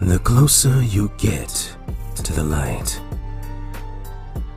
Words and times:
The 0.00 0.20
closer 0.20 0.80
you 0.80 1.10
get 1.18 1.76
to 2.14 2.32
the 2.32 2.44
light, 2.44 3.00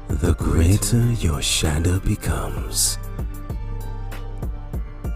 the 0.07 0.35
greater 0.35 1.11
your 1.13 1.41
shadow 1.41 1.99
becomes. 1.99 2.99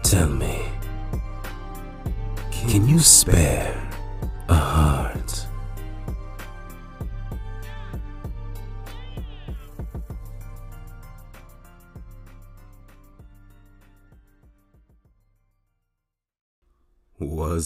Tell 0.02 0.28
me, 0.28 0.64
can 2.50 2.88
you 2.88 2.98
spare 2.98 3.85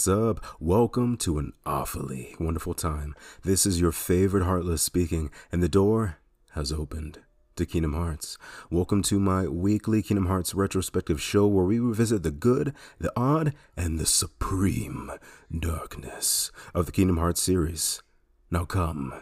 What's 0.01 0.09
up? 0.09 0.43
Welcome 0.59 1.19
to 1.19 1.39
an 1.39 1.53
awfully 1.67 2.35
wonderful 2.41 2.73
time. 2.73 3.15
This 3.43 3.67
is 3.67 3.83
your 3.83 3.93
favorite 3.93 4.45
Heartless 4.45 4.81
speaking, 4.81 5.31
and 5.53 5.63
the 5.63 5.69
door 5.69 6.17
has 6.53 6.73
opened 6.73 7.19
to 7.57 7.67
Kingdom 7.67 7.93
Hearts. 7.93 8.39
Welcome 8.71 9.03
to 9.03 9.21
my 9.21 9.47
weekly 9.47 10.01
Kingdom 10.01 10.25
Hearts 10.25 10.55
retrospective 10.55 11.21
show 11.21 11.47
where 11.47 11.67
we 11.67 11.79
revisit 11.79 12.23
the 12.23 12.31
good, 12.31 12.73
the 12.99 13.13
odd, 13.15 13.53
and 13.77 13.99
the 13.99 14.07
supreme 14.07 15.11
darkness 15.55 16.51
of 16.75 16.87
the 16.87 16.93
Kingdom 16.93 17.19
Hearts 17.19 17.43
series. 17.43 18.03
Now 18.51 18.65
come, 18.65 19.13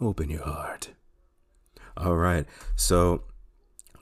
open 0.00 0.30
your 0.30 0.44
heart. 0.44 0.90
All 1.96 2.14
right, 2.14 2.46
so 2.76 3.24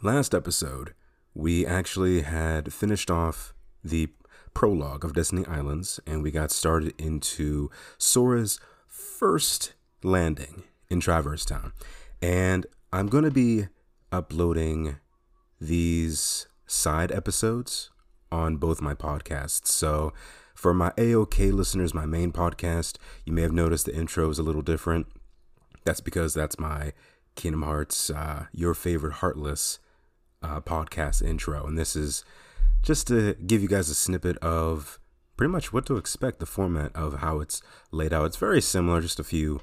last 0.03 0.35
episode, 0.35 0.93
we 1.33 1.65
actually 1.65 2.21
had 2.21 2.71
finished 2.71 3.11
off 3.11 3.55
the 3.83 4.11
prologue 4.55 5.05
of 5.05 5.15
Destiny 5.15 5.45
Islands, 5.47 6.01
and 6.07 6.23
we 6.23 6.31
got 6.31 6.51
started 6.51 6.95
into 6.99 7.71
Sora's 7.99 8.61
first 8.87 9.75
landing 10.03 10.65
in 10.91 11.01
Traverse 11.01 11.45
Town. 11.45 11.73
And 12.21 12.67
I'm 12.93 13.09
going 13.09 13.25
to 13.25 13.31
be 13.31 13.69
uploading 14.11 14.97
these 15.61 16.47
side 16.67 17.13
episodes 17.13 17.91
on 18.31 18.57
both 18.57 18.81
my 18.81 18.95
podcasts. 18.95 19.69
So 19.69 20.13
for 20.55 20.75
my 20.75 20.91
AOK 20.91 21.53
listeners, 21.53 21.95
my 21.95 22.07
main 22.07 22.33
podcast, 22.33 22.97
you 23.25 23.33
may 23.33 23.43
have 23.43 23.53
noticed 23.53 23.87
the 23.87 23.95
intro 23.95 24.29
is 24.31 24.39
a 24.39 24.43
little 24.43 24.63
different. 24.63 25.07
That's 25.85 26.01
because 26.01 26.35
that's 26.35 26.59
my 26.59 26.93
Kingdom 27.35 27.63
Hearts, 27.63 28.11
uh, 28.11 28.47
Your 28.53 28.75
Favorite 28.75 29.15
Heartless 29.15 29.79
uh, 30.43 30.61
podcast 30.61 31.23
intro. 31.23 31.67
And 31.67 31.79
this 31.79 31.97
is 31.97 32.25
just 32.83 33.07
to 33.09 33.35
give 33.47 33.63
you 33.63 33.69
guys 33.69 33.89
a 33.89 33.95
snippet 33.95 34.37
of 34.39 34.99
pretty 35.37 35.51
much 35.51 35.73
what 35.73 35.87
to 35.87 35.97
expect 35.97 36.41
the 36.41 36.47
format 36.47 36.95
of 36.95 37.21
how 37.21 37.41
it's 37.41 37.63
laid 37.91 38.13
out. 38.13 38.27
It's 38.27 38.37
very 38.37 38.61
similar, 38.61 39.01
just 39.01 39.21
a 39.21 39.25
few, 39.25 39.61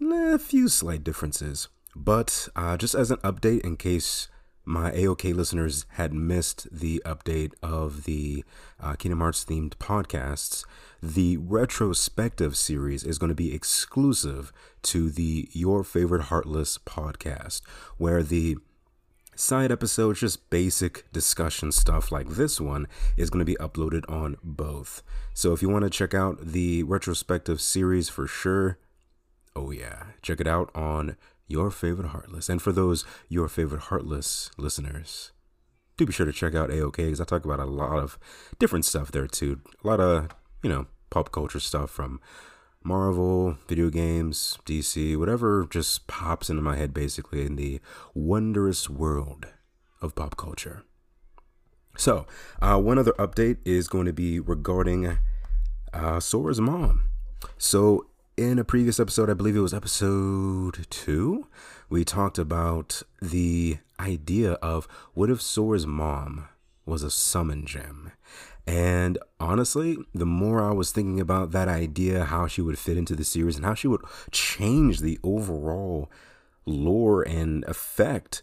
a 0.00 0.38
few 0.38 0.68
slight 0.68 1.04
differences. 1.04 1.68
But 1.94 2.48
uh, 2.54 2.76
just 2.76 2.94
as 2.94 3.10
an 3.10 3.18
update, 3.18 3.60
in 3.62 3.76
case 3.76 4.28
my 4.64 4.90
AOK 4.90 5.34
listeners 5.34 5.86
had 5.90 6.12
missed 6.12 6.66
the 6.72 7.00
update 7.06 7.52
of 7.62 8.04
the 8.04 8.44
uh, 8.80 8.94
Kingdom 8.94 9.20
Hearts 9.20 9.44
themed 9.44 9.76
podcasts, 9.76 10.64
the 11.00 11.36
retrospective 11.36 12.56
series 12.56 13.04
is 13.04 13.18
going 13.18 13.28
to 13.28 13.34
be 13.34 13.54
exclusive 13.54 14.52
to 14.82 15.08
the 15.08 15.48
Your 15.52 15.84
Favorite 15.84 16.24
Heartless 16.24 16.78
podcast, 16.78 17.62
where 17.96 18.22
the 18.22 18.56
side 19.38 19.70
episodes, 19.72 20.20
just 20.20 20.50
basic 20.50 21.10
discussion 21.12 21.72
stuff 21.72 22.10
like 22.10 22.28
this 22.30 22.60
one, 22.60 22.86
is 23.16 23.30
going 23.30 23.40
to 23.40 23.44
be 23.44 23.56
uploaded 23.56 24.08
on 24.10 24.36
both. 24.42 25.02
So 25.34 25.52
if 25.52 25.62
you 25.62 25.68
want 25.68 25.84
to 25.84 25.90
check 25.90 26.14
out 26.14 26.38
the 26.44 26.82
retrospective 26.82 27.60
series 27.60 28.08
for 28.08 28.26
sure, 28.26 28.78
oh 29.54 29.70
yeah, 29.70 30.04
check 30.22 30.40
it 30.40 30.46
out 30.46 30.70
on 30.74 31.16
Your 31.46 31.70
Favorite 31.70 32.08
Heartless. 32.08 32.48
And 32.48 32.60
for 32.60 32.72
those 32.72 33.04
Your 33.28 33.48
Favorite 33.48 33.82
Heartless 33.82 34.50
listeners, 34.56 35.32
do 35.96 36.06
be 36.06 36.12
sure 36.12 36.26
to 36.26 36.32
check 36.32 36.54
out 36.54 36.70
AOK 36.70 36.96
because 36.96 37.20
I 37.20 37.24
talk 37.24 37.44
about 37.44 37.60
a 37.60 37.64
lot 37.64 37.98
of 37.98 38.18
different 38.58 38.84
stuff 38.84 39.12
there 39.12 39.26
too. 39.26 39.60
A 39.82 39.86
lot 39.86 40.00
of, 40.00 40.28
you 40.62 40.68
know, 40.68 40.86
pop 41.10 41.32
culture 41.32 41.60
stuff 41.60 41.90
from 41.90 42.20
Marvel, 42.86 43.58
video 43.66 43.90
games, 43.90 44.58
DC, 44.64 45.16
whatever 45.16 45.66
just 45.68 46.06
pops 46.06 46.48
into 46.48 46.62
my 46.62 46.76
head 46.76 46.94
basically 46.94 47.44
in 47.44 47.56
the 47.56 47.80
wondrous 48.14 48.88
world 48.88 49.48
of 50.00 50.14
pop 50.14 50.36
culture. 50.36 50.84
So, 51.96 52.26
uh, 52.62 52.78
one 52.78 52.98
other 52.98 53.12
update 53.12 53.58
is 53.64 53.88
going 53.88 54.06
to 54.06 54.12
be 54.12 54.38
regarding 54.38 55.18
uh, 55.92 56.20
Sora's 56.20 56.60
mom. 56.60 57.10
So, 57.58 58.06
in 58.36 58.58
a 58.58 58.64
previous 58.64 59.00
episode, 59.00 59.30
I 59.30 59.34
believe 59.34 59.56
it 59.56 59.60
was 59.60 59.74
episode 59.74 60.86
two, 60.88 61.48
we 61.88 62.04
talked 62.04 62.38
about 62.38 63.02
the 63.20 63.78
idea 63.98 64.52
of 64.54 64.86
what 65.14 65.28
if 65.28 65.42
Sora's 65.42 65.86
mom 65.86 66.48
was 66.84 67.02
a 67.02 67.10
summon 67.10 67.66
gem? 67.66 68.12
And 68.66 69.18
honestly, 69.38 69.96
the 70.12 70.26
more 70.26 70.60
I 70.60 70.72
was 70.72 70.90
thinking 70.90 71.20
about 71.20 71.52
that 71.52 71.68
idea, 71.68 72.24
how 72.24 72.46
she 72.48 72.60
would 72.60 72.78
fit 72.78 72.96
into 72.96 73.14
the 73.14 73.24
series 73.24 73.56
and 73.56 73.64
how 73.64 73.74
she 73.74 73.86
would 73.86 74.02
change 74.32 75.00
the 75.00 75.18
overall 75.22 76.10
lore 76.64 77.22
and 77.22 77.64
affect 77.64 78.42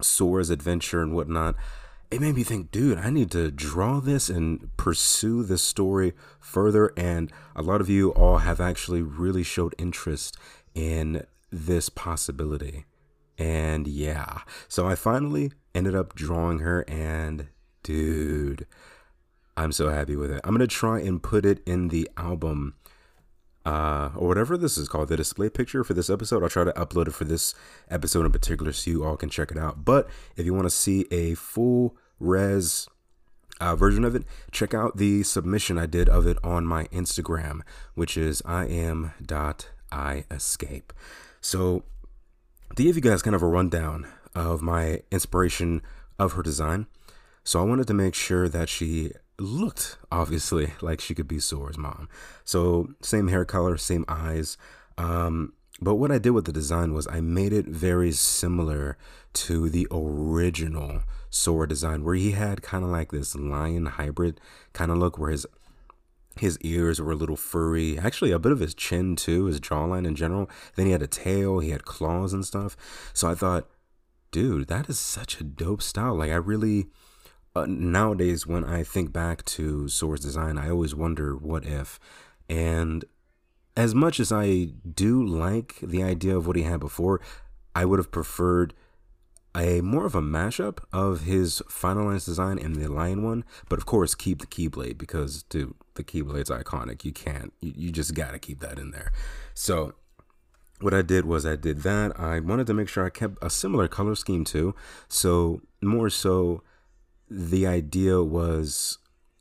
Sora's 0.00 0.48
adventure 0.48 1.02
and 1.02 1.14
whatnot, 1.14 1.56
it 2.10 2.22
made 2.22 2.36
me 2.36 2.42
think, 2.42 2.70
dude, 2.70 2.96
I 2.96 3.10
need 3.10 3.30
to 3.32 3.50
draw 3.50 4.00
this 4.00 4.30
and 4.30 4.74
pursue 4.78 5.42
this 5.42 5.62
story 5.62 6.14
further. 6.40 6.92
And 6.96 7.30
a 7.54 7.60
lot 7.60 7.82
of 7.82 7.90
you 7.90 8.10
all 8.12 8.38
have 8.38 8.62
actually 8.62 9.02
really 9.02 9.42
showed 9.42 9.74
interest 9.76 10.38
in 10.74 11.26
this 11.50 11.90
possibility. 11.90 12.86
And 13.36 13.86
yeah, 13.86 14.40
so 14.68 14.86
I 14.86 14.94
finally 14.94 15.52
ended 15.74 15.94
up 15.94 16.14
drawing 16.14 16.58
her, 16.60 16.84
and 16.88 17.48
dude, 17.82 18.66
I'm 19.58 19.72
so 19.72 19.88
happy 19.88 20.14
with 20.14 20.30
it. 20.30 20.40
I'm 20.44 20.54
gonna 20.54 20.68
try 20.68 21.00
and 21.00 21.20
put 21.20 21.44
it 21.44 21.60
in 21.66 21.88
the 21.88 22.08
album, 22.16 22.76
uh, 23.66 24.10
or 24.14 24.28
whatever 24.28 24.56
this 24.56 24.78
is 24.78 24.88
called, 24.88 25.08
the 25.08 25.16
display 25.16 25.50
picture 25.50 25.82
for 25.82 25.94
this 25.94 26.08
episode. 26.08 26.44
I'll 26.44 26.48
try 26.48 26.62
to 26.62 26.72
upload 26.74 27.08
it 27.08 27.14
for 27.14 27.24
this 27.24 27.54
episode 27.90 28.24
in 28.24 28.30
particular, 28.30 28.72
so 28.72 28.88
you 28.88 29.04
all 29.04 29.16
can 29.16 29.28
check 29.28 29.50
it 29.50 29.58
out. 29.58 29.84
But 29.84 30.08
if 30.36 30.46
you 30.46 30.54
want 30.54 30.66
to 30.66 30.70
see 30.70 31.06
a 31.10 31.34
full 31.34 31.96
res 32.20 32.86
uh, 33.60 33.74
version 33.74 34.04
of 34.04 34.14
it, 34.14 34.22
check 34.52 34.74
out 34.74 34.96
the 34.96 35.24
submission 35.24 35.76
I 35.76 35.86
did 35.86 36.08
of 36.08 36.24
it 36.24 36.38
on 36.44 36.64
my 36.64 36.84
Instagram, 36.84 37.62
which 37.94 38.16
is 38.16 38.40
I 38.46 38.66
am 38.66 39.12
dot 39.20 39.70
I 39.90 40.24
escape. 40.30 40.92
So 41.40 41.82
to 42.76 42.82
give 42.84 42.94
you 42.94 43.02
guys 43.02 43.22
kind 43.22 43.34
of 43.34 43.42
a 43.42 43.48
rundown 43.48 44.06
of 44.36 44.62
my 44.62 45.02
inspiration 45.10 45.82
of 46.16 46.34
her 46.34 46.44
design. 46.44 46.86
So 47.42 47.58
I 47.60 47.64
wanted 47.64 47.88
to 47.88 47.94
make 47.94 48.14
sure 48.14 48.48
that 48.48 48.68
she 48.68 49.12
looked 49.38 49.98
obviously 50.10 50.72
like 50.80 51.00
she 51.00 51.14
could 51.14 51.28
be 51.28 51.38
Sora's 51.38 51.78
mom. 51.78 52.08
So 52.44 52.88
same 53.00 53.28
hair 53.28 53.44
color, 53.44 53.76
same 53.76 54.04
eyes. 54.08 54.56
Um, 54.96 55.52
but 55.80 55.94
what 55.94 56.10
I 56.10 56.18
did 56.18 56.30
with 56.30 56.44
the 56.44 56.52
design 56.52 56.92
was 56.92 57.06
I 57.06 57.20
made 57.20 57.52
it 57.52 57.66
very 57.66 58.10
similar 58.10 58.98
to 59.34 59.68
the 59.68 59.86
original 59.90 61.02
Sora 61.30 61.68
design, 61.68 62.02
where 62.02 62.16
he 62.16 62.32
had 62.32 62.62
kind 62.62 62.82
of 62.82 62.90
like 62.90 63.12
this 63.12 63.36
lion 63.36 63.86
hybrid 63.86 64.40
kind 64.72 64.90
of 64.90 64.98
look, 64.98 65.18
where 65.18 65.30
his 65.30 65.46
his 66.36 66.58
ears 66.60 67.00
were 67.00 67.12
a 67.12 67.16
little 67.16 67.36
furry. 67.36 67.98
Actually, 67.98 68.32
a 68.32 68.38
bit 68.38 68.52
of 68.52 68.60
his 68.60 68.74
chin 68.74 69.14
too, 69.16 69.44
his 69.44 69.60
jawline 69.60 70.06
in 70.06 70.14
general. 70.14 70.48
Then 70.74 70.86
he 70.86 70.92
had 70.92 71.02
a 71.02 71.06
tail, 71.06 71.60
he 71.60 71.70
had 71.70 71.84
claws 71.84 72.32
and 72.32 72.44
stuff. 72.44 72.76
So 73.12 73.28
I 73.28 73.34
thought, 73.34 73.68
dude, 74.30 74.68
that 74.68 74.88
is 74.88 74.98
such 74.98 75.40
a 75.40 75.44
dope 75.44 75.82
style. 75.82 76.14
Like 76.14 76.30
I 76.30 76.36
really 76.36 76.88
uh, 77.58 77.66
nowadays 77.68 78.46
when 78.46 78.64
I 78.64 78.82
think 78.82 79.12
back 79.12 79.44
to 79.46 79.88
Sora's 79.88 80.20
design, 80.20 80.58
I 80.58 80.70
always 80.70 80.94
wonder 80.94 81.36
what 81.36 81.64
if. 81.64 81.98
And 82.48 83.04
as 83.76 83.94
much 83.94 84.18
as 84.20 84.32
I 84.32 84.70
do 84.94 85.24
like 85.24 85.76
the 85.82 86.02
idea 86.02 86.36
of 86.36 86.46
what 86.46 86.56
he 86.56 86.62
had 86.62 86.80
before, 86.80 87.20
I 87.74 87.84
would 87.84 87.98
have 87.98 88.10
preferred 88.10 88.74
a 89.56 89.80
more 89.80 90.06
of 90.06 90.14
a 90.14 90.20
mashup 90.20 90.78
of 90.92 91.22
his 91.22 91.62
finalized 91.68 92.26
design 92.26 92.58
and 92.58 92.76
the 92.76 92.88
lion 92.88 93.22
one, 93.22 93.44
but 93.68 93.78
of 93.78 93.86
course 93.86 94.14
keep 94.14 94.40
the 94.40 94.46
keyblade 94.46 94.98
because 94.98 95.42
dude, 95.44 95.74
the 95.94 96.04
keyblade's 96.04 96.50
iconic. 96.50 97.04
You 97.04 97.12
can't, 97.12 97.52
you, 97.60 97.72
you 97.76 97.90
just 97.90 98.14
gotta 98.14 98.38
keep 98.38 98.60
that 98.60 98.78
in 98.78 98.90
there. 98.90 99.12
So 99.54 99.94
what 100.80 100.94
I 100.94 101.02
did 101.02 101.24
was 101.24 101.44
I 101.44 101.56
did 101.56 101.82
that. 101.82 102.18
I 102.18 102.40
wanted 102.40 102.66
to 102.68 102.74
make 102.74 102.88
sure 102.88 103.04
I 103.04 103.10
kept 103.10 103.38
a 103.42 103.50
similar 103.50 103.88
color 103.88 104.14
scheme 104.14 104.44
too. 104.44 104.74
So 105.08 105.62
more 105.82 106.10
so 106.10 106.62
the 107.30 107.66
idea 107.66 108.22
was 108.22 108.98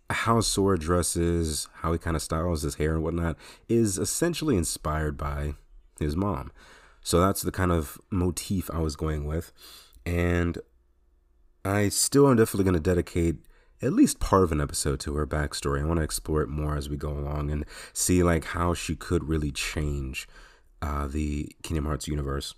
how 0.09 0.41
Sora 0.41 0.77
dresses, 0.77 1.67
how 1.75 1.91
he 1.91 1.99
kind 1.99 2.15
of 2.15 2.21
styles 2.21 2.61
his 2.61 2.75
hair 2.75 2.93
and 2.93 3.03
whatnot, 3.03 3.37
is 3.67 3.97
essentially 3.97 4.55
inspired 4.55 5.17
by 5.17 5.55
his 5.99 6.15
mom. 6.15 6.51
So 7.01 7.19
that's 7.21 7.41
the 7.41 7.51
kind 7.51 7.71
of 7.71 7.97
motif 8.09 8.69
I 8.71 8.79
was 8.79 8.95
going 8.95 9.25
with. 9.25 9.51
And 10.05 10.57
I 11.63 11.89
still 11.89 12.29
am 12.29 12.37
definitely 12.37 12.63
going 12.65 12.73
to 12.75 12.79
dedicate 12.79 13.35
at 13.81 13.93
least 13.93 14.19
part 14.19 14.43
of 14.43 14.51
an 14.51 14.61
episode 14.61 14.99
to 15.01 15.15
her 15.15 15.27
backstory. 15.27 15.81
I 15.81 15.85
want 15.85 15.99
to 15.99 16.03
explore 16.03 16.41
it 16.41 16.49
more 16.49 16.75
as 16.75 16.89
we 16.89 16.97
go 16.97 17.11
along 17.11 17.51
and 17.51 17.65
see 17.93 18.23
like 18.23 18.45
how 18.45 18.73
she 18.73 18.95
could 18.95 19.25
really 19.25 19.51
change 19.51 20.27
uh, 20.81 21.07
the 21.07 21.51
Kingdom 21.63 21.85
Hearts 21.85 22.07
universe. 22.07 22.55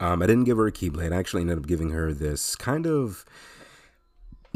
Um, 0.00 0.22
I 0.22 0.26
didn't 0.26 0.44
give 0.44 0.58
her 0.58 0.66
a 0.66 0.72
Keyblade. 0.72 1.12
I 1.12 1.16
actually 1.16 1.42
ended 1.42 1.58
up 1.58 1.66
giving 1.66 1.90
her 1.90 2.12
this 2.12 2.56
kind 2.56 2.86
of 2.86 3.24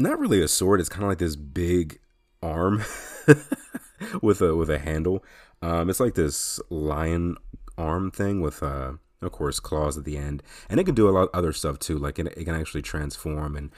not 0.01 0.19
really 0.19 0.41
a 0.41 0.47
sword. 0.47 0.79
It's 0.79 0.89
kind 0.89 1.03
of 1.03 1.09
like 1.09 1.19
this 1.19 1.35
big 1.35 1.99
arm 2.41 2.83
with 4.21 4.41
a 4.41 4.55
with 4.55 4.69
a 4.69 4.79
handle. 4.79 5.23
Um, 5.61 5.89
it's 5.89 5.99
like 5.99 6.15
this 6.15 6.59
lion 6.69 7.37
arm 7.77 8.11
thing 8.11 8.41
with 8.41 8.63
uh, 8.63 8.93
of 9.21 9.31
course 9.31 9.59
claws 9.59 9.97
at 9.97 10.05
the 10.05 10.17
end, 10.17 10.43
and 10.69 10.79
it 10.79 10.85
can 10.85 10.95
do 10.95 11.09
a 11.09 11.11
lot 11.11 11.23
of 11.23 11.29
other 11.33 11.53
stuff 11.53 11.79
too. 11.79 11.97
Like 11.97 12.19
it, 12.19 12.27
it 12.27 12.45
can 12.45 12.55
actually 12.55 12.81
transform 12.81 13.55
and 13.55 13.71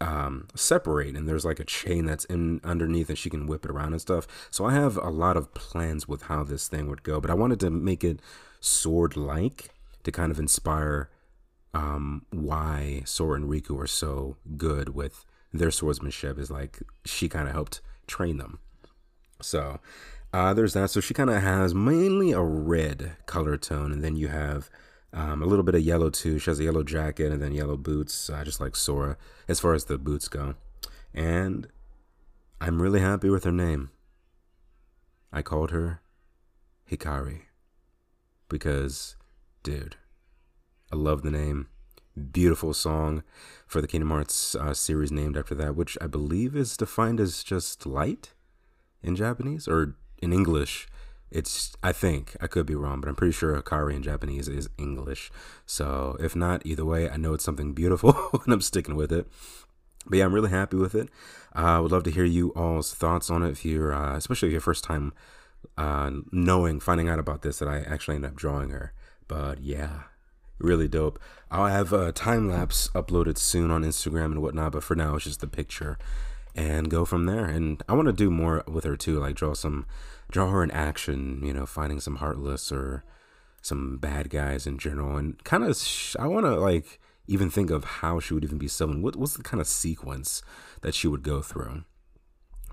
um, 0.00 0.48
separate, 0.54 1.16
and 1.16 1.28
there's 1.28 1.44
like 1.44 1.60
a 1.60 1.64
chain 1.64 2.06
that's 2.06 2.24
in 2.26 2.60
underneath, 2.64 3.08
and 3.08 3.18
she 3.18 3.30
can 3.30 3.46
whip 3.46 3.64
it 3.64 3.70
around 3.70 3.92
and 3.92 4.00
stuff. 4.00 4.26
So 4.50 4.64
I 4.64 4.72
have 4.74 4.96
a 4.96 5.10
lot 5.10 5.36
of 5.36 5.54
plans 5.54 6.08
with 6.08 6.22
how 6.22 6.44
this 6.44 6.68
thing 6.68 6.88
would 6.88 7.02
go, 7.02 7.20
but 7.20 7.30
I 7.30 7.34
wanted 7.34 7.60
to 7.60 7.70
make 7.70 8.02
it 8.04 8.20
sword 8.60 9.16
like 9.16 9.70
to 10.04 10.12
kind 10.12 10.32
of 10.32 10.38
inspire 10.38 11.08
um, 11.74 12.26
why 12.30 13.02
Sora 13.04 13.36
and 13.36 13.48
Riku 13.48 13.80
are 13.80 13.86
so 13.86 14.36
good 14.56 14.90
with 14.90 15.24
their 15.52 15.70
swordsmanship. 15.70 16.38
Is 16.38 16.50
like 16.50 16.82
she 17.04 17.28
kind 17.28 17.48
of 17.48 17.54
helped 17.54 17.80
train 18.06 18.38
them. 18.38 18.58
So 19.40 19.80
uh, 20.32 20.54
there's 20.54 20.72
that. 20.74 20.90
So 20.90 21.00
she 21.00 21.14
kind 21.14 21.30
of 21.30 21.42
has 21.42 21.74
mainly 21.74 22.32
a 22.32 22.42
red 22.42 23.16
color 23.26 23.56
tone, 23.56 23.92
and 23.92 24.02
then 24.02 24.16
you 24.16 24.28
have 24.28 24.70
um, 25.12 25.42
a 25.42 25.46
little 25.46 25.62
bit 25.62 25.74
of 25.74 25.82
yellow 25.82 26.10
too. 26.10 26.38
She 26.38 26.50
has 26.50 26.58
a 26.58 26.64
yellow 26.64 26.82
jacket 26.82 27.32
and 27.32 27.42
then 27.42 27.52
yellow 27.52 27.76
boots, 27.76 28.30
uh, 28.30 28.44
just 28.44 28.60
like 28.60 28.74
Sora, 28.74 29.16
as 29.48 29.60
far 29.60 29.74
as 29.74 29.84
the 29.84 29.98
boots 29.98 30.28
go. 30.28 30.54
And 31.12 31.68
I'm 32.60 32.80
really 32.80 33.00
happy 33.00 33.28
with 33.28 33.44
her 33.44 33.52
name. 33.52 33.90
I 35.32 35.42
called 35.42 35.70
her 35.70 36.00
Hikari 36.90 37.42
because, 38.48 39.16
dude, 39.62 39.96
I 40.92 40.96
love 40.96 41.22
the 41.22 41.30
name. 41.30 41.68
Beautiful 42.14 42.74
song 42.74 43.22
for 43.66 43.80
the 43.80 43.88
Kingdom 43.88 44.10
Hearts 44.10 44.54
uh, 44.54 44.74
series 44.74 45.10
named 45.10 45.34
after 45.34 45.54
that, 45.54 45.74
which 45.74 45.96
I 45.98 46.06
believe 46.06 46.54
is 46.54 46.76
defined 46.76 47.18
as 47.20 47.42
just 47.42 47.86
light 47.86 48.34
in 49.02 49.16
Japanese 49.16 49.66
or 49.66 49.96
in 50.20 50.30
English. 50.30 50.86
It's 51.30 51.74
I 51.82 51.92
think 51.92 52.36
I 52.38 52.48
could 52.48 52.66
be 52.66 52.74
wrong, 52.74 53.00
but 53.00 53.08
I'm 53.08 53.16
pretty 53.16 53.32
sure 53.32 53.58
Hikari 53.58 53.94
in 53.94 54.02
Japanese 54.02 54.46
is 54.46 54.68
English. 54.76 55.30
So 55.64 56.18
if 56.20 56.36
not, 56.36 56.66
either 56.66 56.84
way, 56.84 57.08
I 57.08 57.16
know 57.16 57.32
it's 57.32 57.44
something 57.44 57.72
beautiful, 57.72 58.14
and 58.44 58.52
I'm 58.52 58.60
sticking 58.60 58.94
with 58.94 59.10
it. 59.10 59.26
But 60.04 60.18
yeah, 60.18 60.26
I'm 60.26 60.34
really 60.34 60.50
happy 60.50 60.76
with 60.76 60.94
it. 60.94 61.08
Uh, 61.56 61.60
I 61.60 61.74
uh, 61.76 61.82
would 61.82 61.92
love 61.92 62.02
to 62.04 62.10
hear 62.10 62.24
you 62.24 62.50
all's 62.50 62.92
thoughts 62.92 63.30
on 63.30 63.42
it 63.42 63.50
if 63.50 63.64
you're, 63.64 63.94
uh, 63.94 64.16
especially 64.16 64.48
if 64.48 64.52
your 64.52 64.60
first 64.60 64.84
time 64.84 65.14
uh, 65.78 66.10
knowing, 66.30 66.78
finding 66.78 67.08
out 67.08 67.18
about 67.18 67.40
this 67.40 67.58
that 67.60 67.68
I 67.68 67.78
actually 67.80 68.16
ended 68.16 68.32
up 68.32 68.36
drawing 68.36 68.68
her. 68.68 68.92
But 69.28 69.62
yeah, 69.62 70.02
really 70.62 70.88
dope. 70.88 71.18
I'll 71.50 71.66
have 71.66 71.92
a 71.92 72.12
time 72.12 72.48
lapse 72.48 72.88
uploaded 72.94 73.38
soon 73.38 73.70
on 73.70 73.82
Instagram 73.82 74.26
and 74.26 74.42
whatnot, 74.42 74.72
but 74.72 74.84
for 74.84 74.94
now 74.94 75.16
it's 75.16 75.24
just 75.24 75.40
the 75.40 75.46
picture 75.46 75.98
and 76.54 76.90
go 76.90 77.04
from 77.04 77.26
there. 77.26 77.44
And 77.46 77.82
I 77.88 77.94
want 77.94 78.06
to 78.06 78.12
do 78.12 78.30
more 78.30 78.62
with 78.66 78.84
her 78.84 78.96
too, 78.96 79.18
like 79.18 79.36
draw 79.36 79.54
some, 79.54 79.86
draw 80.30 80.50
her 80.50 80.62
in 80.62 80.70
action, 80.70 81.40
you 81.44 81.52
know, 81.52 81.66
finding 81.66 82.00
some 82.00 82.16
heartless 82.16 82.72
or 82.72 83.04
some 83.62 83.96
bad 83.98 84.28
guys 84.28 84.66
in 84.66 84.76
general, 84.76 85.16
and 85.16 85.42
kind 85.44 85.64
of 85.64 85.76
sh- 85.76 86.16
I 86.18 86.26
want 86.26 86.46
to 86.46 86.56
like 86.56 87.00
even 87.28 87.48
think 87.48 87.70
of 87.70 87.84
how 87.84 88.18
she 88.18 88.34
would 88.34 88.44
even 88.44 88.58
be 88.58 88.68
summoned. 88.68 89.02
What 89.02 89.16
what's 89.16 89.36
the 89.36 89.42
kind 89.42 89.60
of 89.60 89.68
sequence 89.68 90.42
that 90.82 90.94
she 90.94 91.06
would 91.06 91.22
go 91.22 91.40
through? 91.40 91.84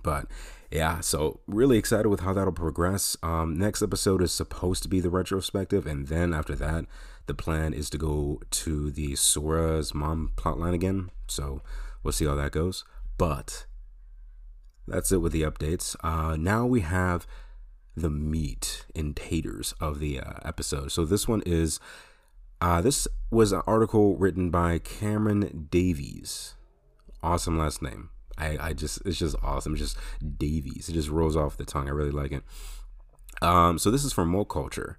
But 0.02 0.26
yeah, 0.72 1.00
so 1.00 1.42
really 1.48 1.78
excited 1.78 2.10
with 2.10 2.22
how 2.22 2.34
that'll 2.34 2.54
progress. 2.54 3.16
Um, 3.22 3.58
next 3.58 3.82
episode 3.82 4.22
is 4.22 4.32
supposed 4.32 4.84
to 4.84 4.90
be 4.90 5.00
the 5.00 5.10
retrospective, 5.10 5.86
and 5.86 6.08
then 6.08 6.34
after 6.34 6.56
that, 6.56 6.86
the 7.30 7.36
plan 7.36 7.74
is 7.74 7.92
to 7.92 7.98
go 7.98 8.42
to 8.50 8.90
the 8.90 9.16
Sora's 9.16 9.94
mom 9.94 10.32
plotline 10.36 10.74
again. 10.74 11.12
So 11.28 11.62
we'll 12.02 12.12
see 12.12 12.26
how 12.26 12.34
that 12.34 12.52
goes. 12.52 12.84
But 13.20 13.68
that's 14.88 15.12
it 15.12 15.20
with 15.20 15.32
the 15.32 15.44
updates. 15.44 15.96
Uh, 16.04 16.36
now 16.36 16.66
we 16.66 16.82
have 16.82 17.28
the 17.96 18.10
meat 18.10 18.88
and 18.96 19.16
taters 19.16 19.76
of 19.80 20.00
the 20.00 20.20
uh, 20.20 20.40
episode. 20.44 20.92
So 20.92 21.06
this 21.06 21.28
one 21.28 21.44
is 21.46 21.80
uh, 22.62 22.82
this 22.82 23.08
was 23.30 23.52
an 23.52 23.62
article 23.68 24.18
written 24.18 24.50
by 24.50 24.80
Cameron 24.80 25.68
Davies. 25.70 26.56
Awesome 27.22 27.60
last 27.60 27.84
name. 27.84 28.10
I, 28.40 28.58
I 28.60 28.74
just 28.74 29.06
it's 29.06 29.20
just 29.20 29.36
awesome. 29.44 29.74
It's 29.74 29.82
just 29.82 29.98
Davies. 30.38 30.90
It 30.90 30.94
just 30.94 31.10
rolls 31.10 31.36
off 31.36 31.58
the 31.58 31.66
tongue. 31.66 31.88
I 31.88 31.92
really 31.92 32.10
like 32.10 32.32
it. 32.32 32.44
Um, 33.44 33.78
so 33.78 33.92
this 33.92 34.04
is 34.04 34.14
from 34.14 34.34
WhatCulture. 34.34 34.96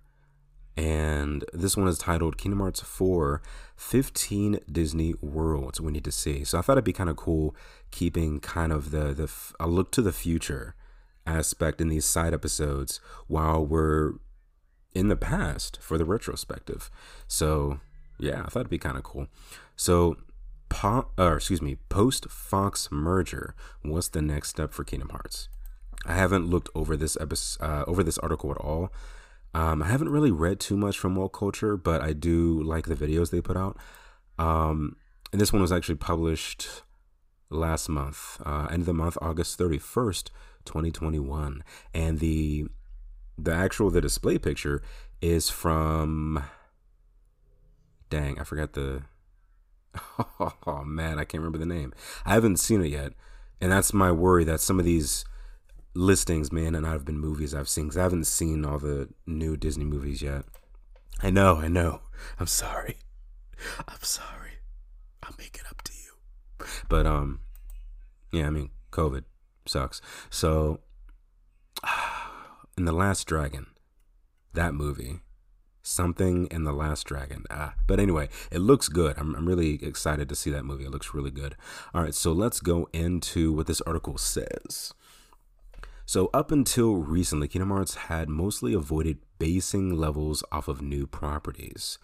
And 0.77 1.45
this 1.53 1.77
one 1.77 1.89
is 1.89 1.99
titled 1.99 2.39
Kingdom 2.39 2.61
Hearts 2.61 2.81
4 2.81 3.43
15 3.77 4.61
Disney 4.71 5.15
Worlds 5.21 5.81
We 5.81 5.93
Need 5.93 6.05
to 6.05 6.13
See. 6.13 6.45
So 6.45 6.59
I 6.59 6.63
thought 6.63 6.75
it'd 6.75 6.85
be 6.85 6.93
kind 6.93 7.11
of 7.11 7.17
cool 7.17 7.55
keeping 7.91 8.41
kind 8.41 8.73
of 8.73 8.91
the, 8.91 9.13
the 9.13 9.31
a 9.59 9.67
look 9.67 9.91
to 9.93 10.03
the 10.03 10.13
future 10.13 10.75
aspect 11.27 11.81
in 11.81 11.89
these 11.89 12.05
side 12.05 12.33
episodes 12.33 13.01
while 13.27 13.65
we're 13.65 14.15
in 14.95 15.09
the 15.09 15.17
past 15.17 15.79
for 15.81 15.99
the 15.99 16.05
retrospective. 16.05 16.91
So 17.27 17.81
yeah, 18.19 18.43
I 18.43 18.49
thought 18.49 18.61
it'd 18.61 18.71
be 18.71 18.79
kind 18.79 18.97
of 18.97 19.03
cool. 19.03 19.29
So 19.77 20.17
po- 20.69 21.09
or 21.19 21.37
excuse 21.37 21.63
me, 21.63 21.77
post 21.89 22.31
Fox 22.31 22.89
merger, 22.91 23.55
what's 23.83 24.09
the 24.09 24.23
next 24.23 24.51
step 24.51 24.73
for 24.73 24.85
Kingdom 24.85 25.11
Hearts? 25.11 25.49
I 26.07 26.15
haven't 26.15 26.47
looked 26.47 26.71
over 26.75 26.97
this 26.97 27.17
episode, 27.21 27.63
uh, 27.63 27.85
over 27.87 28.03
this 28.03 28.19
article 28.19 28.51
at 28.51 28.57
all. 28.57 28.91
Um, 29.53 29.83
I 29.83 29.89
haven't 29.89 30.11
really 30.11 30.31
read 30.31 30.61
too 30.61 30.77
much 30.77 30.99
from 30.99 31.17
WhatCulture, 31.17 31.83
but 31.83 32.01
I 32.03 32.13
do 32.13 32.63
like 32.63 32.87
the 32.87 32.95
videos 32.95 33.31
they 33.31 33.41
put 33.41 33.57
out. 33.57 33.77
Um, 34.39 34.97
and 35.33 35.41
this 35.41 35.53
one 35.53 35.63
was 35.63 35.73
actually 35.73 35.97
published 35.97 36.83
last 37.51 37.89
month, 37.89 38.41
uh, 38.45 38.69
end 38.71 38.83
of 38.83 38.87
the 38.87 38.95
month, 38.95 39.19
August 39.21 39.59
31st, 39.59 40.31
2021. 40.65 41.65
And 41.93 42.21
the 42.21 42.67
the 43.37 43.55
actual 43.55 43.91
the 43.91 44.03
display 44.03 44.39
picture 44.39 44.83
is 45.23 45.49
from 45.49 46.45
dang, 48.11 48.39
I 48.39 48.45
forgot 48.45 48.75
the 48.75 49.03
oh 50.67 50.85
man, 50.85 51.19
I 51.19 51.25
can't 51.25 51.43
remember 51.43 51.59
the 51.59 51.67
name. 51.67 51.93
I 52.25 52.35
haven't 52.35 52.59
seen 52.59 52.85
it 52.85 52.89
yet. 52.89 53.13
And 53.61 53.71
that's 53.73 53.93
my 53.93 54.11
worry 54.11 54.45
that 54.45 54.61
some 54.61 54.79
of 54.79 54.85
these 54.85 55.25
listings 55.95 56.53
man, 56.53 56.75
and 56.75 56.87
have 56.87 57.05
been 57.05 57.19
movies 57.19 57.55
I've 57.55 57.69
seen 57.69 57.85
because 57.85 57.99
I 57.99 58.03
haven't 58.03 58.27
seen 58.27 58.65
all 58.65 58.79
the 58.79 59.09
new 59.27 59.57
Disney 59.57 59.85
movies 59.85 60.23
yet. 60.23 60.45
I 61.23 61.31
know, 61.31 61.57
I 61.57 61.69
know. 61.69 62.03
I'm 62.39 62.47
sorry. 62.47 62.99
I'm 63.87 64.03
sorry. 64.03 64.53
I'll 65.23 65.35
make 65.39 65.57
it 65.57 65.67
up 65.69 65.83
to 65.83 65.93
you. 65.93 66.67
But 66.89 67.07
um 67.07 67.41
yeah, 68.33 68.47
I 68.47 68.51
mean 68.51 68.71
COVID 68.93 69.25
sucks. 69.67 70.01
So 70.31 70.81
in 72.79 72.85
The 72.85 72.93
Last 72.93 73.27
Dragon, 73.27 73.67
that 74.55 74.75
movie, 74.75 75.21
something 75.83 76.47
in 76.47 76.65
The 76.65 76.73
Last 76.73 77.07
Dragon. 77.07 77.45
Ah, 77.51 77.75
but 77.87 78.01
anyway, 78.01 78.29
it 78.51 78.59
looks 78.59 78.89
good. 78.89 79.17
I'm, 79.19 79.35
I'm 79.35 79.47
really 79.47 79.83
excited 79.85 80.29
to 80.29 80.37
see 80.37 80.51
that 80.51 80.65
movie. 80.65 80.85
It 80.85 80.91
looks 80.91 81.15
really 81.15 81.31
good. 81.31 81.57
All 81.95 82.03
right, 82.03 82.15
so 82.15 82.33
let's 82.33 82.61
go 82.61 82.89
into 82.93 83.53
what 83.53 83.67
this 83.67 83.81
article 83.83 84.19
says. 84.19 84.95
So, 86.11 86.29
up 86.35 86.51
until 86.51 86.97
recently, 86.97 87.47
Kingdom 87.47 87.71
Hearts 87.71 87.95
had 87.95 88.29
mostly 88.29 88.75
avoided 88.75 89.19
basing 89.39 89.97
levels 89.97 90.43
off 90.51 90.67
of 90.67 90.83
new 90.83 91.07
properties. 91.07 91.99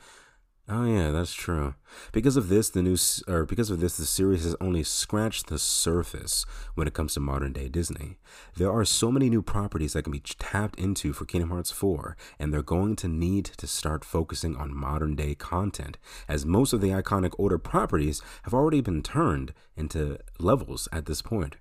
Oh 0.68 0.84
yeah, 0.84 1.10
that's 1.10 1.34
true. 1.34 1.75
Because 2.12 2.36
of 2.36 2.48
this, 2.48 2.70
the 2.70 2.84
new 2.84 2.96
or 3.26 3.44
because 3.44 3.68
of 3.68 3.80
this, 3.80 3.96
the 3.96 4.06
series 4.06 4.44
has 4.44 4.54
only 4.60 4.84
scratched 4.84 5.48
the 5.48 5.58
surface 5.58 6.46
when 6.76 6.86
it 6.86 6.94
comes 6.94 7.14
to 7.14 7.20
modern 7.20 7.52
day 7.52 7.68
Disney. 7.68 8.16
There 8.54 8.70
are 8.70 8.84
so 8.84 9.10
many 9.10 9.28
new 9.28 9.42
properties 9.42 9.94
that 9.94 10.04
can 10.04 10.12
be 10.12 10.20
tapped 10.20 10.78
into 10.78 11.12
for 11.12 11.25
Kingdom 11.25 11.50
Hearts 11.50 11.72
4, 11.72 12.16
and 12.38 12.54
they're 12.54 12.62
going 12.62 12.94
to 12.94 13.08
need 13.08 13.46
to 13.56 13.66
start 13.66 14.04
focusing 14.04 14.54
on 14.54 14.72
modern 14.72 15.16
day 15.16 15.34
content, 15.34 15.98
as 16.28 16.46
most 16.46 16.72
of 16.72 16.80
the 16.80 16.90
iconic 16.90 17.32
older 17.40 17.58
properties 17.58 18.22
have 18.44 18.54
already 18.54 18.80
been 18.80 19.02
turned 19.02 19.52
into 19.76 20.18
levels 20.38 20.88
at 20.92 21.06
this 21.06 21.22
point. 21.22 21.56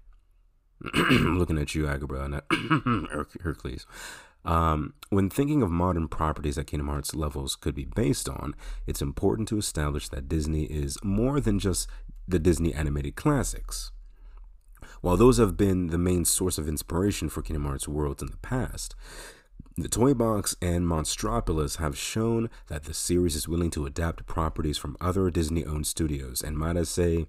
looking 0.94 1.58
at 1.58 1.75
you, 1.75 1.86
Agrabah, 1.86 2.41
and 2.51 3.08
Hercules. 3.41 3.86
Um, 4.44 4.94
when 5.10 5.29
thinking 5.29 5.63
of 5.63 5.72
modern 5.72 6.08
properties 6.08 6.55
that 6.55 6.67
Kingdom 6.67 6.88
Hearts 6.88 7.15
levels 7.15 7.55
could 7.55 7.74
be 7.74 7.86
based 7.86 8.29
on, 8.29 8.55
it's 8.86 9.01
important 9.01 9.48
to 9.50 9.58
establish 9.58 10.08
that 10.10 10.29
Disney 10.29 10.65
is 10.65 10.98
more 11.03 11.39
than 11.39 11.58
just 11.58 11.88
the 12.27 12.39
Disney 12.39 12.74
animated 12.74 13.15
classics. 13.15 13.91
While 15.01 15.17
those 15.17 15.38
have 15.38 15.58
been 15.58 15.88
the 15.88 15.98
main 15.98 16.25
source 16.25 16.58
of 16.58 16.67
inspiration 16.67 17.29
for 17.29 17.41
Kingdom 17.41 17.65
Hearts 17.65 17.88
worlds 17.88 18.22
in 18.22 18.29
the 18.29 18.38
past, 18.38 18.96
the 19.77 19.89
Toy 19.89 20.13
Box 20.13 20.55
and 20.62 20.86
Monstropolis 20.86 21.77
have 21.77 21.98
shown 21.98 22.50
that 22.67 22.84
the 22.84 22.94
series 22.94 23.36
is 23.36 23.48
willing 23.48 23.72
to 23.72 23.86
adapt 23.86 24.25
properties 24.25 24.77
from 24.77 24.96
other 25.01 25.29
Disney 25.29 25.65
owned 25.65 25.88
studios, 25.88 26.41
and 26.41 26.58
might 26.58 26.77
I 26.77 26.84
say, 26.84 27.25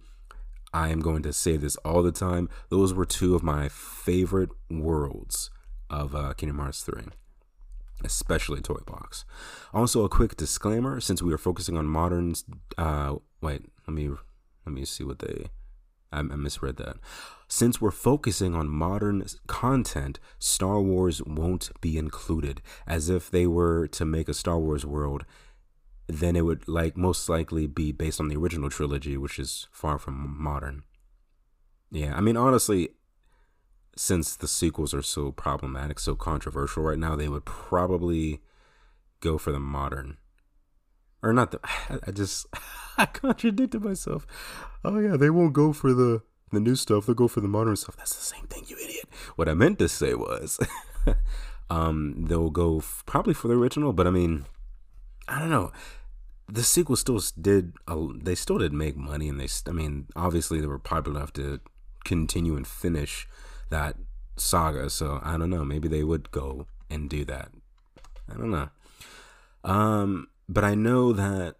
I 0.72 0.88
am 0.88 1.00
going 1.00 1.22
to 1.22 1.32
say 1.32 1.56
this 1.56 1.76
all 1.76 2.02
the 2.02 2.12
time. 2.12 2.48
Those 2.68 2.92
were 2.92 3.06
two 3.06 3.34
of 3.34 3.42
my 3.42 3.68
favorite 3.68 4.50
worlds 4.70 5.50
of 5.88 6.14
uh, 6.14 6.34
Kingdom 6.34 6.58
Hearts 6.58 6.82
3, 6.82 7.04
especially 8.04 8.60
Toy 8.60 8.80
Box. 8.86 9.24
Also, 9.72 10.04
a 10.04 10.08
quick 10.08 10.36
disclaimer: 10.36 11.00
since 11.00 11.22
we 11.22 11.32
are 11.32 11.38
focusing 11.38 11.76
on 11.76 11.86
moderns. 11.86 12.44
uh, 12.76 13.16
wait, 13.40 13.62
let 13.86 13.94
me 13.94 14.10
let 14.66 14.74
me 14.74 14.84
see 14.84 15.04
what 15.04 15.20
they. 15.20 15.46
I, 16.12 16.18
I 16.18 16.22
misread 16.22 16.76
that. 16.76 16.96
Since 17.48 17.80
we're 17.80 17.90
focusing 17.92 18.54
on 18.54 18.68
modern 18.68 19.24
content, 19.46 20.18
Star 20.38 20.80
Wars 20.80 21.22
won't 21.22 21.70
be 21.80 21.96
included. 21.96 22.60
As 22.86 23.08
if 23.08 23.30
they 23.30 23.46
were 23.46 23.86
to 23.88 24.04
make 24.04 24.28
a 24.28 24.34
Star 24.34 24.58
Wars 24.58 24.84
world, 24.84 25.24
then 26.06 26.36
it 26.36 26.44
would 26.44 26.68
like 26.68 26.96
most 26.96 27.28
likely 27.28 27.66
be 27.66 27.92
based 27.92 28.20
on 28.20 28.28
the 28.28 28.36
original 28.36 28.70
trilogy, 28.70 29.16
which 29.16 29.38
is 29.38 29.66
far 29.72 29.98
from 29.98 30.36
modern. 30.38 30.82
Yeah, 31.90 32.14
I 32.16 32.20
mean 32.20 32.36
honestly, 32.36 32.90
since 33.96 34.36
the 34.36 34.48
sequels 34.48 34.94
are 34.94 35.02
so 35.02 35.32
problematic, 35.32 35.98
so 35.98 36.14
controversial 36.14 36.82
right 36.82 36.98
now, 36.98 37.16
they 37.16 37.28
would 37.28 37.44
probably 37.44 38.42
go 39.20 39.38
for 39.38 39.50
the 39.52 39.60
modern. 39.60 40.18
Or 41.22 41.32
not 41.32 41.50
the 41.50 41.60
I 42.06 42.10
just 42.10 42.46
I 42.98 43.06
contradicted 43.06 43.82
myself. 43.82 44.26
Oh 44.84 44.98
yeah, 44.98 45.16
they 45.16 45.30
won't 45.30 45.54
go 45.54 45.72
for 45.72 45.92
the 45.92 46.22
the 46.52 46.60
new 46.60 46.76
stuff, 46.76 47.06
they'll 47.06 47.14
go 47.14 47.26
for 47.26 47.40
the 47.40 47.48
modern 47.48 47.74
stuff. 47.74 47.96
That's 47.96 48.14
the 48.14 48.22
same 48.22 48.46
thing, 48.46 48.64
you 48.68 48.76
idiot. 48.82 49.08
What 49.34 49.48
I 49.48 49.54
meant 49.54 49.80
to 49.80 49.88
say 49.88 50.14
was 50.14 50.60
um 51.70 52.26
they'll 52.28 52.50
go 52.50 52.78
f- 52.78 53.02
probably 53.06 53.34
for 53.34 53.48
the 53.48 53.54
original, 53.54 53.92
but 53.92 54.06
I 54.06 54.10
mean 54.10 54.44
I 55.28 55.38
don't 55.38 55.50
know. 55.50 55.72
The 56.48 56.62
sequel 56.62 56.96
still 56.96 57.20
did. 57.40 57.72
Uh, 57.88 58.06
they 58.14 58.34
still 58.34 58.58
did 58.58 58.72
make 58.72 58.96
money, 58.96 59.28
and 59.28 59.40
they. 59.40 59.48
I 59.66 59.72
mean, 59.72 60.06
obviously 60.14 60.60
they 60.60 60.66
were 60.66 60.78
popular 60.78 61.18
enough 61.18 61.32
to 61.34 61.60
continue 62.04 62.56
and 62.56 62.66
finish 62.66 63.28
that 63.70 63.96
saga. 64.36 64.88
So 64.90 65.20
I 65.22 65.36
don't 65.36 65.50
know. 65.50 65.64
Maybe 65.64 65.88
they 65.88 66.04
would 66.04 66.30
go 66.30 66.66
and 66.88 67.10
do 67.10 67.24
that. 67.24 67.50
I 68.32 68.34
don't 68.34 68.50
know. 68.50 68.68
Um, 69.64 70.28
but 70.48 70.64
I 70.64 70.74
know 70.74 71.12
that 71.12 71.56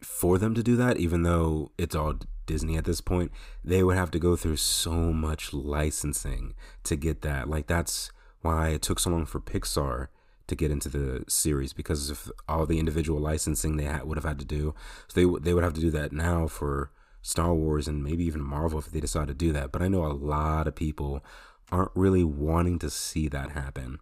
for 0.00 0.38
them 0.38 0.54
to 0.54 0.62
do 0.62 0.76
that, 0.76 0.96
even 0.96 1.22
though 1.22 1.72
it's 1.76 1.94
all 1.94 2.14
Disney 2.46 2.76
at 2.76 2.84
this 2.84 3.00
point, 3.00 3.32
they 3.62 3.82
would 3.82 3.96
have 3.96 4.10
to 4.12 4.18
go 4.18 4.36
through 4.36 4.56
so 4.56 4.92
much 4.92 5.52
licensing 5.52 6.54
to 6.84 6.96
get 6.96 7.22
that. 7.22 7.48
Like 7.48 7.66
that's 7.66 8.10
why 8.40 8.68
it 8.68 8.82
took 8.82 8.98
so 8.98 9.10
long 9.10 9.26
for 9.26 9.40
Pixar 9.40 10.08
to 10.46 10.54
get 10.54 10.70
into 10.70 10.88
the 10.88 11.24
series 11.28 11.72
because 11.72 12.10
of 12.10 12.30
all 12.48 12.66
the 12.66 12.78
individual 12.78 13.20
licensing 13.20 13.76
they 13.76 13.84
had, 13.84 14.04
would 14.04 14.18
have 14.18 14.24
had 14.24 14.38
to 14.38 14.44
do. 14.44 14.74
So 15.08 15.20
they 15.20 15.40
they 15.40 15.54
would 15.54 15.64
have 15.64 15.74
to 15.74 15.80
do 15.80 15.90
that 15.92 16.12
now 16.12 16.46
for 16.46 16.90
Star 17.22 17.54
Wars 17.54 17.88
and 17.88 18.04
maybe 18.04 18.24
even 18.24 18.42
Marvel 18.42 18.78
if 18.78 18.90
they 18.90 19.00
decide 19.00 19.28
to 19.28 19.34
do 19.34 19.52
that. 19.52 19.72
But 19.72 19.82
I 19.82 19.88
know 19.88 20.04
a 20.04 20.12
lot 20.12 20.68
of 20.68 20.74
people 20.74 21.24
aren't 21.72 21.92
really 21.94 22.24
wanting 22.24 22.78
to 22.80 22.90
see 22.90 23.28
that 23.28 23.52
happen. 23.52 23.98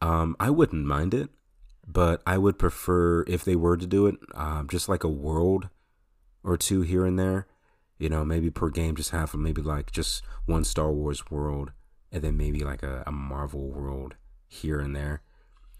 Um, 0.00 0.36
I 0.40 0.50
wouldn't 0.50 0.86
mind 0.86 1.14
it, 1.14 1.30
but 1.86 2.22
I 2.26 2.38
would 2.38 2.58
prefer 2.58 3.22
if 3.26 3.44
they 3.44 3.56
were 3.56 3.76
to 3.76 3.86
do 3.86 4.06
it, 4.06 4.16
um, 4.34 4.66
just 4.68 4.88
like 4.88 5.04
a 5.04 5.08
world 5.08 5.68
or 6.42 6.56
two 6.56 6.82
here 6.82 7.04
and 7.04 7.18
there. 7.18 7.46
You 7.98 8.08
know, 8.08 8.24
maybe 8.24 8.50
per 8.50 8.68
game, 8.68 8.94
just 8.96 9.10
have 9.10 9.34
maybe 9.34 9.62
like 9.62 9.90
just 9.90 10.22
one 10.44 10.64
Star 10.64 10.92
Wars 10.92 11.30
world, 11.30 11.72
and 12.12 12.22
then 12.22 12.36
maybe 12.36 12.60
like 12.60 12.82
a, 12.82 13.02
a 13.06 13.12
Marvel 13.12 13.70
world 13.70 14.16
here 14.48 14.80
and 14.80 14.94
there. 14.94 15.22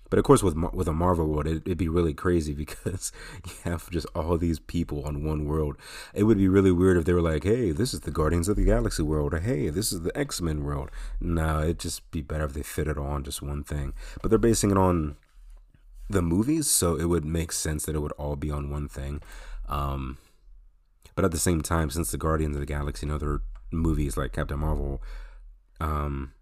But 0.08 0.18
of 0.18 0.24
course, 0.24 0.42
with 0.42 0.56
with 0.72 0.88
a 0.88 0.92
Marvel 0.92 1.26
world, 1.26 1.46
it, 1.46 1.66
would 1.66 1.78
be 1.78 1.88
really 1.88 2.14
crazy 2.14 2.52
because 2.64 3.12
you 3.44 3.52
have 3.64 3.90
just 3.90 4.06
all 4.14 4.38
these 4.38 4.58
people 4.58 5.04
on 5.04 5.24
one 5.24 5.44
world. 5.44 5.76
It 6.14 6.24
would 6.24 6.38
be 6.38 6.48
really 6.48 6.72
weird 6.72 6.96
if 6.96 7.04
they 7.04 7.12
were 7.12 7.22
like, 7.22 7.44
"Hey, 7.44 7.72
this 7.72 7.92
is 7.92 8.00
the 8.00 8.10
Guardians 8.10 8.48
of 8.48 8.56
the 8.56 8.64
Galaxy 8.64 9.02
world," 9.02 9.34
or 9.34 9.40
"Hey, 9.40 9.68
this 9.68 9.92
is 9.92 10.02
the 10.02 10.16
X 10.16 10.40
Men 10.40 10.64
world." 10.64 10.90
No, 11.20 11.62
it'd 11.62 11.80
just 11.80 12.08
be 12.10 12.22
better 12.22 12.44
if 12.44 12.52
they 12.52 12.62
fit 12.62 12.88
it 12.88 12.98
all 12.98 13.06
on 13.06 13.24
just 13.24 13.42
one 13.42 13.64
thing. 13.64 13.94
But 14.22 14.30
they're 14.30 14.38
basing 14.38 14.70
it 14.70 14.78
on 14.78 15.16
the 16.08 16.22
movies, 16.22 16.68
so 16.68 16.96
it 16.96 17.06
would 17.06 17.24
make 17.24 17.52
sense 17.52 17.84
that 17.84 17.96
it 17.96 18.00
would 18.00 18.12
all 18.12 18.36
be 18.36 18.50
on 18.50 18.70
one 18.70 18.88
thing. 18.88 19.22
Um, 19.68 20.18
but 21.16 21.24
at 21.24 21.32
the 21.32 21.38
same 21.38 21.62
time, 21.62 21.90
since 21.90 22.10
the 22.10 22.18
Guardians 22.18 22.54
of 22.54 22.60
the 22.60 22.66
Galaxy 22.66 23.06
and 23.06 23.12
other 23.12 23.40
movies 23.72 24.16
like 24.16 24.32
Captain 24.32 24.60
Marvel 24.60 25.02
um, 25.80 26.32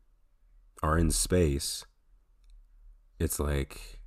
are 0.82 0.98
in 0.98 1.10
space 1.10 1.86
it's 3.18 3.38
like 3.38 4.00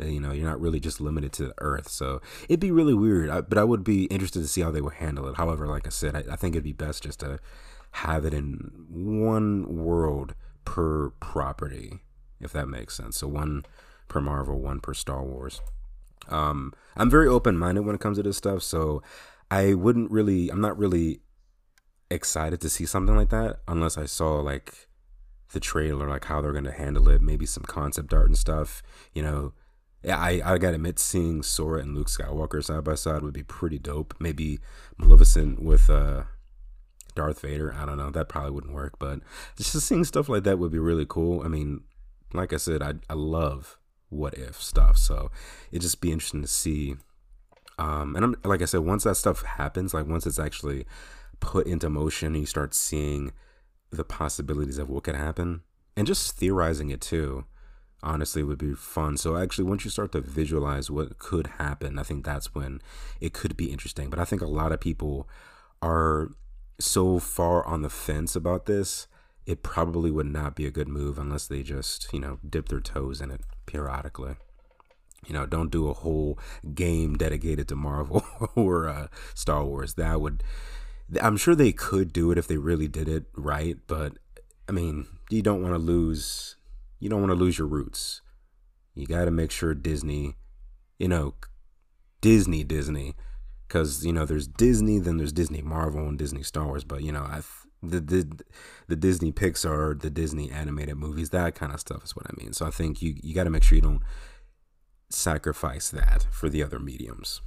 eh, 0.00 0.06
you 0.06 0.20
know 0.20 0.32
you're 0.32 0.48
not 0.48 0.60
really 0.60 0.80
just 0.80 1.00
limited 1.00 1.32
to 1.34 1.46
the 1.46 1.54
earth. 1.58 1.88
So 1.88 2.20
it'd 2.48 2.60
be 2.60 2.70
really 2.70 2.94
weird. 2.94 3.30
I, 3.30 3.40
but 3.40 3.58
i 3.58 3.64
would 3.64 3.84
be 3.84 4.04
interested 4.04 4.40
to 4.40 4.48
see 4.48 4.60
how 4.60 4.70
they 4.70 4.80
would 4.80 4.94
handle 4.94 5.28
it. 5.28 5.36
However 5.36 5.66
like 5.66 5.86
i 5.86 5.90
said 5.90 6.14
I, 6.16 6.24
I, 6.32 6.36
think 6.36 6.54
it'd 6.54 6.64
be 6.64 6.72
best 6.72 7.02
just 7.02 7.20
to 7.20 7.38
have 7.92 8.24
it 8.24 8.34
in 8.34 8.72
one 8.88 9.66
world 9.76 10.34
per 10.64 11.10
property 11.10 12.00
if 12.40 12.52
that 12.52 12.66
makes 12.66 12.96
sense. 12.96 13.16
So 13.18 13.28
one 13.28 13.64
per 14.08 14.20
marvel 14.20 14.60
one 14.60 14.80
per 14.80 14.94
star 14.94 15.22
wars. 15.22 15.60
Um 16.28 16.72
i'm 16.96 17.10
very 17.10 17.28
open-minded 17.28 17.84
when 17.84 17.94
it 17.94 18.00
comes 18.00 18.16
to 18.16 18.22
this 18.22 18.36
stuff 18.36 18.62
so 18.62 19.02
i 19.50 19.74
wouldn't 19.74 20.10
really 20.10 20.48
i'm 20.48 20.60
not 20.60 20.78
really 20.78 21.20
excited 22.10 22.60
to 22.60 22.68
see 22.70 22.86
something 22.86 23.16
like 23.16 23.30
that 23.30 23.56
unless 23.66 23.98
i 23.98 24.06
saw 24.06 24.40
like 24.40 24.88
the 25.54 25.60
trailer, 25.60 26.08
like 26.08 26.26
how 26.26 26.42
they're 26.42 26.52
going 26.52 26.64
to 26.64 26.72
handle 26.72 27.08
it, 27.08 27.22
maybe 27.22 27.46
some 27.46 27.64
concept 27.64 28.12
art 28.12 28.26
and 28.26 28.36
stuff. 28.36 28.82
You 29.14 29.22
know, 29.22 29.52
I 30.06 30.42
I 30.44 30.58
gotta 30.58 30.74
admit, 30.74 30.98
seeing 30.98 31.42
Sora 31.42 31.80
and 31.80 31.94
Luke 31.94 32.08
Skywalker 32.08 32.62
side 32.62 32.84
by 32.84 32.94
side 32.94 33.22
would 33.22 33.32
be 33.32 33.42
pretty 33.42 33.78
dope. 33.78 34.14
Maybe 34.18 34.58
Maleficent 34.98 35.62
with 35.62 35.88
uh, 35.88 36.24
Darth 37.14 37.40
Vader. 37.40 37.74
I 37.74 37.86
don't 37.86 37.96
know. 37.96 38.10
That 38.10 38.28
probably 38.28 38.50
wouldn't 38.50 38.74
work, 38.74 38.98
but 38.98 39.20
just 39.56 39.72
seeing 39.80 40.04
stuff 40.04 40.28
like 40.28 40.44
that 40.44 40.58
would 40.58 40.72
be 40.72 40.78
really 40.78 41.06
cool. 41.08 41.42
I 41.42 41.48
mean, 41.48 41.84
like 42.32 42.52
I 42.52 42.58
said, 42.58 42.82
I 42.82 42.94
I 43.08 43.14
love 43.14 43.78
what 44.10 44.34
if 44.34 44.60
stuff, 44.60 44.98
so 44.98 45.30
it'd 45.70 45.82
just 45.82 46.00
be 46.00 46.12
interesting 46.12 46.42
to 46.42 46.48
see. 46.48 46.96
Um, 47.78 48.14
and 48.14 48.24
I'm 48.24 48.36
like 48.44 48.62
I 48.62 48.66
said, 48.66 48.80
once 48.80 49.04
that 49.04 49.16
stuff 49.16 49.42
happens, 49.42 49.94
like 49.94 50.06
once 50.06 50.26
it's 50.26 50.38
actually 50.38 50.86
put 51.40 51.66
into 51.66 51.88
motion, 51.88 52.34
you 52.34 52.46
start 52.46 52.74
seeing 52.74 53.32
the 53.94 54.04
possibilities 54.04 54.78
of 54.78 54.88
what 54.90 55.04
could 55.04 55.16
happen. 55.16 55.62
And 55.96 56.06
just 56.06 56.36
theorizing 56.36 56.90
it 56.90 57.00
too 57.00 57.44
honestly 58.02 58.42
would 58.42 58.58
be 58.58 58.74
fun. 58.74 59.16
So 59.16 59.36
actually 59.36 59.64
once 59.64 59.84
you 59.84 59.90
start 59.90 60.12
to 60.12 60.20
visualize 60.20 60.90
what 60.90 61.18
could 61.18 61.46
happen 61.58 61.98
i 61.98 62.02
think 62.02 62.24
that's 62.24 62.54
when 62.54 62.82
it 63.20 63.32
could 63.32 63.56
be 63.56 63.72
interesting. 63.72 64.10
But 64.10 64.18
i 64.18 64.24
think 64.24 64.42
a 64.42 64.46
lot 64.46 64.72
of 64.72 64.80
people 64.80 65.28
are 65.80 66.30
so 66.78 67.18
far 67.18 67.64
on 67.64 67.82
the 67.82 67.90
fence 67.90 68.34
about 68.34 68.66
this 68.66 69.06
it 69.46 69.62
probably 69.62 70.10
would 70.10 70.26
not 70.26 70.56
be 70.56 70.66
a 70.66 70.70
good 70.70 70.88
move 70.88 71.18
unless 71.18 71.46
they 71.46 71.62
just 71.62 72.12
you 72.12 72.20
know 72.20 72.38
dip 72.48 72.68
their 72.68 72.80
toes 72.80 73.20
in 73.20 73.30
it 73.30 73.42
periodically. 73.66 74.36
You 75.26 75.34
know 75.34 75.46
don't 75.46 75.70
do 75.70 75.88
a 75.88 75.94
whole 75.94 76.38
game 76.74 77.16
dedicated 77.16 77.68
to 77.68 77.76
marvel 77.76 78.24
or 78.54 78.88
uh, 78.88 79.08
star 79.34 79.64
wars. 79.64 79.94
That 79.94 80.20
would 80.20 80.42
I'm 81.20 81.36
sure 81.36 81.54
they 81.54 81.72
could 81.72 82.12
do 82.12 82.30
it 82.30 82.38
if 82.38 82.46
they 82.46 82.56
really 82.56 82.88
did 82.88 83.08
it 83.08 83.24
right, 83.34 83.76
but 83.86 84.14
I 84.68 84.72
mean, 84.72 85.06
you 85.30 85.42
don't 85.42 85.62
want 85.62 85.74
to 85.74 85.78
lose 85.78 86.56
you 87.00 87.10
don't 87.10 87.20
want 87.20 87.30
to 87.30 87.36
lose 87.36 87.58
your 87.58 87.66
roots. 87.66 88.22
You 88.94 89.06
got 89.06 89.26
to 89.26 89.30
make 89.30 89.50
sure 89.50 89.74
Disney, 89.74 90.36
you 90.98 91.08
know, 91.08 91.34
Disney 92.20 92.64
Disney 92.64 93.14
cuz 93.68 94.04
you 94.04 94.12
know, 94.12 94.24
there's 94.24 94.46
Disney, 94.46 94.98
then 94.98 95.16
there's 95.18 95.32
Disney 95.32 95.62
Marvel 95.62 96.08
and 96.08 96.18
Disney 96.18 96.42
Star 96.42 96.66
Wars, 96.66 96.84
but 96.84 97.02
you 97.02 97.12
know, 97.12 97.22
I 97.22 97.42
the 97.82 98.00
the 98.00 98.40
the 98.88 98.96
Disney 98.96 99.32
Pixar, 99.32 100.00
the 100.00 100.10
Disney 100.10 100.50
animated 100.50 100.96
movies, 100.96 101.30
that 101.30 101.54
kind 101.54 101.72
of 101.72 101.80
stuff 101.80 102.04
is 102.04 102.16
what 102.16 102.26
I 102.26 102.32
mean. 102.36 102.52
So 102.52 102.66
I 102.66 102.70
think 102.70 103.02
you 103.02 103.14
you 103.22 103.34
got 103.34 103.44
to 103.44 103.50
make 103.50 103.62
sure 103.62 103.76
you 103.76 103.82
don't 103.82 104.02
sacrifice 105.10 105.90
that 105.90 106.26
for 106.30 106.48
the 106.48 106.62
other 106.62 106.78
mediums. 106.78 107.40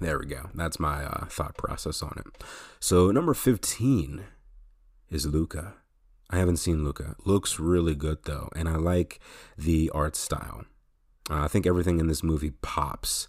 There 0.00 0.18
we 0.18 0.24
go. 0.24 0.48
That's 0.54 0.80
my 0.80 1.04
uh, 1.04 1.26
thought 1.26 1.58
process 1.58 2.02
on 2.02 2.14
it. 2.16 2.42
So 2.80 3.10
number 3.10 3.34
15 3.34 4.24
is 5.10 5.26
Luca. 5.26 5.74
I 6.30 6.38
haven't 6.38 6.56
seen 6.56 6.84
Luca. 6.84 7.16
Looks 7.26 7.60
really 7.60 7.94
good 7.94 8.24
though, 8.24 8.48
and 8.56 8.68
I 8.68 8.76
like 8.76 9.20
the 9.58 9.90
art 9.92 10.16
style. 10.16 10.64
Uh, 11.28 11.42
I 11.44 11.48
think 11.48 11.66
everything 11.66 12.00
in 12.00 12.06
this 12.06 12.22
movie 12.22 12.52
pops. 12.62 13.28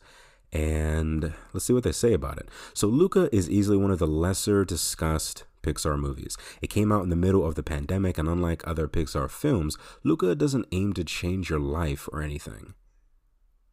And 0.54 1.34
let's 1.54 1.66
see 1.66 1.74
what 1.74 1.84
they 1.84 1.92
say 1.92 2.14
about 2.14 2.38
it. 2.38 2.50
So, 2.74 2.88
Luca 2.88 3.34
is 3.34 3.50
easily 3.50 3.78
one 3.78 3.92
of 3.92 4.00
the 4.00 4.08
lesser 4.08 4.66
discussed 4.66 5.46
Pixar 5.64 5.98
movies. 5.98 6.36
It 6.62 6.70
came 6.70 6.92
out 6.92 7.04
in 7.04 7.10
the 7.10 7.16
middle 7.16 7.46
of 7.46 7.56
the 7.56 7.64
pandemic, 7.64 8.18
and 8.18 8.28
unlike 8.28 8.68
other 8.68 8.90
Pixar 8.90 9.30
films, 9.30 9.78
Luca 10.04 10.36
doesn't 10.36 10.68
aim 10.74 10.92
to 10.94 11.06
change 11.06 11.50
your 11.50 11.60
life 11.60 12.10
or 12.12 12.22
anything. 12.22 12.74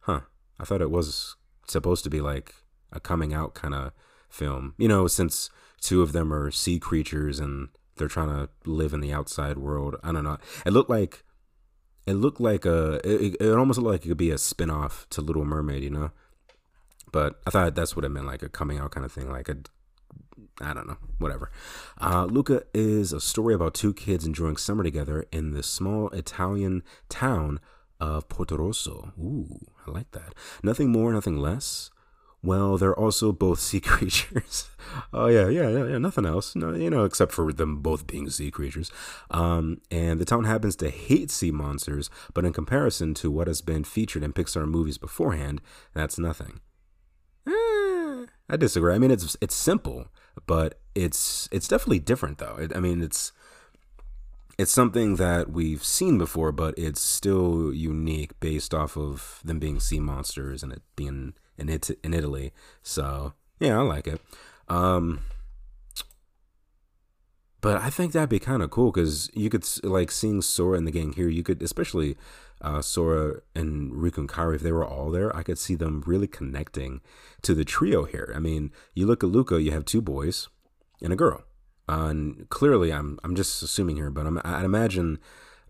Huh. 0.01 0.21
I 0.57 0.63
thought 0.63 0.81
it 0.81 0.91
was 0.91 1.35
supposed 1.67 2.05
to 2.05 2.09
be 2.09 2.21
like 2.21 2.55
a 2.91 2.99
coming 2.99 3.33
out 3.33 3.53
kind 3.53 3.73
of 3.73 3.91
film. 4.29 4.75
You 4.77 4.87
know, 4.87 5.07
since 5.07 5.49
two 5.81 6.01
of 6.01 6.11
them 6.11 6.33
are 6.33 6.51
sea 6.51 6.79
creatures 6.79 7.39
and 7.39 7.69
they're 7.97 8.07
trying 8.07 8.29
to 8.29 8.49
live 8.65 8.93
in 8.93 9.01
the 9.01 9.13
outside 9.13 9.57
world. 9.57 9.95
I 10.03 10.11
don't 10.11 10.23
know. 10.23 10.37
It 10.65 10.71
looked 10.71 10.89
like 10.89 11.23
it 12.07 12.13
looked 12.13 12.39
like 12.41 12.65
a 12.65 12.99
it, 13.03 13.35
it 13.39 13.51
almost 13.51 13.79
looked 13.79 13.91
like 13.91 14.05
it 14.05 14.09
could 14.09 14.17
be 14.17 14.31
a 14.31 14.37
spin-off 14.37 15.05
to 15.11 15.21
Little 15.21 15.45
Mermaid, 15.45 15.83
you 15.83 15.89
know? 15.89 16.11
But 17.11 17.39
I 17.45 17.49
thought 17.49 17.75
that's 17.75 17.95
what 17.95 18.05
it 18.05 18.09
meant 18.09 18.25
like 18.25 18.43
a 18.43 18.49
coming 18.49 18.79
out 18.79 18.91
kind 18.91 19.05
of 19.05 19.11
thing, 19.11 19.29
like 19.29 19.49
a 19.49 19.57
I 20.61 20.73
don't 20.73 20.87
know, 20.87 20.97
whatever. 21.19 21.51
Uh, 22.01 22.25
Luca 22.25 22.63
is 22.73 23.13
a 23.13 23.21
story 23.21 23.53
about 23.53 23.73
two 23.73 23.93
kids 23.93 24.25
enjoying 24.25 24.57
summer 24.57 24.83
together 24.83 25.25
in 25.31 25.51
the 25.51 25.63
small 25.63 26.09
Italian 26.09 26.83
town 27.07 27.59
of 27.99 28.27
Porto 28.29 28.57
Rosso. 28.57 29.13
Ooh, 29.17 29.59
I 29.87 29.91
like 29.91 30.11
that. 30.11 30.33
Nothing 30.63 30.89
more, 30.89 31.13
nothing 31.13 31.37
less. 31.37 31.91
Well, 32.41 32.77
they're 32.77 32.97
also 32.97 33.31
both 33.31 33.59
sea 33.69 33.79
creatures. 33.79 34.69
oh 35.13 35.27
yeah, 35.27 35.49
yeah, 35.49 35.69
yeah, 35.69 35.85
yeah. 35.85 35.97
Nothing 35.97 36.25
else, 36.25 36.55
no, 36.55 36.73
you 36.73 36.89
know, 36.89 37.03
except 37.03 37.31
for 37.31 37.51
them 37.51 37.81
both 37.81 38.07
being 38.07 38.29
sea 38.29 38.51
creatures. 38.51 38.91
Um, 39.31 39.81
and 39.91 40.19
the 40.19 40.25
town 40.25 40.45
happens 40.45 40.75
to 40.77 40.89
hate 40.89 41.31
sea 41.31 41.51
monsters, 41.51 42.09
but 42.33 42.45
in 42.45 42.53
comparison 42.53 43.13
to 43.15 43.29
what 43.31 43.47
has 43.47 43.61
been 43.61 43.83
featured 43.83 44.23
in 44.23 44.33
Pixar 44.33 44.67
movies 44.67 44.97
beforehand, 44.97 45.61
that's 45.93 46.17
nothing. 46.17 46.61
Eh, 47.47 48.25
I 48.49 48.57
disagree. 48.57 48.93
I 48.93 48.99
mean, 48.99 49.11
it's 49.11 49.35
it's 49.41 49.55
simple, 49.55 50.07
but 50.45 50.79
it's 50.95 51.49
it's 51.51 51.67
definitely 51.67 51.99
different 51.99 52.37
though. 52.37 52.55
It, 52.57 52.75
I 52.75 52.79
mean, 52.79 53.01
it's 53.01 53.31
it's 54.57 54.71
something 54.71 55.15
that 55.15 55.49
we've 55.51 55.83
seen 55.83 56.17
before, 56.17 56.51
but 56.51 56.77
it's 56.77 56.99
still 56.99 57.73
unique 57.73 58.37
based 58.41 58.73
off 58.73 58.97
of 58.97 59.39
them 59.43 59.57
being 59.57 59.79
sea 59.79 59.99
monsters 60.01 60.63
and 60.63 60.73
it 60.73 60.81
being 60.97 61.33
in 61.59 61.69
it 61.69 61.89
in 62.03 62.13
Italy. 62.13 62.53
So 62.81 63.33
yeah, 63.59 63.77
I 63.77 63.81
like 63.81 64.07
it. 64.07 64.21
Um, 64.67 65.21
but 67.61 67.81
I 67.81 67.89
think 67.89 68.13
that'd 68.13 68.29
be 68.29 68.39
kind 68.39 68.63
of 68.63 68.69
cool 68.69 68.91
because 68.91 69.29
you 69.33 69.49
could 69.49 69.65
like 69.83 70.11
seeing 70.11 70.41
Sora 70.41 70.77
and 70.77 70.87
the 70.87 70.91
gang 70.91 71.13
here. 71.13 71.27
You 71.27 71.43
could 71.43 71.61
especially 71.61 72.15
uh, 72.61 72.81
Sora 72.81 73.41
and 73.53 73.91
Riku 73.91 74.19
and 74.19 74.29
Kairi 74.29 74.55
if 74.55 74.61
they 74.61 74.71
were 74.71 74.85
all 74.85 75.11
there. 75.11 75.35
I 75.35 75.43
could 75.43 75.57
see 75.57 75.75
them 75.75 76.03
really 76.05 76.27
connecting 76.27 77.01
to 77.41 77.53
the 77.53 77.65
trio 77.65 78.05
here. 78.05 78.31
I 78.35 78.39
mean, 78.39 78.71
you 78.93 79.05
look 79.05 79.23
at 79.23 79.29
Luca, 79.29 79.61
you 79.61 79.71
have 79.71 79.85
two 79.85 80.01
boys 80.01 80.47
and 81.01 81.11
a 81.11 81.17
girl. 81.17 81.43
Uh, 81.87 82.07
and 82.09 82.49
clearly, 82.49 82.93
I'm 82.93 83.19
I'm 83.23 83.35
just 83.35 83.61
assuming 83.61 83.97
here, 83.97 84.09
but 84.09 84.25
I'm, 84.25 84.39
I'd 84.43 84.65
imagine 84.65 85.19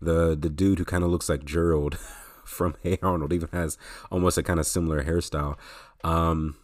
the 0.00 0.36
the 0.38 0.50
dude 0.50 0.78
who 0.78 0.84
kind 0.84 1.02
of 1.02 1.10
looks 1.10 1.28
like 1.28 1.44
Gerald 1.44 1.98
from 2.50 2.76
Hey 2.82 2.98
Arnold 3.02 3.32
even 3.32 3.48
has 3.52 3.78
almost 4.10 4.38
a 4.38 4.42
kind 4.42 4.60
of 4.60 4.66
similar 4.66 5.04
hairstyle. 5.04 5.56
Um, 6.04 6.56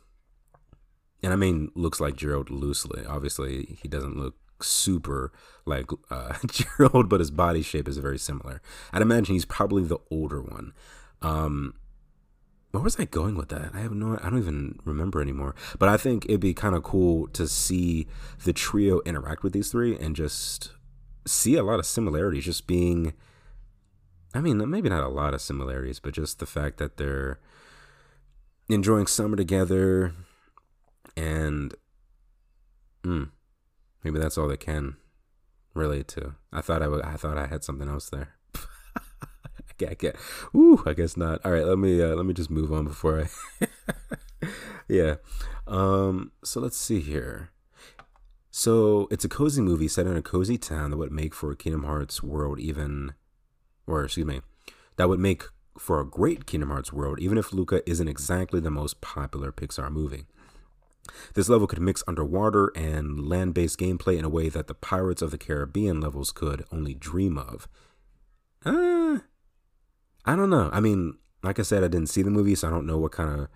and 1.23 1.33
I 1.33 1.37
mean, 1.37 1.71
looks 1.75 2.01
like 2.01 2.17
Gerald 2.17 2.51
loosely. 2.51 3.05
Obviously, 3.07 3.79
he 3.81 3.89
doesn't 3.89 4.17
look 4.17 4.35
super 4.63 5.33
like 5.65 5.87
uh, 6.11 6.35
Gerald, 6.47 7.09
but 7.09 7.21
his 7.21 7.31
body 7.31 7.63
shape 7.63 7.89
is 7.89 7.99
very 7.99 8.19
similar. 8.19 8.61
I'd 8.93 9.03
imagine 9.03 9.35
he's 9.35 9.45
probably 9.45 9.85
the 9.85 9.99
older 10.11 10.43
one. 10.43 10.73
Um, 11.23 11.75
where 12.77 12.83
was 12.83 13.01
I 13.01 13.07
going 13.07 13.37
with 13.37 13.49
that? 13.49 13.71
I 13.75 13.81
have 13.81 13.93
no, 13.93 14.19
I 14.23 14.29
don't 14.29 14.39
even 14.39 14.79
remember 14.85 15.23
anymore. 15.23 15.55
But 15.79 15.89
I 15.89 15.97
think 15.97 16.27
it'd 16.27 16.41
be 16.41 16.53
kind 16.53 16.75
of 16.75 16.83
cool 16.83 17.27
to 17.29 17.49
see 17.49 18.07
the 18.45 18.53
trio 18.53 19.01
interact 19.07 19.43
with 19.43 19.53
these 19.55 19.71
three 19.71 19.97
and 19.97 20.15
just 20.15 20.73
see 21.27 21.57
a 21.57 21.63
lot 21.63 21.79
of 21.79 21.87
similarities. 21.87 22.45
Just 22.45 22.67
being 22.67 23.15
I 24.35 24.41
mean, 24.41 24.69
maybe 24.69 24.89
not 24.89 25.05
a 25.05 25.09
lot 25.09 25.35
of 25.35 25.41
similarities, 25.41 26.01
but 26.01 26.15
just 26.15 26.39
the 26.39 26.47
fact 26.47 26.79
that 26.79 26.97
they're 26.97 27.39
enjoying 28.69 29.07
summer 29.07 29.37
together 29.37 30.13
and 31.17 31.75
mm, 33.05 33.31
maybe 34.03 34.19
that's 34.19 34.37
all 34.37 34.49
they 34.49 34.57
can 34.57 34.97
relate 35.75 36.09
to. 36.09 36.35
I 36.53 36.61
thought 36.61 36.83
I 36.83 36.89
would, 36.89 37.03
I 37.03 37.15
thought 37.15 37.39
I 37.39 37.47
had 37.47 37.65
something 37.65 37.89
else 37.89 38.11
there. 38.11 38.35
I 39.89 39.95
get, 39.95 40.17
ooh, 40.55 40.83
I 40.87 40.93
guess 40.93 41.17
not. 41.17 41.45
All 41.45 41.53
right, 41.53 41.65
let 41.65 41.79
me, 41.79 42.03
uh, 42.03 42.15
let 42.15 42.27
me 42.27 42.35
just 42.35 42.51
move 42.51 42.73
on 42.73 42.85
before 42.85 43.23
I, 43.23 43.69
yeah. 44.89 45.17
Um, 45.67 46.33
so 46.45 46.61
let's 46.61 46.77
see 46.77 47.01
here. 47.01 47.51
So 48.51 49.07
it's 49.11 49.25
a 49.25 49.29
cozy 49.29 49.61
movie 49.61 49.89
set 49.89 50.07
in 50.07 50.17
a 50.17 50.23
cozy 50.23 50.57
town 50.57 50.91
that 50.91 50.97
would 50.97 51.13
make 51.13 51.35
for 51.35 51.55
Kingdom 51.55 51.85
Hearts 51.85 52.23
world 52.23 52.59
even 52.59 53.13
or 53.87 54.05
excuse 54.05 54.27
me, 54.27 54.41
that 54.97 55.09
would 55.09 55.21
make 55.21 55.45
for 55.79 56.01
a 56.01 56.07
great 56.07 56.47
Kingdom 56.47 56.71
Hearts 56.71 56.93
world, 56.93 57.21
even 57.21 57.39
if 57.39 57.53
Luca 57.53 57.89
isn't 57.89 58.09
exactly 58.09 58.61
the 58.61 58.71
most 58.71 59.01
popular 59.01 59.53
Pixar 59.53 59.91
movie. 59.91 60.27
This 61.35 61.49
level 61.49 61.67
could 61.67 61.81
mix 61.81 62.03
underwater 62.09 62.73
and 62.75 63.29
land 63.29 63.55
based 63.55 63.79
gameplay 63.79 64.19
in 64.19 64.25
a 64.25 64.29
way 64.29 64.49
that 64.49 64.67
the 64.67 64.75
Pirates 64.75 65.23
of 65.23 65.31
the 65.31 65.39
Caribbean 65.39 66.01
levels 66.01 66.33
could 66.33 66.65
only 66.73 66.95
dream 66.95 67.39
of. 67.39 67.69
Uh, 68.65 69.21
I 70.25 70.35
don't 70.35 70.51
know. 70.51 70.71
I 70.73 70.81
mean, 70.81 71.19
like 71.43 71.59
I 71.61 71.63
said, 71.63 71.85
I 71.85 71.89
didn't 71.89 72.09
see 72.09 72.23
the 72.23 72.31
movie, 72.31 72.55
so 72.55 72.67
I 72.67 72.71
don't 72.71 72.87
know 72.87 72.99
what 72.99 73.13
kind 73.13 73.41
of. 73.41 73.49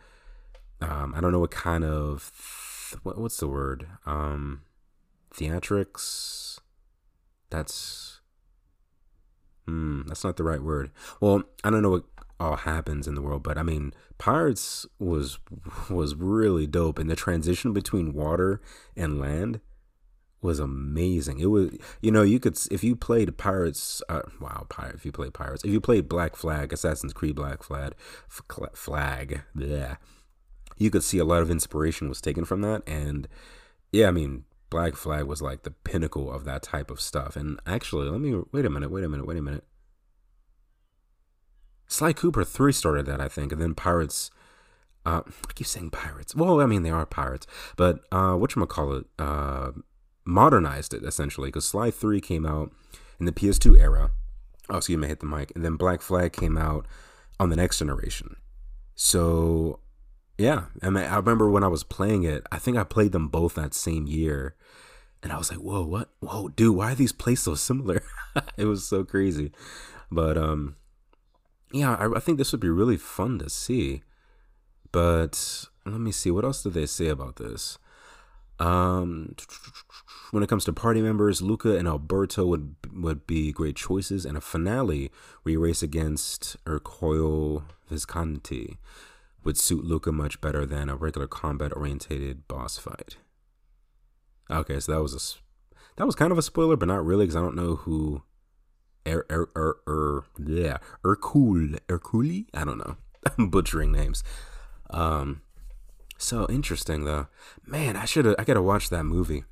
Um, 0.89 1.15
I 1.15 1.21
don't 1.21 1.33
know 1.33 1.41
what 1.41 1.51
kind 1.51 1.85
of. 1.85 2.99
What, 3.03 3.19
what's 3.19 3.39
the 3.39 3.49
word? 3.49 3.87
Um, 4.07 4.63
theatrics. 5.35 6.59
That's 7.51 8.20
Hmm, 9.71 10.03
that's 10.09 10.25
not 10.25 10.37
the 10.37 10.43
right 10.43 10.61
word. 10.61 10.91
Well, 11.21 11.45
I 11.63 11.71
don't 11.71 11.83
know 11.83 11.91
what 11.91 12.05
all 12.41 12.57
happens 12.57 13.07
in 13.07 13.15
the 13.15 13.23
world, 13.23 13.45
but 13.45 13.57
I 13.57 13.63
mean, 13.63 13.95
Pirates 14.19 14.85
was 14.99 15.39
was 15.89 16.17
really 16.17 16.67
dope, 16.67 16.99
and 16.99 17.09
the 17.09 17.15
transition 17.15 17.73
between 17.73 18.13
water 18.13 18.61
and 18.97 19.21
land 19.21 19.61
was 20.43 20.59
amazing. 20.59 21.39
It 21.39 21.47
was, 21.47 21.71
you 22.01 22.11
know, 22.11 22.23
you 22.23 22.41
could 22.41 22.59
if 22.73 22.83
you 22.83 22.97
played 22.97 23.39
Pirates. 23.39 24.03
Uh, 24.09 24.23
wow, 24.41 24.67
pirate. 24.69 24.97
If 24.97 25.07
you 25.07 25.13
played 25.13 25.35
Pirates, 25.35 25.63
if 25.63 25.71
you 25.71 25.81
played 25.81 26.09
Black 26.09 26.35
Flag, 26.35 26.73
Assassin's 26.73 27.13
Creed 27.13 27.37
Black 27.37 27.63
Flag, 27.63 27.95
flag, 28.75 29.43
yeah, 29.55 29.97
you 30.79 30.91
could 30.91 31.05
see 31.05 31.19
a 31.19 31.25
lot 31.25 31.43
of 31.43 31.51
inspiration 31.51 32.09
was 32.09 32.21
taken 32.21 32.45
from 32.45 32.63
that, 32.63 32.83
and 32.89 33.29
yeah, 33.93 34.09
I 34.09 34.11
mean, 34.11 34.47
Black 34.71 34.95
Flag 34.95 35.25
was 35.25 35.43
like 35.43 35.65
the 35.65 35.73
pinnacle 35.73 36.33
of 36.33 36.45
that 36.45 36.63
type 36.63 36.91
of 36.91 37.01
stuff. 37.01 37.37
And 37.37 37.61
actually, 37.67 38.09
let 38.09 38.21
me 38.21 38.41
wait 38.53 38.65
a 38.65 38.71
minute, 38.71 38.91
wait 38.91 39.05
a 39.05 39.09
minute, 39.09 39.27
wait 39.27 39.37
a 39.37 39.43
minute. 39.43 39.65
Sly 41.89 42.13
Cooper 42.13 42.45
3 42.45 42.73
started 42.73 43.07
that, 43.07 43.21
I 43.21 43.29
think, 43.29 43.51
and 43.53 43.61
then 43.61 43.75
Pirates. 43.75 44.31
Uh, 45.05 45.23
I 45.27 45.53
keep 45.55 45.67
saying 45.67 45.91
pirates. 45.91 46.35
Well, 46.35 46.61
I 46.61 46.67
mean, 46.67 46.83
they 46.83 46.91
are 46.91 47.07
pirates, 47.07 47.47
but 47.77 48.01
uh, 48.13 48.35
whatchamacallit, 48.35 49.07
uh, 49.19 49.71
modernized 50.25 50.95
it 50.95 51.03
essentially 51.03 51.49
because 51.49 51.65
Sly 51.65 51.91
3 51.91 52.21
came 52.21 52.47
out 52.47 52.71
in 53.19 53.27
the 53.27 53.33
PS2 53.33 53.81
era. 53.81 54.11
Oh, 54.69 54.77
excuse 54.77 54.99
me, 54.99 55.07
I 55.07 55.09
hit 55.09 55.21
the 55.21 55.27
mic. 55.27 55.53
And 55.55 55.65
then 55.65 55.77
Black 55.77 56.01
Flag 56.03 56.33
came 56.33 56.57
out 56.57 56.87
on 57.41 57.51
the 57.51 57.57
next 57.57 57.79
generation. 57.79 58.37
So 58.95 59.81
yeah, 60.41 60.65
I 60.83 60.89
mean, 60.89 61.05
I 61.05 61.17
remember 61.17 61.51
when 61.51 61.63
I 61.63 61.69
was 61.69 61.85
playing 61.85 62.23
it. 62.23 62.47
I 62.51 62.59
think 62.59 62.79
I 62.79 62.85
played 62.85 63.13
them 63.13 63.29
both 63.29 63.57
that 63.57 63.75
same 63.75 64.07
year, 64.07 64.55
and 65.23 65.33
I 65.33 65.37
was 65.37 65.51
like, 65.51 65.61
"Whoa, 65.61 65.85
what? 65.85 66.09
Whoa, 66.21 66.49
dude, 66.49 66.75
why 66.75 66.93
are 66.93 66.95
these 66.95 67.13
plays 67.13 67.41
so 67.41 67.55
similar?" 67.55 68.03
it 68.57 68.65
was 68.65 68.87
so 68.87 69.05
crazy, 69.05 69.53
but 70.11 70.39
um, 70.39 70.77
yeah, 71.73 71.95
I, 71.95 72.17
I 72.17 72.21
think 72.21 72.39
this 72.39 72.53
would 72.53 72.61
be 72.61 72.71
really 72.71 72.97
fun 72.97 73.39
to 73.41 73.51
see. 73.51 74.03
But 74.93 75.67
let 75.85 76.01
me 76.01 76.11
see, 76.11 76.31
what 76.31 76.45
else 76.45 76.63
did 76.63 76.73
they 76.73 76.87
say 76.87 77.09
about 77.09 77.37
this? 77.37 77.79
Um, 78.59 79.37
when 80.31 80.43
it 80.43 80.49
comes 80.49 80.65
to 80.65 80.73
party 80.73 81.03
members, 81.03 81.43
Luca 81.43 81.77
and 81.77 81.87
Alberto 81.87 82.47
would 82.47 82.77
would 82.91 83.27
be 83.27 83.53
great 83.53 83.77
choices, 83.77 84.25
and 84.25 84.39
a 84.39 84.41
finale 84.41 85.11
where 85.43 85.53
you 85.53 85.61
race 85.61 85.83
against 85.83 86.57
Ercole 86.65 87.65
Visconti 87.91 88.79
would 89.45 89.59
suit 89.59 89.85
Luca 89.85 90.13
much 90.13 90.41
better 90.41 90.67
than 90.67 90.89
a 90.89 90.97
regular 90.97 91.27
combat 91.27 91.73
orientated 91.77 92.47
boss 92.49 92.79
fight. 92.79 93.17
Okay, 94.51 94.81
so 94.81 94.93
that 94.93 95.03
was 95.03 95.15
a 95.15 95.21
that 95.97 96.07
was 96.07 96.15
kind 96.15 96.33
of 96.33 96.39
a 96.39 96.43
spoiler, 96.43 96.77
but 96.77 96.89
not 96.89 97.05
really 97.05 97.25
because 97.25 97.37
I 97.37 97.41
don't 97.41 97.57
know 97.57 97.77
who 97.77 98.23
Er 99.07 99.27
Er 99.31 99.51
Er 99.57 99.77
Er 99.89 100.25
yeah 100.39 100.79
Ercule 101.05 101.79
Ercule 101.89 102.47
I 102.53 102.65
don't 102.65 102.79
know 102.79 102.97
I'm 103.39 103.51
butchering 103.51 103.93
names. 103.93 104.23
Um, 104.91 105.43
so 106.19 106.47
interesting 106.51 107.05
though. 107.05 107.29
Man, 107.67 107.97
I 107.97 108.05
should 108.05 108.27
I 108.39 108.45
gotta 108.45 108.63
watch 108.63 108.91
that 108.91 109.05
movie. 109.05 109.45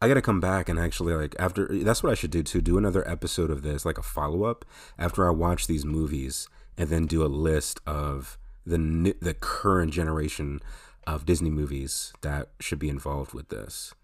I 0.00 0.08
gotta 0.08 0.22
come 0.22 0.40
back 0.40 0.68
and 0.68 0.78
actually 0.78 1.14
like 1.14 1.34
after 1.38 1.68
that's 1.82 2.02
what 2.02 2.12
I 2.12 2.14
should 2.14 2.30
do 2.30 2.42
too. 2.42 2.60
Do 2.60 2.78
another 2.78 3.08
episode 3.08 3.50
of 3.50 3.62
this, 3.62 3.84
like 3.84 3.98
a 3.98 4.02
follow 4.02 4.44
up 4.44 4.64
after 4.98 5.26
I 5.26 5.30
watch 5.30 5.66
these 5.66 5.84
movies, 5.84 6.48
and 6.76 6.88
then 6.88 7.06
do 7.06 7.24
a 7.24 7.26
list 7.26 7.80
of 7.86 8.38
the 8.66 9.14
the 9.20 9.34
current 9.34 9.92
generation 9.92 10.60
of 11.06 11.26
Disney 11.26 11.50
movies 11.50 12.12
that 12.20 12.50
should 12.60 12.78
be 12.78 12.88
involved 12.88 13.32
with 13.34 13.48
this. 13.48 13.94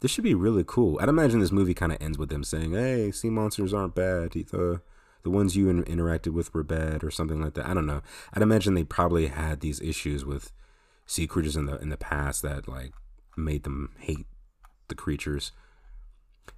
This 0.00 0.10
should 0.10 0.24
be 0.24 0.34
really 0.34 0.64
cool. 0.66 0.98
I'd 1.00 1.08
imagine 1.08 1.40
this 1.40 1.52
movie 1.52 1.74
kind 1.74 1.92
of 1.92 1.98
ends 2.00 2.18
with 2.18 2.28
them 2.28 2.44
saying, 2.44 2.72
"Hey, 2.72 3.10
sea 3.10 3.30
monsters 3.30 3.74
aren't 3.74 3.94
bad. 3.94 4.32
The 4.32 4.80
the 5.22 5.30
ones 5.30 5.56
you 5.56 5.68
in- 5.68 5.84
interacted 5.84 6.32
with 6.32 6.52
were 6.52 6.62
bad," 6.62 7.02
or 7.02 7.10
something 7.10 7.40
like 7.40 7.54
that. 7.54 7.66
I 7.66 7.74
don't 7.74 7.86
know. 7.86 8.02
I'd 8.32 8.42
imagine 8.42 8.74
they 8.74 8.84
probably 8.84 9.28
had 9.28 9.60
these 9.60 9.80
issues 9.80 10.24
with 10.24 10.52
sea 11.06 11.26
creatures 11.26 11.56
in 11.56 11.66
the 11.66 11.76
in 11.78 11.88
the 11.88 11.96
past 11.96 12.42
that 12.42 12.68
like 12.68 12.92
made 13.36 13.64
them 13.64 13.92
hate 13.98 14.26
the 14.88 14.94
creatures. 14.94 15.52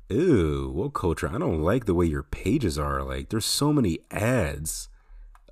Ew, 0.08 0.70
what 0.72 0.94
culture? 0.94 1.28
I 1.28 1.38
don't 1.38 1.62
like 1.62 1.86
the 1.86 1.94
way 1.94 2.06
your 2.06 2.22
pages 2.22 2.78
are. 2.78 3.02
Like, 3.02 3.28
there's 3.28 3.44
so 3.44 3.72
many 3.72 4.00
ads. 4.10 4.88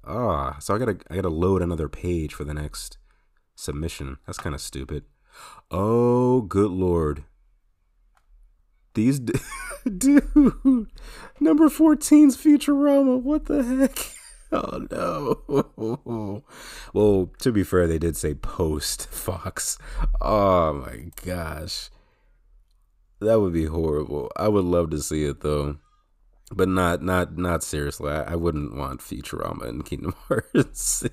Ah, 0.06 0.58
so 0.60 0.74
I 0.74 0.78
gotta 0.78 0.98
I 1.10 1.16
gotta 1.16 1.28
load 1.28 1.62
another 1.62 1.88
page 1.88 2.34
for 2.34 2.44
the 2.44 2.54
next 2.54 2.98
submission. 3.54 4.18
That's 4.26 4.38
kind 4.38 4.54
of 4.54 4.60
stupid. 4.60 5.04
Oh, 5.70 6.42
good 6.42 6.70
lord. 6.70 7.24
These 8.94 9.20
d- 9.20 9.32
dude, 9.98 10.22
number 11.40 11.68
14's 11.68 12.36
Futurama. 12.36 13.20
What 13.20 13.46
the 13.46 13.62
heck? 13.62 13.98
Oh 14.52 14.86
no. 15.48 16.44
well, 16.94 17.32
to 17.40 17.50
be 17.50 17.64
fair, 17.64 17.88
they 17.88 17.98
did 17.98 18.16
say 18.16 18.34
post 18.34 19.08
Fox. 19.08 19.78
Oh 20.20 20.74
my 20.74 21.06
gosh. 21.24 21.90
That 23.20 23.40
would 23.40 23.52
be 23.52 23.64
horrible. 23.64 24.30
I 24.36 24.46
would 24.46 24.64
love 24.64 24.90
to 24.90 25.02
see 25.02 25.24
it 25.24 25.40
though. 25.40 25.78
But 26.52 26.68
not 26.68 27.02
not 27.02 27.38
not 27.38 27.62
seriously. 27.62 28.10
I, 28.12 28.32
I 28.32 28.36
wouldn't 28.36 28.76
want 28.76 29.00
Futurama 29.00 29.66
in 29.68 29.82
Kingdom 29.82 30.14
Hearts. 30.28 31.04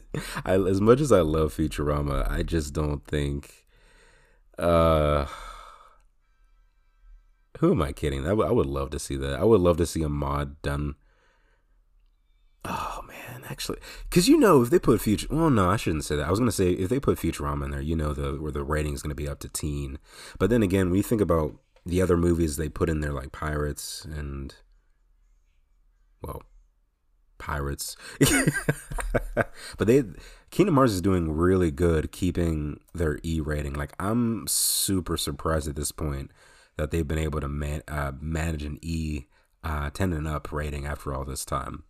I, 0.46 0.54
as 0.54 0.82
much 0.82 1.00
as 1.00 1.12
I 1.12 1.22
love 1.22 1.56
Futurama, 1.56 2.30
I 2.30 2.44
just 2.44 2.74
don't 2.74 3.06
think 3.06 3.66
uh 4.60 5.26
who 7.60 7.72
am 7.72 7.82
I 7.82 7.92
kidding? 7.92 8.26
I, 8.26 8.30
w- 8.30 8.48
I 8.48 8.52
would 8.52 8.66
love 8.66 8.90
to 8.90 9.00
see 9.00 9.16
that. 9.18 9.40
I 9.40 9.44
would 9.44 9.62
love 9.62 9.78
to 9.78 9.86
see 9.86 10.02
a 10.02 10.10
mod 10.10 10.62
done. 10.64 10.96
Oh 12.66 13.02
man, 13.08 13.44
actually, 13.50 13.80
because 14.10 14.28
you 14.28 14.38
know 14.38 14.62
if 14.62 14.70
they 14.70 14.80
put 14.80 15.00
future, 15.02 15.28
well, 15.32 15.50
no, 15.50 15.70
I 15.70 15.78
shouldn't 15.78 16.06
say 16.06 16.16
that. 16.16 16.28
I 16.28 16.30
was 16.30 16.40
gonna 16.40 16.52
say 16.52 16.72
if 16.72 16.90
they 16.90 17.00
put 17.00 17.18
Futurama 17.18 17.66
in 17.66 17.72
there, 17.72 17.82
you 17.82 17.96
know 17.96 18.14
the 18.14 18.34
where 18.42 18.52
the 18.52 18.64
rating 18.64 18.94
is 18.94 19.02
gonna 19.02 19.16
be 19.16 19.28
up 19.28 19.40
to 19.40 19.50
teen. 19.50 19.98
But 20.40 20.50
then 20.50 20.62
again, 20.62 20.90
when 20.90 20.98
you 20.98 21.04
think 21.04 21.22
about 21.22 21.56
the 21.86 22.02
other 22.02 22.18
movies 22.18 22.58
they 22.58 22.70
put 22.70 22.90
in 22.90 23.00
there, 23.02 23.14
like 23.14 23.32
Pirates 23.32 24.06
and 24.06 24.54
well, 26.22 26.44
Pirates, 27.38 27.98
but 29.78 29.88
they 29.88 30.04
Kingdom 30.52 30.76
Hearts 30.76 30.94
is 30.94 31.02
doing 31.02 31.32
really 31.32 31.72
good 31.72 32.12
keeping 32.12 32.80
their 32.94 33.20
E 33.24 33.40
rating. 33.40 33.74
Like 33.74 33.94
I'm 34.00 34.46
super 34.48 35.18
surprised 35.18 35.68
at 35.68 35.76
this 35.76 35.92
point 35.92 36.32
that 36.78 36.92
they've 36.92 37.08
been 37.08 37.18
able 37.18 37.42
to 37.42 37.48
man, 37.48 37.82
uh, 37.88 38.12
manage 38.20 38.64
an 38.64 38.78
E 38.82 39.26
uh, 39.64 39.90
10 39.90 40.14
and 40.14 40.28
up 40.28 40.52
rating 40.52 40.86
after 40.86 41.14
all 41.14 41.26
this 41.26 41.46
time. 41.46 41.84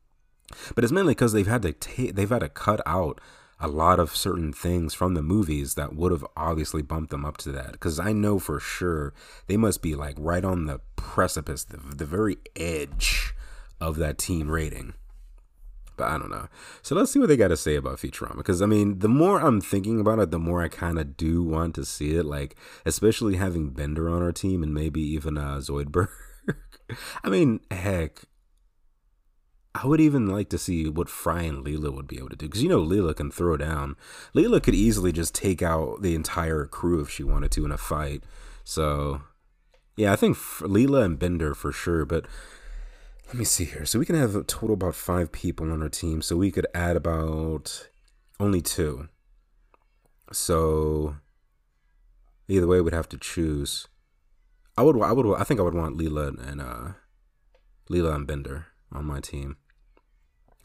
But 0.76 0.84
it's 0.84 0.94
mainly 0.94 1.14
because 1.14 1.34
they've 1.34 1.48
had 1.48 1.62
to 1.64 1.74
ta- 1.74 2.12
they've 2.14 2.30
had 2.30 2.40
to 2.40 2.50
cut 2.50 2.82
out 2.86 3.20
a 3.60 3.68
lot 3.68 4.00
of 4.00 4.16
certain 4.16 4.52
things 4.52 4.94
from 4.94 5.14
the 5.14 5.22
movies 5.22 5.76
that 5.76 5.96
would 5.96 6.12
have 6.12 6.26
obviously 6.36 6.82
bumped 6.82 7.12
them 7.12 7.26
up 7.26 7.38
to 7.38 7.52
that. 7.52 7.74
Because 7.74 8.00
I 8.00 8.12
know 8.12 8.40
for 8.40 8.60
sure 8.60 9.14
they 9.48 9.56
must 9.56 9.82
be 9.82 9.96
like 9.96 10.16
right 10.18 10.44
on 10.44 10.66
the 10.66 10.82
precipice, 10.96 11.64
the, 11.64 11.78
the 11.78 12.06
very 12.06 12.38
edge 12.56 13.34
of 13.82 13.98
that 13.98 14.18
team 14.18 14.50
rating. 14.50 14.94
But 15.98 16.08
I 16.08 16.18
don't 16.18 16.30
know. 16.30 16.48
So 16.82 16.96
let's 16.96 17.12
see 17.12 17.20
what 17.20 17.28
they 17.28 17.38
got 17.38 17.50
to 17.50 17.58
say 17.58 17.76
about 17.76 17.98
Futurama. 17.98 18.38
Because 18.38 18.62
I 18.62 18.66
mean, 18.66 19.00
the 19.00 19.10
more 19.10 19.42
I'm 19.42 19.60
thinking 19.60 20.00
about 20.00 20.20
it, 20.20 20.32
the 20.32 20.40
more 20.40 20.64
I 20.64 20.68
kind 20.68 20.98
of 20.98 21.18
do 21.18 21.44
want 21.44 21.76
to 21.76 21.86
see 21.86 22.16
it. 22.16 22.26
Like, 22.26 22.56
especially 22.86 23.36
having 23.36 23.72
Bender 23.72 24.10
on 24.10 24.22
our 24.22 24.32
team 24.32 24.64
and 24.64 24.74
maybe 24.74 25.02
even 25.02 25.38
uh, 25.38 25.58
Zoidberg. 25.58 26.08
I 27.24 27.30
mean, 27.30 27.60
heck, 27.70 28.24
I 29.74 29.88
would 29.88 30.02
even 30.02 30.28
like 30.28 30.50
to 30.50 30.58
see 30.58 30.90
what 30.90 31.10
Fry 31.10 31.44
and 31.44 31.64
Leela 31.64 31.94
would 31.94 32.08
be 32.08 32.18
able 32.18 32.30
to 32.30 32.36
do. 32.36 32.48
Because 32.48 32.64
you 32.64 32.70
know, 32.70 32.82
Leela 32.82 33.16
can 33.16 33.32
throw 33.32 33.56
down. 33.56 33.96
Leela 34.36 34.62
could 34.62 34.76
easily 34.76 35.12
just 35.12 35.36
take 35.36 35.62
out 35.62 36.02
the 36.02 36.16
entire 36.16 36.66
crew 36.66 37.02
if 37.02 37.10
she 37.10 37.24
wanted 37.24 37.52
to 37.52 37.66
in 37.66 37.72
a 37.72 37.78
fight. 37.78 38.24
So, 38.64 39.22
yeah, 39.96 40.12
I 40.12 40.16
think 40.16 40.38
Leela 40.38 41.04
and 41.06 41.20
Bender 41.20 41.54
for 41.54 41.72
sure. 41.72 42.06
But 42.06 42.26
let 43.32 43.40
me 43.40 43.46
see 43.46 43.64
here. 43.64 43.86
So 43.86 43.98
we 43.98 44.06
can 44.06 44.16
have 44.16 44.36
a 44.36 44.44
total 44.44 44.74
about 44.74 44.94
five 44.94 45.32
people 45.32 45.72
on 45.72 45.82
our 45.82 45.88
team. 45.88 46.22
So 46.22 46.36
we 46.36 46.52
could 46.52 46.68
add 46.74 46.98
about 46.98 47.88
only 48.42 48.62
two. 48.62 49.08
So 50.34 51.16
either 52.50 52.68
way, 52.68 52.82
we'd 52.82 52.94
have 52.94 53.08
to 53.10 53.18
choose. 53.18 53.88
I 54.78 54.84
would, 54.84 55.02
I 55.02 55.14
would, 55.14 55.40
I 55.40 55.46
think 55.46 55.62
I 55.62 55.64
would 55.64 55.74
want 55.74 55.98
Leela 55.98 56.28
and 56.46 56.60
uh, 56.60 56.94
Leela 57.90 58.14
and 58.16 58.28
Bender 58.28 58.68
on 58.92 59.06
my 59.06 59.22
team. 59.22 59.56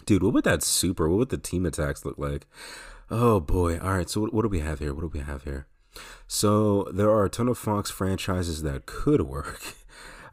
Dude, 0.05 0.24
what 0.24 0.35
would 0.35 0.44
that 0.44 0.64
super? 0.64 1.09
What 1.09 1.18
would 1.18 1.29
the 1.29 1.38
team 1.38 1.66
attacks 1.66 2.05
look 2.05 2.18
like? 2.18 2.48
Oh 3.11 3.38
boy! 3.38 3.79
All 3.79 3.94
right. 3.94 4.11
So 4.11 4.20
what, 4.20 4.35
what 4.35 4.42
do 4.42 4.48
we 4.48 4.61
have 4.61 4.81
here? 4.81 4.92
What 4.92 5.02
do 5.02 5.11
we 5.12 5.20
have 5.20 5.44
here? 5.44 5.66
So 6.26 6.88
there 6.92 7.11
are 7.11 7.24
a 7.24 7.31
ton 7.31 7.48
of 7.48 7.59
Fox 7.59 7.90
franchises 7.90 8.62
that 8.62 8.87
could 8.87 9.22
work. 9.22 9.62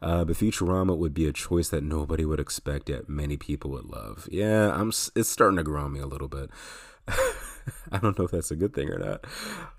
Uh, 0.04 0.22
but 0.22 0.36
Futurama 0.36 0.94
would 0.98 1.14
be 1.14 1.26
a 1.26 1.32
choice 1.32 1.70
that 1.70 1.82
nobody 1.82 2.26
would 2.26 2.38
expect, 2.38 2.90
yet 2.90 3.08
many 3.08 3.38
people 3.38 3.70
would 3.70 3.86
love. 3.86 4.28
Yeah, 4.30 4.70
I'm. 4.70 4.90
It's 5.16 5.30
starting 5.30 5.56
to 5.56 5.62
grow 5.62 5.84
on 5.84 5.94
me 5.94 6.00
a 6.00 6.06
little 6.06 6.28
bit. 6.28 6.50
I 7.08 7.98
don't 8.02 8.18
know 8.18 8.26
if 8.26 8.30
that's 8.30 8.50
a 8.50 8.56
good 8.56 8.74
thing 8.74 8.90
or 8.90 8.98
not. 8.98 9.24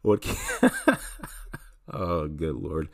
What? 0.01 0.23
Can, 0.23 0.71
oh, 1.93 2.27
good 2.27 2.55
lord. 2.55 2.89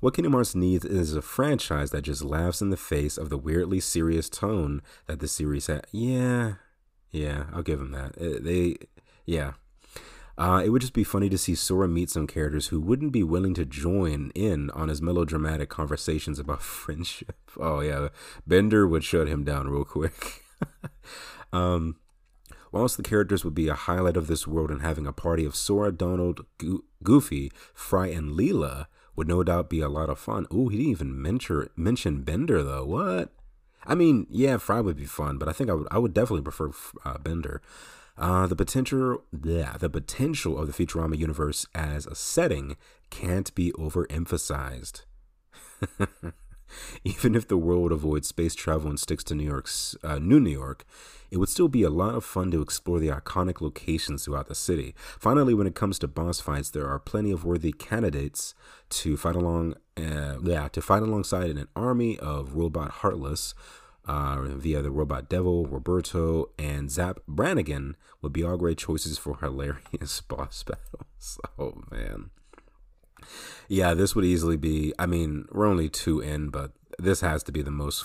What 0.00 0.14
Kingdom 0.14 0.32
Hearts 0.32 0.54
needs 0.54 0.86
is 0.86 1.14
a 1.14 1.20
franchise 1.20 1.90
that 1.90 2.02
just 2.02 2.24
laughs 2.24 2.62
in 2.62 2.70
the 2.70 2.78
face 2.78 3.18
of 3.18 3.28
the 3.28 3.38
weirdly 3.38 3.80
serious 3.80 4.30
tone 4.30 4.80
that 5.06 5.20
the 5.20 5.28
series 5.28 5.66
had. 5.66 5.86
Yeah, 5.92 6.54
yeah, 7.10 7.44
I'll 7.52 7.62
give 7.62 7.78
them 7.78 7.90
that. 7.90 8.16
It, 8.16 8.42
they, 8.42 8.76
yeah, 9.26 9.52
uh, 10.36 10.62
it 10.64 10.70
would 10.70 10.80
just 10.80 10.92
be 10.92 11.04
funny 11.04 11.28
to 11.28 11.38
see 11.38 11.54
Sora 11.54 11.86
meet 11.86 12.10
some 12.10 12.26
characters 12.26 12.68
who 12.68 12.80
wouldn't 12.80 13.12
be 13.12 13.22
willing 13.22 13.54
to 13.54 13.64
join 13.64 14.32
in 14.34 14.70
on 14.70 14.88
his 14.88 15.00
melodramatic 15.00 15.68
conversations 15.68 16.38
about 16.38 16.62
friendship. 16.62 17.36
Oh 17.58 17.80
yeah, 17.80 18.08
Bender 18.46 18.86
would 18.86 19.04
shut 19.04 19.28
him 19.28 19.44
down 19.44 19.68
real 19.68 19.84
quick. 19.84 20.42
um, 21.52 21.96
whilst 22.72 22.96
the 22.96 23.02
characters 23.02 23.44
would 23.44 23.54
be 23.54 23.68
a 23.68 23.74
highlight 23.74 24.16
of 24.16 24.26
this 24.26 24.46
world 24.46 24.70
and 24.70 24.82
having 24.82 25.06
a 25.06 25.12
party 25.12 25.44
of 25.44 25.54
Sora, 25.54 25.92
Donald, 25.92 26.44
Go- 26.58 26.84
Goofy, 27.02 27.52
Fry, 27.72 28.08
and 28.08 28.32
Leela 28.32 28.86
would 29.14 29.28
no 29.28 29.44
doubt 29.44 29.70
be 29.70 29.80
a 29.80 29.88
lot 29.88 30.10
of 30.10 30.18
fun. 30.18 30.46
Ooh, 30.52 30.68
he 30.68 30.78
didn't 30.78 30.90
even 30.90 31.22
mention 31.22 31.68
mention 31.76 32.22
Bender 32.22 32.64
though. 32.64 32.84
What? 32.84 33.32
I 33.86 33.94
mean, 33.94 34.26
yeah, 34.30 34.56
Fry 34.56 34.80
would 34.80 34.96
be 34.96 35.04
fun, 35.04 35.38
but 35.38 35.48
I 35.48 35.52
think 35.52 35.70
I 35.70 35.74
would 35.74 35.88
I 35.92 35.98
would 35.98 36.14
definitely 36.14 36.42
prefer 36.42 36.70
uh, 37.04 37.18
Bender. 37.18 37.62
Uh, 38.16 38.46
the 38.46 38.56
potential, 38.56 39.24
yeah, 39.42 39.76
the 39.78 39.90
potential 39.90 40.58
of 40.58 40.66
the 40.66 40.72
Futurama 40.72 41.18
universe 41.18 41.66
as 41.74 42.06
a 42.06 42.14
setting 42.14 42.76
can't 43.10 43.52
be 43.54 43.72
overemphasized. 43.72 45.02
Even 47.04 47.34
if 47.34 47.46
the 47.46 47.58
world 47.58 47.92
avoids 47.92 48.28
space 48.28 48.54
travel 48.54 48.88
and 48.88 48.98
sticks 48.98 49.24
to 49.24 49.34
New 49.34 49.44
York's 49.44 49.96
uh, 50.02 50.18
New 50.18 50.40
New 50.40 50.50
York, 50.50 50.84
it 51.30 51.38
would 51.38 51.48
still 51.48 51.68
be 51.68 51.82
a 51.82 51.90
lot 51.90 52.14
of 52.14 52.24
fun 52.24 52.50
to 52.52 52.62
explore 52.62 52.98
the 52.98 53.08
iconic 53.08 53.60
locations 53.60 54.24
throughout 54.24 54.46
the 54.46 54.54
city. 54.54 54.94
Finally, 55.18 55.54
when 55.54 55.66
it 55.66 55.74
comes 55.74 55.98
to 55.98 56.08
boss 56.08 56.40
fights, 56.40 56.70
there 56.70 56.86
are 56.88 56.98
plenty 56.98 57.32
of 57.32 57.44
worthy 57.44 57.72
candidates 57.72 58.54
to 58.90 59.16
fight 59.16 59.36
along, 59.36 59.74
uh, 59.96 60.36
yeah, 60.42 60.68
to 60.68 60.80
fight 60.80 61.02
alongside 61.02 61.50
in 61.50 61.58
an 61.58 61.68
army 61.74 62.18
of 62.18 62.54
robot 62.54 62.90
Heartless 62.90 63.54
uh, 64.06 64.40
via 64.42 64.82
the 64.82 64.90
Robot 64.90 65.28
Devil, 65.28 65.66
Roberto, 65.66 66.50
and 66.58 66.90
Zap 66.90 67.20
Brannigan 67.26 67.96
would 68.22 68.32
be 68.32 68.42
all 68.42 68.56
great 68.56 68.78
choices 68.78 69.18
for 69.18 69.38
hilarious 69.38 70.20
boss 70.28 70.62
battles. 70.62 71.38
Oh 71.58 71.82
man. 71.90 72.30
Yeah, 73.68 73.94
this 73.94 74.14
would 74.14 74.24
easily 74.26 74.58
be. 74.58 74.92
I 74.98 75.06
mean, 75.06 75.46
we're 75.50 75.66
only 75.66 75.88
two 75.88 76.20
in, 76.20 76.50
but 76.50 76.72
this 76.98 77.22
has 77.22 77.42
to 77.44 77.52
be 77.52 77.62
the 77.62 77.70
most, 77.70 78.04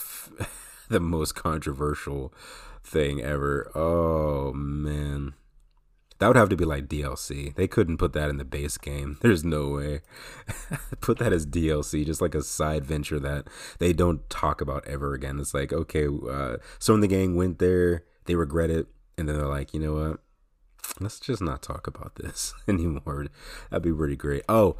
the 0.89 1.01
most 1.01 1.35
controversial 1.35 2.33
thing 2.83 3.21
ever. 3.21 3.69
Oh 3.75 4.53
man. 4.53 5.33
That 6.19 6.27
would 6.27 6.35
have 6.35 6.49
to 6.49 6.57
be 6.57 6.65
like 6.65 6.87
DLC. 6.87 7.55
They 7.55 7.67
couldn't 7.67 7.97
put 7.97 8.11
that 8.13 8.29
in 8.29 8.37
the 8.37 8.45
base 8.45 8.77
game. 8.77 9.17
There's 9.21 9.43
no 9.43 9.69
way. 9.69 10.01
put 11.01 11.17
that 11.19 11.33
as 11.33 11.45
DLC, 11.45 12.05
just 12.05 12.21
like 12.21 12.35
a 12.35 12.43
side 12.43 12.85
venture 12.85 13.19
that 13.19 13.47
they 13.79 13.93
don't 13.93 14.29
talk 14.29 14.61
about 14.61 14.85
ever 14.85 15.13
again. 15.13 15.39
It's 15.39 15.53
like, 15.53 15.71
okay, 15.71 16.07
uh, 16.07 16.57
so 16.77 16.93
when 16.93 17.01
the 17.01 17.07
gang 17.07 17.35
went 17.35 17.59
there, 17.59 18.03
they 18.25 18.35
regret 18.35 18.69
it, 18.69 18.87
and 19.17 19.27
then 19.27 19.37
they're 19.37 19.47
like, 19.47 19.73
you 19.73 19.79
know 19.79 19.93
what? 19.93 20.19
Let's 20.99 21.19
just 21.19 21.41
not 21.41 21.61
talk 21.61 21.87
about 21.87 22.15
this 22.15 22.53
anymore. 22.67 23.27
That'd 23.69 23.83
be 23.83 23.93
pretty 23.93 24.17
great. 24.17 24.43
Oh, 24.49 24.75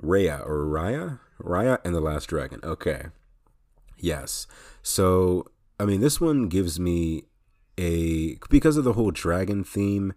Raya 0.00 0.46
or 0.46 0.64
Raya? 0.66 1.18
Raya 1.42 1.78
and 1.84 1.94
the 1.94 2.00
Last 2.00 2.26
Dragon. 2.26 2.60
Okay. 2.62 3.06
Yes. 3.96 4.46
So, 4.82 5.46
I 5.80 5.84
mean, 5.84 6.00
this 6.00 6.20
one 6.20 6.48
gives 6.48 6.78
me 6.78 7.24
a 7.76 8.36
because 8.50 8.76
of 8.76 8.84
the 8.84 8.94
whole 8.94 9.10
dragon 9.10 9.64
theme 9.64 10.12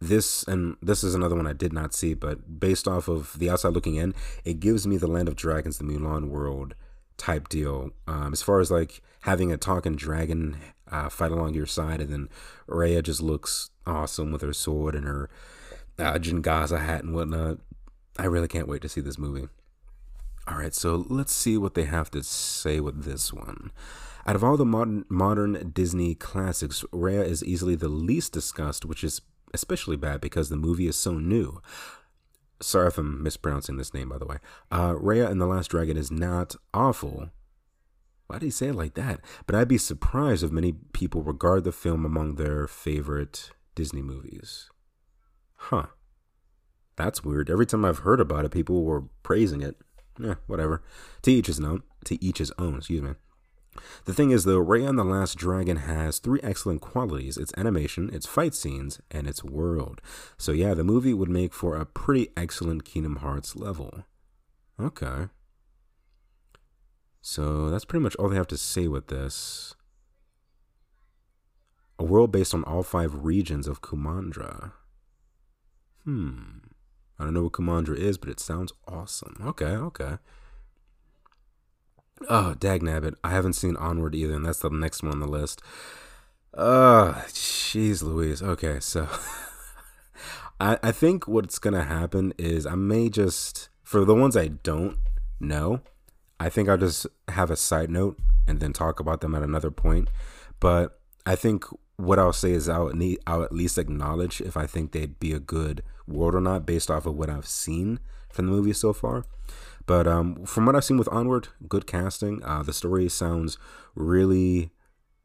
this 0.00 0.42
and 0.44 0.76
this 0.82 1.02
is 1.02 1.14
another 1.14 1.36
one 1.36 1.46
I 1.46 1.52
did 1.52 1.72
not 1.72 1.94
see, 1.94 2.14
but 2.14 2.60
based 2.60 2.86
off 2.86 3.08
of 3.08 3.38
the 3.38 3.50
outside 3.50 3.72
looking 3.72 3.96
in, 3.96 4.14
it 4.44 4.60
gives 4.60 4.86
me 4.86 4.96
the 4.96 5.06
Land 5.06 5.28
of 5.28 5.36
Dragons, 5.36 5.78
the 5.78 5.84
Mulan 5.84 6.28
world 6.28 6.74
type 7.16 7.48
deal. 7.48 7.90
Um, 8.06 8.32
as 8.32 8.42
far 8.42 8.60
as 8.60 8.70
like 8.70 9.02
having 9.22 9.50
a 9.52 9.56
talking 9.56 9.96
dragon 9.96 10.58
uh, 10.90 11.08
fight 11.08 11.32
along 11.32 11.54
your 11.54 11.66
side, 11.66 12.00
and 12.00 12.12
then 12.12 12.28
Raya 12.68 13.02
just 13.02 13.22
looks 13.22 13.70
awesome 13.86 14.32
with 14.32 14.42
her 14.42 14.52
sword 14.52 14.94
and 14.94 15.06
her 15.06 15.30
uh, 15.98 16.14
Jingaza 16.14 16.84
hat 16.84 17.04
and 17.04 17.14
whatnot. 17.14 17.58
I 18.18 18.26
really 18.26 18.48
can't 18.48 18.68
wait 18.68 18.82
to 18.82 18.88
see 18.88 19.00
this 19.00 19.18
movie. 19.18 19.48
All 20.48 20.58
right, 20.58 20.74
so 20.74 21.06
let's 21.08 21.32
see 21.32 21.58
what 21.58 21.74
they 21.74 21.84
have 21.84 22.10
to 22.12 22.22
say 22.22 22.78
with 22.80 23.04
this 23.04 23.32
one. 23.32 23.72
Out 24.26 24.36
of 24.36 24.44
all 24.44 24.56
the 24.56 24.64
modern 24.64 25.04
modern 25.08 25.70
Disney 25.70 26.14
classics, 26.14 26.84
Raya 26.92 27.24
is 27.24 27.44
easily 27.44 27.74
the 27.74 27.88
least 27.88 28.32
discussed, 28.32 28.84
which 28.84 29.02
is 29.02 29.20
especially 29.54 29.96
bad 29.96 30.20
because 30.20 30.48
the 30.48 30.56
movie 30.56 30.86
is 30.86 30.96
so 30.96 31.14
new. 31.14 31.60
sorry 32.60 32.88
if 32.88 32.98
I'm 32.98 33.22
mispronouncing 33.22 33.76
this 33.76 33.94
name, 33.94 34.08
by 34.08 34.18
the 34.18 34.26
way. 34.26 34.38
Uh, 34.70 34.94
Raya 34.94 35.30
and 35.30 35.40
the 35.40 35.46
Last 35.46 35.68
Dragon 35.68 35.96
is 35.96 36.10
not 36.10 36.56
awful. 36.72 37.30
Why 38.26 38.38
did 38.38 38.46
he 38.46 38.50
say 38.50 38.68
it 38.68 38.74
like 38.74 38.94
that? 38.94 39.20
But 39.46 39.54
I'd 39.54 39.68
be 39.68 39.78
surprised 39.78 40.42
if 40.42 40.50
many 40.50 40.72
people 40.92 41.22
regard 41.22 41.64
the 41.64 41.72
film 41.72 42.04
among 42.04 42.34
their 42.34 42.66
favorite 42.66 43.50
Disney 43.74 44.02
movies. 44.02 44.68
Huh. 45.54 45.86
That's 46.96 47.22
weird. 47.22 47.50
Every 47.50 47.66
time 47.66 47.84
I've 47.84 47.98
heard 47.98 48.20
about 48.20 48.44
it, 48.44 48.50
people 48.50 48.84
were 48.84 49.04
praising 49.22 49.62
it. 49.62 49.76
Yeah, 50.18 50.36
whatever. 50.46 50.82
To 51.22 51.30
each 51.30 51.46
his 51.46 51.60
own. 51.60 51.82
To 52.06 52.24
each 52.24 52.38
his 52.38 52.52
own, 52.58 52.78
excuse 52.78 53.02
me. 53.02 53.12
The 54.04 54.14
thing 54.14 54.30
is, 54.30 54.44
though, 54.44 54.58
Ray 54.58 54.84
and 54.84 54.98
the 54.98 55.04
Last 55.04 55.36
Dragon 55.36 55.78
has 55.78 56.18
three 56.18 56.40
excellent 56.42 56.80
qualities 56.80 57.36
its 57.36 57.52
animation, 57.56 58.10
its 58.12 58.26
fight 58.26 58.54
scenes, 58.54 59.00
and 59.10 59.26
its 59.26 59.44
world. 59.44 60.00
So, 60.36 60.52
yeah, 60.52 60.74
the 60.74 60.84
movie 60.84 61.14
would 61.14 61.28
make 61.28 61.52
for 61.52 61.76
a 61.76 61.86
pretty 61.86 62.28
excellent 62.36 62.84
Kingdom 62.84 63.16
Hearts 63.16 63.56
level. 63.56 64.04
Okay. 64.80 65.28
So, 67.20 67.70
that's 67.70 67.84
pretty 67.84 68.02
much 68.02 68.16
all 68.16 68.28
they 68.28 68.36
have 68.36 68.46
to 68.48 68.56
say 68.56 68.88
with 68.88 69.08
this. 69.08 69.74
A 71.98 72.04
world 72.04 72.30
based 72.30 72.54
on 72.54 72.64
all 72.64 72.82
five 72.82 73.24
regions 73.24 73.66
of 73.66 73.80
Kumandra. 73.80 74.72
Hmm. 76.04 76.58
I 77.18 77.24
don't 77.24 77.34
know 77.34 77.44
what 77.44 77.52
Kumandra 77.52 77.96
is, 77.96 78.18
but 78.18 78.28
it 78.28 78.38
sounds 78.38 78.72
awesome. 78.86 79.36
Okay, 79.42 79.64
okay. 79.64 80.18
Oh, 82.28 82.54
dag 82.54 82.82
nabbit. 82.82 83.14
I 83.22 83.30
haven't 83.30 83.52
seen 83.52 83.76
Onward 83.76 84.14
either, 84.14 84.34
and 84.34 84.46
that's 84.46 84.60
the 84.60 84.70
next 84.70 85.02
one 85.02 85.12
on 85.12 85.20
the 85.20 85.26
list. 85.26 85.60
Oh, 86.54 87.22
jeez 87.28 88.02
Louise. 88.02 88.42
Okay, 88.42 88.80
so 88.80 89.08
I, 90.60 90.78
I 90.82 90.92
think 90.92 91.28
what's 91.28 91.58
gonna 91.58 91.84
happen 91.84 92.32
is 92.38 92.66
I 92.66 92.74
may 92.74 93.10
just 93.10 93.68
for 93.82 94.04
the 94.04 94.14
ones 94.14 94.36
I 94.36 94.48
don't 94.48 94.96
know, 95.38 95.80
I 96.40 96.48
think 96.48 96.68
I'll 96.68 96.78
just 96.78 97.06
have 97.28 97.50
a 97.50 97.56
side 97.56 97.90
note 97.90 98.18
and 98.46 98.60
then 98.60 98.72
talk 98.72 98.98
about 98.98 99.20
them 99.20 99.34
at 99.34 99.42
another 99.42 99.70
point. 99.70 100.08
But 100.58 100.98
I 101.26 101.36
think 101.36 101.64
what 101.96 102.18
I'll 102.18 102.32
say 102.32 102.52
is 102.52 102.68
I'll 102.68 102.88
need 102.88 103.18
I'll 103.26 103.42
at 103.42 103.52
least 103.52 103.76
acknowledge 103.76 104.40
if 104.40 104.56
I 104.56 104.66
think 104.66 104.92
they'd 104.92 105.20
be 105.20 105.32
a 105.32 105.38
good 105.38 105.82
world 106.08 106.34
or 106.34 106.40
not 106.40 106.64
based 106.64 106.90
off 106.90 107.04
of 107.04 107.14
what 107.14 107.28
I've 107.28 107.46
seen 107.46 108.00
from 108.30 108.46
the 108.46 108.52
movie 108.52 108.72
so 108.72 108.92
far. 108.92 109.24
But 109.86 110.08
um, 110.08 110.44
from 110.44 110.66
what 110.66 110.74
I've 110.74 110.84
seen 110.84 110.98
with 110.98 111.08
Onward, 111.08 111.48
good 111.68 111.86
casting. 111.86 112.42
Uh, 112.44 112.62
the 112.62 112.72
story 112.72 113.08
sounds 113.08 113.56
really 113.94 114.70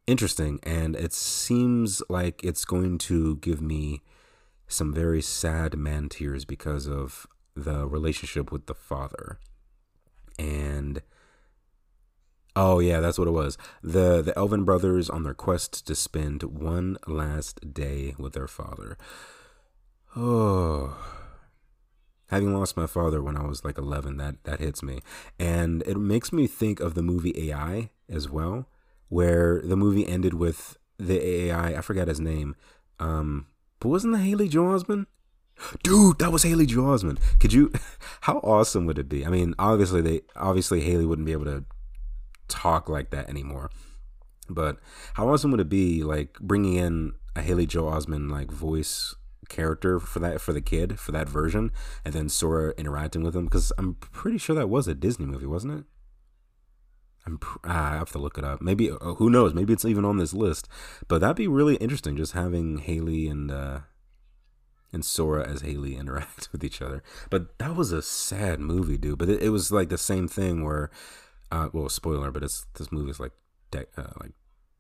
interesting, 0.06 0.60
and 0.64 0.96
it 0.96 1.14
seems 1.14 2.02
like 2.10 2.44
it's 2.44 2.64
going 2.64 3.00
to 3.00 3.38
give 3.38 3.62
me 3.62 4.02
some 4.68 4.94
very 4.94 5.22
sad 5.22 5.76
man 5.76 6.10
tears 6.10 6.46
because 6.46 6.88
of 6.88 7.28
the 7.56 7.88
relationship 7.88 8.52
with 8.52 8.68
the 8.68 8.76
father. 8.76 9.40
And 10.38 11.02
oh 12.56 12.80
yeah, 12.80 13.00
that's 13.00 13.18
what 13.18 13.28
it 13.28 13.32
was. 13.32 13.58
the 13.82 14.22
The 14.22 14.38
Elven 14.38 14.64
brothers 14.64 15.10
on 15.10 15.24
their 15.24 15.34
quest 15.34 15.86
to 15.88 15.96
spend 15.96 16.44
one 16.44 16.98
last 17.08 17.74
day 17.74 18.14
with 18.18 18.34
their 18.34 18.48
father. 18.48 18.98
Oh 20.14 21.21
having 22.32 22.54
lost 22.58 22.76
my 22.76 22.88
father 22.88 23.22
when 23.22 23.38
I 23.38 23.46
was 23.46 23.64
like 23.64 23.78
11, 23.78 24.18
that 24.18 24.44
that 24.46 24.60
hits 24.60 24.82
me, 24.82 25.00
and 25.40 25.84
it 25.84 25.98
makes 25.98 26.34
me 26.34 26.48
think 26.48 26.80
of 26.80 26.96
the 26.96 27.04
movie 27.04 27.50
AI 27.50 27.92
as 28.10 28.30
well, 28.30 28.68
where 29.10 29.62
the 29.64 29.78
movie 29.78 30.08
ended 30.08 30.34
with 30.34 30.78
the 30.98 31.24
AI. 31.24 31.78
I 31.78 31.82
forgot 31.82 32.08
his 32.08 32.20
name, 32.20 32.56
um, 33.00 33.48
but 33.80 33.90
wasn't 33.90 34.14
that 34.14 34.24
Haley 34.24 34.50
Joel 34.50 34.80
Osment? 34.80 35.06
Dude, 35.84 36.18
that 36.20 36.32
was 36.32 36.44
Haley 36.44 36.66
Joel 36.66 36.98
Osment. 36.98 37.20
Could 37.40 37.54
you? 37.54 37.72
How 38.22 38.38
awesome 38.38 38.86
would 38.88 38.98
it 38.98 39.10
be? 39.10 39.26
I 39.26 39.30
mean, 39.30 39.54
obviously 39.60 40.02
they 40.02 40.22
obviously 40.36 40.82
Haley 40.82 41.06
wouldn't 41.06 41.26
be 41.26 41.34
able 41.34 41.46
to 41.46 41.66
talk 42.48 42.90
like 42.90 43.12
that 43.12 43.30
anymore. 43.30 43.70
But 44.50 44.78
how 45.14 45.30
awesome 45.30 45.52
would 45.52 45.62
it 45.62 45.70
be, 45.70 46.04
like 46.04 46.38
bringing 46.40 46.76
in 46.76 47.14
a 47.36 47.42
Haley 47.42 47.66
Joel 47.66 47.94
Osment 47.94 48.30
like 48.30 48.52
voice 48.52 49.16
character 49.52 50.00
for 50.00 50.20
that 50.20 50.42
for 50.42 50.54
the 50.54 50.62
kid 50.62 51.00
for 51.00 51.12
that 51.12 51.30
version, 51.30 51.72
and 52.04 52.14
then 52.14 52.30
Sora 52.30 52.74
interacting 52.78 53.24
with 53.24 53.36
him 53.36 53.46
because 53.46 53.72
I'm 53.78 53.96
pretty 53.96 54.38
sure 54.38 54.56
that 54.56 54.70
was 54.70 54.88
a 54.88 54.96
Disney 54.96 55.26
movie, 55.26 55.46
wasn't 55.46 55.80
it? 55.80 55.86
I'm 57.26 57.40
ah, 57.64 57.94
I 57.94 57.96
have 57.98 58.12
to 58.12 58.18
look 58.18 58.38
it 58.38 58.44
up. 58.44 58.62
Maybe 58.62 58.90
uh, 58.90 59.14
who 59.16 59.30
knows? 59.30 59.54
Maybe 59.54 59.74
it's 59.74 59.86
even 59.86 60.06
on 60.06 60.18
this 60.18 60.34
list. 60.34 60.68
But 61.08 61.20
that'd 61.20 61.36
be 61.36 61.48
really 61.48 61.76
interesting, 61.76 62.18
just 62.18 62.34
having 62.34 62.80
Haley 62.80 63.28
and 63.28 63.52
uh, 63.52 63.80
and 64.92 65.06
Sora 65.06 65.48
as 65.48 65.62
Haley 65.62 65.96
interact 65.98 66.50
with 66.52 66.64
each 66.64 66.82
other. 66.82 67.04
But 67.30 67.58
that 67.60 67.76
was 67.76 67.92
a 67.92 68.02
sad 68.02 68.60
movie, 68.60 68.98
dude. 68.98 69.20
But 69.20 69.30
it, 69.30 69.44
it 69.44 69.50
was 69.50 69.72
like 69.72 69.90
the 69.90 69.98
same 69.98 70.28
thing 70.28 70.64
where, 70.64 70.90
uh, 71.52 71.70
well, 71.74 71.90
spoiler, 71.90 72.32
but 72.32 72.44
it's 72.44 72.66
this 72.78 72.92
movie's 72.92 73.20
like 73.20 73.34
de- 73.70 73.86
uh, 73.98 74.14
like 74.20 74.32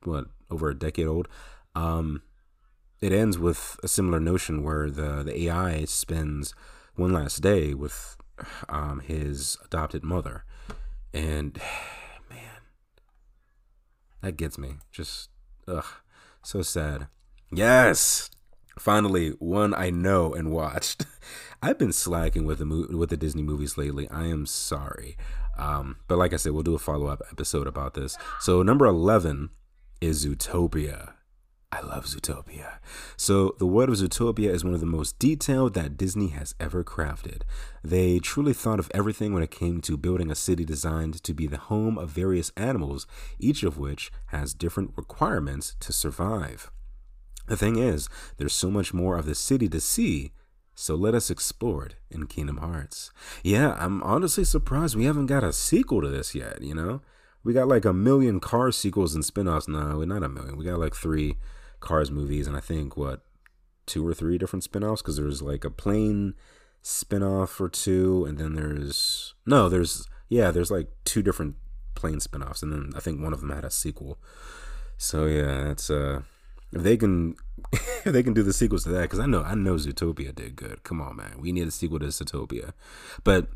what 0.03 0.25
over 0.49 0.69
a 0.69 0.77
decade 0.77 1.07
old. 1.07 1.27
Um, 1.75 2.23
it 3.01 3.11
ends 3.11 3.37
with 3.39 3.79
a 3.83 3.87
similar 3.87 4.19
notion 4.19 4.63
where 4.63 4.89
the, 4.89 5.23
the 5.23 5.43
AI 5.47 5.85
spends 5.85 6.53
one 6.95 7.11
last 7.11 7.41
day 7.41 7.73
with 7.73 8.15
um, 8.69 8.99
his 8.99 9.57
adopted 9.65 10.03
mother. 10.03 10.45
And 11.13 11.59
man, 12.29 12.61
that 14.21 14.37
gets 14.37 14.57
me. 14.57 14.75
Just, 14.91 15.29
ugh, 15.67 15.85
so 16.43 16.61
sad. 16.61 17.07
Yes, 17.51 18.29
finally, 18.79 19.31
one 19.39 19.73
I 19.73 19.89
know 19.89 20.33
and 20.33 20.51
watched. 20.51 21.05
I've 21.63 21.77
been 21.77 21.91
slacking 21.91 22.45
with 22.45 22.59
the 22.59 22.65
mo- 22.65 22.87
with 22.97 23.09
the 23.09 23.17
Disney 23.17 23.43
movies 23.43 23.77
lately. 23.77 24.09
I 24.09 24.27
am 24.27 24.45
sorry, 24.45 25.17
um, 25.57 25.97
but 26.07 26.17
like 26.17 26.33
I 26.33 26.37
said, 26.37 26.53
we'll 26.53 26.63
do 26.63 26.75
a 26.75 26.79
follow 26.79 27.07
up 27.07 27.21
episode 27.29 27.67
about 27.67 27.93
this. 27.93 28.17
So 28.39 28.63
number 28.63 28.85
eleven 28.85 29.49
is 29.99 30.25
Zootopia. 30.25 31.13
I 31.73 31.79
love 31.79 32.05
Zootopia. 32.05 32.79
So, 33.15 33.55
the 33.57 33.65
world 33.65 33.89
of 33.89 33.95
Zootopia 33.95 34.49
is 34.49 34.63
one 34.63 34.73
of 34.73 34.81
the 34.81 34.85
most 34.85 35.17
detailed 35.19 35.73
that 35.73 35.95
Disney 35.95 36.27
has 36.29 36.53
ever 36.59 36.83
crafted. 36.83 37.43
They 37.81 38.19
truly 38.19 38.51
thought 38.51 38.79
of 38.79 38.91
everything 38.93 39.33
when 39.33 39.41
it 39.41 39.51
came 39.51 39.79
to 39.81 39.95
building 39.95 40.29
a 40.29 40.35
city 40.35 40.65
designed 40.65 41.23
to 41.23 41.33
be 41.33 41.47
the 41.47 41.57
home 41.57 41.97
of 41.97 42.09
various 42.09 42.51
animals, 42.57 43.07
each 43.39 43.63
of 43.63 43.77
which 43.77 44.11
has 44.27 44.53
different 44.53 44.91
requirements 44.97 45.77
to 45.79 45.93
survive. 45.93 46.69
The 47.47 47.55
thing 47.55 47.77
is, 47.77 48.09
there's 48.37 48.53
so 48.53 48.69
much 48.69 48.93
more 48.93 49.17
of 49.17 49.25
the 49.25 49.35
city 49.35 49.69
to 49.69 49.79
see, 49.79 50.33
so 50.75 50.95
let 50.95 51.15
us 51.15 51.29
explore 51.29 51.85
it 51.85 51.95
in 52.09 52.27
Kingdom 52.27 52.57
Hearts. 52.57 53.11
Yeah, 53.43 53.77
I'm 53.79 54.03
honestly 54.03 54.43
surprised 54.43 54.95
we 54.95 55.05
haven't 55.05 55.27
got 55.27 55.43
a 55.43 55.53
sequel 55.53 56.01
to 56.01 56.09
this 56.09 56.35
yet, 56.35 56.61
you 56.61 56.75
know? 56.75 57.01
We 57.43 57.53
got 57.53 57.69
like 57.69 57.85
a 57.85 57.93
million 57.93 58.39
car 58.41 58.71
sequels 58.71 59.15
and 59.15 59.25
spin 59.25 59.47
offs. 59.47 59.67
No, 59.67 60.03
not 60.03 60.23
a 60.23 60.29
million. 60.29 60.57
We 60.57 60.65
got 60.65 60.79
like 60.79 60.95
three 60.95 61.37
Cars 61.81 62.09
movies, 62.09 62.47
and 62.47 62.55
I 62.55 62.61
think 62.61 62.95
what 62.95 63.25
two 63.85 64.07
or 64.07 64.13
three 64.13 64.37
different 64.37 64.63
spin-offs? 64.63 65.01
Because 65.01 65.17
there's 65.17 65.41
like 65.41 65.65
a 65.65 65.69
plane 65.69 66.35
spin-off 66.81 67.59
or 67.61 67.69
two 67.69 68.25
and 68.25 68.39
then 68.39 68.55
there's 68.55 69.35
no 69.45 69.69
there's 69.69 70.07
yeah 70.29 70.49
there's 70.49 70.71
like 70.71 70.87
two 71.05 71.21
different 71.21 71.55
plane 71.93 72.19
spin-offs 72.19 72.63
and 72.63 72.71
then 72.71 72.91
i 72.95 72.99
think 72.99 73.21
one 73.21 73.33
of 73.33 73.39
them 73.39 73.51
had 73.51 73.65
a 73.65 73.69
sequel. 73.69 74.17
So 74.97 75.25
yeah 75.25 75.65
that's 75.65 75.89
uh 75.89 76.21
if 76.71 76.83
they 76.83 76.97
can 76.97 77.35
if 77.73 78.05
they 78.05 78.23
can 78.23 78.33
do 78.33 78.43
the 78.43 78.53
sequels 78.53 78.83
to 78.83 78.89
that 78.89 79.03
because 79.03 79.19
i 79.19 79.25
know 79.25 79.43
i 79.43 79.55
know 79.55 79.75
zootopia 79.75 80.33
did 80.33 80.55
good. 80.55 80.83
Come 80.83 81.01
on 81.01 81.17
man. 81.17 81.37
We 81.39 81.51
need 81.51 81.67
a 81.67 81.71
sequel 81.71 81.99
to 81.99 82.07
zootopia. 82.07 82.73
But 83.23 83.47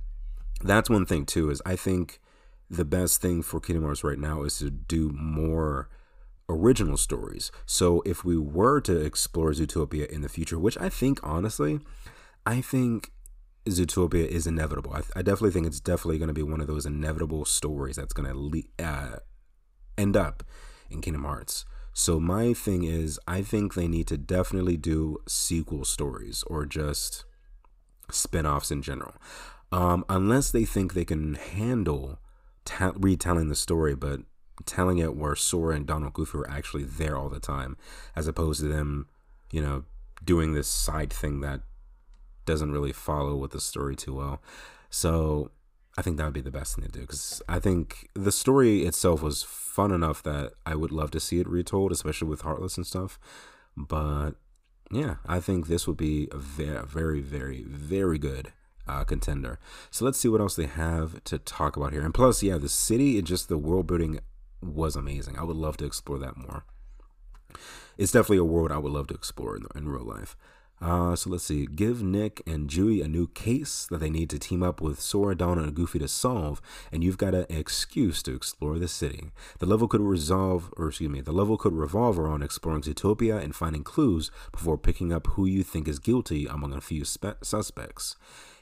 that's 0.62 0.90
one 0.90 1.06
thing 1.06 1.26
too 1.26 1.50
is 1.50 1.62
i 1.66 1.76
think 1.76 2.20
the 2.70 2.86
best 2.86 3.22
thing 3.22 3.42
for 3.42 3.60
kingdom 3.60 3.84
hearts 3.84 4.04
right 4.04 4.20
now 4.20 4.44
is 4.44 4.58
to 4.60 4.70
do 4.70 5.12
more 5.12 5.90
original 6.48 6.98
stories. 6.98 7.52
So 7.66 8.02
if 8.06 8.24
we 8.24 8.38
were 8.38 8.80
to 8.82 8.98
explore 8.98 9.52
Zootopia 9.52 10.08
in 10.08 10.22
the 10.22 10.30
future, 10.30 10.60
which 10.60 10.78
I 10.78 10.90
think 10.90 11.20
honestly, 11.24 11.80
I 12.46 12.62
think 12.62 13.12
Zootopia 13.68 14.28
is 14.28 14.46
inevitable. 14.46 14.94
I, 14.94 15.02
I 15.16 15.22
definitely 15.22 15.52
think 15.52 15.66
it's 15.66 15.80
definitely 15.80 16.20
going 16.20 16.28
to 16.28 16.34
be 16.34 16.44
one 16.44 16.62
of 16.62 16.68
those 16.68 16.86
inevitable 16.86 17.46
stories 17.46 17.96
that's 17.96 18.14
going 18.14 18.30
to 18.30 18.38
le- 18.38 18.86
uh, 18.86 19.18
end 19.98 20.16
up 20.16 20.44
in 20.90 21.02
Kingdom 21.02 21.24
Hearts. 21.24 21.66
So 21.94 22.20
my 22.20 22.54
thing 22.54 22.84
is, 22.84 23.20
I 23.28 23.42
think 23.42 23.74
they 23.74 23.88
need 23.88 24.08
to 24.08 24.18
definitely 24.18 24.78
do 24.78 25.18
sequel 25.28 25.86
stories 25.86 26.44
or 26.48 26.66
just 26.66 27.26
spin-offs 28.12 28.70
in 28.70 28.82
general. 28.82 29.16
Um, 29.72 30.06
unless 30.10 30.52
they 30.52 30.66
think 30.66 30.94
they 30.94 31.06
can 31.06 31.36
handle 31.36 32.20
ta- 32.66 32.94
retelling 32.96 33.50
the 33.50 33.56
story, 33.56 33.96
but 33.96 34.20
telling 34.66 35.00
it 35.00 35.16
where 35.16 35.36
Sora 35.36 35.76
and 35.76 35.86
Donald 35.86 36.14
Goofy 36.14 36.38
were 36.38 36.50
actually 36.50 36.84
there 36.84 37.18
all 37.18 37.30
the 37.30 37.40
time, 37.40 37.78
as 38.16 38.28
opposed 38.28 38.62
to 38.62 38.68
them, 38.68 39.08
you 39.52 39.62
know, 39.62 39.84
doing 40.24 40.54
this 40.54 40.68
side 40.68 41.12
thing 41.12 41.42
that 41.42 41.62
doesn't 42.46 42.72
really 42.72 42.94
follow 42.94 43.36
with 43.36 43.52
the 43.52 43.60
story 43.60 43.96
too 43.96 44.14
well. 44.14 44.42
So 44.90 45.52
I 45.98 46.02
think 46.02 46.18
that 46.18 46.26
would 46.26 46.34
be 46.34 46.42
the 46.42 46.52
best 46.52 46.76
thing 46.76 46.86
to 46.86 46.92
do 46.92 47.02
because 47.02 47.42
I 47.48 47.60
think 47.60 48.10
the 48.14 48.32
story 48.32 48.84
itself 48.84 49.22
was 49.22 49.44
fun 49.44 49.92
enough 49.92 50.24
that 50.24 50.54
I 50.66 50.76
would 50.76 50.92
love 50.92 51.12
to 51.12 51.20
see 51.20 51.40
it 51.40 51.48
retold, 51.48 51.92
especially 51.92 52.28
with 52.28 52.42
Heartless 52.42 52.78
and 52.78 52.86
stuff. 52.86 53.20
But 53.76 54.32
yeah, 54.92 55.16
I 55.26 55.40
think 55.40 55.68
this 55.68 55.88
would 55.88 55.98
be 55.98 56.28
a 56.32 56.38
very, 56.38 56.86
very, 56.86 57.22
very, 57.22 57.64
very 57.64 58.18
good 58.18 58.54
uh, 58.88 59.04
contender. 59.04 59.60
So 59.90 60.06
let's 60.06 60.20
see 60.20 60.28
what 60.28 60.42
else 60.42 60.56
they 60.56 60.68
have 60.68 61.24
to 61.26 61.40
talk 61.40 61.76
about 61.76 61.94
here. 61.94 62.04
And 62.04 62.14
plus, 62.14 62.44
yeah, 62.44 62.58
the 62.58 62.70
city 62.70 63.18
and 63.18 63.26
just 63.26 63.50
the 63.50 63.58
world 63.58 63.88
building 63.88 64.20
was 64.62 64.96
amazing. 64.96 65.38
I 65.38 65.44
would 65.44 65.58
love 65.58 65.78
to 65.78 65.86
explore 65.86 66.20
that 66.20 66.38
more. 66.38 66.66
It's 67.98 68.12
definitely 68.12 68.38
a 68.38 68.44
world 68.44 68.72
I 68.72 68.78
would 68.78 68.92
love 68.92 69.08
to 69.08 69.14
explore 69.14 69.56
in, 69.56 69.66
in 69.76 69.88
real 69.88 70.04
life. 70.04 70.36
Uh, 70.82 71.16
so 71.16 71.30
let's 71.30 71.46
see. 71.46 71.66
Give 71.66 72.04
Nick 72.04 72.42
and 72.46 72.70
Judy 72.70 73.02
a 73.02 73.08
new 73.08 73.28
case 73.28 73.88
that 73.90 74.00
they 74.00 74.10
need 74.10 74.30
to 74.32 74.40
team 74.40 74.62
up 74.62 74.82
with 74.82 75.00
Sora, 75.00 75.36
Donald, 75.36 75.66
and 75.66 75.76
Goofy 75.76 76.00
to 76.00 76.08
solve, 76.08 76.62
and 76.92 77.04
you've 77.04 77.18
got 77.18 77.34
an 77.34 77.46
excuse 77.50 78.22
to 78.24 78.36
explore 78.36 78.78
the 78.78 78.90
city. 78.90 79.32
The 79.60 79.66
level 79.66 79.88
could 79.88 80.02
resolve, 80.02 80.74
or 80.76 80.90
excuse 80.90 81.10
me, 81.10 81.22
the 81.22 81.32
level 81.32 81.58
could 81.58 81.74
revolve 81.74 82.20
around 82.20 82.44
exploring 82.44 82.82
Zootopia 82.82 83.42
and 83.42 83.56
finding 83.56 83.84
clues 83.84 84.32
before 84.52 84.78
picking 84.78 85.14
up 85.14 85.28
who 85.28 85.46
you 85.46 85.64
think 85.64 85.88
is 85.88 86.00
guilty 86.00 86.46
among 86.46 86.74
a 86.74 86.82
few 86.82 87.06
spe- 87.06 87.42
suspects. 87.42 88.18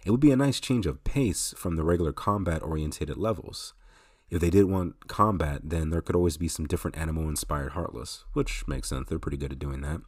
It 0.05 0.11
would 0.11 0.19
be 0.19 0.31
a 0.31 0.37
nice 0.37 0.59
change 0.59 0.85
of 0.85 1.03
pace 1.03 1.53
from 1.57 1.77
the 1.77 1.83
regular 1.83 2.13
combat 2.13 2.61
orientated 2.61 3.17
levels. 3.17 3.73
If 4.33 4.39
they 4.39 4.49
did 4.49 4.65
want 4.65 5.07
combat, 5.07 5.61
then 5.63 5.91
there 5.91 6.01
could 6.01 6.15
always 6.15 6.37
be 6.37 6.47
some 6.47 6.65
different 6.65 6.97
animal 6.97 7.29
inspired 7.29 7.73
Heartless, 7.73 8.25
which 8.33 8.67
makes 8.67 8.89
sense. 8.89 9.07
They're 9.07 9.19
pretty 9.19 9.37
good 9.37 9.51
at 9.51 9.59
doing 9.59 9.81
that. 9.81 10.01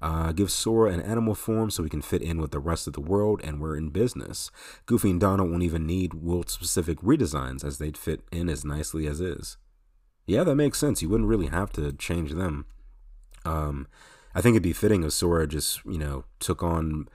Uh, 0.00 0.30
give 0.30 0.48
Sora 0.48 0.92
an 0.92 1.00
animal 1.00 1.34
form 1.34 1.68
so 1.68 1.82
we 1.82 1.88
can 1.88 2.00
fit 2.00 2.22
in 2.22 2.40
with 2.40 2.52
the 2.52 2.60
rest 2.60 2.86
of 2.86 2.92
the 2.92 3.00
world 3.00 3.40
and 3.42 3.60
we're 3.60 3.76
in 3.76 3.88
business. 3.88 4.52
Goofy 4.86 5.10
and 5.10 5.20
Donald 5.20 5.50
won't 5.50 5.64
even 5.64 5.88
need 5.88 6.14
world 6.14 6.48
specific 6.48 7.00
redesigns 7.00 7.64
as 7.64 7.78
they'd 7.78 7.98
fit 7.98 8.20
in 8.30 8.48
as 8.48 8.64
nicely 8.64 9.08
as 9.08 9.20
is. 9.20 9.56
Yeah, 10.24 10.44
that 10.44 10.54
makes 10.54 10.78
sense. 10.78 11.02
You 11.02 11.08
wouldn't 11.08 11.28
really 11.28 11.48
have 11.48 11.72
to 11.72 11.92
change 11.94 12.34
them. 12.34 12.64
Um, 13.44 13.88
I 14.36 14.40
think 14.40 14.54
it'd 14.54 14.62
be 14.62 14.72
fitting 14.72 15.02
if 15.02 15.12
Sora 15.14 15.48
just, 15.48 15.84
you 15.84 15.98
know, 15.98 16.26
took 16.38 16.62
on. 16.62 17.08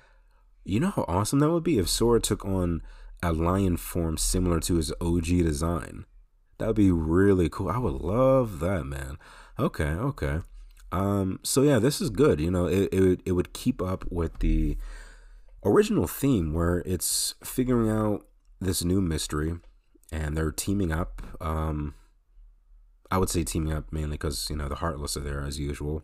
You 0.66 0.82
know 0.82 0.90
how 0.90 1.06
awesome 1.08 1.40
that 1.40 1.52
would 1.52 1.64
be 1.64 1.80
if 1.80 1.88
Sora 1.88 2.20
took 2.20 2.44
on 2.44 2.82
a 3.22 3.32
lion 3.32 3.78
form 3.78 4.18
similar 4.18 4.60
to 4.60 4.76
his 4.76 4.92
OG 5.00 5.28
design. 5.28 6.04
That 6.58 6.68
would 6.68 6.76
be 6.76 6.92
really 6.92 7.50
cool. 7.50 7.70
I 7.70 7.78
would 7.78 7.94
love 7.94 8.60
that, 8.60 8.86
man. 8.86 9.18
Okay, 9.60 9.84
okay. 9.84 10.42
Um, 10.92 11.40
so 11.44 11.64
yeah, 11.64 11.80
this 11.80 12.00
is 12.00 12.10
good. 12.10 12.40
You 12.40 12.52
know, 12.52 12.68
it, 12.68 12.94
it 12.94 13.22
it 13.26 13.32
would 13.32 13.54
keep 13.54 13.82
up 13.82 14.06
with 14.12 14.40
the 14.40 14.78
original 15.66 16.08
theme 16.08 16.54
where 16.54 16.84
it's 16.86 17.36
figuring 17.44 17.90
out 17.90 18.26
this 18.62 18.84
new 18.84 19.02
mystery, 19.02 19.56
and 20.12 20.38
they're 20.38 20.52
teaming 20.52 20.92
up. 20.92 21.22
Um, 21.42 21.96
I 23.10 23.18
would 23.18 23.30
say 23.30 23.44
teaming 23.44 23.74
up 23.74 23.92
mainly 23.92 24.18
because 24.18 24.50
you 24.50 24.56
know 24.56 24.70
the 24.70 24.76
Heartless 24.76 25.18
are 25.18 25.22
there 25.22 25.44
as 25.44 25.60
usual, 25.60 26.04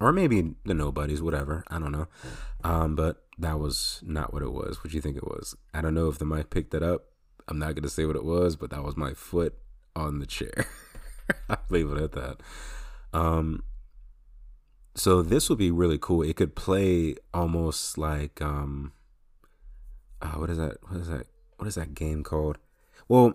or 0.00 0.12
maybe 0.12 0.54
the 0.64 0.74
Nobodies, 0.74 1.20
whatever. 1.20 1.64
I 1.68 1.78
don't 1.78 1.92
know. 1.92 2.06
Um, 2.62 2.94
but 2.94 3.24
that 3.38 3.58
was 3.58 4.00
not 4.04 4.32
what 4.32 4.42
it 4.42 4.52
was. 4.52 4.82
What 4.82 4.90
do 4.90 4.96
you 4.96 5.02
think 5.02 5.16
it 5.16 5.26
was? 5.26 5.56
I 5.74 5.80
don't 5.80 5.94
know 5.94 6.08
if 6.08 6.18
the 6.18 6.24
mic 6.24 6.50
picked 6.50 6.74
it 6.74 6.82
up. 6.82 7.06
I'm 7.48 7.58
not 7.58 7.74
gonna 7.74 7.88
say 7.88 8.04
what 8.04 8.16
it 8.16 8.24
was, 8.24 8.56
but 8.56 8.70
that 8.70 8.84
was 8.84 8.96
my 8.96 9.14
foot 9.14 9.54
on 9.96 10.20
the 10.20 10.26
chair. 10.26 10.66
I'll 11.48 11.58
leave 11.70 11.90
it 11.90 11.98
at 11.98 12.12
that. 12.12 12.40
Um, 13.12 13.64
so 14.94 15.22
this 15.22 15.48
would 15.48 15.58
be 15.58 15.70
really 15.70 15.98
cool. 15.98 16.22
It 16.22 16.36
could 16.36 16.54
play 16.54 17.16
almost 17.32 17.98
like 17.98 18.40
um 18.42 18.92
uh, 20.20 20.32
what 20.32 20.50
is 20.50 20.58
that? 20.58 20.76
What 20.88 21.00
is 21.00 21.08
that? 21.08 21.26
What 21.56 21.68
is 21.68 21.76
that 21.76 21.94
game 21.94 22.22
called? 22.22 22.58
Well, 23.08 23.34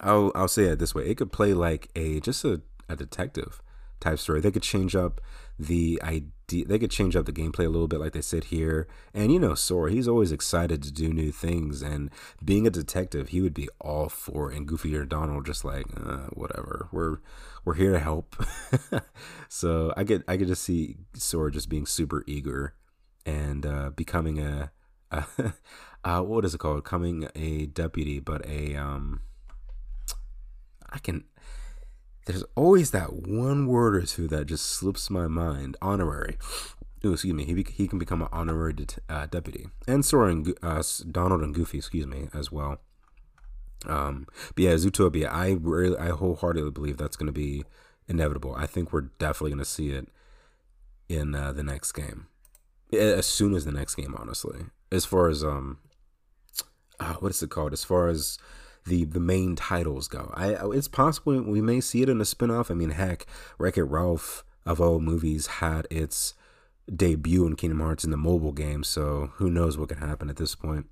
I'll 0.00 0.32
I'll 0.34 0.48
say 0.48 0.64
it 0.64 0.78
this 0.78 0.94
way. 0.94 1.08
It 1.08 1.16
could 1.16 1.32
play 1.32 1.54
like 1.54 1.88
a 1.96 2.20
just 2.20 2.44
a, 2.44 2.60
a 2.88 2.96
detective 2.96 3.62
type 4.00 4.18
story. 4.18 4.40
They 4.40 4.50
could 4.50 4.62
change 4.62 4.94
up 4.94 5.20
the 5.58 6.00
idea. 6.02 6.28
They 6.52 6.78
could 6.78 6.90
change 6.90 7.16
up 7.16 7.26
the 7.26 7.32
gameplay 7.32 7.64
a 7.64 7.70
little 7.70 7.88
bit, 7.88 8.00
like 8.00 8.12
they 8.12 8.20
said 8.20 8.44
here. 8.44 8.86
And 9.14 9.32
you 9.32 9.38
know, 9.38 9.54
Sora, 9.54 9.90
he's 9.90 10.06
always 10.06 10.32
excited 10.32 10.82
to 10.82 10.92
do 10.92 11.12
new 11.12 11.32
things. 11.32 11.82
And 11.82 12.10
being 12.44 12.66
a 12.66 12.70
detective, 12.70 13.30
he 13.30 13.40
would 13.40 13.54
be 13.54 13.68
all 13.80 14.08
for. 14.08 14.52
It. 14.52 14.56
And 14.56 14.68
Goofy 14.68 14.94
or 14.94 15.04
Donald, 15.04 15.46
just 15.46 15.64
like 15.64 15.86
uh, 15.96 16.28
whatever. 16.34 16.88
We're 16.92 17.18
we're 17.64 17.74
here 17.74 17.92
to 17.92 17.98
help. 17.98 18.36
so 19.48 19.94
I 19.96 20.04
get 20.04 20.22
I 20.28 20.36
get 20.36 20.48
to 20.48 20.56
see 20.56 20.96
Sora 21.14 21.50
just 21.50 21.68
being 21.68 21.86
super 21.86 22.22
eager 22.26 22.74
and 23.24 23.64
uh, 23.64 23.90
becoming 23.90 24.38
a, 24.38 24.70
a 25.10 25.24
uh, 26.04 26.20
what 26.20 26.44
is 26.44 26.54
it 26.54 26.58
called? 26.58 26.84
Coming 26.84 27.28
a 27.34 27.66
deputy, 27.66 28.20
but 28.20 28.46
a 28.46 28.76
um. 28.76 29.22
I 30.94 30.98
can 30.98 31.24
there's 32.26 32.44
always 32.54 32.90
that 32.92 33.12
one 33.12 33.66
word 33.66 33.96
or 33.96 34.02
two 34.02 34.28
that 34.28 34.46
just 34.46 34.66
slips 34.66 35.10
my 35.10 35.26
mind. 35.26 35.76
Honorary. 35.82 36.38
Ooh, 37.04 37.12
excuse 37.12 37.34
me. 37.34 37.44
He, 37.44 37.66
he 37.72 37.88
can 37.88 37.98
become 37.98 38.22
an 38.22 38.28
honorary 38.32 38.74
uh, 39.08 39.26
deputy, 39.26 39.66
and 39.88 40.04
Sora 40.04 40.30
and 40.30 40.54
uh, 40.62 40.82
Donald 41.10 41.42
and 41.42 41.54
Goofy, 41.54 41.78
excuse 41.78 42.06
me, 42.06 42.28
as 42.32 42.52
well. 42.52 42.78
Um, 43.86 44.26
but 44.54 44.62
yeah, 44.62 44.74
Zootopia. 44.74 45.28
I 45.28 45.56
really, 45.60 45.98
I 45.98 46.10
wholeheartedly 46.10 46.70
believe 46.70 46.98
that's 46.98 47.16
going 47.16 47.26
to 47.26 47.32
be 47.32 47.64
inevitable. 48.06 48.54
I 48.54 48.66
think 48.66 48.92
we're 48.92 49.08
definitely 49.18 49.50
going 49.50 49.64
to 49.64 49.64
see 49.64 49.90
it 49.90 50.08
in 51.08 51.34
uh, 51.34 51.52
the 51.52 51.64
next 51.64 51.90
game, 51.92 52.28
as 52.92 53.26
soon 53.26 53.54
as 53.54 53.64
the 53.64 53.72
next 53.72 53.96
game. 53.96 54.14
Honestly, 54.16 54.66
as 54.92 55.04
far 55.04 55.28
as 55.28 55.42
um, 55.42 55.78
uh, 57.00 57.14
what 57.14 57.30
is 57.30 57.42
it 57.42 57.50
called? 57.50 57.72
As 57.72 57.82
far 57.82 58.08
as 58.08 58.38
the 58.84 59.04
the 59.04 59.20
main 59.20 59.56
titles 59.56 60.08
go. 60.08 60.32
I 60.34 60.56
it's 60.72 60.88
possible 60.88 61.40
we 61.42 61.60
may 61.60 61.80
see 61.80 62.02
it 62.02 62.08
in 62.08 62.20
a 62.20 62.24
spinoff. 62.24 62.70
I 62.70 62.74
mean, 62.74 62.90
heck, 62.90 63.26
Wreck 63.58 63.76
It 63.76 63.84
Ralph 63.84 64.44
of 64.66 64.80
all 64.80 65.00
movies 65.00 65.46
had 65.46 65.86
its 65.90 66.34
debut 66.94 67.46
in 67.46 67.56
Kingdom 67.56 67.80
Hearts 67.80 68.04
in 68.04 68.10
the 68.10 68.16
mobile 68.16 68.52
game, 68.52 68.84
so 68.84 69.30
who 69.34 69.50
knows 69.50 69.78
what 69.78 69.88
could 69.88 69.98
happen 69.98 70.28
at 70.28 70.36
this 70.36 70.54
point. 70.54 70.86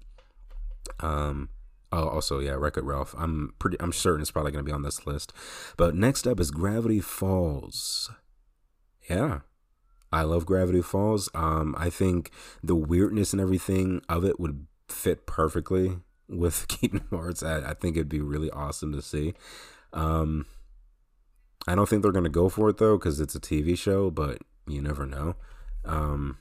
Um. 1.00 1.50
Oh, 1.92 2.09
also, 2.09 2.38
yeah, 2.38 2.53
Wreck 2.53 2.76
It 2.76 2.85
Ralph. 2.85 3.16
I'm 3.18 3.55
pretty. 3.59 3.76
I'm 3.81 3.92
certain 3.92 4.20
it's 4.20 4.31
probably 4.31 4.53
going 4.53 4.64
to 4.64 4.68
be 4.68 4.74
on 4.74 4.83
this 4.83 5.07
list. 5.07 5.33
But 5.76 5.96
next 5.96 6.26
up 6.26 6.38
is 6.38 6.53
Gravity 6.53 7.00
Falls. 7.00 8.11
Yeah, 9.09 9.40
I 10.12 10.22
love 10.22 10.46
Gravity 10.46 10.83
Falls. 10.83 11.29
Um, 11.35 11.74
I 11.76 11.90
think 11.90 12.31
the 12.62 12.76
weirdness 12.76 13.33
and 13.33 13.42
everything 13.42 14.03
of 14.09 14.24
it 14.24 14.38
would 14.38 14.68
fit 14.88 15.26
perfectly 15.26 15.98
with 16.31 16.69
Kingdom 16.69 17.07
Hearts. 17.11 17.43
I, 17.43 17.71
I 17.71 17.75
think 17.75 17.97
it'd 17.97 18.09
be 18.09 18.21
really 18.21 18.51
awesome 18.51 18.93
to 18.93 19.03
see. 19.03 19.35
Um, 19.93 20.47
I 21.66 21.75
don't 21.75 21.88
think 21.88 22.03
they're 22.03 22.12
gonna 22.12 22.29
go 22.29 22.49
for 22.49 22.71
it 22.71 22.79
though 22.79 22.97
because 22.97 23.21
it's 23.21 23.35
a 23.35 23.40
TV 23.40 23.77
show, 23.77 24.11
but 24.11 24.38
you 24.66 24.81
never 24.81 25.07
know. 25.07 25.37
Um, 25.85 26.38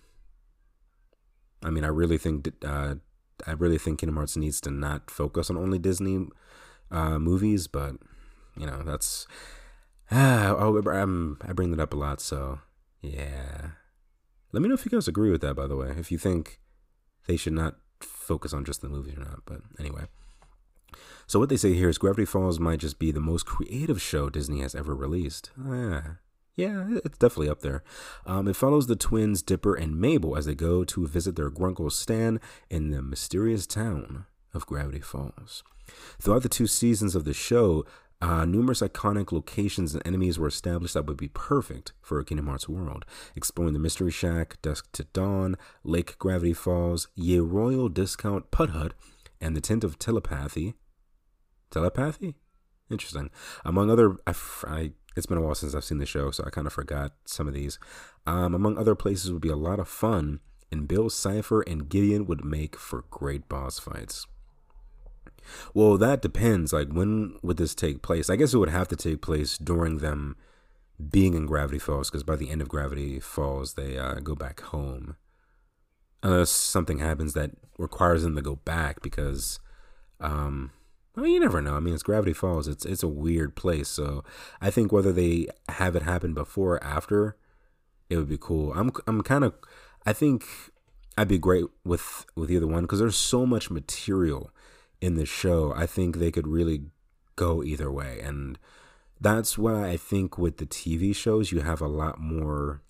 I 1.64 1.70
mean, 1.70 1.84
I 1.84 1.88
really 1.90 2.18
think 2.18 2.50
uh, 2.64 2.96
I 3.46 3.52
really 3.52 3.78
think 3.78 4.00
Kingdom 4.00 4.16
Hearts 4.16 4.38
needs 4.38 4.62
to 4.62 4.72
not 4.72 5.12
focus 5.12 5.50
on 5.50 5.58
only 5.58 5.80
Disney 5.80 6.28
uh, 6.92 7.20
movies, 7.20 7.68
but 7.68 7.96
you 8.56 8.66
know 8.66 8.82
that's 8.84 9.28
ah, 10.12 10.56
I'm, 10.58 11.38
I 11.42 11.54
bring 11.54 11.72
that 11.72 11.82
up 11.82 11.94
a 11.94 11.98
lot, 11.98 12.22
so 12.22 12.60
yeah. 13.02 13.72
Let 14.52 14.64
me 14.64 14.68
know 14.68 14.74
if 14.74 14.86
you 14.86 14.90
guys 14.90 15.08
agree 15.08 15.32
with 15.32 15.42
that. 15.42 15.56
By 15.56 15.68
the 15.68 15.76
way, 15.76 15.94
if 15.98 16.12
you 16.12 16.18
think 16.18 16.60
they 17.28 17.38
should 17.38 17.54
not 17.54 17.76
focus 18.02 18.54
on 18.54 18.66
just 18.66 18.82
the 18.82 18.90
movies 18.90 19.18
or 19.18 19.22
not. 19.22 19.42
But 19.46 19.62
anyway. 19.80 20.04
So 21.28 21.40
what 21.40 21.50
they 21.50 21.58
say 21.58 21.74
here 21.74 21.90
is 21.90 22.00
Gravity 22.00 22.26
Falls 22.26 22.60
might 22.60 22.80
just 22.80 22.98
be 22.98 23.12
the 23.12 23.20
most 23.20 23.46
creative 23.46 24.02
show 24.02 24.30
Disney 24.30 24.62
has 24.62 24.74
ever 24.74 24.96
released. 24.96 25.52
Ah, 25.64 26.18
yeah, 26.56 26.88
it's 27.06 27.18
definitely 27.20 27.50
up 27.50 27.62
there. 27.62 27.84
Um, 28.26 28.48
it 28.48 28.56
follows 28.56 28.88
the 28.88 28.96
twins 28.96 29.42
Dipper 29.42 29.76
and 29.76 30.00
Mabel 30.00 30.36
as 30.36 30.46
they 30.46 30.56
go 30.56 30.84
to 30.84 31.08
visit 31.08 31.36
their 31.36 31.52
grunkle 31.52 31.92
Stan 31.92 32.40
in 32.70 32.90
the 32.90 33.02
mysterious 33.02 33.68
town 33.68 34.26
of 34.54 34.66
Gravity 34.66 35.00
Falls. 35.00 35.64
Throughout 36.20 36.44
the 36.44 36.50
two 36.50 36.68
seasons 36.68 37.16
of 37.16 37.26
the 37.26 37.34
show, 37.34 37.86
uh, 38.22 38.44
numerous 38.46 38.82
iconic 38.82 39.32
locations 39.32 39.94
and 39.94 40.06
enemies 40.06 40.38
were 40.38 40.48
established 40.48 40.94
that 40.94 41.06
would 41.06 41.18
be 41.18 41.30
perfect 41.30 41.94
for 42.02 42.20
a 42.20 42.26
Kingdom 42.26 42.48
Hearts 42.48 42.68
world, 42.68 43.06
exploring 43.36 43.74
the 43.74 43.80
Mystery 43.80 44.12
Shack, 44.12 44.62
Dusk 44.62 44.92
to 44.94 45.06
Dawn, 45.06 45.56
Lake 45.84 46.18
Gravity 46.18 46.54
Falls, 46.54 47.08
Ye 47.16 47.40
Royal 47.40 47.88
Discount 47.88 48.52
Put 48.52 48.72
Hut, 48.72 48.94
and 49.40 49.56
the 49.56 49.62
Tent 49.62 49.86
of 49.86 49.98
Telepathy. 49.98 50.74
Telepathy? 51.72 52.36
Interesting. 52.92 53.30
Among 53.64 53.90
other, 53.90 54.18
I, 54.28 54.34
I, 54.68 54.92
it's 55.16 55.28
been 55.28 55.38
a 55.38 55.42
while 55.42 55.56
since 55.56 55.74
I've 55.74 55.86
seen 55.86 56.00
the 56.00 56.06
show, 56.06 56.32
so 56.32 56.44
I 56.46 56.50
kind 56.50 56.68
of 56.68 56.74
forgot 56.74 57.14
some 57.26 57.48
of 57.48 57.54
these. 57.54 57.80
Um, 58.28 58.54
among 58.54 58.78
other 58.78 58.96
places 58.96 59.32
would 59.32 59.42
be 59.42 59.50
a 59.50 59.56
lot 59.56 59.80
of 59.80 59.88
fun, 59.88 60.42
and 60.72 60.90
Bill 60.90 61.10
Cipher 61.10 61.62
and 61.62 61.88
Gideon 61.88 62.26
would 62.26 62.44
make 62.44 62.76
for 62.76 63.06
great 63.10 63.48
boss 63.48 63.80
fights. 63.80 64.28
Well, 65.74 65.98
that 65.98 66.22
depends. 66.22 66.74
Like, 66.74 66.90
when 66.90 67.38
would 67.42 67.58
this 67.58 67.76
take 67.76 68.02
place? 68.02 68.30
I 68.30 68.36
guess 68.36 68.54
it 68.54 68.58
would 68.58 68.70
have 68.70 68.88
to 68.90 68.96
take 68.96 69.22
place 69.22 69.58
during 69.58 69.98
them 69.98 70.36
being 71.12 71.34
in 71.34 71.46
Gravity 71.46 71.80
Falls, 71.80 72.10
because 72.10 72.24
by 72.24 72.36
the 72.36 72.50
end 72.50 72.62
of 72.62 72.70
Gravity 72.70 73.20
Falls, 73.20 73.76
they 73.76 73.98
uh, 73.98 74.16
go 74.16 74.36
back 74.36 74.62
home. 74.62 75.16
Unless 76.22 76.50
something 76.50 77.00
happens 77.00 77.34
that 77.34 77.52
requires 77.78 78.24
them 78.24 78.36
to 78.36 78.42
go 78.42 78.58
back, 78.58 79.02
because, 79.02 79.60
um, 80.20 80.72
well, 81.16 81.26
you 81.26 81.40
never 81.40 81.62
know. 81.62 81.76
I 81.76 81.80
mean, 81.80 81.94
it's 81.94 82.04
Gravity 82.04 82.34
Falls. 82.34 82.68
It's 82.68 82.86
it's 82.86 83.04
a 83.04 83.08
weird 83.08 83.56
place. 83.56 83.88
So 83.88 84.26
I 84.60 84.70
think 84.70 84.92
whether 84.92 85.14
they 85.14 85.48
have 85.70 85.96
it 85.96 86.04
happen 86.04 86.34
before 86.34 86.76
or 86.76 86.84
after, 86.84 87.38
it 88.10 88.18
would 88.18 88.28
be 88.28 88.38
cool. 88.38 88.74
I'm 88.74 88.92
I'm 89.08 89.22
kind 89.22 89.46
of, 89.46 89.54
I 90.06 90.12
think 90.12 90.46
I'd 91.18 91.30
be 91.30 91.38
great 91.38 91.66
with 91.86 92.26
with 92.36 92.52
either 92.52 92.68
one 92.68 92.84
because 92.84 93.00
there's 93.00 93.16
so 93.16 93.46
much 93.46 93.72
material 93.72 94.52
in 95.02 95.16
the 95.16 95.26
show. 95.26 95.74
I 95.76 95.86
think 95.86 96.18
they 96.18 96.32
could 96.32 96.48
really 96.48 96.84
go 97.36 97.64
either 97.64 97.92
way, 97.92 98.20
and 98.22 98.58
that's 99.20 99.58
why 99.58 99.90
I 99.90 99.98
think 99.98 100.38
with 100.38 100.58
the 100.58 100.66
TV 100.66 101.16
shows 101.16 101.52
you 101.52 101.62
have 101.62 101.82
a 101.82 101.88
lot 101.88 102.20
more 102.20 102.82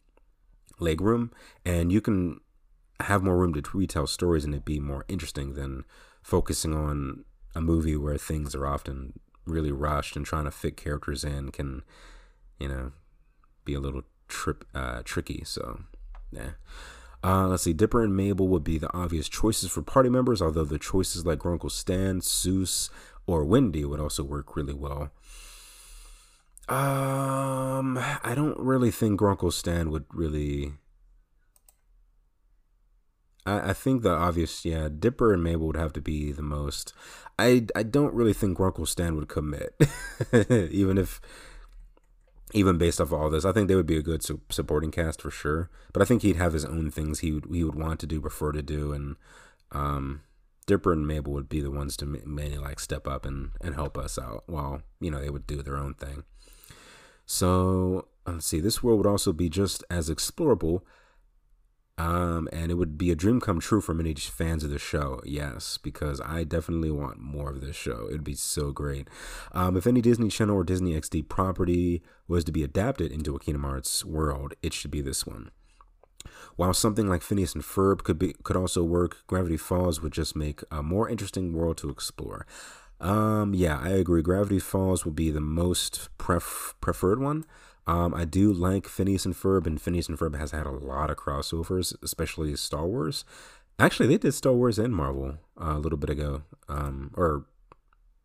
leg 0.80 1.01
room, 1.01 1.32
and 1.66 1.91
you 1.91 2.01
can 2.01 2.39
have 3.01 3.24
more 3.24 3.38
room 3.38 3.53
to 3.53 3.78
retell 3.78 4.07
stories 4.07 4.43
and 4.43 4.53
it 4.53 4.66
be 4.66 4.80
more 4.80 5.05
interesting 5.07 5.53
than 5.53 5.86
focusing 6.22 6.76
on 6.76 7.24
a 7.55 7.62
movie 7.62 7.95
where 7.95 8.18
things 8.18 8.53
are 8.53 8.68
often 8.68 9.14
really 9.45 9.72
rushed 9.72 10.16
and 10.16 10.26
trying 10.26 10.43
to 10.43 10.51
fit 10.51 10.78
characters 10.78 11.24
in 11.24 11.49
can, 11.51 11.82
you 12.60 12.68
know, 12.68 12.91
be 13.66 13.74
a 13.74 13.80
little 13.80 14.03
trip 14.28 14.66
uh, 14.76 15.01
tricky. 15.03 15.43
So, 15.45 15.82
yeah. 16.32 16.51
Uh, 17.24 17.47
let's 17.47 17.63
see. 17.63 17.74
Dipper 17.74 18.03
and 18.03 18.15
Mabel 18.15 18.47
would 18.47 18.63
be 18.63 18.78
the 18.78 18.93
obvious 18.93 19.28
choices 19.28 19.70
for 19.70 19.82
party 19.82 20.09
members, 20.09 20.41
although 20.41 20.63
the 20.63 20.80
choices 20.80 21.26
like 21.26 21.39
Grunkle 21.39 21.72
Stan, 21.72 22.22
Soos, 22.22 22.89
or 23.28 23.43
Wendy 23.43 23.84
would 23.84 23.99
also 23.99 24.24
work 24.24 24.55
really 24.55 24.74
well. 24.74 25.11
Um, 26.70 27.97
I 27.97 28.34
don't 28.36 28.59
really 28.59 28.91
think 28.91 29.20
Grunkle 29.20 29.51
Stan 29.51 29.89
would 29.89 30.05
really. 30.13 30.74
I, 33.45 33.72
I 33.72 33.74
think 33.74 34.03
the 34.03 34.11
obvious, 34.11 34.63
yeah, 34.63 34.88
Dipper 34.88 35.34
and 35.34 35.43
Mabel 35.43 35.67
would 35.67 35.76
have 35.76 35.93
to 35.93 36.01
be 36.01 36.32
the 36.32 36.43
most. 36.43 36.93
I 37.38 37.65
I 37.76 37.84
don't 37.84 38.13
really 38.13 38.34
think 38.34 38.57
Grunkle 38.57 38.88
Stan 38.88 39.15
would 39.15 39.28
commit, 39.28 39.76
even 40.32 40.97
if 40.97 41.20
even 42.54 42.78
based 42.78 43.00
off 43.00 43.08
of 43.08 43.14
all 43.14 43.30
this, 43.30 43.45
I 43.45 43.52
think 43.52 43.68
they 43.68 43.76
would 43.76 43.86
be 43.86 43.97
a 43.97 44.04
good 44.04 44.24
su- 44.24 44.41
supporting 44.50 44.91
cast 44.91 45.22
for 45.22 45.32
sure. 45.32 45.70
But 45.93 46.02
I 46.02 46.06
think 46.06 46.22
he'd 46.22 46.36
have 46.36 46.54
his 46.54 46.66
own 46.66 46.91
things 46.91 47.20
he 47.20 47.32
would 47.32 47.45
he 47.52 47.64
would 47.64 47.76
want 47.76 48.00
to 48.02 48.08
do, 48.08 48.22
prefer 48.22 48.52
to 48.52 48.62
do, 48.62 48.91
and 48.91 49.16
um, 49.72 50.22
Dipper 50.66 50.91
and 50.91 51.08
Mabel 51.08 51.34
would 51.34 51.50
be 51.50 51.62
the 51.62 51.72
ones 51.72 51.95
to 51.97 52.06
mainly 52.06 52.58
like 52.58 52.80
step 52.80 53.08
up 53.08 53.26
and 53.26 53.52
and 53.62 53.76
help 53.76 53.97
us 53.97 54.18
out 54.18 54.43
while 54.47 54.82
you 55.00 55.12
know 55.12 55.20
they 55.22 55.30
would 55.30 55.47
do 55.47 55.62
their 55.62 55.78
own 55.78 55.93
thing. 55.93 56.24
So 57.26 58.08
let's 58.26 58.47
see, 58.47 58.60
this 58.60 58.82
world 58.82 58.97
would 58.97 59.10
also 59.10 59.34
be 59.34 59.50
just 59.50 59.84
as 59.89 60.10
explorable 60.10 60.82
um, 62.00 62.47
and 62.54 62.72
it 62.72 62.76
would 62.76 62.97
be 62.97 63.12
a 63.12 63.16
dream 63.16 63.41
come 63.41 63.60
true 63.60 63.82
for 63.82 63.93
many 63.93 64.14
fans 64.14 64.64
of 64.64 64.70
the 64.70 64.80
show. 64.80 65.20
Yes, 65.26 65.78
because 65.78 66.22
I 66.22 66.45
definitely 66.45 66.91
want 66.91 67.20
more 67.20 67.50
of 67.50 67.60
this 67.60 67.76
show. 67.76 68.08
It'd 68.08 68.24
be 68.24 68.36
so 68.36 68.72
great. 68.72 69.10
Um, 69.52 69.76
if 69.76 69.86
any 69.86 70.00
Disney 70.00 70.30
Channel 70.30 70.56
or 70.56 70.64
Disney 70.64 70.93
XD 70.93 71.28
property 71.28 72.02
was 72.26 72.45
to 72.45 72.54
be 72.54 72.64
adapted 72.64 73.12
into 73.12 73.36
a 73.36 73.39
Kingdom 73.39 73.64
Hearts 73.64 74.06
world, 74.06 74.54
it 74.64 74.74
should 74.74 74.91
be 74.91 75.02
this 75.02 75.28
one. 75.28 75.52
While 76.56 76.74
something 76.74 77.08
like 77.08 77.22
Phineas 77.22 77.54
and 77.54 77.64
Ferb 77.64 78.04
could 78.04 78.18
be 78.18 78.34
could 78.43 78.56
also 78.56 78.82
work, 78.82 79.18
Gravity 79.28 79.58
Falls 79.58 80.02
would 80.02 80.14
just 80.14 80.38
make 80.38 80.62
a 80.72 80.82
more 80.82 81.10
interesting 81.10 81.52
world 81.52 81.78
to 81.80 81.89
explore. 81.89 82.47
Um, 83.02 83.54
yeah, 83.54 83.78
I 83.78 83.89
agree. 83.89 84.22
Gravity 84.22 84.60
Falls 84.60 85.04
would 85.04 85.16
be 85.16 85.32
the 85.32 85.41
most 85.41 86.10
pref- 86.18 86.76
preferred 86.80 87.22
one. 87.22 87.45
Um, 87.90 88.14
I 88.14 88.24
do 88.24 88.54
like 88.54 88.88
Phineas 88.88 89.26
and 89.26 89.34
Ferb, 89.34 89.66
and 89.66 89.82
Phineas 89.82 90.08
and 90.08 90.20
Ferb 90.20 90.38
has 90.38 90.52
had 90.52 90.68
a 90.68 90.72
lot 90.72 91.10
of 91.10 91.18
crossovers, 91.18 91.96
especially 92.04 92.56
Star 92.56 92.86
Wars. 92.86 93.26
Actually, 93.80 94.06
they 94.10 94.20
did 94.20 94.36
Star 94.36 94.54
Wars 94.54 94.78
and 94.78 94.94
Marvel 94.94 95.40
uh, 95.60 95.74
a 95.76 95.80
little 95.80 95.98
bit 95.98 96.12
ago, 96.12 96.44
um, 96.68 97.10
or 97.18 97.48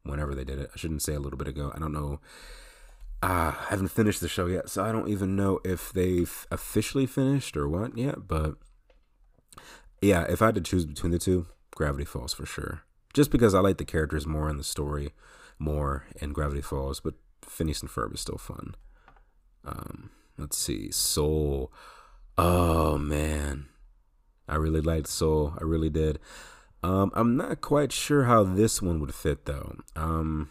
whenever 0.02 0.34
they 0.34 0.44
did 0.44 0.58
it. 0.58 0.68
I 0.74 0.76
shouldn't 0.76 1.00
say 1.00 1.14
a 1.14 1.18
little 1.18 1.38
bit 1.38 1.48
ago. 1.48 1.72
I 1.74 1.78
don't 1.78 1.94
know. 1.94 2.20
Uh, 3.22 3.54
I 3.58 3.66
haven't 3.70 3.88
finished 3.88 4.20
the 4.20 4.28
show 4.28 4.44
yet, 4.48 4.68
so 4.68 4.84
I 4.84 4.92
don't 4.92 5.08
even 5.08 5.34
know 5.34 5.60
if 5.64 5.94
they've 5.94 6.46
officially 6.50 7.06
finished 7.06 7.56
or 7.56 7.66
what 7.66 7.96
yet. 7.96 8.28
But 8.28 8.56
yeah, 10.02 10.24
if 10.24 10.42
I 10.42 10.46
had 10.46 10.56
to 10.56 10.60
choose 10.60 10.84
between 10.84 11.12
the 11.12 11.18
two, 11.18 11.46
Gravity 11.70 12.04
Falls 12.04 12.34
for 12.34 12.44
sure. 12.44 12.82
Just 13.14 13.30
because 13.30 13.54
I 13.54 13.60
like 13.60 13.78
the 13.78 13.86
characters 13.86 14.26
more 14.26 14.50
in 14.50 14.58
the 14.58 14.62
story 14.62 15.14
more 15.58 16.04
in 16.20 16.34
Gravity 16.34 16.60
Falls, 16.60 17.00
but 17.00 17.14
Phineas 17.40 17.80
and 17.80 17.90
Ferb 17.90 18.12
is 18.12 18.20
still 18.20 18.36
fun. 18.36 18.74
Um, 19.64 20.10
let's 20.36 20.56
see, 20.56 20.90
Soul. 20.90 21.72
Oh 22.36 22.98
man, 22.98 23.66
I 24.48 24.56
really 24.56 24.80
liked 24.80 25.08
Soul. 25.08 25.54
I 25.58 25.64
really 25.64 25.90
did. 25.90 26.18
Um, 26.82 27.10
I'm 27.14 27.36
not 27.36 27.60
quite 27.60 27.92
sure 27.92 28.24
how 28.24 28.44
this 28.44 28.82
one 28.82 29.00
would 29.00 29.14
fit 29.14 29.46
though. 29.46 29.76
Um, 29.96 30.50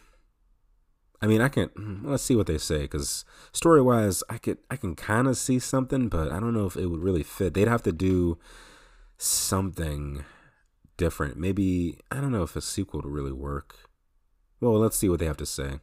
I 1.21 1.27
mean, 1.27 1.41
I 1.41 1.47
can 1.47 2.01
let's 2.03 2.23
see 2.23 2.35
what 2.35 2.47
they 2.47 2.57
say 2.57 2.81
because 2.81 3.23
story 3.51 3.81
wise, 3.81 4.23
I 4.29 4.37
could 4.37 4.57
I 4.69 4.75
can 4.75 4.95
kind 4.95 5.27
of 5.27 5.37
see 5.37 5.59
something, 5.59 6.09
but 6.09 6.31
I 6.31 6.39
don't 6.39 6.53
know 6.53 6.65
if 6.65 6.75
it 6.75 6.87
would 6.87 7.03
really 7.03 7.23
fit. 7.23 7.53
They'd 7.53 7.67
have 7.67 7.83
to 7.83 7.91
do 7.91 8.39
something 9.17 10.25
different. 10.97 11.37
Maybe 11.37 11.99
I 12.11 12.19
don't 12.19 12.31
know 12.31 12.43
if 12.43 12.55
a 12.55 12.61
sequel 12.61 13.01
would 13.01 13.11
really 13.11 13.31
work. 13.31 13.89
Well, 14.59 14.73
let's 14.79 14.97
see 14.97 15.09
what 15.09 15.19
they 15.19 15.25
have 15.25 15.37
to 15.37 15.45
say. 15.45 15.79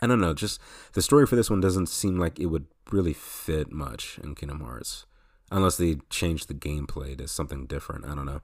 I 0.00 0.06
don't 0.06 0.20
know, 0.20 0.34
just 0.34 0.60
the 0.92 1.02
story 1.02 1.26
for 1.26 1.36
this 1.36 1.50
one 1.50 1.60
doesn't 1.60 1.88
seem 1.88 2.18
like 2.18 2.38
it 2.38 2.46
would 2.46 2.66
really 2.90 3.12
fit 3.12 3.72
much 3.72 4.18
in 4.22 4.34
Kingdom 4.34 4.60
Hearts. 4.60 5.06
Unless 5.50 5.78
they 5.78 5.96
change 6.10 6.46
the 6.46 6.54
gameplay 6.54 7.18
to 7.18 7.26
something 7.26 7.66
different. 7.66 8.06
I 8.06 8.14
don't 8.14 8.26
know. 8.26 8.40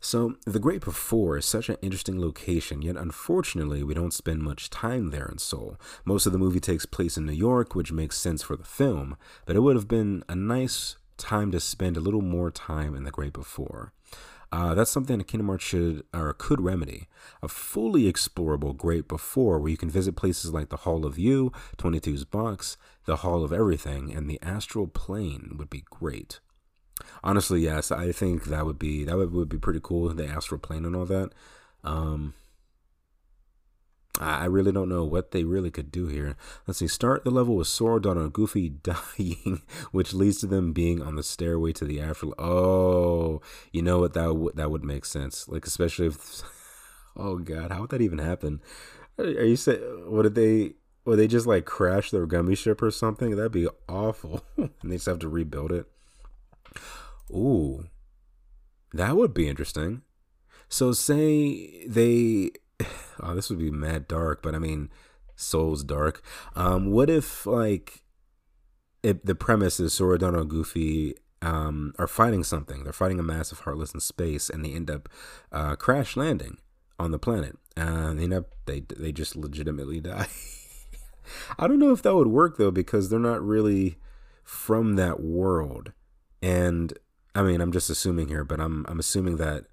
So, 0.00 0.36
The 0.46 0.60
Great 0.60 0.84
Before 0.84 1.36
is 1.36 1.44
such 1.44 1.68
an 1.68 1.76
interesting 1.82 2.20
location, 2.20 2.82
yet 2.82 2.96
unfortunately, 2.96 3.82
we 3.82 3.94
don't 3.94 4.12
spend 4.12 4.42
much 4.42 4.70
time 4.70 5.10
there 5.10 5.26
in 5.26 5.38
Soul. 5.38 5.76
Most 6.04 6.24
of 6.24 6.32
the 6.32 6.38
movie 6.38 6.60
takes 6.60 6.86
place 6.86 7.16
in 7.16 7.26
New 7.26 7.32
York, 7.32 7.74
which 7.74 7.90
makes 7.90 8.16
sense 8.16 8.40
for 8.40 8.54
the 8.54 8.62
film, 8.62 9.16
but 9.44 9.56
it 9.56 9.60
would 9.60 9.74
have 9.74 9.88
been 9.88 10.22
a 10.28 10.36
nice 10.36 10.96
time 11.16 11.50
to 11.50 11.58
spend 11.58 11.96
a 11.96 12.00
little 12.00 12.22
more 12.22 12.52
time 12.52 12.94
in 12.94 13.02
The 13.02 13.10
Great 13.10 13.32
Before. 13.32 13.92
Uh, 14.50 14.74
that's 14.74 14.90
something 14.90 15.18
that 15.18 15.26
Kingdom 15.26 15.48
Hearts 15.48 15.64
should 15.64 16.04
or 16.14 16.32
could 16.32 16.60
remedy. 16.60 17.06
A 17.42 17.48
fully 17.48 18.10
explorable 18.10 18.76
Great 18.76 19.06
Before, 19.06 19.58
where 19.58 19.70
you 19.70 19.76
can 19.76 19.90
visit 19.90 20.16
places 20.16 20.52
like 20.54 20.70
the 20.70 20.78
Hall 20.78 21.04
of 21.04 21.18
You, 21.18 21.52
22's 21.76 22.24
Box, 22.24 22.76
the 23.04 23.16
Hall 23.16 23.44
of 23.44 23.52
Everything, 23.52 24.12
and 24.14 24.28
the 24.28 24.38
Astral 24.42 24.86
Plane 24.86 25.56
would 25.58 25.68
be 25.68 25.84
great. 25.90 26.40
Honestly, 27.22 27.60
yes, 27.60 27.92
I 27.92 28.10
think 28.12 28.44
that 28.44 28.64
would 28.64 28.78
be 28.78 29.04
that 29.04 29.16
would, 29.16 29.32
would 29.32 29.48
be 29.48 29.58
pretty 29.58 29.80
cool. 29.82 30.08
The 30.08 30.26
Astral 30.26 30.58
Plane 30.58 30.84
and 30.84 30.96
all 30.96 31.04
that. 31.06 31.30
Um, 31.84 32.34
I 34.18 34.46
really 34.46 34.72
don't 34.72 34.88
know 34.88 35.04
what 35.04 35.30
they 35.30 35.44
really 35.44 35.70
could 35.70 35.92
do 35.92 36.08
here. 36.08 36.36
Let's 36.66 36.78
see. 36.78 36.88
Start 36.88 37.24
the 37.24 37.30
level 37.30 37.54
with 37.56 37.68
Sora, 37.68 38.00
Donald, 38.00 38.24
and 38.24 38.32
Goofy 38.32 38.68
dying, 38.82 39.62
which 39.92 40.12
leads 40.12 40.38
to 40.38 40.46
them 40.46 40.72
being 40.72 41.00
on 41.00 41.14
the 41.14 41.22
stairway 41.22 41.72
to 41.74 41.84
the 41.84 42.00
afterlife. 42.00 42.38
Oh, 42.38 43.40
you 43.72 43.82
know 43.82 44.00
what? 44.00 44.14
That 44.14 44.34
would 44.34 44.56
that 44.56 44.70
would 44.70 44.84
make 44.84 45.04
sense. 45.04 45.48
Like 45.48 45.66
especially 45.66 46.06
if. 46.06 46.42
Oh 47.20 47.38
God, 47.38 47.72
how 47.72 47.80
would 47.80 47.90
that 47.90 48.00
even 48.00 48.18
happen? 48.20 48.60
Are 49.18 49.26
you 49.26 49.56
saying 49.56 49.80
what 50.06 50.22
did 50.22 50.36
they? 50.36 50.74
Or 51.04 51.16
they 51.16 51.26
just 51.26 51.48
like 51.48 51.64
crash 51.64 52.12
their 52.12 52.26
gummy 52.26 52.54
ship 52.54 52.80
or 52.80 52.92
something? 52.92 53.34
That'd 53.34 53.50
be 53.50 53.66
awful. 53.88 54.44
and 54.56 54.70
they 54.84 54.94
just 54.96 55.06
have 55.06 55.18
to 55.20 55.28
rebuild 55.28 55.72
it. 55.72 55.86
Ooh, 57.28 57.88
that 58.92 59.16
would 59.16 59.34
be 59.34 59.48
interesting. 59.48 60.02
So 60.68 60.92
say 60.92 61.84
they 61.88 62.52
oh, 63.22 63.34
this 63.34 63.50
would 63.50 63.58
be 63.58 63.70
mad 63.70 64.08
dark, 64.08 64.42
but 64.42 64.54
I 64.54 64.58
mean, 64.58 64.90
Soul's 65.36 65.84
dark. 65.84 66.22
Um, 66.56 66.90
what 66.90 67.08
if 67.08 67.46
like 67.46 68.02
if 69.02 69.22
the 69.22 69.34
premise 69.34 69.78
is 69.80 69.92
Sora, 69.92 70.18
Donald, 70.18 70.48
Goofy 70.48 71.14
um, 71.40 71.94
are 71.98 72.08
fighting 72.08 72.42
something? 72.44 72.84
They're 72.84 72.92
fighting 72.92 73.18
a 73.18 73.22
massive 73.22 73.60
heartless 73.60 73.94
in 73.94 74.00
space, 74.00 74.50
and 74.50 74.64
they 74.64 74.72
end 74.72 74.90
up 74.90 75.08
uh, 75.52 75.76
crash 75.76 76.16
landing 76.16 76.58
on 76.98 77.12
the 77.12 77.18
planet. 77.18 77.56
Uh, 77.76 78.12
they 78.14 78.24
end 78.24 78.34
up 78.34 78.46
they 78.66 78.80
they 78.80 79.12
just 79.12 79.36
legitimately 79.36 80.00
die. 80.00 80.28
I 81.58 81.66
don't 81.66 81.78
know 81.78 81.92
if 81.92 82.02
that 82.02 82.14
would 82.14 82.28
work 82.28 82.56
though, 82.56 82.70
because 82.70 83.08
they're 83.08 83.18
not 83.18 83.42
really 83.42 83.98
from 84.42 84.96
that 84.96 85.20
world, 85.20 85.92
and 86.42 86.92
I 87.34 87.42
mean, 87.42 87.60
I'm 87.60 87.72
just 87.72 87.90
assuming 87.90 88.28
here, 88.28 88.44
but 88.44 88.60
I'm 88.60 88.84
I'm 88.88 88.98
assuming 88.98 89.36
that 89.36 89.66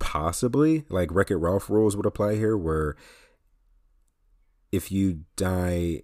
possibly 0.00 0.84
like 0.88 1.12
Wreck 1.12 1.30
It 1.30 1.36
Ralph 1.36 1.70
rules 1.70 1.96
would 1.96 2.06
apply 2.06 2.34
here, 2.34 2.56
where 2.56 2.96
if 4.72 4.90
you 4.90 5.20
die, 5.36 6.02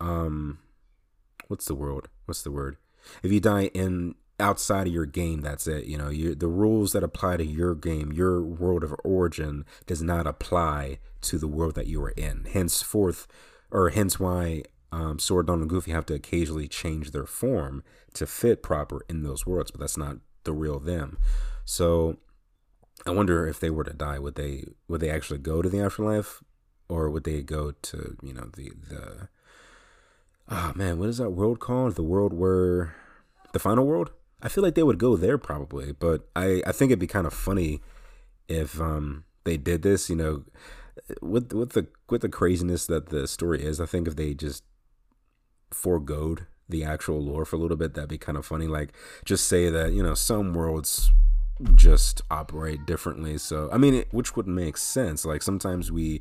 um, 0.00 0.58
what's 1.46 1.66
the 1.66 1.74
word? 1.74 2.08
What's 2.24 2.42
the 2.42 2.50
word? 2.50 2.76
If 3.22 3.30
you 3.30 3.38
die 3.38 3.66
in 3.74 4.16
outside 4.40 4.86
of 4.88 4.92
your 4.92 5.06
game, 5.06 5.40
that's 5.40 5.66
it. 5.66 5.84
You 5.84 5.98
know, 5.98 6.08
you, 6.10 6.34
the 6.34 6.48
rules 6.48 6.92
that 6.92 7.04
apply 7.04 7.36
to 7.36 7.44
your 7.44 7.74
game, 7.74 8.12
your 8.12 8.42
world 8.42 8.82
of 8.82 8.94
origin, 9.04 9.64
does 9.86 10.02
not 10.02 10.26
apply 10.26 10.98
to 11.22 11.38
the 11.38 11.48
world 11.48 11.74
that 11.74 11.86
you 11.86 12.02
are 12.02 12.10
in. 12.10 12.44
Henceforth, 12.44 13.26
or 13.70 13.90
hence 13.90 14.18
why 14.18 14.62
um, 14.92 15.18
Sora, 15.18 15.44
Dawn, 15.44 15.60
and 15.60 15.70
Goofy 15.70 15.90
have 15.90 16.06
to 16.06 16.14
occasionally 16.14 16.68
change 16.68 17.10
their 17.10 17.26
form 17.26 17.82
to 18.14 18.26
fit 18.26 18.62
proper 18.62 19.04
in 19.08 19.22
those 19.22 19.46
worlds, 19.46 19.70
but 19.70 19.80
that's 19.80 19.98
not 19.98 20.18
the 20.44 20.52
real 20.52 20.78
them. 20.78 21.18
So 21.64 22.16
I 23.06 23.10
wonder 23.10 23.46
if 23.46 23.60
they 23.60 23.70
were 23.70 23.84
to 23.84 23.92
die, 23.92 24.18
would 24.18 24.34
they 24.34 24.64
would 24.88 25.00
they 25.00 25.10
actually 25.10 25.38
go 25.38 25.62
to 25.62 25.68
the 25.68 25.80
afterlife, 25.80 26.42
or 26.88 27.10
would 27.10 27.24
they 27.24 27.42
go 27.42 27.72
to 27.82 28.16
you 28.22 28.34
know 28.34 28.50
the 28.56 28.72
the 28.88 29.28
oh 30.48 30.72
man, 30.74 30.98
what 30.98 31.08
is 31.08 31.18
that 31.18 31.30
world 31.30 31.60
called? 31.60 31.94
The 31.94 32.02
world 32.02 32.32
where 32.32 32.94
the 33.52 33.58
final 33.58 33.86
world, 33.86 34.10
I 34.42 34.48
feel 34.48 34.64
like 34.64 34.74
they 34.74 34.82
would 34.82 34.98
go 34.98 35.16
there 35.16 35.38
probably, 35.38 35.92
but 35.92 36.28
I 36.34 36.62
I 36.66 36.72
think 36.72 36.90
it'd 36.90 36.98
be 36.98 37.06
kind 37.06 37.26
of 37.26 37.32
funny 37.32 37.80
if 38.48 38.80
um 38.80 39.24
they 39.44 39.56
did 39.56 39.82
this, 39.82 40.10
you 40.10 40.16
know, 40.16 40.44
with 41.22 41.52
with 41.52 41.72
the 41.72 41.86
with 42.10 42.22
the 42.22 42.28
craziness 42.28 42.86
that 42.86 43.08
the 43.10 43.26
story 43.28 43.62
is. 43.62 43.80
I 43.80 43.86
think 43.86 44.08
if 44.08 44.16
they 44.16 44.34
just 44.34 44.64
foregoed 45.70 46.46
the 46.68 46.84
actual 46.84 47.20
lore 47.20 47.44
for 47.44 47.56
a 47.56 47.58
little 47.58 47.76
bit, 47.76 47.94
that'd 47.94 48.10
be 48.10 48.18
kind 48.18 48.36
of 48.36 48.44
funny. 48.44 48.66
Like 48.66 48.92
just 49.24 49.46
say 49.46 49.70
that 49.70 49.92
you 49.92 50.02
know 50.02 50.14
some 50.14 50.52
worlds 50.54 51.10
just 51.74 52.22
operate 52.30 52.86
differently. 52.86 53.38
So 53.38 53.68
I 53.72 53.78
mean, 53.78 53.94
it, 53.94 54.08
which 54.10 54.36
would 54.36 54.46
make 54.46 54.76
sense. 54.76 55.24
Like 55.24 55.42
sometimes 55.42 55.90
we 55.90 56.20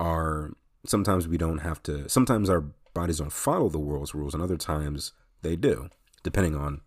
are, 0.00 0.52
sometimes 0.86 1.28
we 1.28 1.38
don't 1.38 1.58
have 1.58 1.82
to. 1.84 2.08
Sometimes 2.08 2.50
our 2.50 2.64
bodies 2.94 3.18
don't 3.18 3.32
follow 3.32 3.68
the 3.68 3.78
world's 3.78 4.14
rules, 4.14 4.34
and 4.34 4.42
other 4.42 4.56
times 4.56 5.12
they 5.42 5.56
do, 5.56 5.88
depending 6.22 6.56
on 6.56 6.80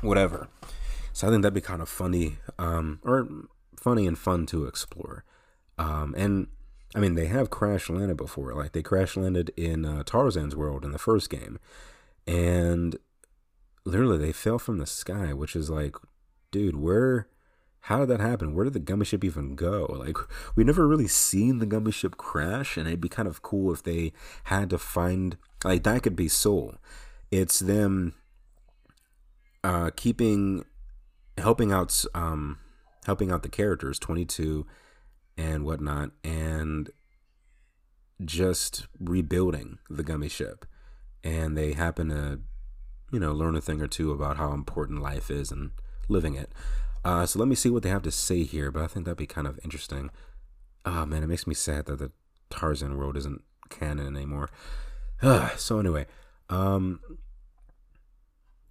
whatever. 0.00 0.48
So 1.12 1.26
I 1.26 1.30
think 1.30 1.42
that'd 1.42 1.54
be 1.54 1.60
kind 1.60 1.82
of 1.82 1.88
funny, 1.88 2.36
um, 2.58 3.00
or 3.02 3.28
funny 3.76 4.06
and 4.06 4.18
fun 4.18 4.46
to 4.46 4.66
explore. 4.66 5.24
Um, 5.78 6.14
and 6.16 6.48
I 6.94 6.98
mean, 6.98 7.14
they 7.14 7.26
have 7.26 7.50
crash 7.50 7.88
landed 7.88 8.16
before. 8.16 8.54
Like 8.54 8.72
they 8.72 8.82
crash 8.82 9.16
landed 9.16 9.52
in 9.56 9.84
uh, 9.84 10.02
Tarzan's 10.04 10.54
world 10.54 10.84
in 10.84 10.92
the 10.92 10.98
first 10.98 11.30
game, 11.30 11.58
and 12.26 12.96
literally 13.84 14.18
they 14.18 14.32
fell 14.32 14.58
from 14.58 14.78
the 14.78 14.86
sky, 14.86 15.32
which 15.32 15.56
is 15.56 15.70
like, 15.70 15.96
dude, 16.50 16.76
where? 16.76 17.28
How 17.84 18.00
did 18.00 18.08
that 18.08 18.20
happen? 18.20 18.54
Where 18.54 18.64
did 18.64 18.74
the 18.74 18.78
gummy 18.78 19.06
ship 19.06 19.24
even 19.24 19.54
go? 19.54 19.86
Like, 19.98 20.18
we 20.54 20.64
never 20.64 20.86
really 20.86 21.08
seen 21.08 21.58
the 21.58 21.66
gummy 21.66 21.90
ship 21.90 22.18
crash, 22.18 22.76
and 22.76 22.86
it'd 22.86 23.00
be 23.00 23.08
kind 23.08 23.26
of 23.26 23.40
cool 23.40 23.72
if 23.72 23.82
they 23.82 24.12
had 24.44 24.68
to 24.70 24.78
find 24.78 25.38
like 25.64 25.82
that 25.84 26.02
could 26.02 26.16
be 26.16 26.28
Soul. 26.28 26.74
It's 27.30 27.58
them 27.58 28.14
uh, 29.62 29.90
keeping 29.96 30.64
helping 31.38 31.72
out 31.72 32.04
um, 32.14 32.58
helping 33.06 33.30
out 33.30 33.42
the 33.42 33.48
characters 33.48 33.98
22 33.98 34.66
and 35.36 35.64
whatnot 35.64 36.10
and 36.22 36.90
just 38.24 38.86
rebuilding 38.98 39.78
the 39.88 40.02
gummy 40.02 40.28
ship 40.28 40.66
and 41.24 41.56
they 41.56 41.72
happen 41.72 42.08
to 42.10 42.40
you 43.10 43.18
know 43.18 43.32
learn 43.32 43.56
a 43.56 43.60
thing 43.60 43.80
or 43.80 43.86
two 43.86 44.12
about 44.12 44.36
how 44.36 44.52
important 44.52 45.00
life 45.00 45.30
is 45.30 45.50
and 45.50 45.70
living 46.10 46.34
it 46.34 46.52
uh, 47.04 47.24
so 47.24 47.38
let 47.38 47.48
me 47.48 47.54
see 47.54 47.70
what 47.70 47.82
they 47.82 47.88
have 47.88 48.02
to 48.02 48.10
say 48.10 48.42
here 48.42 48.70
but 48.70 48.82
i 48.82 48.86
think 48.86 49.04
that'd 49.04 49.16
be 49.16 49.26
kind 49.26 49.46
of 49.46 49.58
interesting 49.64 50.10
oh 50.84 51.06
man 51.06 51.22
it 51.22 51.28
makes 51.28 51.46
me 51.46 51.54
sad 51.54 51.86
that 51.86 51.98
the 51.98 52.10
tarzan 52.50 52.96
world 52.96 53.16
isn't 53.16 53.42
canon 53.68 54.16
anymore 54.16 54.50
uh, 55.22 55.54
so 55.56 55.78
anyway 55.78 56.06
um, 56.48 57.00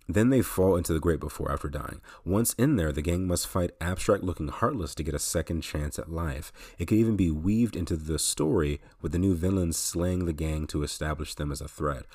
then 0.09 0.31
they 0.31 0.41
fall 0.41 0.75
into 0.75 0.91
the 0.91 0.99
Great 0.99 1.19
Before 1.19 1.51
after 1.51 1.69
dying. 1.69 2.01
Once 2.25 2.53
in 2.53 2.77
there, 2.77 2.91
the 2.91 3.03
gang 3.03 3.27
must 3.27 3.47
fight 3.47 3.69
abstract 3.79 4.23
looking 4.23 4.47
Heartless 4.47 4.95
to 4.95 5.03
get 5.03 5.13
a 5.13 5.19
second 5.19 5.61
chance 5.61 5.99
at 5.99 6.11
life. 6.11 6.51
It 6.79 6.87
could 6.87 6.97
even 6.97 7.15
be 7.15 7.29
weaved 7.29 7.75
into 7.75 7.95
the 7.95 8.17
story 8.17 8.81
with 9.03 9.11
the 9.11 9.19
new 9.19 9.35
villains 9.35 9.77
slaying 9.77 10.25
the 10.25 10.33
gang 10.33 10.65
to 10.67 10.81
establish 10.81 11.35
them 11.35 11.51
as 11.51 11.61
a 11.61 11.67
threat. 11.67 12.05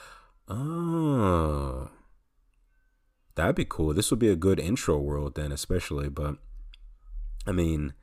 Oh. 0.48 1.88
That'd 3.34 3.56
be 3.56 3.64
cool. 3.64 3.92
This 3.92 4.10
would 4.10 4.20
be 4.20 4.28
a 4.28 4.36
good 4.36 4.60
intro 4.60 4.98
world 4.98 5.34
then, 5.34 5.50
especially, 5.50 6.08
but 6.08 6.36
I 7.46 7.52
mean, 7.52 7.94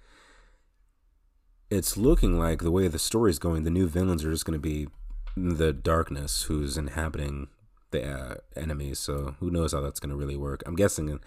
it's 1.69 1.95
looking 1.95 2.37
like 2.37 2.61
the 2.61 2.71
way 2.71 2.87
the 2.87 2.99
story's 2.99 3.39
going, 3.39 3.63
the 3.63 3.69
new 3.69 3.87
villains 3.87 4.25
are 4.25 4.31
just 4.31 4.45
going 4.45 4.59
to 4.59 4.61
be 4.61 4.87
the 5.37 5.71
darkness 5.71 6.43
who's 6.43 6.77
inhabiting 6.77 7.47
the 7.91 8.03
uh, 8.03 8.35
enemies. 8.55 8.99
So 8.99 9.35
who 9.39 9.49
knows 9.49 9.71
how 9.71 9.79
that's 9.79 9.99
going 9.99 10.09
to 10.09 10.15
really 10.15 10.35
work? 10.35 10.63
I'm 10.65 10.75
guessing. 10.75 11.19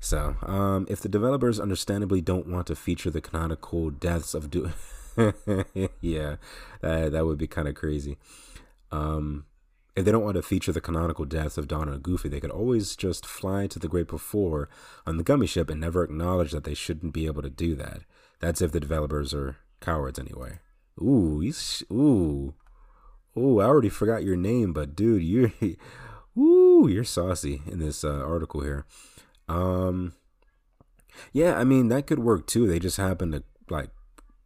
So, 0.00 0.36
um, 0.42 0.86
if 0.90 1.00
the 1.00 1.08
developers 1.08 1.58
understandably 1.58 2.20
don't 2.20 2.46
want 2.46 2.66
to 2.66 2.76
feature 2.76 3.10
the 3.10 3.22
canonical 3.22 3.88
deaths 3.88 4.34
of 4.34 4.50
do, 4.50 4.70
yeah, 6.02 6.36
that 6.82 7.12
that 7.12 7.24
would 7.24 7.38
be 7.38 7.46
kind 7.46 7.68
of 7.68 7.74
crazy. 7.74 8.18
Um, 8.92 9.46
if 9.96 10.04
they 10.04 10.10
don't 10.10 10.24
want 10.24 10.36
to 10.36 10.42
feature 10.42 10.72
the 10.72 10.80
canonical 10.80 11.24
deaths 11.24 11.56
of 11.56 11.68
Donald 11.68 11.94
and 11.94 12.02
Goofy, 12.02 12.28
they 12.28 12.40
could 12.40 12.50
always 12.50 12.96
just 12.96 13.24
fly 13.24 13.66
to 13.68 13.78
the 13.78 13.88
Great 13.88 14.08
Before 14.08 14.68
on 15.06 15.16
the 15.16 15.22
gummy 15.22 15.46
ship 15.46 15.70
and 15.70 15.80
never 15.80 16.02
acknowledge 16.02 16.50
that 16.52 16.64
they 16.64 16.74
shouldn't 16.74 17.12
be 17.12 17.26
able 17.26 17.42
to 17.42 17.50
do 17.50 17.74
that. 17.76 18.00
That's 18.40 18.60
if 18.60 18.72
the 18.72 18.80
developers 18.80 19.32
are 19.32 19.56
cowards 19.80 20.18
anyway. 20.18 20.58
Ooh, 21.00 21.42
ooh. 21.92 22.54
Oh, 23.36 23.58
I 23.60 23.64
already 23.64 23.88
forgot 23.88 24.24
your 24.24 24.36
name, 24.36 24.72
but 24.72 24.96
dude, 24.96 25.22
you're 25.22 25.52
ooh, 26.38 26.88
you're 26.88 27.04
saucy 27.04 27.62
in 27.66 27.78
this 27.78 28.04
uh, 28.04 28.22
article 28.24 28.62
here. 28.62 28.86
Um, 29.48 30.14
yeah, 31.32 31.56
I 31.56 31.64
mean 31.64 31.88
that 31.88 32.06
could 32.06 32.20
work 32.20 32.46
too. 32.46 32.66
They 32.66 32.78
just 32.78 32.96
happen 32.96 33.32
to 33.32 33.42
like 33.68 33.90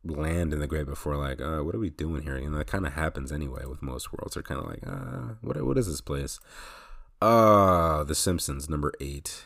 land 0.09 0.53
in 0.53 0.61
the 0.61 0.67
great 0.67 0.87
before, 0.87 1.17
like, 1.17 1.41
uh, 1.41 1.61
what 1.61 1.75
are 1.75 1.79
we 1.79 1.91
doing 1.91 2.23
here? 2.23 2.39
You 2.39 2.51
know, 2.51 2.59
that 2.59 2.67
kind 2.67 2.87
of 2.87 2.95
happens 2.95 3.33
anyway 3.33 3.65
with 3.67 3.83
most 3.83 4.13
worlds. 4.13 4.35
They're 4.35 4.43
kind 4.43 4.61
of 4.61 4.67
like, 4.67 4.87
uh, 4.87 5.35
what 5.41 5.61
what 5.65 5.79
is 5.79 5.87
this 5.87 6.01
place? 6.01 6.41
Uh, 7.21 8.05
The 8.05 8.15
Simpsons, 8.15 8.69
number 8.69 8.93
eight. 9.01 9.45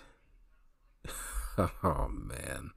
oh 1.58 2.08
man. 2.10 2.70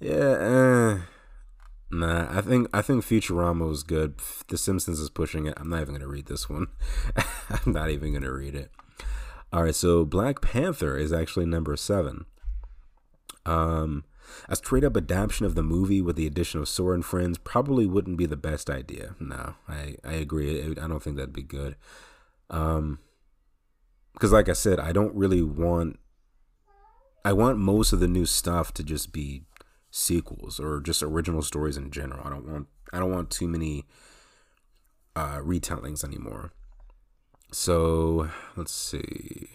Yeah, 0.00 0.12
uh, 0.14 0.98
Nah, 1.94 2.26
I 2.36 2.40
think 2.40 2.68
I 2.72 2.80
think 2.80 3.04
Futurama 3.04 3.68
was 3.68 3.82
good. 3.82 4.14
The 4.48 4.56
Simpsons 4.56 4.98
is 4.98 5.10
pushing 5.10 5.44
it. 5.44 5.52
I'm 5.58 5.68
not 5.68 5.82
even 5.82 5.94
gonna 5.94 6.08
read 6.08 6.24
this 6.24 6.48
one. 6.48 6.68
I'm 7.50 7.72
not 7.72 7.90
even 7.90 8.14
gonna 8.14 8.32
read 8.32 8.54
it. 8.54 8.70
All 9.52 9.64
right, 9.64 9.74
so 9.74 10.06
Black 10.06 10.40
Panther 10.40 10.96
is 10.96 11.12
actually 11.12 11.44
number 11.44 11.76
seven. 11.76 12.24
Um, 13.44 14.04
a 14.48 14.56
straight 14.56 14.84
up 14.84 14.96
adaptation 14.96 15.46
of 15.46 15.54
the 15.54 15.62
movie 15.62 16.02
with 16.02 16.16
the 16.16 16.26
addition 16.26 16.60
of 16.60 16.68
Sora 16.68 16.94
and 16.94 17.04
friends 17.04 17.38
probably 17.38 17.86
wouldn't 17.86 18.16
be 18.16 18.26
the 18.26 18.36
best 18.36 18.70
idea. 18.70 19.14
No, 19.20 19.54
I 19.68 19.96
I 20.04 20.14
agree. 20.14 20.62
I 20.62 20.88
don't 20.88 21.02
think 21.02 21.16
that'd 21.16 21.32
be 21.32 21.42
good. 21.42 21.76
Um, 22.50 22.98
because 24.12 24.32
like 24.32 24.48
I 24.48 24.52
said, 24.52 24.78
I 24.78 24.92
don't 24.92 25.14
really 25.14 25.42
want. 25.42 25.98
I 27.24 27.32
want 27.32 27.58
most 27.58 27.92
of 27.92 28.00
the 28.00 28.08
new 28.08 28.26
stuff 28.26 28.74
to 28.74 28.82
just 28.82 29.12
be 29.12 29.44
sequels 29.90 30.58
or 30.58 30.80
just 30.80 31.02
original 31.02 31.42
stories 31.42 31.76
in 31.76 31.90
general. 31.90 32.22
I 32.24 32.30
don't 32.30 32.48
want 32.48 32.66
I 32.92 32.98
don't 32.98 33.12
want 33.12 33.30
too 33.30 33.48
many 33.48 33.86
uh, 35.16 35.38
retellings 35.38 36.04
anymore. 36.04 36.52
So 37.52 38.30
let's 38.56 38.72
see. 38.72 39.50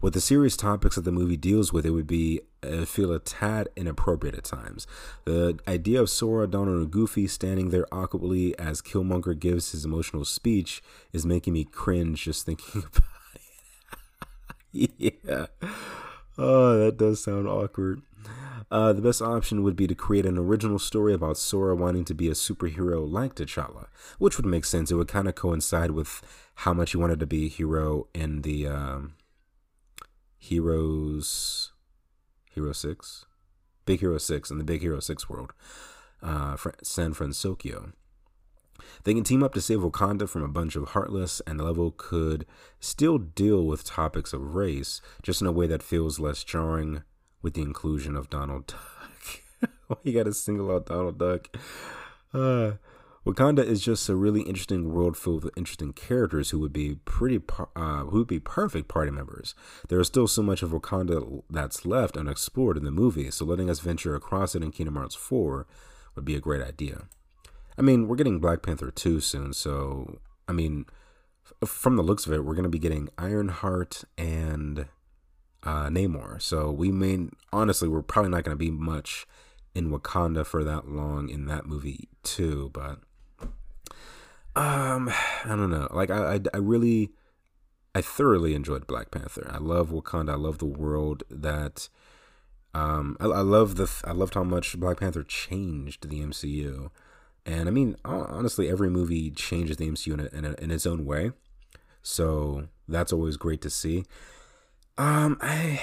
What 0.00 0.12
the 0.12 0.20
serious 0.20 0.56
topics 0.56 0.96
that 0.96 1.02
the 1.02 1.12
movie 1.12 1.36
deals 1.36 1.72
with, 1.72 1.86
it 1.86 1.90
would 1.90 2.06
be 2.06 2.40
uh, 2.62 2.84
feel 2.84 3.12
a 3.12 3.18
tad 3.18 3.68
inappropriate 3.76 4.34
at 4.34 4.44
times. 4.44 4.86
The 5.24 5.58
idea 5.66 6.00
of 6.00 6.10
Sora, 6.10 6.46
Donald, 6.46 6.78
and 6.78 6.90
Goofy 6.90 7.26
standing 7.26 7.70
there 7.70 7.86
awkwardly 7.92 8.58
as 8.58 8.82
Killmonger 8.82 9.38
gives 9.38 9.72
his 9.72 9.84
emotional 9.84 10.24
speech 10.24 10.82
is 11.12 11.26
making 11.26 11.54
me 11.54 11.64
cringe 11.64 12.24
just 12.24 12.46
thinking 12.46 12.82
about 12.94 13.02
it. 14.72 14.90
yeah. 15.26 15.46
Oh, 16.38 16.78
that 16.78 16.96
does 16.96 17.22
sound 17.22 17.48
awkward. 17.48 18.02
Uh, 18.70 18.92
the 18.92 19.02
best 19.02 19.20
option 19.20 19.64
would 19.64 19.74
be 19.74 19.88
to 19.88 19.96
create 19.96 20.24
an 20.24 20.38
original 20.38 20.78
story 20.78 21.12
about 21.12 21.36
Sora 21.36 21.74
wanting 21.74 22.04
to 22.04 22.14
be 22.14 22.28
a 22.28 22.32
superhero 22.32 23.10
like 23.10 23.34
T'Challa, 23.34 23.86
which 24.18 24.36
would 24.36 24.46
make 24.46 24.64
sense. 24.64 24.92
It 24.92 24.94
would 24.94 25.08
kind 25.08 25.28
of 25.28 25.34
coincide 25.34 25.90
with 25.90 26.22
how 26.56 26.72
much 26.72 26.92
he 26.92 26.96
wanted 26.96 27.18
to 27.18 27.26
be 27.26 27.46
a 27.46 27.48
hero 27.48 28.06
in 28.14 28.42
the 28.42 28.68
um, 28.68 29.14
Heroes, 30.38 31.72
Hero 32.50 32.72
Six, 32.72 33.26
Big 33.86 34.00
Hero 34.00 34.18
Six, 34.18 34.50
and 34.50 34.60
the 34.60 34.64
Big 34.64 34.82
Hero 34.82 35.00
Six 35.00 35.28
world, 35.28 35.52
uh, 36.22 36.56
San 36.82 37.14
Francisco. 37.14 37.92
They 39.04 39.14
can 39.14 39.24
team 39.24 39.42
up 39.42 39.54
to 39.54 39.60
save 39.60 39.80
Wakanda 39.80 40.28
from 40.28 40.42
a 40.42 40.48
bunch 40.48 40.76
of 40.76 40.90
heartless, 40.90 41.40
and 41.46 41.58
the 41.58 41.64
level 41.64 41.94
could 41.96 42.46
still 42.80 43.18
deal 43.18 43.64
with 43.64 43.84
topics 43.84 44.32
of 44.32 44.54
race, 44.54 45.00
just 45.22 45.40
in 45.40 45.46
a 45.46 45.52
way 45.52 45.66
that 45.66 45.82
feels 45.82 46.18
less 46.18 46.44
jarring 46.44 47.02
with 47.42 47.54
the 47.54 47.62
inclusion 47.62 48.16
of 48.16 48.30
Donald 48.30 48.66
Duck. 48.66 49.70
Why 49.86 49.96
you 50.02 50.12
gotta 50.12 50.32
single 50.32 50.70
out 50.70 50.86
Donald 50.86 51.18
Duck? 51.18 51.48
Uh, 52.32 52.72
Wakanda 53.26 53.62
is 53.62 53.82
just 53.82 54.08
a 54.08 54.16
really 54.16 54.42
interesting 54.42 54.92
world 54.92 55.14
filled 55.14 55.44
with 55.44 55.56
interesting 55.56 55.92
characters 55.92 56.50
who 56.50 56.58
would 56.58 56.72
be 56.72 56.94
pretty, 57.04 57.38
uh, 57.76 58.04
who 58.04 58.18
would 58.18 58.26
be 58.26 58.40
perfect 58.40 58.88
party 58.88 59.10
members. 59.10 59.54
There 59.88 60.00
is 60.00 60.06
still 60.06 60.26
so 60.26 60.42
much 60.42 60.62
of 60.62 60.70
Wakanda 60.70 61.42
that's 61.50 61.84
left 61.84 62.16
unexplored 62.16 62.78
in 62.78 62.84
the 62.84 62.90
movie, 62.90 63.30
so 63.30 63.44
letting 63.44 63.68
us 63.68 63.80
venture 63.80 64.14
across 64.14 64.54
it 64.54 64.62
in 64.62 64.72
Kingdom 64.72 64.96
Hearts 64.96 65.14
4 65.14 65.66
would 66.16 66.24
be 66.24 66.34
a 66.34 66.40
great 66.40 66.62
idea. 66.62 67.08
I 67.76 67.82
mean, 67.82 68.08
we're 68.08 68.16
getting 68.16 68.40
Black 68.40 68.62
Panther 68.62 68.90
2 68.90 69.20
soon, 69.20 69.52
so 69.52 70.18
I 70.48 70.52
mean, 70.52 70.86
from 71.64 71.96
the 71.96 72.02
looks 72.02 72.26
of 72.26 72.32
it, 72.32 72.44
we're 72.44 72.54
going 72.54 72.64
to 72.64 72.70
be 72.70 72.78
getting 72.78 73.10
Ironheart 73.18 74.04
and 74.16 74.86
uh, 75.62 75.88
Namor. 75.88 76.40
So 76.40 76.70
we 76.70 76.90
may 76.90 77.28
honestly, 77.52 77.88
we're 77.88 78.02
probably 78.02 78.30
not 78.30 78.44
going 78.44 78.56
to 78.56 78.58
be 78.58 78.70
much 78.70 79.26
in 79.74 79.90
Wakanda 79.90 80.44
for 80.44 80.64
that 80.64 80.88
long 80.88 81.28
in 81.28 81.46
that 81.46 81.66
movie 81.66 82.08
too. 82.22 82.70
But 82.72 83.00
um, 84.56 85.08
I 85.44 85.48
don't 85.48 85.70
know. 85.70 85.88
Like 85.90 86.10
I, 86.10 86.34
I, 86.34 86.40
I 86.54 86.58
really, 86.58 87.10
I 87.94 88.00
thoroughly 88.00 88.54
enjoyed 88.54 88.86
Black 88.86 89.10
Panther. 89.10 89.50
I 89.52 89.58
love 89.58 89.90
Wakanda. 89.90 90.32
I 90.32 90.36
love 90.36 90.58
the 90.58 90.66
world 90.66 91.22
that. 91.30 91.88
Um, 92.72 93.16
I, 93.18 93.24
I 93.24 93.40
love 93.40 93.76
the. 93.76 93.90
I 94.04 94.12
loved 94.12 94.34
how 94.34 94.44
much 94.44 94.78
Black 94.78 95.00
Panther 95.00 95.24
changed 95.24 96.08
the 96.08 96.20
MCU, 96.20 96.90
and 97.44 97.68
I 97.68 97.72
mean, 97.72 97.96
honestly, 98.04 98.70
every 98.70 98.90
movie 98.90 99.30
changes 99.30 99.76
the 99.76 99.90
MCU 99.90 100.14
in, 100.14 100.20
a, 100.20 100.26
in, 100.26 100.44
a, 100.44 100.52
in 100.62 100.70
its 100.70 100.86
own 100.86 101.04
way. 101.04 101.32
So 102.02 102.68
that's 102.86 103.12
always 103.12 103.36
great 103.36 103.60
to 103.62 103.70
see. 103.70 104.04
Um, 104.96 105.38
I 105.40 105.80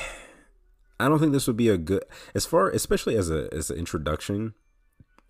I 1.00 1.10
don't 1.10 1.20
think 1.20 1.32
this 1.32 1.48
would 1.48 1.58
be 1.58 1.70
a 1.70 1.78
good 1.78 2.04
as 2.34 2.46
far, 2.46 2.70
especially 2.70 3.18
as 3.18 3.30
a 3.30 3.50
as 3.52 3.70
an 3.70 3.78
introduction. 3.78 4.54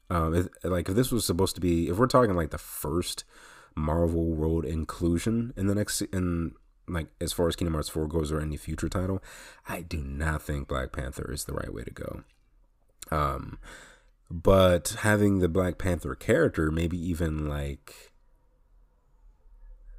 Um, 0.09 0.33
if, 0.33 0.47
like 0.63 0.89
if 0.89 0.95
this 0.95 1.11
was 1.11 1.25
supposed 1.25 1.55
to 1.55 1.61
be, 1.61 1.89
if 1.89 1.97
we're 1.97 2.07
talking 2.07 2.35
like 2.35 2.51
the 2.51 2.57
first 2.57 3.25
Marvel 3.75 4.31
World 4.31 4.65
inclusion 4.65 5.53
in 5.55 5.67
the 5.67 5.75
next 5.75 6.01
in 6.01 6.53
like 6.87 7.07
as 7.19 7.33
far 7.33 7.47
as 7.47 7.55
Kingdom 7.55 7.73
Hearts 7.73 7.89
4 7.89 8.07
goes 8.07 8.31
or 8.31 8.39
any 8.39 8.57
future 8.57 8.89
title, 8.89 9.21
I 9.67 9.81
do 9.81 9.97
not 9.97 10.41
think 10.41 10.67
Black 10.67 10.91
Panther 10.91 11.31
is 11.31 11.45
the 11.45 11.53
right 11.53 11.73
way 11.73 11.83
to 11.83 11.91
go. 11.91 12.23
Um, 13.11 13.59
but 14.29 14.97
having 14.99 15.39
the 15.39 15.49
Black 15.49 15.77
Panther 15.77 16.15
character, 16.15 16.71
maybe 16.71 16.97
even 16.97 17.47
like 17.47 18.13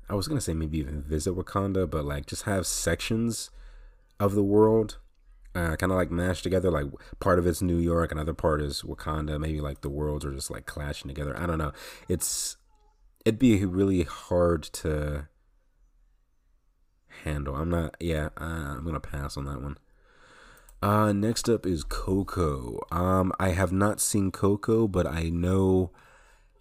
I 0.09 0.15
was 0.15 0.29
gonna 0.29 0.41
say 0.41 0.55
maybe 0.55 0.79
even 0.79 1.03
visit 1.03 1.35
Wakanda, 1.35 1.89
but 1.89 2.05
like 2.05 2.27
just 2.27 2.43
have 2.45 2.67
sections 2.67 3.51
of 4.19 4.35
the 4.35 4.43
world 4.43 4.99
uh, 5.59 5.75
kind 5.77 5.91
of 5.91 5.99
like 5.99 6.11
mashed 6.11 6.45
together. 6.45 6.71
Like 6.71 6.87
part 7.19 7.39
of 7.39 7.47
it's 7.47 7.61
New 7.61 7.79
York, 7.79 8.13
another 8.13 8.35
part 8.35 8.63
is 8.63 8.83
Wakanda. 8.83 9.41
Maybe 9.41 9.61
like 9.61 9.81
the 9.81 9.91
worlds 9.91 10.25
are 10.25 10.33
just 10.33 10.51
like 10.51 10.67
clashing 10.67 11.09
together. 11.09 11.39
I 11.39 11.47
don't 11.47 11.59
know. 11.59 11.73
It's 12.09 12.57
it'd 13.25 13.41
be 13.41 13.65
really 13.65 14.05
hard 14.05 14.63
to 14.63 15.29
handle. 17.25 17.57
I'm 17.57 17.71
not. 17.71 17.97
Yeah, 17.99 18.29
uh, 18.41 18.77
I'm 18.77 18.85
gonna 18.85 19.01
pass 19.01 19.37
on 19.37 19.47
that 19.47 19.61
one. 19.61 19.77
Uh, 20.81 21.13
next 21.13 21.49
up 21.49 21.67
is 21.67 21.83
Coco. 21.83 22.79
Um, 22.93 23.33
I 23.41 23.49
have 23.49 23.73
not 23.73 24.01
seen 24.01 24.31
Coco, 24.31 24.87
but 24.87 25.09
I 25.09 25.29
know 25.29 25.91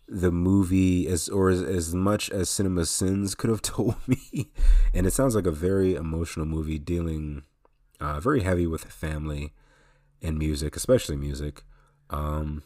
the 0.07 0.31
movie 0.31 1.07
as 1.07 1.29
or 1.29 1.49
as, 1.49 1.61
as 1.61 1.93
much 1.93 2.31
as 2.31 2.49
Cinema 2.49 2.87
Sins 2.87 3.35
could 3.35 3.51
have 3.51 3.61
told 3.75 3.95
me, 4.07 4.49
and 4.91 5.05
it 5.05 5.13
sounds 5.13 5.35
like 5.35 5.45
a 5.45 5.51
very 5.51 5.93
emotional 5.93 6.47
movie 6.47 6.79
dealing 6.79 7.43
uh, 7.99 8.19
very 8.19 8.41
heavy 8.41 8.67
with 8.67 8.83
family 8.85 9.53
and 10.21 10.37
music, 10.37 10.75
especially 10.75 11.15
music. 11.15 11.63
Um, 12.09 12.63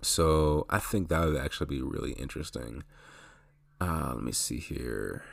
so 0.00 0.66
I 0.70 0.78
think 0.78 1.08
that 1.08 1.24
would 1.24 1.36
actually 1.36 1.66
be 1.66 1.82
really 1.82 2.12
interesting. 2.12 2.84
Uh, 3.80 4.12
let 4.14 4.22
me 4.22 4.32
see 4.32 4.58
here. 4.58 5.24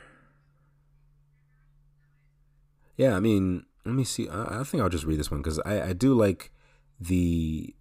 Yeah, 2.96 3.16
I 3.16 3.20
mean, 3.20 3.64
let 3.84 3.94
me 3.94 4.04
see. 4.04 4.28
I, 4.28 4.60
I 4.60 4.64
think 4.64 4.82
I'll 4.82 4.88
just 4.88 5.04
read 5.04 5.18
this 5.18 5.30
one 5.30 5.40
because 5.40 5.58
I, 5.60 5.88
I 5.88 5.92
do 5.92 6.14
like 6.14 6.50
the 7.00 7.74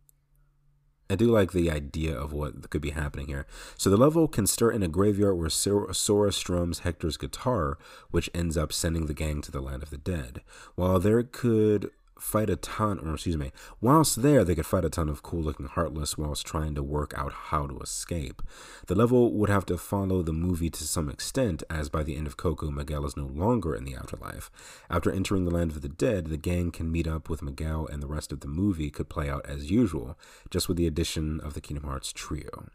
I 1.12 1.16
do 1.16 1.26
like 1.26 1.54
the 1.54 1.72
idea 1.72 2.16
of 2.16 2.32
what 2.32 2.70
could 2.70 2.84
be 2.84 2.92
happening 2.92 3.28
here. 3.28 3.48
So 3.78 3.90
the 3.90 3.98
level 3.98 4.28
can 4.28 4.46
start 4.46 4.76
in 4.76 4.84
a 4.84 4.88
graveyard 4.88 5.38
where 5.40 5.50
Sora 5.50 6.32
strums 6.32 6.80
Hector's 6.80 7.18
guitar, 7.18 7.80
which 8.12 8.30
ends 8.32 8.56
up 8.56 8.72
sending 8.72 9.08
the 9.08 9.16
gang 9.16 9.42
to 9.42 9.52
the 9.52 9.60
land 9.60 9.82
of 9.82 9.90
the 9.90 9.98
dead. 9.98 10.42
While 10.76 11.00
there 11.00 11.24
could 11.24 11.90
fight 12.20 12.50
a 12.50 12.56
ton, 12.56 13.00
or 13.00 13.14
excuse 13.14 13.38
me, 13.38 13.52
whilst 13.82 14.22
there, 14.22 14.44
they 14.44 14.56
could 14.56 14.66
fight 14.66 14.86
a 14.86 14.90
ton 14.90 15.10
of 15.10 15.24
cool 15.24 15.42
looking 15.42 15.68
Heartless 15.68 16.18
whilst 16.18 16.46
trying 16.46 16.76
to 16.76 16.84
work 16.84 17.14
out 17.16 17.32
how 17.32 17.68
to 17.68 17.80
escape. 17.80 18.42
The 18.88 18.96
level 18.96 19.34
would 19.34 19.50
have 19.50 19.66
to 19.68 19.78
follow 19.78 20.22
the 20.22 20.34
movie 20.34 20.70
to 20.70 20.84
some 20.84 21.10
extent, 21.10 21.64
as 21.70 21.90
by 21.90 22.04
the 22.04 22.16
end 22.16 22.28
of 22.28 22.38
Coco, 22.38 22.72
Miguel 22.72 23.06
is 23.06 23.18
no 23.18 23.26
longer 23.26 23.76
in 23.76 23.86
the 23.86 23.96
afterlife. 23.96 24.50
After 24.90 25.12
entering 25.12 25.46
the 25.46 25.52
land 25.52 25.72
of 25.72 25.82
the 25.82 25.90
dead, 25.90 26.28
the 26.28 26.38
gang 26.38 26.72
can 26.72 26.92
meet 26.92 27.08
up 27.08 27.30
with 27.30 27.42
Miguel, 27.42 27.88
and 27.92 28.02
the 28.02 28.08
rest 28.08 28.32
of 28.32 28.42
the 28.42 28.48
movie 28.48 28.90
could 28.90 29.10
play 29.10 29.30
out 29.30 29.46
as 29.46 29.72
usual, 29.72 30.18
just 30.50 30.68
with 30.68 30.78
the 30.78 30.88
addition 30.88 31.40
of 31.42 31.54
the 31.54 31.62
Kingdom 31.62 31.88
Hearts 31.88 32.12
trio. 32.12 32.70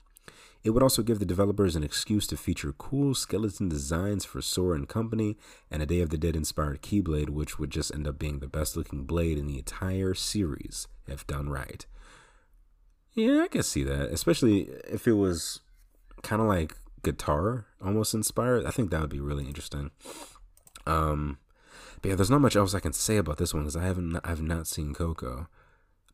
It 0.65 0.71
would 0.71 0.83
also 0.83 1.03
give 1.03 1.19
the 1.19 1.27
developers 1.27 1.77
an 1.77 1.85
excuse 1.85 2.27
to 2.29 2.39
feature 2.39 2.73
cool 2.73 3.15
skeleton 3.15 3.69
designs 3.69 4.25
for 4.25 4.41
Sora 4.41 4.77
and 4.77 4.89
company, 4.89 5.37
and 5.71 5.83
a 5.83 5.87
Day 5.87 6.01
of 6.01 6.09
the 6.09 6.17
Dead 6.17 6.35
inspired 6.35 6.81
Keyblade, 6.81 7.29
which 7.29 7.59
would 7.59 7.71
just 7.71 7.95
end 7.95 8.09
up 8.09 8.19
being 8.19 8.39
the 8.39 8.49
best 8.49 8.75
looking 8.75 9.05
blade 9.05 9.37
in 9.37 9.47
the 9.47 9.59
entire 9.59 10.15
series, 10.15 10.89
if 11.07 11.27
done 11.27 11.51
right. 11.51 11.85
Yeah, 13.13 13.43
I 13.43 13.49
can 13.49 13.63
see 13.63 13.85
that, 13.85 14.09
especially 14.09 14.71
if 14.91 15.07
it 15.07 15.13
was 15.13 15.61
kind 16.23 16.41
of 16.41 16.49
like 16.49 16.75
guitar 17.03 17.67
almost 17.85 18.15
inspired. 18.15 18.65
I 18.65 18.71
think 18.71 18.91
that 18.91 19.03
would 19.03 19.11
be 19.11 19.21
really 19.21 19.47
interesting. 19.47 19.91
Um, 20.87 21.39
but 22.01 22.09
yeah, 22.09 22.15
there's 22.15 22.31
not 22.31 22.41
much 22.41 22.57
else 22.57 22.75
I 22.75 22.81
can 22.81 22.95
say 22.95 23.19
about 23.19 23.37
this 23.37 23.53
one 23.53 23.65
because 23.65 23.77
I 23.77 23.85
haven't, 23.85 24.19
I've 24.25 24.43
not 24.43 24.67
seen 24.67 24.95
Coco, 24.95 25.47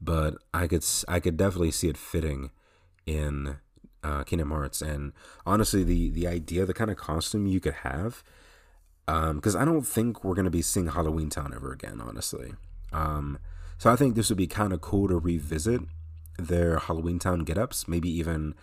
but 0.01 0.34
I 0.53 0.66
could, 0.66 0.84
I 1.07 1.20
could 1.20 1.36
definitely 1.36 1.70
see 1.70 1.88
it 1.88 1.96
fitting 1.96 2.51
in 3.07 3.59
uh, 4.03 4.24
Kingdom 4.24 4.51
Hearts, 4.51 4.82
and 4.82 5.12
honestly, 5.46 5.84
the 5.84 6.11
the 6.11 6.26
idea, 6.26 6.66
the 6.66 6.74
kind 6.74 6.90
of 6.90 6.96
costume 6.96 7.46
you 7.46 7.61
could 7.61 7.74
have, 7.74 8.22
because 9.07 9.57
um, 9.57 9.62
I 9.62 9.64
don't 9.64 9.82
think 9.82 10.24
we're 10.24 10.34
gonna 10.34 10.51
be 10.51 10.62
seeing 10.62 10.88
Halloween 10.88 11.30
Town 11.30 11.53
ever 11.55 11.72
again, 11.72 12.01
honestly. 12.01 12.53
Um, 12.92 13.38
so 13.78 13.90
I 13.90 13.96
think 13.96 14.14
this 14.14 14.28
would 14.28 14.38
be 14.38 14.46
kind 14.46 14.72
of 14.72 14.80
cool 14.80 15.09
to 15.09 15.18
revisit 15.18 15.80
their 16.38 16.78
Halloween 16.78 17.18
Town 17.18 17.40
get-ups, 17.40 17.88
maybe 17.88 18.11
even 18.11 18.55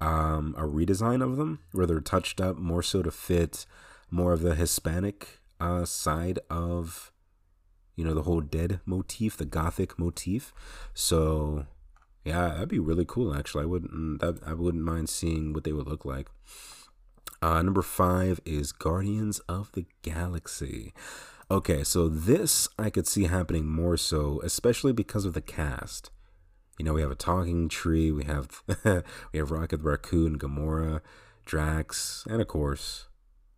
um, 0.00 0.54
a 0.56 0.62
redesign 0.62 1.22
of 1.22 1.36
them, 1.36 1.60
where 1.72 1.86
they're 1.86 2.00
touched 2.00 2.40
up 2.40 2.56
more 2.56 2.82
so 2.82 3.02
to 3.02 3.10
fit 3.10 3.66
more 4.10 4.32
of 4.32 4.42
the 4.42 4.54
Hispanic 4.54 5.40
uh, 5.60 5.84
side 5.84 6.38
of 6.50 7.12
you 7.96 8.04
know 8.04 8.14
the 8.14 8.22
whole 8.22 8.40
dead 8.40 8.80
motif, 8.86 9.36
the 9.36 9.44
gothic 9.44 9.98
motif. 9.98 10.52
So 10.94 11.66
yeah, 12.24 12.48
that'd 12.48 12.68
be 12.68 12.78
really 12.78 13.04
cool. 13.06 13.34
Actually, 13.34 13.64
I 13.64 13.66
wouldn't 13.66 13.92
mm, 13.92 14.18
that 14.20 14.46
I 14.46 14.54
wouldn't 14.54 14.84
mind 14.84 15.08
seeing 15.08 15.52
what 15.52 15.64
they 15.64 15.72
would 15.72 15.88
look 15.88 16.04
like. 16.04 16.28
Uh, 17.40 17.60
number 17.62 17.82
five 17.82 18.40
is 18.44 18.70
Guardians 18.70 19.40
of 19.40 19.72
the 19.72 19.86
Galaxy. 20.02 20.92
Okay, 21.50 21.82
so 21.82 22.08
this 22.08 22.68
I 22.78 22.88
could 22.88 23.06
see 23.06 23.24
happening 23.24 23.66
more 23.66 23.96
so, 23.96 24.40
especially 24.44 24.92
because 24.92 25.24
of 25.24 25.34
the 25.34 25.40
cast. 25.40 26.10
You 26.78 26.84
know, 26.84 26.94
we 26.94 27.02
have 27.02 27.10
a 27.10 27.16
talking 27.16 27.68
tree, 27.68 28.10
we 28.10 28.24
have 28.24 28.62
we 29.32 29.38
have 29.38 29.50
Rocket 29.50 29.80
Raccoon, 29.80 30.38
Gamora, 30.38 31.00
Drax, 31.44 32.24
and 32.30 32.40
of 32.40 32.48
course 32.48 33.08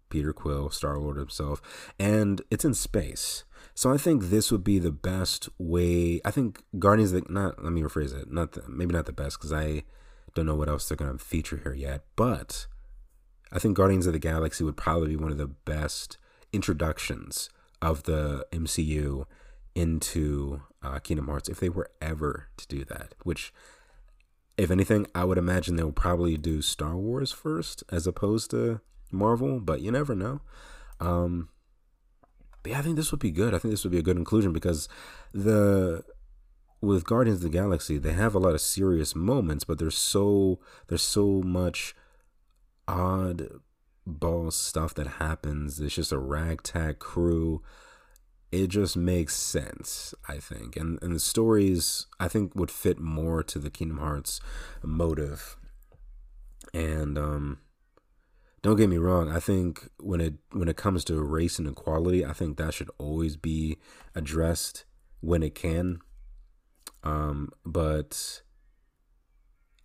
Peter 0.08 0.32
Quill, 0.32 0.70
Star 0.70 0.98
Lord 0.98 1.16
himself, 1.16 1.60
and 1.98 2.40
it's 2.50 2.64
in 2.64 2.74
space. 2.74 3.44
So 3.74 3.92
I 3.92 3.96
think 3.96 4.24
this 4.24 4.52
would 4.52 4.64
be 4.64 4.78
the 4.78 4.92
best 4.92 5.48
way. 5.58 6.20
I 6.24 6.30
think 6.30 6.62
Guardians, 6.78 7.12
of 7.12 7.24
the, 7.24 7.32
not 7.32 7.62
let 7.62 7.72
me 7.72 7.82
rephrase 7.82 8.14
it, 8.14 8.30
not 8.30 8.52
the, 8.52 8.64
maybe 8.68 8.94
not 8.94 9.06
the 9.06 9.12
best 9.12 9.38
because 9.38 9.52
I 9.52 9.84
don't 10.34 10.46
know 10.46 10.54
what 10.54 10.68
else 10.68 10.88
they're 10.88 10.96
gonna 10.96 11.18
feature 11.18 11.60
here 11.62 11.74
yet. 11.74 12.04
But 12.16 12.66
I 13.52 13.58
think 13.58 13.76
Guardians 13.76 14.06
of 14.06 14.12
the 14.12 14.18
Galaxy 14.18 14.64
would 14.64 14.76
probably 14.76 15.08
be 15.08 15.16
one 15.16 15.32
of 15.32 15.38
the 15.38 15.46
best 15.46 16.18
introductions 16.52 17.50
of 17.80 18.04
the 18.04 18.46
MCU 18.52 19.26
into 19.74 20.62
uh, 20.82 20.98
Kingdom 20.98 21.26
Hearts 21.26 21.48
if 21.48 21.60
they 21.60 21.68
were 21.68 21.90
ever 22.00 22.48
to 22.56 22.66
do 22.66 22.84
that. 22.84 23.14
Which, 23.22 23.52
if 24.56 24.70
anything, 24.70 25.06
I 25.14 25.24
would 25.24 25.38
imagine 25.38 25.76
they'll 25.76 25.92
probably 25.92 26.36
do 26.36 26.62
Star 26.62 26.96
Wars 26.96 27.32
first 27.32 27.82
as 27.90 28.06
opposed 28.06 28.50
to 28.52 28.80
Marvel. 29.10 29.60
But 29.60 29.80
you 29.80 29.90
never 29.90 30.14
know. 30.14 30.40
Um, 31.00 31.48
but 32.64 32.72
yeah, 32.72 32.78
I 32.78 32.82
think 32.82 32.96
this 32.96 33.12
would 33.12 33.20
be 33.20 33.30
good. 33.30 33.54
I 33.54 33.58
think 33.58 33.72
this 33.72 33.84
would 33.84 33.92
be 33.92 33.98
a 33.98 34.02
good 34.02 34.16
inclusion 34.16 34.52
because 34.52 34.88
the 35.32 36.02
with 36.80 37.04
Guardians 37.04 37.38
of 37.38 37.52
the 37.52 37.56
Galaxy, 37.56 37.98
they 37.98 38.14
have 38.14 38.34
a 38.34 38.38
lot 38.38 38.54
of 38.54 38.60
serious 38.60 39.14
moments, 39.14 39.64
but 39.64 39.78
there's 39.78 39.96
so 39.96 40.58
there's 40.88 41.02
so 41.02 41.42
much 41.42 41.94
odd 42.88 43.48
ball 44.06 44.50
stuff 44.50 44.94
that 44.94 45.06
happens. 45.06 45.78
It's 45.78 45.94
just 45.94 46.10
a 46.10 46.18
ragtag 46.18 46.98
crew. 46.98 47.62
It 48.50 48.68
just 48.68 48.96
makes 48.96 49.36
sense, 49.36 50.14
I 50.26 50.38
think. 50.38 50.74
And 50.74 50.98
and 51.02 51.14
the 51.14 51.20
stories 51.20 52.06
I 52.18 52.28
think 52.28 52.54
would 52.54 52.70
fit 52.70 52.98
more 52.98 53.42
to 53.42 53.58
the 53.58 53.70
Kingdom 53.70 53.98
Hearts 53.98 54.40
motive. 54.82 55.58
And 56.72 57.18
um 57.18 57.58
don't 58.64 58.76
get 58.76 58.88
me 58.88 58.96
wrong 58.96 59.30
i 59.30 59.38
think 59.38 59.90
when 60.00 60.22
it 60.22 60.34
when 60.52 60.68
it 60.68 60.76
comes 60.76 61.04
to 61.04 61.22
race 61.22 61.58
and 61.58 61.68
equality 61.68 62.24
i 62.24 62.32
think 62.32 62.56
that 62.56 62.72
should 62.72 62.90
always 62.96 63.36
be 63.36 63.76
addressed 64.14 64.84
when 65.20 65.42
it 65.42 65.54
can. 65.54 66.00
Um 67.02 67.50
but 67.64 68.40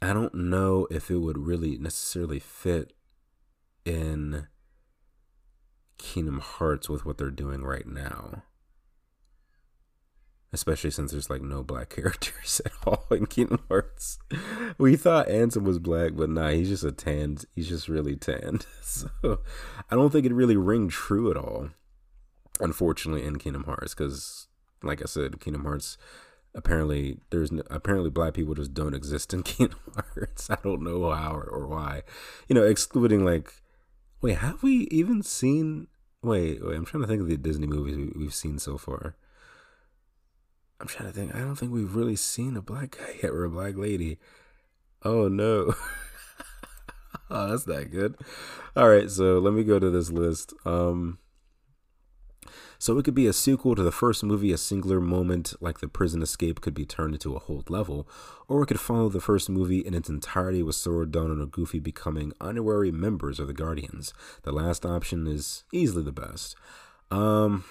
i 0.02 0.14
don't 0.14 0.34
know 0.34 0.88
if 0.90 1.12
it 1.12 1.18
would 1.18 1.38
really 1.38 1.78
necessarily 1.78 2.40
fit 2.40 2.94
in 3.84 4.48
kingdom 5.98 6.40
hearts 6.40 6.88
with 6.88 7.06
what 7.06 7.18
they're 7.18 7.30
doing 7.30 7.64
right 7.64 7.86
now 7.86 8.44
especially 10.52 10.92
since 10.92 11.12
there's 11.12 11.30
like 11.30 11.42
no 11.42 11.64
black 11.64 11.90
characters 11.96 12.62
at 12.66 12.72
all 12.86 13.06
in 13.12 13.26
Kingdom 13.26 13.64
Hearts. 13.70 14.20
We 14.78 14.96
thought 14.96 15.28
Ansem 15.28 15.64
was 15.64 15.80
black, 15.80 16.14
but 16.16 16.30
nah, 16.30 16.50
he's 16.50 16.70
just 16.70 16.84
a 16.84 16.92
tanned. 16.92 17.46
He's 17.54 17.70
just 17.70 17.88
really 17.88 18.16
tanned. 18.16 18.66
So 18.82 19.10
I 19.92 19.96
don't 19.96 20.10
think 20.10 20.26
it 20.26 20.34
really 20.34 20.58
ring 20.58 20.90
true 20.90 21.30
at 21.30 21.38
all. 21.38 21.70
Unfortunately, 22.60 23.24
in 23.24 23.38
Kingdom 23.38 23.66
Hearts, 23.66 23.94
because 23.94 24.48
like 24.82 25.04
I 25.04 25.06
said, 25.06 25.40
Kingdom 25.40 25.64
Hearts 25.64 25.96
apparently 26.56 27.20
there's 27.30 27.52
no, 27.52 27.62
apparently 27.70 28.10
black 28.10 28.34
people 28.34 28.56
just 28.56 28.74
don't 28.74 28.94
exist 28.96 29.34
in 29.34 29.44
Kingdom 29.44 29.80
Hearts. 29.96 30.50
I 30.50 30.58
don't 30.64 30.84
know 30.84 31.12
how 31.12 31.34
or, 31.36 31.44
or 31.44 31.68
why. 31.68 32.04
You 32.48 32.56
know, 32.56 32.64
excluding 32.64 33.24
like, 33.24 33.54
wait, 34.22 34.38
have 34.40 34.64
we 34.64 34.88
even 34.92 35.22
seen? 35.24 35.88
Wait, 36.22 36.66
wait, 36.66 36.76
I'm 36.76 36.86
trying 36.86 37.02
to 37.02 37.08
think 37.08 37.22
of 37.22 37.28
the 37.30 37.38
Disney 37.38 37.68
movies 37.68 37.96
we, 37.96 38.12
we've 38.16 38.34
seen 38.34 38.60
so 38.60 38.78
far. 38.78 39.16
I'm 40.80 40.88
trying 40.88 41.10
to 41.10 41.14
think. 41.14 41.36
I 41.36 41.40
don't 41.40 41.56
think 41.56 41.72
we've 41.72 41.96
really 41.96 42.16
seen 42.16 42.56
a 42.56 42.62
black 42.62 42.98
guy 42.98 43.16
yet 43.22 43.32
or 43.32 43.44
a 43.44 43.50
black 43.50 43.76
lady. 43.76 44.18
Oh 45.04 45.28
no. 45.28 45.76
oh, 47.30 47.50
that's 47.50 47.68
not 47.68 47.92
good. 47.92 48.16
All 48.76 48.90
right, 48.90 49.10
so 49.10 49.40
let 49.40 49.54
me 49.54 49.64
go 49.64 49.80
to 49.80 49.90
this 49.90 50.12
list. 50.12 50.54
Um 50.66 51.20
so 52.82 52.98
it 52.98 53.04
could 53.04 53.14
be 53.14 53.28
a 53.28 53.34
sequel 53.34 53.76
to 53.76 53.84
the 53.84 53.92
first 53.92 54.24
movie, 54.24 54.54
a 54.54 54.58
singular 54.58 55.02
moment 55.02 55.54
like 55.60 55.80
the 55.80 55.90
prison 55.90 56.22
escape 56.22 56.62
could 56.62 56.74
be 56.74 56.86
turned 56.86 57.14
into 57.14 57.36
a 57.36 57.40
whole 57.40 57.62
level, 57.68 58.08
or 58.48 58.64
it 58.64 58.68
could 58.68 58.80
follow 58.80 59.10
the 59.10 59.20
first 59.20 59.50
movie 59.50 59.80
in 59.80 59.94
its 59.94 60.08
entirety 60.08 60.64
with 60.64 60.76
Sora, 60.76 61.06
Donald, 61.06 61.40
and 61.40 61.52
Goofy 61.52 61.80
becoming 61.80 62.32
honorary 62.40 62.90
members 62.90 63.38
of 63.38 63.48
the 63.48 63.54
Guardians. 63.54 64.14
The 64.44 64.54
last 64.54 64.86
option 64.86 65.28
is 65.28 65.66
easily 65.74 66.04
the 66.04 66.14
best. 66.14 66.56
Um 67.12 67.66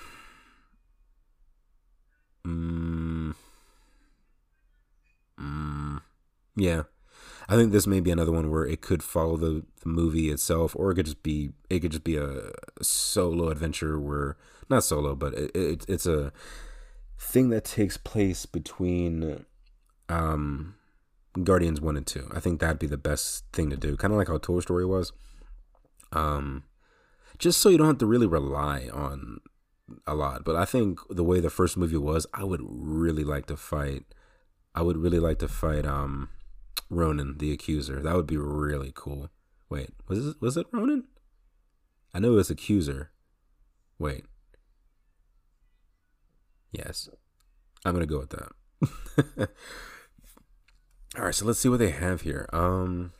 Mm, 2.46 3.34
mm, 5.38 6.00
yeah. 6.56 6.82
I 7.48 7.56
think 7.56 7.72
this 7.72 7.86
may 7.86 8.00
be 8.00 8.10
another 8.10 8.32
one 8.32 8.50
where 8.50 8.66
it 8.66 8.82
could 8.82 9.02
follow 9.02 9.36
the, 9.36 9.64
the 9.82 9.88
movie 9.88 10.30
itself, 10.30 10.76
or 10.76 10.90
it 10.90 10.96
could 10.96 11.06
just 11.06 11.22
be 11.22 11.52
it 11.70 11.80
could 11.80 11.92
just 11.92 12.04
be 12.04 12.16
a, 12.16 12.50
solo 12.82 13.48
adventure 13.48 13.98
where 13.98 14.36
not 14.68 14.84
solo, 14.84 15.14
but 15.14 15.32
it, 15.32 15.56
it, 15.56 15.84
it's 15.88 16.06
a 16.06 16.32
thing 17.18 17.48
that 17.48 17.64
takes 17.64 17.96
place 17.96 18.44
between 18.44 19.46
um, 20.10 20.74
Guardians 21.42 21.80
one 21.80 21.96
and 21.96 22.06
two. 22.06 22.30
I 22.34 22.40
think 22.40 22.60
that'd 22.60 22.78
be 22.78 22.86
the 22.86 22.98
best 22.98 23.44
thing 23.52 23.70
to 23.70 23.76
do, 23.76 23.96
kind 23.96 24.12
of 24.12 24.18
like 24.18 24.28
how 24.28 24.38
Toy 24.38 24.60
Story 24.60 24.84
was. 24.84 25.12
Um, 26.12 26.64
just 27.38 27.60
so 27.60 27.68
you 27.68 27.78
don't 27.78 27.86
have 27.86 27.98
to 27.98 28.06
really 28.06 28.26
rely 28.26 28.88
on 28.92 29.40
a 30.06 30.14
lot. 30.14 30.44
But 30.44 30.56
I 30.56 30.64
think 30.64 31.00
the 31.10 31.24
way 31.24 31.40
the 31.40 31.50
first 31.50 31.76
movie 31.76 31.96
was, 31.96 32.26
I 32.34 32.44
would 32.44 32.60
really 32.62 33.24
like 33.24 33.46
to 33.46 33.56
fight. 33.56 34.04
I 34.74 34.82
would 34.82 34.96
really 34.96 35.18
like 35.18 35.38
to 35.40 35.48
fight 35.48 35.86
um 35.86 36.28
Ronan, 36.90 37.38
the 37.38 37.52
accuser. 37.52 38.00
That 38.02 38.14
would 38.14 38.26
be 38.26 38.36
really 38.36 38.92
cool. 38.94 39.30
Wait, 39.68 39.90
was 40.06 40.26
it 40.26 40.36
was 40.40 40.56
it 40.56 40.66
Ronan? 40.72 41.04
I 42.14 42.18
know 42.18 42.32
it 42.32 42.36
was 42.36 42.50
accuser. 42.50 43.10
Wait. 43.98 44.24
Yes. 46.72 47.08
I'm 47.84 47.92
gonna 47.92 48.06
go 48.06 48.20
with 48.20 48.30
that. 48.30 48.52
All 51.16 51.24
right, 51.24 51.34
so 51.34 51.44
let's 51.46 51.58
see 51.58 51.68
what 51.68 51.78
they 51.78 51.90
have 51.90 52.22
here. 52.22 52.48
Um 52.52 53.12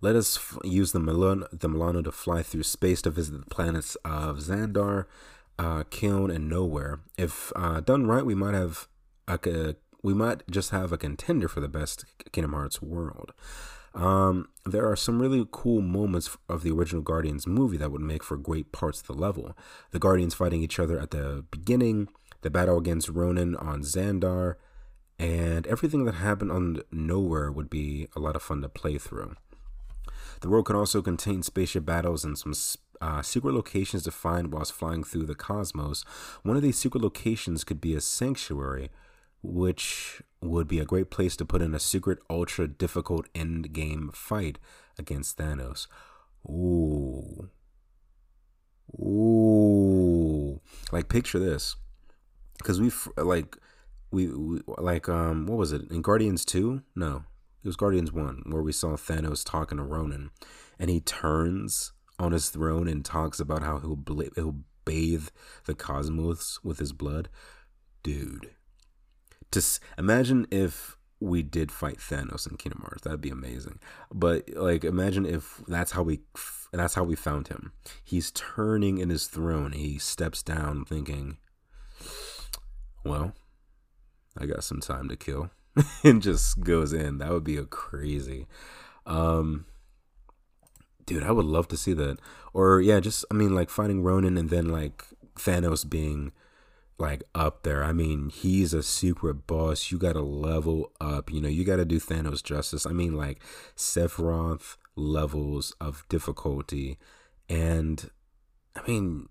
let 0.00 0.16
us 0.16 0.36
f- 0.36 0.58
use 0.64 0.92
the 0.92 1.00
Milano, 1.00 1.46
the 1.52 1.68
Milano 1.68 2.02
to 2.02 2.12
fly 2.12 2.42
through 2.42 2.62
space 2.62 3.02
to 3.02 3.10
visit 3.10 3.38
the 3.38 3.46
planets 3.46 3.96
of 4.04 4.38
Xandar, 4.38 5.06
uh, 5.58 5.84
Kyln, 5.84 6.34
and 6.34 6.50
Knowhere. 6.50 7.00
If 7.18 7.52
uh, 7.54 7.80
done 7.80 8.06
right, 8.06 8.24
we 8.24 8.34
might 8.34 8.54
have 8.54 8.88
a, 9.28 9.74
we 10.02 10.14
might 10.14 10.42
just 10.50 10.70
have 10.70 10.92
a 10.92 10.98
contender 10.98 11.48
for 11.48 11.60
the 11.60 11.68
best 11.68 12.04
Kingdom 12.32 12.52
Hearts 12.52 12.80
world. 12.80 13.32
Um, 13.94 14.48
there 14.64 14.88
are 14.88 14.96
some 14.96 15.20
really 15.20 15.46
cool 15.50 15.80
moments 15.80 16.36
of 16.48 16.62
the 16.62 16.70
original 16.70 17.02
Guardians 17.02 17.46
movie 17.46 17.76
that 17.76 17.90
would 17.90 18.00
make 18.00 18.22
for 18.22 18.36
great 18.36 18.72
parts 18.72 19.00
of 19.00 19.06
the 19.06 19.14
level. 19.14 19.56
The 19.90 19.98
Guardians 19.98 20.34
fighting 20.34 20.62
each 20.62 20.78
other 20.78 20.98
at 20.98 21.10
the 21.10 21.44
beginning, 21.50 22.08
the 22.42 22.50
battle 22.50 22.78
against 22.78 23.08
Ronan 23.08 23.56
on 23.56 23.82
Xandar, 23.82 24.54
and 25.18 25.66
everything 25.66 26.04
that 26.04 26.14
happened 26.14 26.52
on 26.52 26.82
Knowhere 26.94 27.52
would 27.52 27.68
be 27.68 28.08
a 28.16 28.20
lot 28.20 28.36
of 28.36 28.42
fun 28.42 28.62
to 28.62 28.68
play 28.68 28.96
through. 28.96 29.34
The 30.40 30.48
world 30.48 30.66
could 30.66 30.76
also 30.76 31.02
contain 31.02 31.42
spaceship 31.42 31.84
battles 31.84 32.24
and 32.24 32.36
some 32.36 32.54
uh, 33.00 33.22
secret 33.22 33.54
locations 33.54 34.02
to 34.04 34.10
find 34.10 34.52
whilst 34.52 34.72
flying 34.72 35.04
through 35.04 35.26
the 35.26 35.34
cosmos. 35.34 36.04
One 36.42 36.56
of 36.56 36.62
these 36.62 36.78
secret 36.78 37.02
locations 37.02 37.64
could 37.64 37.80
be 37.80 37.94
a 37.94 38.00
sanctuary, 38.00 38.90
which 39.42 40.22
would 40.40 40.68
be 40.68 40.78
a 40.78 40.84
great 40.84 41.10
place 41.10 41.36
to 41.36 41.44
put 41.44 41.62
in 41.62 41.74
a 41.74 41.80
secret, 41.80 42.18
ultra 42.28 42.66
difficult 42.66 43.26
end 43.34 43.72
game 43.72 44.10
fight 44.14 44.58
against 44.98 45.38
Thanos. 45.38 45.86
Ooh. 46.48 47.50
Ooh. 48.98 50.60
Like, 50.90 51.08
picture 51.08 51.38
this. 51.38 51.76
Because 52.58 52.80
we've, 52.80 53.08
like, 53.16 53.56
we, 54.10 54.26
we, 54.28 54.60
like, 54.66 55.08
um, 55.08 55.46
what 55.46 55.58
was 55.58 55.72
it? 55.72 55.90
In 55.90 56.02
Guardians 56.02 56.44
2? 56.44 56.82
No. 56.96 57.24
It 57.62 57.68
was 57.68 57.76
Guardians 57.76 58.12
1, 58.12 58.44
where 58.46 58.62
we 58.62 58.72
saw 58.72 58.96
Thanos 58.96 59.44
talking 59.44 59.78
to 59.78 59.84
Ronan, 59.84 60.30
and 60.78 60.88
he 60.88 61.00
turns 61.00 61.92
on 62.18 62.32
his 62.32 62.48
throne 62.48 62.88
and 62.88 63.04
talks 63.04 63.38
about 63.38 63.62
how 63.62 63.78
he'll, 63.78 63.98
he'll 64.34 64.56
bathe 64.84 65.28
the 65.66 65.74
cosmos 65.74 66.58
with 66.64 66.78
his 66.78 66.92
blood. 66.92 67.28
Dude. 68.02 68.50
Just 69.52 69.80
imagine 69.98 70.46
if 70.50 70.96
we 71.20 71.42
did 71.42 71.70
fight 71.70 71.98
Thanos 71.98 72.50
in 72.50 72.56
Kingdom 72.56 72.80
Hearts. 72.82 73.02
That'd 73.02 73.20
be 73.20 73.30
amazing. 73.30 73.78
But 74.12 74.48
like, 74.54 74.84
imagine 74.84 75.26
if 75.26 75.62
that's 75.68 75.92
how 75.92 76.02
we 76.02 76.20
that's 76.72 76.94
how 76.94 77.04
we 77.04 77.14
found 77.14 77.48
him. 77.48 77.72
He's 78.02 78.30
turning 78.30 78.98
in 78.98 79.10
his 79.10 79.26
throne. 79.26 79.72
He 79.72 79.98
steps 79.98 80.42
down, 80.42 80.84
thinking, 80.86 81.36
"Well, 83.04 83.34
I 84.38 84.46
got 84.46 84.64
some 84.64 84.80
time 84.80 85.08
to 85.08 85.16
kill." 85.16 85.50
and 86.04 86.22
just 86.22 86.60
goes 86.60 86.92
in. 86.92 87.18
That 87.18 87.30
would 87.30 87.44
be 87.44 87.56
a 87.56 87.64
crazy. 87.64 88.46
Um, 89.06 89.66
dude, 91.06 91.22
I 91.22 91.32
would 91.32 91.46
love 91.46 91.68
to 91.68 91.76
see 91.76 91.92
that. 91.94 92.18
Or 92.52 92.80
yeah, 92.80 93.00
just 93.00 93.24
I 93.30 93.34
mean, 93.34 93.54
like 93.54 93.70
fighting 93.70 94.02
Ronan 94.02 94.36
and 94.36 94.50
then 94.50 94.68
like 94.68 95.04
Thanos 95.36 95.88
being 95.88 96.32
like 96.98 97.22
up 97.34 97.62
there. 97.62 97.82
I 97.82 97.92
mean, 97.92 98.30
he's 98.30 98.74
a 98.74 98.82
secret 98.82 99.46
boss. 99.46 99.90
You 99.90 99.98
got 99.98 100.12
to 100.14 100.22
level 100.22 100.92
up. 101.00 101.32
You 101.32 101.40
know, 101.40 101.48
you 101.48 101.64
got 101.64 101.76
to 101.76 101.84
do 101.84 101.98
Thanos 101.98 102.42
justice. 102.42 102.86
I 102.86 102.90
mean, 102.90 103.16
like 103.16 103.42
Sephiroth 103.76 104.76
levels 104.96 105.74
of 105.80 106.04
difficulty, 106.08 106.98
and 107.48 108.10
I 108.76 108.86
mean, 108.86 109.28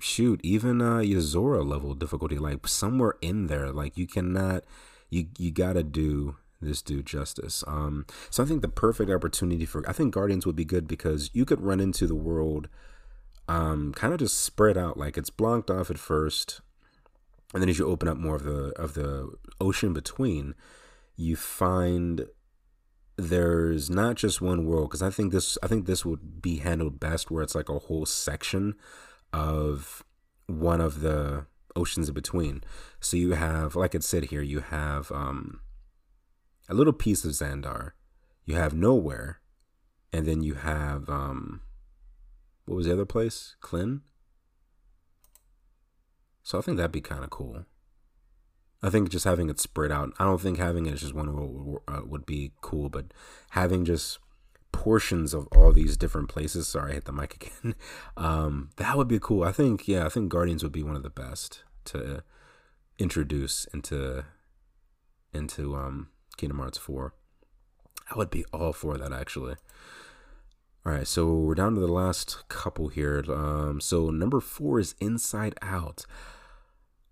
shoot, 0.00 0.40
even 0.42 0.82
uh 0.82 0.98
Yozora 0.98 1.66
level 1.66 1.94
difficulty. 1.94 2.38
Like 2.38 2.66
somewhere 2.66 3.14
in 3.22 3.46
there, 3.46 3.70
like 3.70 3.96
you 3.96 4.06
cannot 4.06 4.64
you 5.12 5.26
you 5.38 5.50
gotta 5.50 5.82
do 5.82 6.36
this 6.60 6.80
dude 6.80 7.06
justice. 7.06 7.62
Um, 7.66 8.06
so 8.30 8.42
I 8.42 8.46
think 8.46 8.62
the 8.62 8.68
perfect 8.68 9.10
opportunity 9.10 9.66
for 9.66 9.88
I 9.88 9.92
think 9.92 10.14
Guardians 10.14 10.46
would 10.46 10.56
be 10.56 10.64
good 10.64 10.88
because 10.88 11.30
you 11.34 11.44
could 11.44 11.60
run 11.60 11.80
into 11.80 12.06
the 12.06 12.14
world, 12.14 12.68
um, 13.46 13.92
kind 13.92 14.14
of 14.14 14.20
just 14.20 14.38
spread 14.38 14.78
out. 14.78 14.96
Like 14.96 15.18
it's 15.18 15.30
blocked 15.30 15.70
off 15.70 15.90
at 15.90 15.98
first, 15.98 16.62
and 17.52 17.62
then 17.62 17.68
as 17.68 17.78
you 17.78 17.86
open 17.86 18.08
up 18.08 18.16
more 18.16 18.36
of 18.36 18.44
the 18.44 18.72
of 18.76 18.94
the 18.94 19.30
ocean 19.60 19.92
between, 19.92 20.54
you 21.14 21.36
find 21.36 22.26
there's 23.16 23.90
not 23.90 24.16
just 24.16 24.40
one 24.40 24.64
world 24.64 24.88
because 24.88 25.02
I 25.02 25.10
think 25.10 25.30
this 25.30 25.58
I 25.62 25.66
think 25.66 25.84
this 25.84 26.06
would 26.06 26.40
be 26.40 26.56
handled 26.56 26.98
best 26.98 27.30
where 27.30 27.42
it's 27.42 27.54
like 27.54 27.68
a 27.68 27.78
whole 27.78 28.06
section 28.06 28.76
of 29.30 30.02
one 30.46 30.80
of 30.80 31.00
the 31.00 31.46
oceans 31.76 32.08
in 32.08 32.14
between. 32.14 32.62
So 33.00 33.16
you 33.16 33.32
have, 33.32 33.76
like 33.76 33.94
it 33.94 34.04
said 34.04 34.26
here, 34.26 34.42
you 34.42 34.60
have 34.60 35.10
um, 35.12 35.60
a 36.68 36.74
little 36.74 36.92
piece 36.92 37.24
of 37.24 37.32
Xandar, 37.32 37.92
you 38.44 38.54
have 38.56 38.72
Knowhere, 38.72 39.36
and 40.12 40.26
then 40.26 40.42
you 40.42 40.54
have 40.54 41.08
um, 41.08 41.62
what 42.64 42.76
was 42.76 42.86
the 42.86 42.92
other 42.92 43.04
place? 43.04 43.56
Klin. 43.62 44.00
So 46.42 46.58
I 46.58 46.62
think 46.62 46.76
that'd 46.76 46.92
be 46.92 47.00
kind 47.00 47.24
of 47.24 47.30
cool. 47.30 47.64
I 48.82 48.90
think 48.90 49.10
just 49.10 49.24
having 49.24 49.48
it 49.48 49.60
spread 49.60 49.92
out. 49.92 50.12
I 50.18 50.24
don't 50.24 50.40
think 50.40 50.58
having 50.58 50.86
it 50.86 50.94
as 50.94 51.00
just 51.00 51.14
one 51.14 51.32
world 51.32 51.82
uh, 51.86 52.00
would 52.04 52.26
be 52.26 52.52
cool, 52.60 52.88
but 52.88 53.12
having 53.50 53.84
just 53.84 54.18
portions 54.72 55.34
of 55.34 55.46
all 55.52 55.72
these 55.72 55.96
different 55.96 56.28
places. 56.28 56.66
Sorry, 56.66 56.92
I 56.92 56.94
hit 56.94 57.04
the 57.04 57.12
mic 57.12 57.34
again. 57.34 57.74
Um, 58.16 58.70
that 58.76 58.96
would 58.96 59.08
be 59.08 59.18
cool. 59.18 59.42
I 59.44 59.52
think, 59.52 59.88
yeah, 59.88 60.04
I 60.04 60.08
think 60.08 60.28
Guardians 60.30 60.62
would 60.62 60.72
be 60.72 60.82
one 60.82 60.96
of 60.96 61.02
the 61.02 61.10
best 61.10 61.62
to 61.86 62.22
introduce 62.98 63.64
into 63.72 64.24
into 65.32 65.74
um 65.74 66.08
Kingdom 66.36 66.58
Hearts 66.58 66.78
4. 66.78 67.14
I 68.10 68.18
would 68.18 68.30
be 68.30 68.44
all 68.52 68.72
for 68.72 68.98
that 68.98 69.12
actually. 69.12 69.54
All 70.84 70.92
right, 70.92 71.06
so 71.06 71.32
we're 71.32 71.54
down 71.54 71.74
to 71.74 71.80
the 71.80 71.86
last 71.86 72.48
couple 72.48 72.88
here. 72.88 73.22
Um, 73.28 73.80
so 73.80 74.10
number 74.10 74.40
four 74.40 74.80
is 74.80 74.96
Inside 75.00 75.54
Out. 75.62 76.04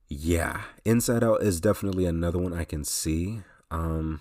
yeah, 0.08 0.62
Inside 0.84 1.22
Out 1.22 1.42
is 1.42 1.60
definitely 1.60 2.04
another 2.04 2.38
one 2.38 2.52
I 2.52 2.64
can 2.64 2.84
see. 2.84 3.42
Um, 3.70 4.20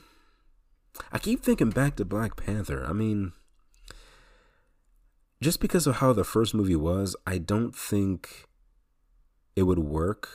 I 1.12 1.18
keep 1.18 1.44
thinking 1.44 1.70
back 1.70 1.96
to 1.96 2.06
Black 2.06 2.36
Panther. 2.36 2.86
I 2.86 2.94
mean, 2.94 3.34
just 5.42 5.60
because 5.60 5.88
of 5.88 5.98
how 5.98 6.14
the 6.14 6.24
first 6.24 6.54
movie 6.54 6.76
was, 6.76 7.16
I 7.26 7.38
don't 7.38 7.76
think 7.76 8.48
it 9.56 9.64
would 9.64 9.80
work. 9.80 10.30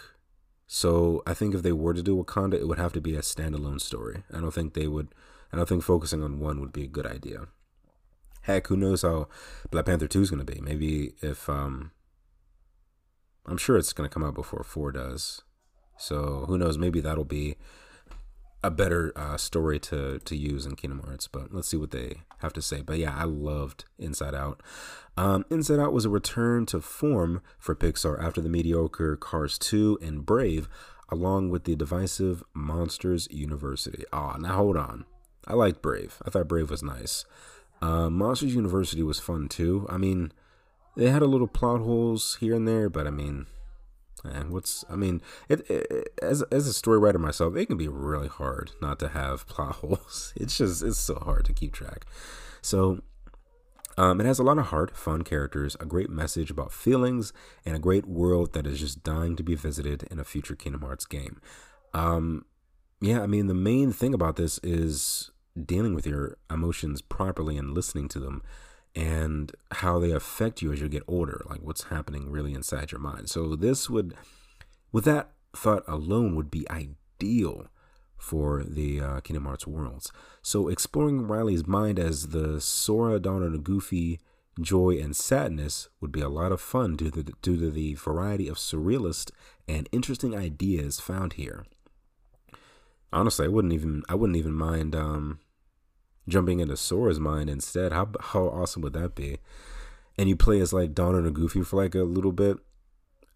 So 0.67 1.23
I 1.27 1.35
think 1.35 1.55
if 1.55 1.63
they 1.63 1.73
were 1.73 1.95
to 1.95 2.03
do 2.03 2.17
Wakanda, 2.17 2.55
it 2.55 2.67
would 2.67 2.79
have 2.79 2.93
to 2.95 3.01
be 3.01 3.15
a 3.15 3.21
standalone 3.21 3.81
story. 3.81 4.25
I 4.33 4.41
don't 4.41 4.55
think 4.55 4.75
they 4.75 4.89
would. 4.89 5.15
I 5.53 5.57
don't 5.57 5.69
think 5.69 5.83
focusing 5.83 6.23
on 6.23 6.41
one 6.41 6.61
would 6.61 6.73
be 6.73 6.85
a 6.85 6.89
good 6.89 7.07
idea. 7.07 7.49
Heck, 8.43 8.67
who 8.67 8.77
knows 8.77 9.03
how 9.03 9.29
Black 9.71 9.87
Panther 9.87 10.09
Two 10.09 10.23
is 10.23 10.31
going 10.31 10.45
to 10.45 10.53
be? 10.53 10.61
Maybe 10.61 11.15
if 11.23 11.49
um, 11.49 11.93
I'm 13.47 13.57
sure 13.57 13.77
it's 13.77 13.93
going 13.93 14.09
to 14.09 14.13
come 14.13 14.25
out 14.25 14.35
before 14.35 14.65
four 14.65 14.91
does. 14.91 15.43
So 15.97 16.45
who 16.49 16.59
knows? 16.59 16.77
Maybe 16.77 17.01
that'll 17.01 17.25
be 17.25 17.57
a 18.65 18.71
better 18.71 19.13
uh, 19.15 19.37
story 19.37 19.79
to 19.79 20.19
to 20.21 20.37
use 20.37 20.65
in 20.65 20.75
Kingdom 20.75 21.03
Hearts. 21.05 21.29
But 21.29 21.53
let's 21.55 21.69
see 21.69 21.77
what 21.77 21.91
they 21.91 22.23
have 22.39 22.53
to 22.55 22.63
say. 22.63 22.81
But 22.81 22.99
yeah, 22.99 23.15
I 23.15 23.25
loved 23.25 23.85
Inside 23.99 24.35
Out. 24.35 24.63
Um, 25.17 25.45
Inside 25.51 25.79
Out 25.79 25.93
was 25.93 26.07
a 26.07 26.11
return 26.11 26.67
to 26.67 26.81
form 26.81 27.43
for 27.59 27.75
Pixar 27.75 28.23
after 28.23 28.41
the 28.41 28.49
mediocre 28.49 29.17
Cars 29.17 29.59
2 29.59 29.99
and 30.03 30.25
Brave, 30.27 30.69
along 31.11 31.51
with 31.51 31.65
the 31.65 31.77
divisive 31.77 32.43
Monsters 32.55 33.29
University. 33.31 34.05
Ah, 34.13 34.37
now 34.39 34.57
hold 34.57 34.77
on. 34.77 35.05
I 35.47 35.53
liked 35.53 35.83
Brave. 35.83 36.23
I 36.27 36.31
thought 36.31 36.49
Brave 36.49 36.71
was 36.71 36.83
nice. 36.83 37.27
Uh, 37.83 38.09
Monsters 38.09 38.55
University 38.55 39.03
was 39.03 39.21
fun 39.21 39.49
too. 39.49 39.87
I 39.91 39.99
mean, 39.99 40.33
they 40.97 41.11
had 41.11 41.23
a 41.23 41.27
little 41.27 41.47
plot 41.47 41.81
holes 41.81 42.39
here 42.41 42.55
and 42.55 42.67
there, 42.67 42.89
but 42.89 43.07
I 43.07 43.11
mean, 43.11 43.47
and 44.23 44.51
what's 44.51 44.85
I 44.89 44.97
mean, 44.97 45.21
it, 45.49 45.69
it, 45.71 46.13
as 46.23 46.43
as 46.43 46.67
a 46.67 46.73
story 46.73 46.99
writer 46.99 47.19
myself, 47.19 47.57
it 47.57 47.67
can 47.67 47.77
be 47.77 47.89
really 47.89 48.29
hard 48.29 48.73
not 48.81 48.99
to 49.01 49.09
have 49.09 49.47
plot 49.49 49.77
holes. 49.77 50.33
It's 50.37 50.57
just 50.59 50.83
it's 50.83 50.99
so 50.99 51.17
hard 51.17 51.45
to 51.47 51.53
keep 51.53 51.73
track. 51.73 52.07
So 52.63 53.01
um, 53.97 54.21
it 54.21 54.27
has 54.27 54.39
a 54.39 54.43
lot 54.43 54.59
of 54.59 54.67
heart, 54.67 54.97
fun 54.97 55.23
characters, 55.23 55.77
a 55.79 55.85
great 55.85 56.11
message 56.11 56.51
about 56.51 56.73
feelings, 56.73 57.33
and 57.65 57.77
a 57.77 57.81
great 57.81 58.07
world 58.07 58.53
that 58.55 58.67
is 58.67 58.81
just 58.81 59.05
dying 59.05 59.37
to 59.37 59.43
be 59.43 59.55
visited 59.55 60.05
in 60.11 60.19
a 60.19 60.25
future 60.25 60.57
Kingdom 60.57 60.83
Hearts 60.83 61.07
game. 61.07 61.41
Um, 61.93 62.45
yeah, 63.01 63.23
I 63.23 63.27
mean, 63.27 63.47
the 63.47 63.55
main 63.55 63.93
thing 63.93 64.15
about 64.15 64.37
this 64.37 64.59
is 64.63 65.31
dealing 65.63 65.95
with 65.95 66.07
your 66.07 66.37
emotions 66.51 67.03
properly 67.03 67.57
and 67.57 67.73
listening 67.73 68.09
to 68.09 68.19
them 68.19 68.43
and 68.95 69.53
how 69.73 69.99
they 69.99 70.13
affect 70.13 70.63
you 70.63 70.73
as 70.73 70.81
you 70.81 70.89
get 70.89 71.03
older, 71.09 71.45
like 71.49 71.61
what's 71.63 71.85
happening 71.85 72.31
really 72.31 72.55
inside 72.55 72.93
your 72.93 73.01
mind. 73.01 73.29
So 73.29 73.57
this 73.57 73.91
would, 73.91 74.15
with 74.93 75.05
that 75.05 75.33
thought 75.55 75.85
alone, 75.89 76.37
would 76.37 76.51
be 76.51 76.69
ideal 76.71 77.67
for 78.17 78.63
the 78.65 79.01
uh, 79.01 79.21
Kingdom 79.21 79.45
Hearts 79.45 79.67
worlds. 79.67 80.13
So 80.43 80.69
exploring 80.69 81.27
Riley's 81.27 81.67
mind 81.67 81.99
as 81.99 82.29
the 82.29 82.61
Sora, 82.61 83.17
and 83.17 83.65
Goofy 83.65 84.21
joy 84.61 84.99
and 85.03 85.17
sadness 85.17 85.89
would 86.01 86.13
be 86.13 86.21
a 86.21 86.29
lot 86.29 86.53
of 86.53 86.61
fun 86.61 86.97
due 86.97 87.11
to 87.11 87.23
the, 87.23 87.33
due 87.43 87.59
to 87.59 87.71
the 87.71 87.95
variety 87.95 88.49
of 88.49 88.57
surrealist 88.57 89.31
and 89.67 89.89
interesting 89.93 90.37
ideas 90.37 91.01
found 91.01 91.35
here. 91.35 91.65
Honestly, 93.13 93.47
I 93.47 93.49
wouldn't 93.49 93.75
even 93.75 94.03
I 94.09 94.15
wouldn't 94.15 94.37
even 94.37 94.55
mind 94.55 94.95
um, 94.95 95.39
jumping 96.29 96.61
into 96.61 96.77
Sora's 96.77 97.21
mind 97.21 97.51
instead. 97.51 97.93
How 97.93 98.11
how 98.21 98.45
awesome 98.45 98.83
would 98.83 98.93
that 98.95 99.15
be? 99.15 99.39
And 100.17 100.29
you 100.29 100.37
play 100.37 100.61
as 100.61 100.73
like 100.73 100.95
Donald 100.95 101.25
and 101.25 101.35
Goofy 101.35 101.63
for 101.63 101.77
like 101.83 101.95
a 101.95 102.05
little 102.05 102.33
bit, 102.33 102.59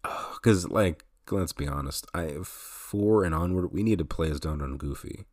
because 0.33 0.69
like 0.69 1.05
let's 1.31 1.53
be 1.53 1.67
honest, 1.67 2.07
I 2.13 2.37
four 2.43 3.23
and 3.23 3.35
onward 3.35 3.71
we 3.71 3.83
need 3.83 3.99
to 3.99 4.05
play 4.05 4.31
as 4.31 4.39
Donald 4.39 4.69
and 4.69 4.79
Goofy 4.79 5.25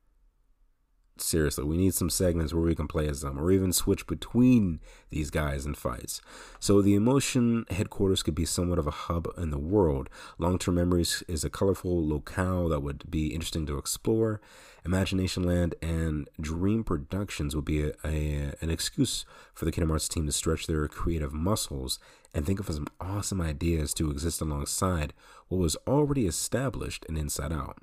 seriously, 1.18 1.64
we 1.64 1.76
need 1.76 1.94
some 1.94 2.10
segments 2.10 2.52
where 2.52 2.64
we 2.64 2.74
can 2.74 2.88
play 2.88 3.08
as 3.08 3.20
them 3.20 3.38
or 3.38 3.50
even 3.50 3.72
switch 3.72 4.06
between 4.06 4.80
these 5.10 5.30
guys 5.30 5.66
in 5.66 5.74
fights. 5.74 6.20
So 6.60 6.82
the 6.82 6.94
emotion 6.94 7.64
headquarters 7.70 8.22
could 8.22 8.34
be 8.34 8.44
somewhat 8.44 8.78
of 8.78 8.86
a 8.86 8.92
hub 8.92 9.28
in 9.36 9.50
the 9.50 9.58
world. 9.58 10.08
Long 10.38 10.58
term 10.58 10.76
memories 10.76 11.22
is 11.28 11.44
a 11.44 11.50
colorful 11.50 12.06
locale 12.06 12.68
that 12.68 12.80
would 12.80 13.10
be 13.10 13.34
interesting 13.34 13.66
to 13.66 13.78
explore. 13.78 14.40
Imagination 14.84 15.42
Land 15.42 15.74
and 15.82 16.28
Dream 16.40 16.84
Productions 16.84 17.56
would 17.56 17.64
be 17.64 17.82
a, 17.82 17.92
a, 18.04 18.54
an 18.60 18.70
excuse 18.70 19.24
for 19.52 19.64
the 19.64 19.72
Kingdom 19.72 19.90
Hearts 19.90 20.08
team 20.08 20.26
to 20.26 20.32
stretch 20.32 20.66
their 20.66 20.86
creative 20.86 21.32
muscles 21.32 21.98
and 22.32 22.46
think 22.46 22.60
of 22.60 22.66
some 22.66 22.86
awesome 23.00 23.40
ideas 23.40 23.92
to 23.94 24.10
exist 24.10 24.40
alongside 24.40 25.12
what 25.48 25.58
was 25.58 25.76
already 25.88 26.26
established 26.26 27.04
in 27.06 27.16
Inside 27.16 27.52
Out. 27.52 27.78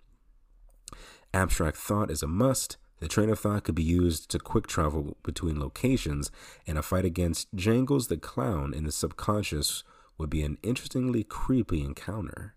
Abstract 1.34 1.76
thought 1.76 2.12
is 2.12 2.22
a 2.22 2.28
must, 2.28 2.78
the 3.04 3.10
train 3.10 3.30
of 3.30 3.38
thought 3.38 3.66
could 3.66 3.76
be 3.76 3.84
used 3.84 4.32
to 4.32 4.40
quick 4.40 4.66
travel 4.66 5.18
between 5.24 5.60
locations, 5.60 6.32
and 6.66 6.78
a 6.78 6.82
fight 6.82 7.04
against 7.04 7.54
Jangles 7.54 8.08
the 8.08 8.16
Clown 8.16 8.74
in 8.74 8.86
the 8.86 8.94
subconscious 8.94 9.84
would 10.18 10.30
be 10.30 10.42
an 10.42 10.58
interestingly 10.64 11.26
creepy 11.26 11.84
encounter. 11.84 12.56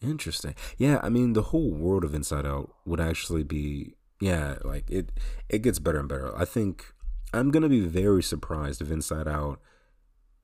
Interesting. 0.00 0.54
Yeah, 0.76 1.00
I 1.02 1.08
mean 1.08 1.32
the 1.32 1.50
whole 1.50 1.72
world 1.72 2.04
of 2.04 2.14
Inside 2.14 2.46
Out 2.46 2.72
would 2.84 3.00
actually 3.00 3.42
be 3.42 3.94
yeah, 4.20 4.58
like 4.62 4.88
it 4.88 5.10
it 5.48 5.62
gets 5.62 5.80
better 5.80 5.98
and 5.98 6.08
better. 6.08 6.36
I 6.38 6.44
think 6.44 6.94
I'm 7.34 7.50
gonna 7.50 7.68
be 7.68 7.80
very 7.80 8.22
surprised 8.22 8.80
if 8.80 8.88
Inside 8.88 9.26
Out 9.26 9.60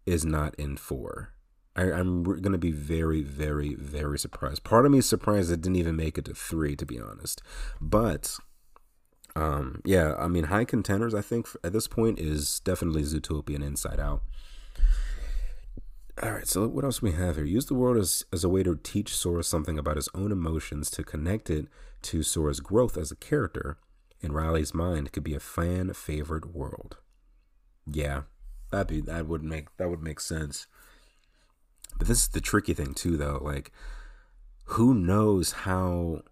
is 0.04 0.24
not 0.24 0.56
in 0.56 0.76
four. 0.76 1.30
I, 1.76 1.90
am 1.90 2.24
gonna 2.24 2.58
be 2.58 2.72
very, 2.72 3.22
very, 3.22 3.74
very 3.74 4.18
surprised. 4.18 4.64
Part 4.64 4.84
of 4.84 4.90
me 4.90 4.98
is 4.98 5.08
surprised 5.08 5.52
it 5.52 5.60
didn't 5.60 5.76
even 5.76 5.94
make 5.94 6.18
it 6.18 6.24
to 6.24 6.34
three, 6.34 6.74
to 6.74 6.86
be 6.86 7.00
honest. 7.00 7.40
But 7.80 8.36
um, 9.36 9.80
yeah, 9.84 10.14
I 10.16 10.28
mean, 10.28 10.44
high 10.44 10.64
contenders, 10.64 11.14
I 11.14 11.20
think, 11.20 11.48
at 11.64 11.72
this 11.72 11.88
point 11.88 12.18
is 12.18 12.60
definitely 12.60 13.02
Zootopia 13.02 13.56
and 13.56 13.64
Inside 13.64 13.98
Out. 13.98 14.22
All 16.22 16.30
right, 16.30 16.46
so 16.46 16.68
what 16.68 16.84
else 16.84 17.02
we 17.02 17.12
have 17.12 17.36
here? 17.36 17.44
Use 17.44 17.66
the 17.66 17.74
world 17.74 17.96
as, 17.96 18.24
as 18.32 18.44
a 18.44 18.48
way 18.48 18.62
to 18.62 18.76
teach 18.76 19.16
Sora 19.16 19.42
something 19.42 19.78
about 19.78 19.96
his 19.96 20.08
own 20.14 20.30
emotions 20.30 20.88
to 20.90 21.02
connect 21.02 21.50
it 21.50 21.66
to 22.02 22.22
Sora's 22.22 22.60
growth 22.60 22.96
as 22.96 23.10
a 23.10 23.16
character. 23.16 23.78
In 24.20 24.32
Riley's 24.32 24.72
mind, 24.72 25.12
could 25.12 25.24
be 25.24 25.34
a 25.34 25.40
fan 25.40 25.92
favorite 25.92 26.54
world. 26.54 26.98
Yeah, 27.86 28.22
that'd 28.70 28.86
be 28.86 29.00
that 29.02 29.26
would 29.26 29.42
make 29.42 29.76
that 29.76 29.90
would 29.90 30.02
make 30.02 30.18
sense. 30.18 30.66
But 31.98 32.08
this 32.08 32.22
is 32.22 32.28
the 32.28 32.40
tricky 32.40 32.72
thing 32.72 32.94
too, 32.94 33.18
though. 33.18 33.38
Like, 33.42 33.70
who 34.64 34.94
knows 34.94 35.52
how 35.52 36.22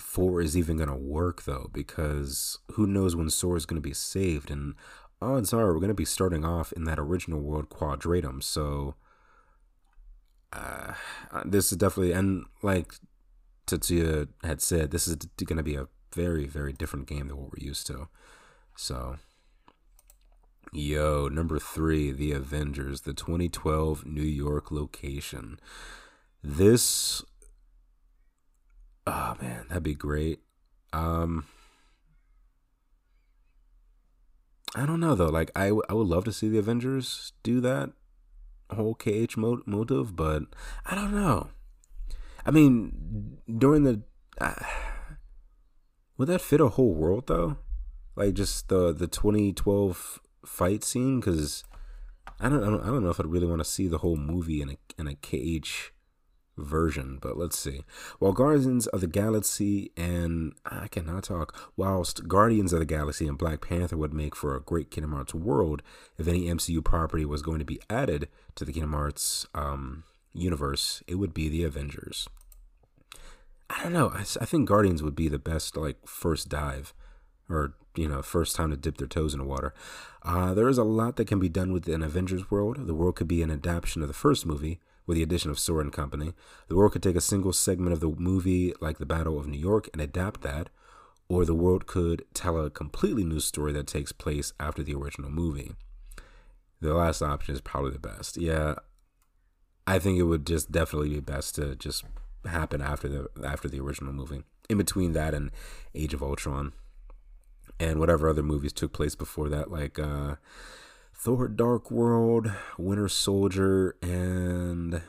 four 0.00 0.40
is 0.40 0.56
even 0.56 0.76
gonna 0.76 0.96
work 0.96 1.44
though, 1.44 1.70
because 1.72 2.58
who 2.72 2.86
knows 2.86 3.16
when 3.16 3.30
Sora 3.30 3.56
is 3.56 3.66
gonna 3.66 3.80
be 3.80 3.94
saved, 3.94 4.50
and 4.50 4.74
odds 5.20 5.52
are 5.52 5.72
we're 5.72 5.80
gonna 5.80 5.94
be 5.94 6.04
starting 6.04 6.44
off 6.44 6.72
in 6.72 6.84
that 6.84 6.98
original 6.98 7.40
world 7.40 7.68
quadratum. 7.68 8.42
So 8.42 8.94
uh, 10.52 10.94
this 11.44 11.72
is 11.72 11.78
definitely 11.78 12.12
and 12.12 12.44
like 12.62 12.94
Tetsuya 13.66 14.28
had 14.44 14.60
said, 14.60 14.90
this 14.90 15.06
is 15.06 15.16
gonna 15.44 15.62
be 15.62 15.76
a 15.76 15.88
very 16.14 16.46
very 16.46 16.72
different 16.72 17.06
game 17.06 17.28
than 17.28 17.36
what 17.36 17.52
we're 17.52 17.66
used 17.66 17.86
to. 17.88 18.08
So. 18.76 19.16
Yo, 20.74 21.28
number 21.28 21.58
three, 21.58 22.12
The 22.12 22.32
Avengers, 22.32 23.02
the 23.02 23.12
2012 23.12 24.06
New 24.06 24.22
York 24.22 24.70
location. 24.70 25.60
This 26.42 27.22
Oh 29.06 29.36
man, 29.40 29.66
that'd 29.68 29.82
be 29.82 29.94
great. 29.94 30.40
Um 30.92 31.46
I 34.74 34.86
don't 34.86 35.00
know 35.00 35.14
though. 35.14 35.28
Like 35.28 35.50
I, 35.54 35.68
w- 35.68 35.82
I 35.88 35.94
would 35.94 36.06
love 36.06 36.24
to 36.24 36.32
see 36.32 36.48
the 36.48 36.58
Avengers 36.58 37.32
do 37.42 37.60
that 37.60 37.90
whole 38.70 38.94
KH 38.94 39.36
mo- 39.36 39.62
motive, 39.66 40.16
but 40.16 40.44
I 40.86 40.94
don't 40.94 41.12
know. 41.12 41.50
I 42.46 42.50
mean, 42.50 43.38
during 43.58 43.84
the 43.84 44.02
uh, 44.40 44.54
would 46.16 46.28
that 46.28 46.40
fit 46.40 46.60
a 46.60 46.68
whole 46.68 46.94
world 46.94 47.26
though? 47.26 47.58
Like 48.16 48.34
just 48.34 48.68
the 48.68 48.92
the 48.92 49.06
2012 49.06 50.20
fight 50.44 50.84
scene 50.84 51.20
cuz 51.20 51.64
I 52.40 52.48
don't, 52.48 52.62
I 52.64 52.66
don't 52.70 52.82
I 52.82 52.86
don't 52.86 53.04
know 53.04 53.10
if 53.10 53.20
I'd 53.20 53.26
really 53.26 53.46
want 53.46 53.60
to 53.60 53.64
see 53.64 53.86
the 53.86 53.98
whole 53.98 54.16
movie 54.16 54.62
in 54.62 54.70
a 54.70 54.78
in 54.98 55.06
a 55.06 55.14
KH 55.14 55.91
version, 56.62 57.18
but 57.20 57.36
let's 57.36 57.58
see. 57.58 57.82
While 58.18 58.32
Guardians 58.32 58.86
of 58.86 59.00
the 59.00 59.06
Galaxy 59.06 59.90
and 59.96 60.54
I 60.64 60.88
cannot 60.88 61.24
talk, 61.24 61.72
whilst 61.76 62.28
Guardians 62.28 62.72
of 62.72 62.78
the 62.78 62.86
Galaxy 62.86 63.26
and 63.26 63.38
Black 63.38 63.60
Panther 63.60 63.96
would 63.96 64.14
make 64.14 64.34
for 64.34 64.56
a 64.56 64.60
great 64.60 64.90
Kingdom 64.90 65.12
Hearts 65.12 65.34
world, 65.34 65.82
if 66.18 66.28
any 66.28 66.46
MCU 66.46 66.84
property 66.84 67.24
was 67.24 67.42
going 67.42 67.58
to 67.58 67.64
be 67.64 67.80
added 67.90 68.28
to 68.54 68.64
the 68.64 68.72
Kingdom 68.72 68.92
Hearts 68.92 69.46
um, 69.54 70.04
universe, 70.32 71.02
it 71.06 71.16
would 71.16 71.34
be 71.34 71.48
the 71.48 71.64
Avengers. 71.64 72.28
I 73.68 73.82
don't 73.82 73.92
know. 73.92 74.10
I, 74.14 74.20
I 74.20 74.44
think 74.44 74.68
Guardians 74.68 75.02
would 75.02 75.16
be 75.16 75.28
the 75.28 75.38
best 75.38 75.76
like 75.76 76.06
first 76.06 76.48
dive, 76.48 76.92
or 77.48 77.74
you 77.96 78.08
know, 78.08 78.22
first 78.22 78.56
time 78.56 78.70
to 78.70 78.76
dip 78.76 78.98
their 78.98 79.06
toes 79.06 79.34
in 79.34 79.40
the 79.40 79.46
water. 79.46 79.74
Uh, 80.22 80.54
there 80.54 80.68
is 80.68 80.78
a 80.78 80.84
lot 80.84 81.16
that 81.16 81.26
can 81.26 81.38
be 81.38 81.48
done 81.48 81.72
with 81.72 81.88
an 81.88 82.02
Avengers 82.02 82.50
world. 82.50 82.86
The 82.86 82.94
world 82.94 83.16
could 83.16 83.28
be 83.28 83.42
an 83.42 83.50
adaptation 83.50 84.02
of 84.02 84.08
the 84.08 84.14
first 84.14 84.46
movie 84.46 84.80
with 85.06 85.16
the 85.16 85.22
addition 85.22 85.50
of 85.50 85.58
Sora 85.58 85.82
and 85.82 85.92
company. 85.92 86.32
The 86.68 86.76
world 86.76 86.92
could 86.92 87.02
take 87.02 87.16
a 87.16 87.20
single 87.20 87.52
segment 87.52 87.92
of 87.92 88.00
the 88.00 88.08
movie, 88.08 88.72
like 88.80 88.98
the 88.98 89.06
Battle 89.06 89.38
of 89.38 89.46
New 89.46 89.58
York, 89.58 89.88
and 89.92 90.00
adapt 90.00 90.42
that, 90.42 90.70
or 91.28 91.44
the 91.44 91.54
world 91.54 91.86
could 91.86 92.24
tell 92.34 92.58
a 92.58 92.70
completely 92.70 93.24
new 93.24 93.40
story 93.40 93.72
that 93.72 93.86
takes 93.86 94.12
place 94.12 94.52
after 94.60 94.82
the 94.82 94.94
original 94.94 95.30
movie. 95.30 95.72
The 96.80 96.94
last 96.94 97.22
option 97.22 97.54
is 97.54 97.60
probably 97.60 97.92
the 97.92 97.98
best. 97.98 98.36
Yeah, 98.36 98.74
I 99.86 99.98
think 99.98 100.18
it 100.18 100.24
would 100.24 100.46
just 100.46 100.72
definitely 100.72 101.10
be 101.10 101.20
best 101.20 101.54
to 101.56 101.76
just 101.76 102.04
happen 102.44 102.80
after 102.80 103.08
the 103.08 103.28
after 103.44 103.68
the 103.68 103.80
original 103.80 104.12
movie. 104.12 104.42
In 104.68 104.78
between 104.78 105.12
that 105.12 105.34
and 105.34 105.50
Age 105.94 106.14
of 106.14 106.22
Ultron, 106.22 106.72
and 107.78 107.98
whatever 107.98 108.28
other 108.28 108.42
movies 108.42 108.72
took 108.72 108.92
place 108.92 109.14
before 109.14 109.48
that, 109.48 109.70
like 109.70 109.98
uh, 109.98 110.36
Thor: 111.22 111.46
Dark 111.46 111.88
World, 111.88 112.50
Winter 112.76 113.08
Soldier, 113.08 113.94
and 114.02 115.02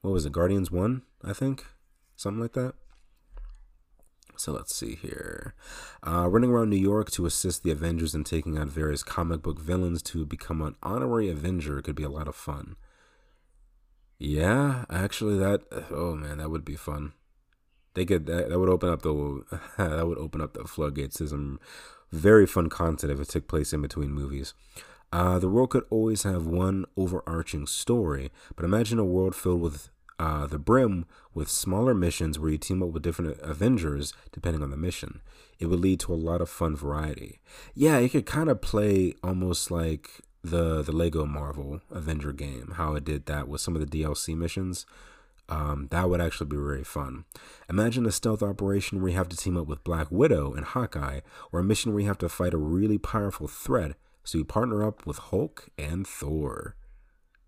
what 0.00 0.10
was 0.12 0.24
it? 0.24 0.32
Guardians 0.32 0.70
One, 0.70 1.02
I 1.22 1.34
think, 1.34 1.66
something 2.16 2.40
like 2.40 2.54
that. 2.54 2.72
So 4.38 4.52
let's 4.52 4.74
see 4.74 4.94
here. 4.94 5.54
Uh, 6.02 6.30
running 6.30 6.48
around 6.48 6.70
New 6.70 6.76
York 6.76 7.10
to 7.10 7.26
assist 7.26 7.62
the 7.62 7.70
Avengers 7.70 8.14
in 8.14 8.24
taking 8.24 8.56
out 8.56 8.68
various 8.68 9.02
comic 9.02 9.42
book 9.42 9.60
villains 9.60 10.00
to 10.04 10.24
become 10.24 10.62
an 10.62 10.76
honorary 10.82 11.28
Avenger 11.28 11.82
could 11.82 11.94
be 11.94 12.04
a 12.04 12.08
lot 12.08 12.28
of 12.28 12.34
fun. 12.34 12.76
Yeah, 14.18 14.86
actually, 14.88 15.36
that 15.36 15.64
oh 15.90 16.14
man, 16.14 16.38
that 16.38 16.50
would 16.50 16.64
be 16.64 16.76
fun. 16.76 17.12
They 17.92 18.06
could 18.06 18.24
that, 18.24 18.48
that 18.48 18.58
would 18.58 18.70
open 18.70 18.88
up 18.88 19.02
the 19.02 19.44
that 19.76 20.06
would 20.06 20.16
open 20.16 20.40
up 20.40 20.54
the 20.54 20.64
floodgates 20.64 21.18
to 21.18 21.28
some 21.28 21.60
very 22.12 22.46
fun 22.46 22.68
content 22.68 23.12
if 23.12 23.20
it 23.20 23.28
took 23.28 23.48
place 23.48 23.72
in 23.72 23.82
between 23.82 24.12
movies. 24.12 24.54
Uh, 25.12 25.38
the 25.38 25.48
world 25.48 25.70
could 25.70 25.84
always 25.90 26.22
have 26.22 26.46
one 26.46 26.84
overarching 26.96 27.66
story, 27.66 28.30
but 28.56 28.64
imagine 28.64 28.98
a 28.98 29.04
world 29.04 29.34
filled 29.34 29.60
with 29.60 29.90
uh, 30.18 30.46
the 30.46 30.58
Brim 30.58 31.04
with 31.34 31.48
smaller 31.48 31.94
missions 31.94 32.38
where 32.38 32.50
you 32.50 32.58
team 32.58 32.82
up 32.82 32.90
with 32.90 33.02
different 33.02 33.38
Avengers 33.40 34.14
depending 34.30 34.62
on 34.62 34.70
the 34.70 34.76
mission. 34.76 35.20
It 35.58 35.66
would 35.66 35.80
lead 35.80 36.00
to 36.00 36.14
a 36.14 36.16
lot 36.16 36.40
of 36.40 36.48
fun 36.48 36.76
variety. 36.76 37.40
Yeah, 37.74 37.98
you 37.98 38.08
could 38.08 38.26
kind 38.26 38.48
of 38.48 38.60
play 38.60 39.14
almost 39.22 39.70
like 39.70 40.20
the 40.44 40.82
the 40.82 40.92
Lego 40.92 41.24
Marvel 41.24 41.80
Avenger 41.90 42.32
game, 42.32 42.74
how 42.76 42.94
it 42.94 43.04
did 43.04 43.26
that 43.26 43.48
with 43.48 43.60
some 43.60 43.74
of 43.76 43.80
the 43.80 44.02
DLC 44.02 44.36
missions. 44.36 44.86
Um, 45.48 45.88
that 45.90 46.08
would 46.08 46.20
actually 46.20 46.46
be 46.46 46.56
very 46.56 46.84
fun. 46.84 47.24
Imagine 47.68 48.06
a 48.06 48.12
stealth 48.12 48.42
operation 48.42 49.00
where 49.00 49.10
you 49.10 49.16
have 49.16 49.28
to 49.28 49.36
team 49.36 49.56
up 49.56 49.66
with 49.66 49.84
Black 49.84 50.06
Widow 50.10 50.54
and 50.54 50.64
Hawkeye, 50.64 51.20
or 51.50 51.60
a 51.60 51.64
mission 51.64 51.92
where 51.92 52.00
you 52.00 52.08
have 52.08 52.18
to 52.18 52.28
fight 52.28 52.54
a 52.54 52.58
really 52.58 52.98
powerful 52.98 53.48
threat. 53.48 53.92
So 54.24 54.38
you 54.38 54.44
partner 54.44 54.86
up 54.86 55.04
with 55.04 55.18
Hulk 55.18 55.68
and 55.76 56.06
Thor. 56.06 56.76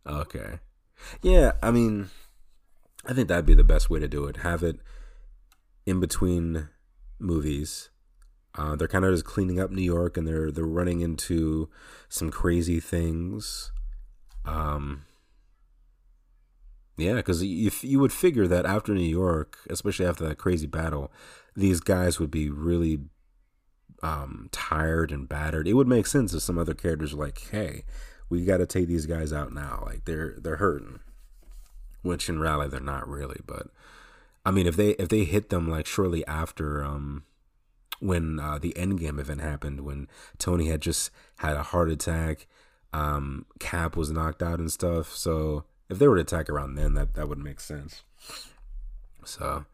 Okay. 0.06 0.58
Yeah, 1.22 1.52
I 1.62 1.70
mean, 1.70 2.10
I 3.06 3.12
think 3.12 3.28
that'd 3.28 3.46
be 3.46 3.54
the 3.54 3.64
best 3.64 3.88
way 3.90 4.00
to 4.00 4.08
do 4.08 4.26
it. 4.26 4.38
Have 4.38 4.62
it 4.62 4.80
in 5.86 6.00
between 6.00 6.68
movies. 7.18 7.90
Uh, 8.56 8.76
they're 8.76 8.88
kind 8.88 9.04
of 9.04 9.12
just 9.12 9.24
cleaning 9.24 9.58
up 9.58 9.70
New 9.70 9.82
York, 9.82 10.16
and 10.16 10.26
they're 10.26 10.50
they're 10.50 10.64
running 10.64 11.00
into 11.00 11.68
some 12.08 12.30
crazy 12.30 12.80
things. 12.80 13.72
Um, 14.44 15.04
yeah, 16.96 17.14
because 17.14 17.42
you 17.42 17.70
you 17.82 17.98
would 18.00 18.12
figure 18.12 18.46
that 18.46 18.66
after 18.66 18.94
New 18.94 19.02
York, 19.02 19.58
especially 19.70 20.06
after 20.06 20.26
that 20.28 20.38
crazy 20.38 20.66
battle, 20.66 21.12
these 21.56 21.80
guys 21.80 22.18
would 22.18 22.30
be 22.30 22.50
really 22.50 23.00
um, 24.02 24.48
tired 24.52 25.10
and 25.10 25.28
battered. 25.28 25.66
It 25.66 25.74
would 25.74 25.88
make 25.88 26.06
sense 26.06 26.34
if 26.34 26.42
some 26.42 26.58
other 26.58 26.74
characters 26.74 27.14
were 27.14 27.24
like, 27.24 27.48
"Hey, 27.50 27.84
we 28.28 28.44
got 28.44 28.58
to 28.58 28.66
take 28.66 28.88
these 28.88 29.06
guys 29.06 29.32
out 29.32 29.52
now. 29.52 29.82
Like 29.86 30.04
they're 30.04 30.36
they're 30.38 30.56
hurting." 30.56 31.00
which 32.04 32.28
in 32.28 32.38
reality 32.38 32.70
they're 32.70 32.80
not 32.80 33.08
really, 33.08 33.40
but 33.44 33.68
I 34.46 34.52
mean 34.52 34.66
if 34.66 34.76
they 34.76 34.90
if 34.90 35.08
they 35.08 35.24
hit 35.24 35.48
them 35.48 35.68
like 35.68 35.86
shortly 35.86 36.24
after 36.26 36.84
um 36.84 37.24
when 38.00 38.38
uh, 38.38 38.58
the 38.58 38.74
Endgame 38.76 39.18
event 39.18 39.40
happened 39.40 39.80
when 39.80 40.08
Tony 40.38 40.68
had 40.68 40.82
just 40.82 41.10
had 41.38 41.56
a 41.56 41.62
heart 41.62 41.90
attack, 41.90 42.46
um, 42.92 43.46
Cap 43.58 43.96
was 43.96 44.10
knocked 44.10 44.42
out 44.42 44.58
and 44.58 44.70
stuff. 44.70 45.14
So 45.14 45.64
if 45.88 45.98
they 45.98 46.08
were 46.08 46.16
to 46.16 46.22
attack 46.22 46.48
around 46.48 46.74
then, 46.74 46.94
that 46.94 47.14
that 47.14 47.28
would 47.28 47.38
make 47.38 47.60
sense. 47.60 48.02
So, 49.24 49.66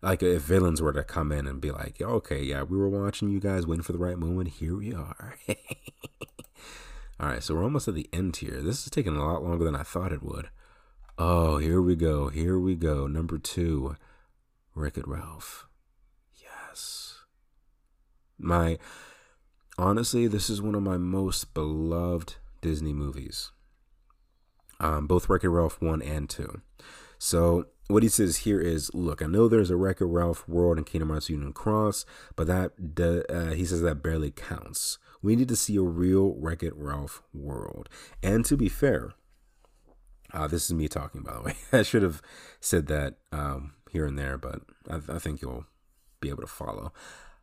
like 0.00 0.22
if 0.22 0.42
villains 0.42 0.82
were 0.82 0.92
to 0.92 1.04
come 1.04 1.32
in 1.32 1.46
and 1.46 1.60
be 1.60 1.70
like, 1.70 2.00
"Okay, 2.00 2.42
yeah, 2.42 2.62
we 2.62 2.76
were 2.76 2.88
watching 2.88 3.28
you 3.30 3.40
guys, 3.40 3.66
waiting 3.66 3.82
for 3.82 3.92
the 3.92 3.98
right 3.98 4.18
moment. 4.18 4.48
Here 4.48 4.76
we 4.76 4.92
are." 4.94 5.36
All 7.20 7.28
right, 7.28 7.42
so 7.42 7.54
we're 7.54 7.62
almost 7.62 7.86
at 7.86 7.94
the 7.94 8.08
end 8.12 8.36
here. 8.36 8.60
This 8.60 8.84
is 8.84 8.90
taking 8.90 9.16
a 9.16 9.24
lot 9.24 9.44
longer 9.44 9.64
than 9.64 9.76
I 9.76 9.84
thought 9.84 10.12
it 10.12 10.24
would. 10.24 10.48
Oh, 11.18 11.58
here 11.58 11.80
we 11.80 11.94
go. 11.94 12.28
Here 12.28 12.58
we 12.58 12.74
go. 12.74 13.06
Number 13.06 13.38
two, 13.38 13.96
Wreck 14.74 14.98
It 14.98 15.06
Ralph. 15.06 15.68
Yes. 16.34 17.20
My, 18.38 18.78
honestly, 19.78 20.26
this 20.26 20.50
is 20.50 20.60
one 20.60 20.74
of 20.74 20.82
my 20.82 20.96
most 20.96 21.54
beloved 21.54 22.36
Disney 22.60 22.92
movies. 22.92 23.52
Um, 24.82 25.06
both 25.06 25.28
Wreck 25.28 25.44
It 25.44 25.48
Ralph 25.48 25.80
1 25.80 26.02
and 26.02 26.28
2. 26.28 26.60
So, 27.18 27.66
what 27.88 28.02
he 28.02 28.08
says 28.08 28.38
here 28.38 28.60
is 28.60 28.92
look, 28.92 29.22
I 29.22 29.26
know 29.26 29.48
there's 29.48 29.70
a 29.70 29.76
Wreck 29.76 30.00
It 30.00 30.06
Ralph 30.06 30.48
world 30.48 30.76
in 30.76 30.84
Kingdom 30.84 31.10
Hearts 31.10 31.30
Union 31.30 31.52
Cross, 31.52 32.04
but 32.36 32.46
that, 32.48 32.72
uh, 33.30 33.54
he 33.54 33.64
says 33.64 33.80
that 33.82 34.02
barely 34.02 34.30
counts. 34.30 34.98
We 35.22 35.36
need 35.36 35.48
to 35.48 35.56
see 35.56 35.76
a 35.76 35.82
real 35.82 36.34
Wreck 36.34 36.62
It 36.62 36.74
Ralph 36.76 37.22
world. 37.32 37.88
And 38.22 38.44
to 38.46 38.56
be 38.56 38.68
fair, 38.68 39.14
uh, 40.32 40.48
this 40.48 40.64
is 40.64 40.74
me 40.74 40.88
talking, 40.88 41.22
by 41.22 41.34
the 41.34 41.42
way. 41.42 41.54
I 41.72 41.82
should 41.82 42.02
have 42.02 42.22
said 42.60 42.86
that 42.88 43.16
um, 43.30 43.74
here 43.90 44.06
and 44.06 44.18
there, 44.18 44.38
but 44.38 44.62
I, 44.90 45.00
I, 45.14 45.18
think 45.18 45.42
you'll 45.42 45.66
be 46.20 46.30
able 46.30 46.42
to 46.42 46.48
follow. 46.48 46.92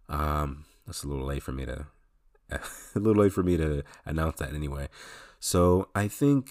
Um, 0.09 0.65
it's 0.87 1.03
a 1.03 1.07
little 1.07 1.25
late 1.25 1.43
for 1.43 1.51
me 1.51 1.65
to 1.65 1.85
a 2.51 2.59
little 2.95 3.21
late 3.21 3.31
for 3.31 3.43
me 3.43 3.57
to 3.57 3.83
announce 4.05 4.39
that 4.39 4.53
anyway. 4.53 4.89
So 5.39 5.89
I 5.93 6.07
think 6.07 6.49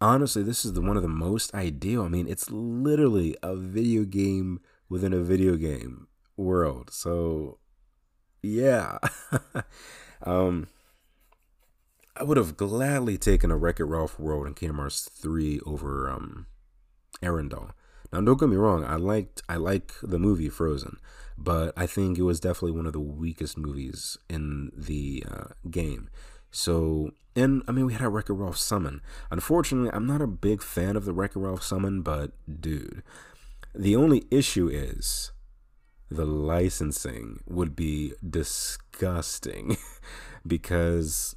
honestly, 0.00 0.42
this 0.42 0.64
is 0.64 0.72
the 0.72 0.80
one 0.80 0.96
of 0.96 1.02
the 1.02 1.08
most 1.08 1.54
ideal. 1.54 2.02
I 2.02 2.08
mean, 2.08 2.28
it's 2.28 2.50
literally 2.50 3.36
a 3.42 3.56
video 3.56 4.04
game 4.04 4.60
within 4.88 5.12
a 5.12 5.20
video 5.20 5.56
game 5.56 6.08
world. 6.36 6.90
So 6.92 7.58
yeah. 8.42 8.98
um 10.22 10.68
I 12.16 12.22
would 12.22 12.36
have 12.36 12.56
gladly 12.56 13.18
taken 13.18 13.50
a 13.50 13.56
Wreck 13.56 13.80
It 13.80 13.84
Ralph 13.84 14.20
World 14.20 14.46
in 14.46 14.54
Kingdom 14.54 14.76
Hearts 14.76 15.08
3 15.08 15.60
over 15.66 16.08
um, 16.08 16.46
Arendelle. 17.20 17.72
Now, 18.12 18.20
don't 18.20 18.38
get 18.38 18.48
me 18.48 18.56
wrong, 18.56 18.84
I 18.84 18.94
liked 18.94 19.42
I 19.48 19.56
like 19.56 19.92
the 20.00 20.20
movie 20.20 20.48
Frozen, 20.48 20.98
but 21.36 21.72
I 21.76 21.86
think 21.86 22.16
it 22.16 22.22
was 22.22 22.38
definitely 22.38 22.70
one 22.70 22.86
of 22.86 22.92
the 22.92 23.00
weakest 23.00 23.58
movies 23.58 24.16
in 24.30 24.70
the 24.76 25.24
uh, 25.28 25.44
game. 25.68 26.08
So, 26.52 27.10
and 27.36 27.62
I 27.66 27.72
mean, 27.72 27.86
we 27.86 27.92
had 27.92 28.02
a 28.02 28.08
Wreck 28.08 28.28
It 28.28 28.34
Ralph 28.34 28.56
summon. 28.56 29.00
Unfortunately, 29.30 29.90
I'm 29.92 30.06
not 30.06 30.22
a 30.22 30.26
big 30.26 30.62
fan 30.62 30.96
of 30.96 31.04
the 31.04 31.12
Wreck 31.12 31.34
It 31.34 31.40
Ralph 31.40 31.62
summon, 31.62 32.02
but 32.02 32.32
dude, 32.60 33.02
the 33.74 33.96
only 33.96 34.24
issue 34.30 34.68
is 34.68 35.32
the 36.10 36.24
licensing 36.24 37.40
would 37.46 37.74
be 37.74 38.12
disgusting 38.28 39.76
because 40.46 41.34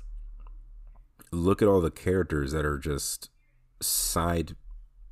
look 1.32 1.62
at 1.62 1.68
all 1.68 1.82
the 1.82 1.92
characters 1.92 2.52
that 2.52 2.66
are 2.66 2.78
just 2.78 3.30
side 3.80 4.56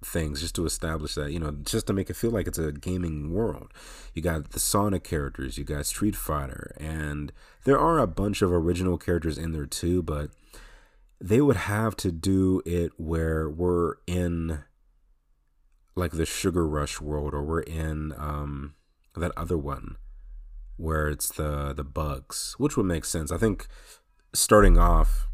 things 0.03 0.41
just 0.41 0.55
to 0.55 0.65
establish 0.65 1.15
that 1.15 1.31
you 1.31 1.39
know 1.39 1.51
just 1.63 1.87
to 1.87 1.93
make 1.93 2.09
it 2.09 2.15
feel 2.15 2.29
like 2.29 2.47
it's 2.47 2.59
a 2.59 2.71
gaming 2.71 3.33
world 3.33 3.73
you 4.13 4.21
got 4.21 4.51
the 4.51 4.59
sonic 4.59 5.03
characters 5.03 5.57
you 5.57 5.63
got 5.63 5.85
street 5.85 6.15
fighter 6.15 6.75
and 6.79 7.31
there 7.63 7.79
are 7.79 7.97
a 7.97 8.05
bunch 8.05 8.43
of 8.43 8.51
original 8.51 8.97
characters 8.97 9.37
in 9.37 9.51
there 9.51 9.65
too 9.65 10.03
but 10.03 10.29
they 11.19 11.41
would 11.41 11.57
have 11.57 11.95
to 11.95 12.11
do 12.11 12.61
it 12.65 12.91
where 12.97 13.49
we're 13.49 13.95
in 14.05 14.63
like 15.95 16.11
the 16.11 16.25
sugar 16.25 16.67
rush 16.67 16.99
world 16.99 17.33
or 17.33 17.43
we're 17.43 17.61
in 17.61 18.13
um 18.17 18.75
that 19.15 19.31
other 19.37 19.57
one 19.57 19.95
where 20.77 21.07
it's 21.07 21.29
the 21.29 21.73
the 21.73 21.83
bugs 21.83 22.55
which 22.57 22.75
would 22.75 22.85
make 22.85 23.05
sense 23.05 23.31
i 23.31 23.37
think 23.37 23.67
starting 24.33 24.77
off 24.77 25.27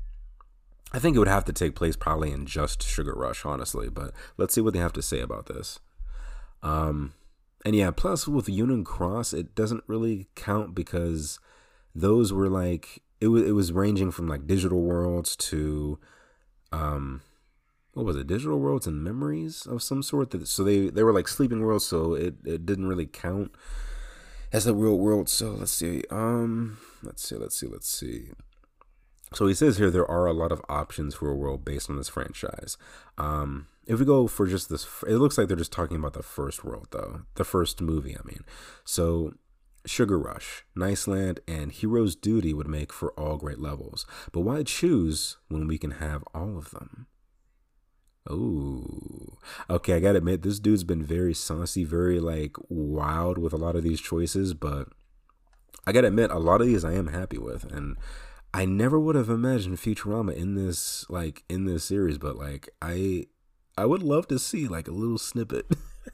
I 0.94 1.00
think 1.00 1.16
it 1.16 1.20
would 1.20 1.28
have 1.28 1.46
to 1.46 1.54
take 1.54 1.76
place 1.76 1.96
probably 1.96 2.32
in 2.32 2.46
just 2.46 2.84
Sugar 2.84 3.14
Rush, 3.14 3.46
honestly. 3.46 3.90
But 3.90 4.14
let's 4.38 4.54
see 4.54 4.62
what 4.62 4.74
they 4.74 4.80
have 4.80 4.94
to 4.94 5.02
say 5.02 5.22
about 5.22 5.46
this. 5.46 5.80
Um, 6.62 7.14
and 7.66 7.76
yeah, 7.76 7.92
plus 7.92 8.28
with 8.28 8.50
Union 8.50 8.84
Cross, 8.84 9.34
it 9.34 9.56
doesn't 9.56 9.84
really 9.88 10.28
count 10.36 10.76
because 10.76 11.40
those 11.96 12.34
were 12.34 12.50
like 12.50 13.02
it 13.22 13.28
was 13.28 13.44
it 13.44 13.52
was 13.52 13.72
ranging 13.72 14.12
from 14.12 14.28
like 14.28 14.48
digital 14.48 14.82
worlds 14.82 15.36
to 15.36 16.00
um 16.72 17.22
what 17.94 18.06
was 18.06 18.16
it 18.16 18.28
digital 18.28 18.60
worlds 18.60 18.88
and 18.88 19.04
memories 19.04 19.66
of 19.66 19.82
some 19.84 20.02
sort 20.04 20.32
that 20.32 20.48
so 20.48 20.64
they 20.64 20.90
they 20.90 21.04
were 21.04 21.14
like 21.14 21.28
sleeping 21.28 21.62
worlds 21.62 21.86
so 21.86 22.14
it 22.14 22.36
it 22.46 22.66
didn't 22.66 22.88
really 22.88 23.06
count 23.06 23.52
as 24.52 24.68
a 24.68 24.74
real 24.74 24.98
world 24.98 25.30
so 25.30 25.52
let's 25.52 25.72
see 25.72 26.04
um 26.10 26.78
let's 27.04 27.28
see 27.28 27.36
let's 27.36 27.58
see 27.58 27.68
let's 27.68 27.88
see 27.88 28.32
So 29.34 29.48
he 29.48 29.54
says 29.54 29.78
here 29.78 29.90
there 29.90 30.10
are 30.10 30.26
a 30.26 30.34
lot 30.34 30.52
of 30.52 30.62
options 30.68 31.16
for 31.16 31.30
a 31.30 31.36
world 31.36 31.64
based 31.64 31.90
on 31.90 31.96
this 31.96 32.10
franchise. 32.10 32.78
Um, 33.18 33.68
if 33.88 33.98
we 34.00 34.06
go 34.06 34.28
for 34.28 34.46
just 34.46 34.70
this, 34.70 34.86
it 35.08 35.16
looks 35.16 35.38
like 35.38 35.48
they're 35.48 35.56
just 35.56 35.72
talking 35.72 35.98
about 35.98 36.14
the 36.14 36.24
first 36.24 36.66
world, 36.66 36.88
though. 36.92 37.22
The 37.36 37.46
first 37.46 37.82
movie, 37.82 38.16
I 38.18 38.24
mean. 38.26 38.44
So 38.84 39.34
Sugar 39.86 40.20
Rush, 40.20 40.66
Niceland, 40.76 41.40
and 41.48 41.72
Hero's 41.72 42.16
Duty 42.16 42.54
would 42.54 42.68
make 42.68 42.94
for 42.94 43.12
all 43.14 43.38
great 43.38 43.60
levels. 43.60 44.06
But 44.32 44.42
why 44.42 44.64
choose 44.64 45.38
when 45.48 45.68
we 45.68 45.78
can 45.78 45.92
have 45.92 46.24
all 46.34 46.58
of 46.58 46.72
them? 46.72 47.08
Oh, 48.30 49.38
okay. 49.70 49.96
I 49.96 50.00
gotta 50.00 50.20
admit, 50.20 50.44
this 50.44 50.60
dude's 50.60 50.84
been 50.84 51.04
very 51.04 51.34
saucy, 51.34 51.84
very 51.84 52.20
like 52.20 52.56
wild 52.70 53.38
with 53.38 53.54
a 53.54 53.58
lot 53.58 53.76
of 53.76 53.84
these 53.84 54.00
choices. 54.00 54.54
But 54.54 54.90
I 55.88 55.92
gotta 55.92 56.08
admit, 56.08 56.30
a 56.30 56.38
lot 56.38 56.62
of 56.62 56.68
these 56.68 56.86
I 56.86 56.94
am 56.94 57.08
happy 57.08 57.40
with, 57.40 57.64
and 57.64 57.98
I 58.54 58.66
never 58.66 59.00
would 59.00 59.16
have 59.16 59.30
imagined 59.30 59.78
Futurama 59.78 60.36
in 60.36 60.56
this 60.56 61.06
like 61.10 61.44
in 61.50 61.66
this 61.66 61.84
series. 61.84 62.20
But 62.20 62.36
like, 62.36 62.70
I 62.82 63.26
I 63.76 63.86
would 63.86 64.04
love 64.04 64.28
to 64.28 64.38
see 64.38 64.68
like 64.68 64.88
a 64.88 64.92
little 64.94 65.18
snippet. 65.18 65.66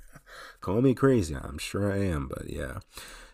Call 0.61 0.81
me 0.81 0.93
crazy, 0.93 1.35
I'm 1.35 1.57
sure 1.57 1.91
I 1.91 1.97
am, 1.97 2.27
but 2.27 2.49
yeah. 2.49 2.79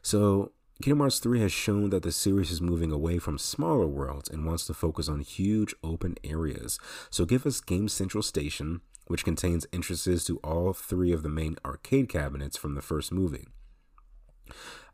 So 0.03 0.51
Kingdom 0.81 0.99
Hearts 0.99 1.19
3 1.19 1.39
has 1.39 1.51
shown 1.51 1.89
that 1.91 2.03
the 2.03 2.11
series 2.11 2.51
is 2.51 2.61
moving 2.61 2.91
away 2.91 3.17
from 3.17 3.37
smaller 3.37 3.87
worlds 3.87 4.29
and 4.29 4.45
wants 4.45 4.67
to 4.67 4.73
focus 4.73 5.07
on 5.07 5.21
huge 5.21 5.73
open 5.81 6.15
areas. 6.23 6.77
So 7.09 7.25
give 7.25 7.45
us 7.45 7.61
Game 7.61 7.87
Central 7.87 8.21
Station, 8.21 8.81
which 9.07 9.23
contains 9.23 9.65
entrances 9.71 10.25
to 10.25 10.37
all 10.43 10.73
three 10.73 11.13
of 11.13 11.23
the 11.23 11.29
main 11.29 11.55
arcade 11.65 12.09
cabinets 12.09 12.57
from 12.57 12.75
the 12.75 12.81
first 12.81 13.13
movie. 13.13 13.47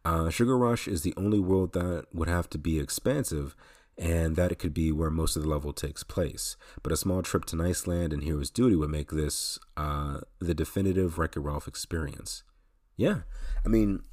Uh, 0.05 0.30
Sugar 0.30 0.57
Rush 0.57 0.88
is 0.88 1.01
the 1.01 1.14
only 1.18 1.39
world 1.39 1.74
that 1.74 2.05
would 2.14 2.30
have 2.30 2.49
to 2.51 2.57
be 2.57 2.80
expansive, 2.80 3.55
and 3.97 4.36
that 4.36 4.51
it 4.51 4.60
could 4.60 4.74
be 4.74 4.91
where 4.91 5.10
most 5.10 5.36
of 5.36 5.41
the 5.41 5.49
level 5.49 5.74
takes 5.74 6.03
place. 6.03 6.55
But 6.84 6.93
a 6.93 6.97
small 6.97 7.22
trip 7.22 7.45
to 7.45 7.55
Niceland 7.55 8.14
and 8.14 8.24
Hero's 8.24 8.49
Duty 8.49 8.76
would 8.76 8.91
make 8.91 9.10
this 9.10 9.60
uh, 9.76 10.20
the 10.39 10.53
definitive 10.53 11.18
Wreck 11.18 11.36
It 11.36 11.41
Ralph 11.41 11.68
experience. 11.68 12.43
Yeah, 12.95 13.22
I 13.66 13.70
mean, 13.70 14.03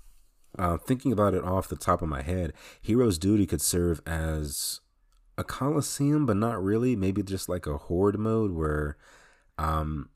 uh, 0.58 0.76
thinking 0.78 1.12
about 1.12 1.34
it 1.34 1.44
off 1.44 1.68
the 1.68 1.76
top 1.76 2.02
of 2.02 2.08
my 2.08 2.22
head, 2.22 2.52
Hero's 2.80 3.18
Duty 3.18 3.46
could 3.46 3.60
serve 3.60 4.00
as 4.06 4.80
a 5.38 5.44
coliseum, 5.44 6.26
but 6.26 6.36
not 6.36 6.62
really. 6.62 6.96
Maybe 6.96 7.22
just 7.22 7.48
like 7.48 7.66
a 7.66 7.76
horde 7.76 8.18
mode 8.18 8.52
where, 8.52 8.96
um, 9.58 10.10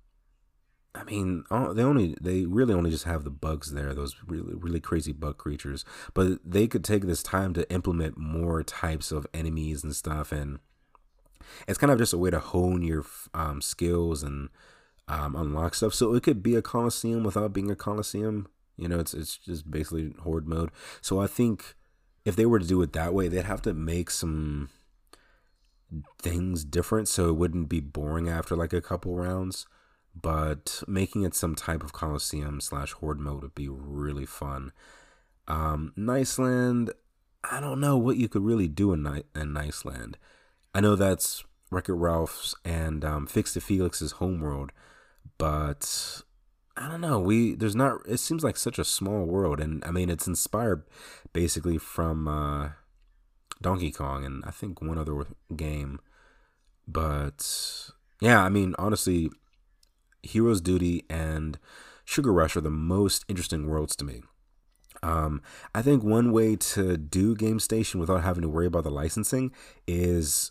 I 0.95 1.05
mean, 1.05 1.45
they 1.51 1.83
only 1.83 2.17
they 2.21 2.47
really 2.47 2.75
only 2.75 2.91
just 2.91 3.05
have 3.05 3.25
the 3.25 3.31
bugs 3.31 3.73
there, 3.73 3.95
those 3.95 4.17
really 4.27 4.55
really 4.55 4.81
crazy 4.81 5.13
bug 5.13 5.39
creatures. 5.39 5.85
But 6.15 6.39
they 6.45 6.67
could 6.67 6.85
take 6.85 7.05
this 7.07 7.23
time 7.23 7.55
to 7.55 7.71
implement 7.73 8.19
more 8.19 8.63
types 8.63 9.13
of 9.13 9.27
enemies 9.33 9.85
and 9.85 9.95
stuff, 9.95 10.33
and 10.33 10.59
it's 11.69 11.79
kind 11.79 11.93
of 11.93 11.99
just 11.99 12.13
a 12.13 12.19
way 12.19 12.31
to 12.31 12.41
hone 12.41 12.83
your 12.83 13.05
um, 13.35 13.61
skills 13.61 14.23
and 14.23 14.49
um, 15.09 15.37
unlock 15.37 15.75
stuff. 15.75 15.95
So 15.95 16.15
it 16.15 16.23
could 16.23 16.43
be 16.43 16.55
a 16.55 16.63
coliseum 16.63 17.25
without 17.25 17.53
being 17.53 17.71
a 17.71 17.77
coliseum 17.77 18.49
you 18.81 18.89
know, 18.89 18.99
it's 18.99 19.15
it's 19.15 19.37
just 19.37 19.71
basically 19.71 20.13
horde 20.23 20.49
mode. 20.49 20.71
So 21.01 21.21
I 21.21 21.27
think 21.27 21.75
if 22.25 22.35
they 22.35 22.47
were 22.47 22.59
to 22.59 22.67
do 22.67 22.81
it 22.83 22.93
that 22.95 23.15
way, 23.15 23.29
they'd 23.29 23.45
have 23.45 23.63
to 23.63 23.75
make 23.75 24.11
some 24.11 24.71
things 26.21 26.65
different 26.65 27.09
so 27.09 27.29
it 27.29 27.37
wouldn't 27.37 27.69
be 27.69 27.81
boring 27.81 28.29
after 28.29 28.57
like 28.57 28.73
a 28.73 28.81
couple 28.81 29.15
rounds. 29.17 29.67
But 30.21 30.83
making 30.89 31.23
it 31.23 31.35
some 31.35 31.55
type 31.55 31.85
of 31.85 31.93
Coliseum 31.93 32.61
slash 32.61 32.93
horde 32.93 33.21
mode 33.21 33.43
would 33.43 33.55
be 33.55 33.69
really 33.69 34.27
fun. 34.27 34.73
Um, 35.47 35.93
Niceland, 35.97 36.91
I 37.49 37.61
don't 37.61 37.81
know 37.81 37.97
what 37.97 38.17
you 38.17 38.29
could 38.29 38.43
really 38.43 38.69
do 38.69 38.93
in, 38.93 39.03
Ni- 39.03 39.25
in 39.35 39.53
Niceland. 39.53 40.15
I 40.75 40.81
know 40.81 40.97
that's 40.97 41.45
Wreck 41.71 41.89
It 41.89 41.95
Ralph's 41.95 42.55
and 42.65 43.05
um, 43.05 43.27
Fix 43.27 43.57
It 43.57 43.63
Felix's 43.63 44.13
homeworld, 44.13 44.73
but 45.39 46.23
I 46.81 46.89
don't 46.89 47.03
know. 47.03 47.21
We 47.21 47.55
there's 47.55 47.77
not. 47.77 48.01
It 48.09 48.21
seems 48.21 48.43
like 48.43 48.57
such 48.57 48.79
a 48.79 48.85
small 48.85 49.27
world, 49.27 49.61
and 49.61 49.85
I 49.85 49.91
mean, 49.91 50.09
it's 50.09 50.27
inspired 50.27 50.83
basically 51.35 51.77
from 51.77 52.27
uh, 52.27 52.71
Donkey 53.61 53.93
Kong 53.93 54.25
and 54.25 54.43
I 54.47 54.51
think 54.51 54.81
one 54.81 54.97
other 54.97 55.27
game. 55.55 56.01
But 56.89 57.91
yeah, 58.23 58.43
I 58.43 58.49
mean, 58.49 58.75
honestly, 58.79 59.31
Heroes 60.23 60.63
Duty 60.63 61.05
and 61.11 61.59
Sugar 62.07 62.33
Rush 62.33 62.57
are 62.57 62.63
the 62.63 62.71
most 62.71 63.27
interesting 63.29 63.69
worlds 63.69 63.95
to 63.97 64.05
me. 64.05 64.23
Um, 65.03 65.43
I 65.75 65.83
think 65.83 66.03
one 66.03 66.33
way 66.33 66.57
to 66.57 66.97
do 66.97 67.35
Game 67.35 67.61
Station 67.61 68.01
without 68.01 68.23
having 68.23 68.43
to 68.43 68.49
worry 68.49 68.67
about 68.67 68.85
the 68.85 68.91
licensing 68.91 69.53
is, 69.87 70.51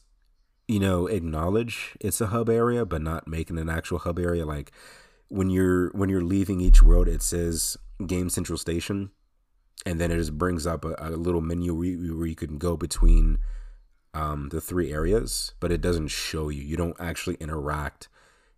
you 0.67 0.79
know, 0.79 1.07
acknowledge 1.07 1.97
it's 1.99 2.21
a 2.21 2.27
hub 2.27 2.49
area, 2.49 2.85
but 2.85 3.01
not 3.01 3.27
making 3.27 3.57
an 3.57 3.69
actual 3.69 3.99
hub 3.99 4.19
area. 4.19 4.45
Like 4.45 4.71
when 5.29 5.49
you're 5.49 5.89
when 5.91 6.09
you're 6.09 6.23
leaving 6.23 6.59
each 6.59 6.83
world, 6.83 7.07
it 7.07 7.21
says 7.21 7.77
Game 8.05 8.29
Central 8.29 8.57
Station, 8.57 9.11
and 9.85 9.99
then 9.99 10.11
it 10.11 10.17
just 10.17 10.37
brings 10.37 10.67
up 10.67 10.83
a, 10.83 10.95
a 10.99 11.11
little 11.11 11.41
menu 11.41 11.73
where 11.73 11.85
you, 11.85 12.17
where 12.17 12.27
you 12.27 12.35
can 12.35 12.57
go 12.57 12.75
between 12.75 13.37
um, 14.13 14.49
the 14.49 14.59
three 14.59 14.91
areas, 14.91 15.53
but 15.59 15.71
it 15.71 15.81
doesn't 15.81 16.09
show 16.09 16.49
you. 16.49 16.61
You 16.61 16.77
don't 16.77 16.99
actually 16.99 17.35
interact 17.35 18.09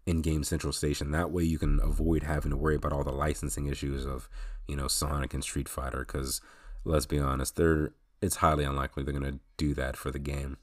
in 0.05 0.22
Game 0.22 0.43
Central 0.43 0.74
Station. 0.74 1.11
That 1.11 1.32
way, 1.32 1.43
you 1.43 1.59
can 1.59 1.80
avoid 1.82 2.24
having 2.24 2.51
to 2.51 2.57
worry 2.57 2.76
about 2.76 2.93
all 2.93 3.03
the 3.03 3.11
licensing 3.11 3.67
issues 3.67 4.05
of 4.05 4.30
you 4.67 4.76
know 4.76 4.88
Sonic 4.88 5.34
and 5.34 5.43
Street 5.43 5.69
Fighter. 5.69 6.05
Because 6.05 6.41
let's 6.86 7.05
be 7.05 7.19
honest, 7.19 7.57
they're 7.57 7.93
it's 8.22 8.38
highly 8.38 8.63
unlikely 8.63 9.03
they're 9.03 9.13
gonna 9.13 9.39
do 9.57 9.74
that 9.74 9.97
for 9.97 10.09
the 10.09 10.19
game. 10.19 10.57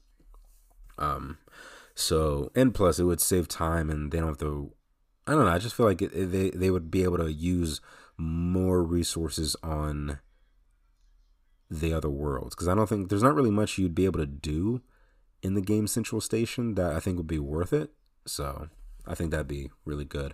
Um, 0.97 1.37
so 1.93 2.51
and 2.55 2.73
plus 2.73 2.99
it 2.99 3.03
would 3.03 3.21
save 3.21 3.47
time 3.47 3.89
and 3.89 4.11
they 4.11 4.19
don't 4.19 4.27
have 4.27 4.37
to 4.39 4.73
I 5.29 5.33
don't 5.33 5.45
know. 5.45 5.51
I 5.51 5.59
just 5.59 5.75
feel 5.75 5.85
like 5.85 6.01
it, 6.01 6.11
it, 6.11 6.31
they 6.31 6.49
they 6.49 6.71
would 6.71 6.89
be 6.89 7.03
able 7.03 7.19
to 7.19 7.31
use 7.31 7.81
more 8.17 8.81
resources 8.81 9.55
on 9.61 10.17
the 11.69 11.93
other 11.93 12.09
worlds 12.09 12.55
because 12.55 12.67
I 12.67 12.73
don't 12.73 12.89
think 12.89 13.09
there's 13.09 13.21
not 13.21 13.35
really 13.35 13.51
much 13.51 13.77
you'd 13.77 13.93
be 13.93 14.05
able 14.05 14.19
to 14.19 14.25
do 14.25 14.81
in 15.43 15.53
the 15.53 15.61
game 15.61 15.85
central 15.85 16.19
station 16.19 16.73
that 16.75 16.95
I 16.95 16.99
think 16.99 17.17
would 17.17 17.27
be 17.27 17.37
worth 17.37 17.73
it. 17.73 17.91
So 18.25 18.69
I 19.05 19.13
think 19.13 19.29
that'd 19.29 19.47
be 19.47 19.69
really 19.85 20.03
good. 20.03 20.33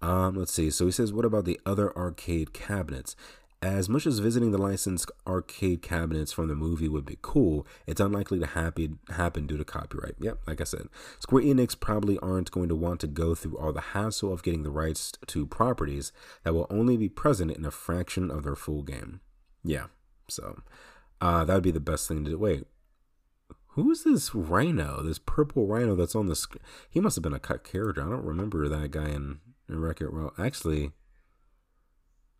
Um, 0.00 0.36
let's 0.36 0.52
see. 0.52 0.70
So 0.70 0.86
he 0.86 0.92
says, 0.92 1.12
what 1.12 1.24
about 1.24 1.44
the 1.44 1.60
other 1.66 1.94
arcade 1.98 2.52
cabinets? 2.52 3.16
As 3.62 3.90
much 3.90 4.06
as 4.06 4.20
visiting 4.20 4.52
the 4.52 4.58
licensed 4.58 5.10
arcade 5.26 5.82
cabinets 5.82 6.32
from 6.32 6.48
the 6.48 6.54
movie 6.54 6.88
would 6.88 7.04
be 7.04 7.18
cool, 7.20 7.66
it's 7.86 8.00
unlikely 8.00 8.38
to 8.40 8.46
happen 8.46 9.00
happen 9.10 9.46
due 9.46 9.58
to 9.58 9.66
copyright. 9.66 10.14
Yep, 10.18 10.38
like 10.46 10.62
I 10.62 10.64
said, 10.64 10.88
Square 11.18 11.42
Enix 11.42 11.78
probably 11.78 12.18
aren't 12.20 12.50
going 12.50 12.70
to 12.70 12.74
want 12.74 13.00
to 13.00 13.06
go 13.06 13.34
through 13.34 13.58
all 13.58 13.74
the 13.74 13.92
hassle 13.92 14.32
of 14.32 14.42
getting 14.42 14.62
the 14.62 14.70
rights 14.70 15.12
to 15.26 15.46
properties 15.46 16.10
that 16.42 16.54
will 16.54 16.66
only 16.70 16.96
be 16.96 17.10
present 17.10 17.50
in 17.50 17.66
a 17.66 17.70
fraction 17.70 18.30
of 18.30 18.44
their 18.44 18.56
full 18.56 18.82
game. 18.82 19.20
Yeah, 19.62 19.88
so 20.26 20.62
uh, 21.20 21.44
that 21.44 21.52
would 21.52 21.62
be 21.62 21.70
the 21.70 21.80
best 21.80 22.08
thing 22.08 22.24
to 22.24 22.30
do. 22.30 22.38
Wait, 22.38 22.66
who's 23.68 24.04
this 24.04 24.34
rhino? 24.34 25.02
This 25.02 25.18
purple 25.18 25.66
rhino 25.66 25.94
that's 25.94 26.14
on 26.14 26.28
the 26.28 26.36
screen? 26.36 26.62
He 26.88 26.98
must 26.98 27.16
have 27.16 27.22
been 27.22 27.34
a 27.34 27.38
cut 27.38 27.64
character. 27.64 28.00
I 28.00 28.08
don't 28.08 28.24
remember 28.24 28.70
that 28.70 28.90
guy 28.90 29.10
in, 29.10 29.40
in 29.68 29.84
It 29.84 30.14
Well, 30.14 30.32
actually, 30.38 30.92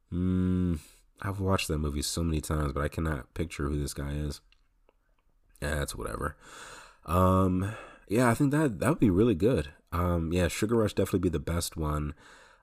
hmm. 0.08 0.76
I've 1.22 1.40
watched 1.40 1.68
that 1.68 1.78
movie 1.78 2.02
so 2.02 2.22
many 2.22 2.40
times, 2.40 2.72
but 2.72 2.82
I 2.82 2.88
cannot 2.88 3.34
picture 3.34 3.68
who 3.68 3.80
this 3.80 3.94
guy 3.94 4.12
is. 4.12 4.40
Yeah, 5.60 5.76
that's 5.76 5.94
whatever. 5.94 6.36
Um, 7.06 7.74
yeah, 8.08 8.30
I 8.30 8.34
think 8.34 8.50
that 8.52 8.80
that 8.80 8.88
would 8.88 9.00
be 9.00 9.10
really 9.10 9.34
good. 9.34 9.68
Um, 9.92 10.32
yeah, 10.32 10.48
Sugar 10.48 10.76
Rush 10.76 10.94
definitely 10.94 11.20
be 11.20 11.28
the 11.28 11.38
best 11.38 11.76
one. 11.76 12.14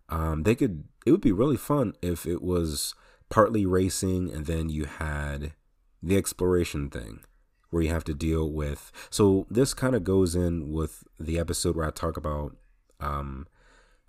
Um, 0.09 0.43
they 0.43 0.55
could. 0.55 0.85
It 1.05 1.11
would 1.11 1.21
be 1.21 1.31
really 1.31 1.57
fun 1.57 1.93
if 2.01 2.25
it 2.25 2.41
was 2.41 2.95
partly 3.29 3.65
racing, 3.65 4.31
and 4.33 4.45
then 4.45 4.69
you 4.69 4.85
had 4.85 5.53
the 6.01 6.17
exploration 6.17 6.89
thing 6.89 7.21
where 7.69 7.83
you 7.83 7.89
have 7.89 8.05
to 8.05 8.13
deal 8.13 8.49
with. 8.49 8.91
So 9.09 9.45
this 9.49 9.73
kind 9.73 9.95
of 9.95 10.03
goes 10.03 10.35
in 10.35 10.71
with 10.71 11.03
the 11.19 11.37
episode 11.37 11.75
where 11.75 11.87
I 11.87 11.91
talk 11.91 12.17
about 12.17 12.55
um, 12.99 13.47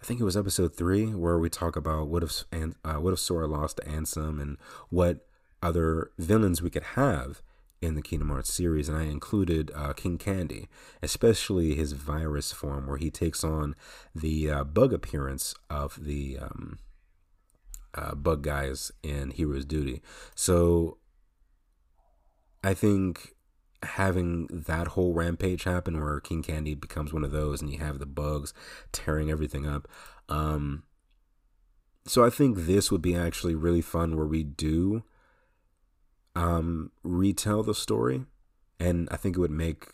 I 0.00 0.04
think 0.04 0.20
it 0.20 0.24
was 0.24 0.36
episode 0.36 0.76
three 0.76 1.06
where 1.06 1.38
we 1.38 1.50
talk 1.50 1.76
about 1.76 2.08
what 2.08 2.22
if 2.22 2.44
and 2.52 2.74
uh, 2.84 2.94
what 2.94 3.12
if 3.12 3.18
Sora 3.18 3.46
lost 3.46 3.78
to 3.78 3.82
Ansem 3.84 4.40
and 4.40 4.56
what 4.90 5.26
other 5.62 6.12
villains 6.18 6.62
we 6.62 6.70
could 6.70 6.84
have 6.94 7.42
in 7.80 7.94
the 7.94 8.02
Kingdom 8.02 8.30
Hearts 8.30 8.52
series, 8.52 8.88
and 8.88 8.98
I 8.98 9.04
included 9.04 9.70
uh, 9.74 9.92
King 9.92 10.18
Candy, 10.18 10.68
especially 11.02 11.74
his 11.74 11.92
virus 11.92 12.52
form, 12.52 12.86
where 12.86 12.96
he 12.96 13.10
takes 13.10 13.44
on 13.44 13.76
the 14.14 14.50
uh, 14.50 14.64
bug 14.64 14.92
appearance 14.92 15.54
of 15.70 16.04
the 16.04 16.38
um, 16.40 16.78
uh, 17.94 18.14
bug 18.14 18.42
guys 18.42 18.90
in 19.02 19.30
Heroes 19.30 19.64
Duty. 19.64 20.02
So 20.34 20.98
I 22.64 22.74
think 22.74 23.34
having 23.82 24.46
that 24.48 24.88
whole 24.88 25.14
rampage 25.14 25.64
happen 25.64 26.00
where 26.00 26.20
King 26.20 26.42
Candy 26.42 26.74
becomes 26.74 27.12
one 27.12 27.24
of 27.24 27.30
those 27.30 27.60
and 27.60 27.70
you 27.70 27.78
have 27.78 27.98
the 27.98 28.06
bugs 28.06 28.52
tearing 28.92 29.30
everything 29.30 29.66
up. 29.66 29.86
Um, 30.28 30.84
so 32.06 32.24
I 32.24 32.30
think 32.30 32.58
this 32.58 32.90
would 32.90 33.02
be 33.02 33.14
actually 33.14 33.54
really 33.54 33.82
fun 33.82 34.16
where 34.16 34.26
we 34.26 34.42
do 34.42 35.04
um, 36.34 36.90
retell 37.02 37.62
the 37.62 37.74
story. 37.74 38.24
And 38.80 39.08
I 39.10 39.16
think 39.16 39.36
it 39.36 39.40
would 39.40 39.50
make 39.50 39.88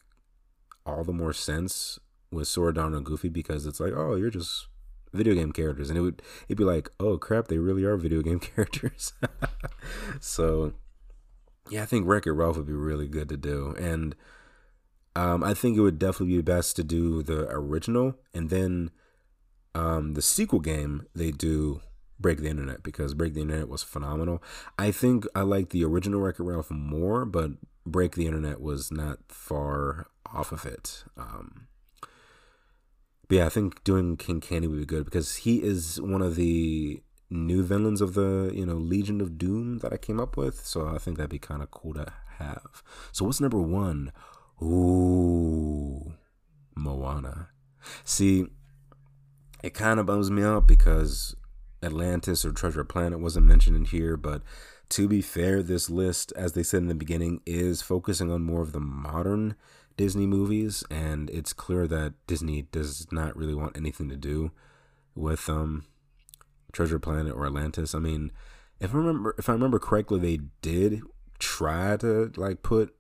all 0.86 1.05
the 1.05 1.12
more 1.12 1.32
sense 1.32 1.98
with 2.31 2.48
Sora, 2.48 2.74
Donald, 2.74 2.94
and 2.94 3.06
Goofy 3.06 3.28
because 3.28 3.66
it's 3.66 3.81
like, 3.81 3.93
oh, 3.94 4.16
you're 4.16 4.31
just 4.31 4.69
video 5.12 5.35
game 5.35 5.52
characters, 5.52 5.89
and 5.89 5.98
it 5.98 6.02
would 6.02 6.20
it'd 6.48 6.59
be 6.59 6.65
like, 6.65 6.90
oh 7.01 7.16
crap, 7.16 7.48
they 7.48 7.59
really 7.59 7.85
are 7.85 7.97
video 7.97 8.20
game 8.20 8.40
characters. 8.55 9.15
so, 10.20 10.74
yeah, 11.70 11.82
I 11.82 11.86
think 11.86 12.07
Wreck 12.07 12.27
It 12.27 12.32
Ralph 12.32 12.57
would 12.57 12.66
be 12.66 12.73
really 12.73 13.09
good 13.09 13.28
to 13.28 13.36
do, 13.36 13.74
and 13.78 14.15
um, 15.16 15.43
I 15.45 15.55
think 15.55 15.77
it 15.77 15.81
would 15.81 15.99
definitely 15.99 16.36
be 16.36 16.43
best 16.43 16.77
to 16.77 16.85
do 16.85 17.23
the 17.23 17.49
original, 17.51 18.16
and 18.35 18.51
then 18.51 18.91
um, 19.74 20.15
the 20.15 20.23
sequel 20.23 20.61
game 20.61 21.07
they 21.15 21.31
do 21.31 21.81
Break 22.19 22.39
the 22.39 22.49
Internet 22.49 22.82
because 22.82 23.15
Break 23.15 23.35
the 23.35 23.43
Internet 23.43 23.69
was 23.69 23.82
phenomenal. 23.82 24.43
I 24.78 24.91
think 24.91 25.27
I 25.35 25.41
like 25.41 25.70
the 25.70 25.85
original 25.85 26.20
Wreck 26.20 26.39
It 26.39 26.45
Ralph 26.45 26.70
more, 26.70 27.24
but 27.24 27.53
Break 27.86 28.15
the 28.15 28.27
Internet 28.27 28.61
was 28.61 28.91
not 28.91 29.19
far 29.28 30.07
off 30.32 30.53
of 30.53 30.65
it. 30.65 31.05
Um, 31.16 31.69
but 33.28 33.36
yeah, 33.36 33.47
I 33.47 33.51
think 33.51 33.82
doing 33.85 34.16
King 34.16 34.41
Candy 34.41 34.69
would 34.69 34.81
be 34.81 34.86
good 34.86 35.05
because 35.05 35.36
he 35.36 35.62
is 35.62 36.01
one 36.01 36.23
of 36.23 36.36
the 36.36 37.03
new 37.30 37.62
villains 37.62 38.01
of 38.01 38.14
the 38.14 38.51
you 38.55 38.66
know 38.66 38.74
Legion 38.74 39.20
of 39.20 39.38
Doom 39.38 39.78
that 39.78 39.92
I 39.92 39.96
came 39.96 40.20
up 40.20 40.36
with. 40.36 40.64
So 40.64 40.88
I 40.88 40.98
think 40.98 41.16
that'd 41.16 41.30
be 41.30 41.38
kind 41.38 41.62
of 41.62 41.70
cool 41.70 41.94
to 41.94 42.12
have. 42.38 42.82
So 43.12 43.24
what's 43.24 43.40
number 43.40 43.60
one? 43.60 44.12
Ooh, 44.62 46.14
Moana. 46.74 47.48
See, 48.05 48.46
it 49.62 49.74
kind 49.74 50.01
of 50.01 50.06
bums 50.06 50.30
me 50.30 50.42
out 50.42 50.66
because 50.66 51.34
Atlantis 51.82 52.44
or 52.44 52.52
Treasure 52.52 52.84
Planet 52.84 53.20
wasn't 53.20 53.46
mentioned 53.46 53.76
in 53.76 53.84
here, 53.84 54.16
but 54.16 54.42
to 54.90 55.09
be 55.09 55.20
fair, 55.22 55.62
this 55.62 55.90
list, 55.90 56.32
as 56.36 56.52
they 56.52 56.62
said 56.62 56.82
in 56.82 56.88
the 56.88 56.94
beginning, 56.94 57.40
is 57.46 57.82
focusing 57.82 58.30
on 58.30 58.44
more 58.44 58.62
of 58.62 58.72
the 58.72 58.80
modern 58.80 59.56
Disney 59.96 60.26
movies, 60.26 60.84
and 60.90 61.30
it's 61.30 61.52
clear 61.52 61.86
that 61.86 62.14
Disney 62.26 62.62
does 62.62 63.06
not 63.12 63.36
really 63.36 63.55
want 63.55 63.76
anything 63.76 64.09
to 64.09 64.16
do 64.16 64.51
with 65.14 65.48
um 65.48 65.84
Treasure 66.74 66.98
Planet 66.98 67.34
or 67.34 67.46
Atlantis. 67.46 67.94
I 67.94 67.98
mean, 67.98 68.30
if 68.80 68.94
I 68.94 68.98
remember 68.98 69.34
if 69.38 69.48
I 69.48 69.52
remember 69.52 69.78
correctly, 69.78 70.18
they 70.18 70.40
did 70.60 71.01
try 71.38 71.96
to 71.98 72.32
like 72.36 72.62
put 72.62 72.94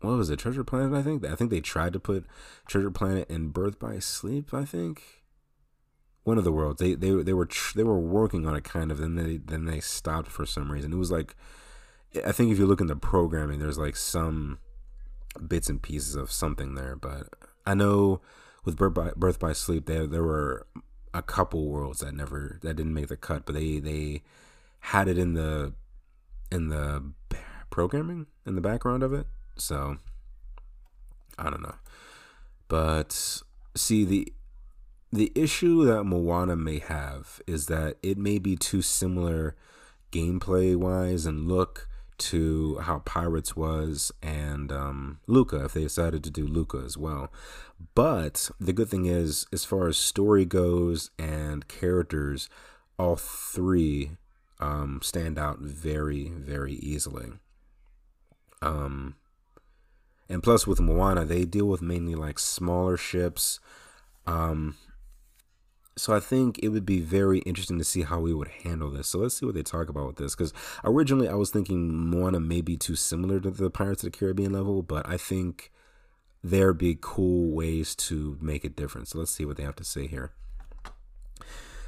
what 0.00 0.16
was 0.16 0.30
it, 0.30 0.38
Treasure 0.38 0.64
Planet, 0.64 0.96
I 0.96 1.02
think? 1.02 1.24
I 1.24 1.34
think 1.34 1.50
they 1.50 1.60
tried 1.60 1.92
to 1.92 2.00
put 2.00 2.24
Treasure 2.66 2.90
Planet 2.90 3.28
in 3.28 3.48
Birth 3.48 3.78
by 3.78 3.98
Sleep, 3.98 4.54
I 4.54 4.64
think. 4.64 5.02
One 6.22 6.38
of 6.38 6.44
the 6.44 6.52
worlds. 6.52 6.80
They 6.80 6.94
they 6.94 7.10
they 7.22 7.32
were 7.32 7.48
they 7.74 7.84
were 7.84 7.98
working 7.98 8.46
on 8.46 8.54
it 8.54 8.64
kind 8.64 8.90
of, 8.90 8.98
then 8.98 9.16
they 9.16 9.38
then 9.38 9.64
they 9.64 9.80
stopped 9.80 10.30
for 10.30 10.46
some 10.46 10.70
reason. 10.70 10.92
It 10.92 10.96
was 10.96 11.10
like 11.10 11.34
I 12.24 12.32
think 12.32 12.52
if 12.52 12.58
you 12.58 12.66
look 12.66 12.80
in 12.80 12.86
the 12.86 12.96
programming, 12.96 13.58
there's 13.58 13.78
like 13.78 13.96
some 13.96 14.58
bits 15.46 15.68
and 15.68 15.80
pieces 15.80 16.14
of 16.14 16.30
something 16.30 16.74
there. 16.74 16.96
But 16.96 17.28
I 17.66 17.74
know 17.74 18.20
with 18.64 18.76
Birth 18.76 18.94
by, 18.94 19.10
Birth 19.16 19.38
by 19.38 19.52
Sleep, 19.52 19.86
there 19.86 20.06
there 20.06 20.22
were 20.22 20.66
a 21.18 21.22
couple 21.22 21.68
worlds 21.68 22.00
that 22.00 22.14
never 22.14 22.58
that 22.62 22.74
didn't 22.74 22.94
make 22.94 23.08
the 23.08 23.16
cut, 23.16 23.44
but 23.44 23.54
they 23.54 23.78
they 23.78 24.22
had 24.80 25.08
it 25.08 25.18
in 25.18 25.34
the 25.34 25.72
in 26.50 26.68
the 26.68 27.12
programming 27.70 28.26
in 28.46 28.54
the 28.54 28.60
background 28.60 29.02
of 29.02 29.12
it. 29.12 29.26
So 29.56 29.98
I 31.38 31.50
don't 31.50 31.62
know. 31.62 31.76
But 32.68 33.42
see 33.74 34.04
the 34.04 34.32
the 35.10 35.32
issue 35.34 35.84
that 35.86 36.04
Moana 36.04 36.56
may 36.56 36.78
have 36.78 37.40
is 37.46 37.66
that 37.66 37.96
it 38.02 38.18
may 38.18 38.38
be 38.38 38.56
too 38.56 38.82
similar 38.82 39.56
gameplay 40.12 40.76
wise 40.76 41.26
and 41.26 41.48
look 41.48 41.88
to 42.18 42.78
how 42.78 43.00
Pirates 43.00 43.56
was 43.56 44.12
and 44.22 44.70
um, 44.72 45.20
Luca 45.26 45.64
if 45.64 45.74
they 45.74 45.82
decided 45.82 46.24
to 46.24 46.30
do 46.30 46.46
Luca 46.46 46.82
as 46.84 46.96
well. 46.96 47.32
But 47.94 48.50
the 48.60 48.72
good 48.72 48.88
thing 48.88 49.06
is, 49.06 49.46
as 49.52 49.64
far 49.64 49.88
as 49.88 49.96
story 49.96 50.44
goes 50.44 51.10
and 51.18 51.68
characters, 51.68 52.48
all 52.98 53.16
three 53.16 54.12
um, 54.60 55.00
stand 55.02 55.38
out 55.38 55.60
very, 55.60 56.28
very 56.28 56.74
easily. 56.74 57.32
Um, 58.60 59.14
and 60.28 60.42
plus, 60.42 60.66
with 60.66 60.80
Moana, 60.80 61.24
they 61.24 61.44
deal 61.44 61.66
with 61.66 61.80
mainly 61.80 62.14
like 62.14 62.38
smaller 62.38 62.96
ships. 62.96 63.60
Um, 64.26 64.76
so 65.98 66.14
I 66.14 66.20
think 66.20 66.58
it 66.62 66.68
would 66.68 66.86
be 66.86 67.00
very 67.00 67.40
interesting 67.40 67.78
to 67.78 67.84
see 67.84 68.02
how 68.02 68.20
we 68.20 68.32
would 68.32 68.48
handle 68.48 68.90
this. 68.90 69.08
So 69.08 69.18
let's 69.18 69.36
see 69.36 69.46
what 69.46 69.54
they 69.54 69.62
talk 69.62 69.88
about 69.88 70.06
with 70.06 70.16
this. 70.16 70.34
Because 70.34 70.52
originally 70.84 71.28
I 71.28 71.34
was 71.34 71.50
thinking 71.50 71.92
Moana 71.92 72.40
may 72.40 72.60
be 72.60 72.76
too 72.76 72.96
similar 72.96 73.40
to 73.40 73.50
the 73.50 73.70
Pirates 73.70 74.04
of 74.04 74.12
the 74.12 74.18
Caribbean 74.18 74.52
level, 74.52 74.82
but 74.82 75.08
I 75.08 75.16
think 75.16 75.72
there'd 76.42 76.78
be 76.78 76.96
cool 77.00 77.54
ways 77.54 77.94
to 77.96 78.38
make 78.40 78.64
it 78.64 78.76
different. 78.76 79.08
So 79.08 79.18
let's 79.18 79.32
see 79.32 79.44
what 79.44 79.56
they 79.56 79.64
have 79.64 79.76
to 79.76 79.84
say 79.84 80.06
here. 80.06 80.32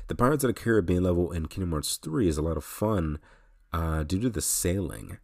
The 0.08 0.14
Pirates 0.16 0.42
of 0.42 0.48
the 0.48 0.60
Caribbean 0.60 1.04
level 1.04 1.30
in 1.30 1.46
Kingdom 1.46 1.70
Hearts 1.70 1.96
3 1.96 2.28
is 2.28 2.36
a 2.36 2.42
lot 2.42 2.56
of 2.56 2.64
fun 2.64 3.20
uh, 3.72 4.02
due 4.02 4.18
to 4.20 4.28
the 4.28 4.40
sailing 4.40 5.18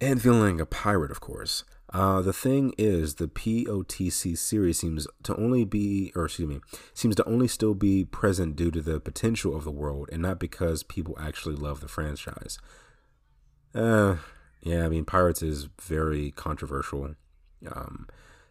and 0.00 0.20
feeling 0.20 0.56
like 0.56 0.60
a 0.60 0.66
pirate, 0.66 1.10
of 1.10 1.20
course. 1.20 1.64
Uh, 1.92 2.22
the 2.22 2.32
thing 2.32 2.72
is, 2.78 3.16
the 3.16 3.26
POTC 3.26 4.38
series 4.38 4.78
seems 4.78 5.08
to 5.24 5.34
only 5.36 5.64
be, 5.64 6.12
or 6.14 6.26
excuse 6.26 6.48
me, 6.48 6.60
seems 6.94 7.16
to 7.16 7.24
only 7.24 7.48
still 7.48 7.74
be 7.74 8.04
present 8.04 8.54
due 8.54 8.70
to 8.70 8.80
the 8.80 9.00
potential 9.00 9.56
of 9.56 9.64
the 9.64 9.72
world 9.72 10.08
and 10.12 10.22
not 10.22 10.38
because 10.38 10.84
people 10.84 11.16
actually 11.20 11.56
love 11.56 11.80
the 11.80 11.88
franchise. 11.88 12.58
Uh, 13.74 14.16
yeah, 14.62 14.84
I 14.84 14.88
mean, 14.88 15.04
Pirates 15.04 15.42
is 15.42 15.68
very 15.80 16.30
controversial. 16.30 17.14
Um, 17.70 18.06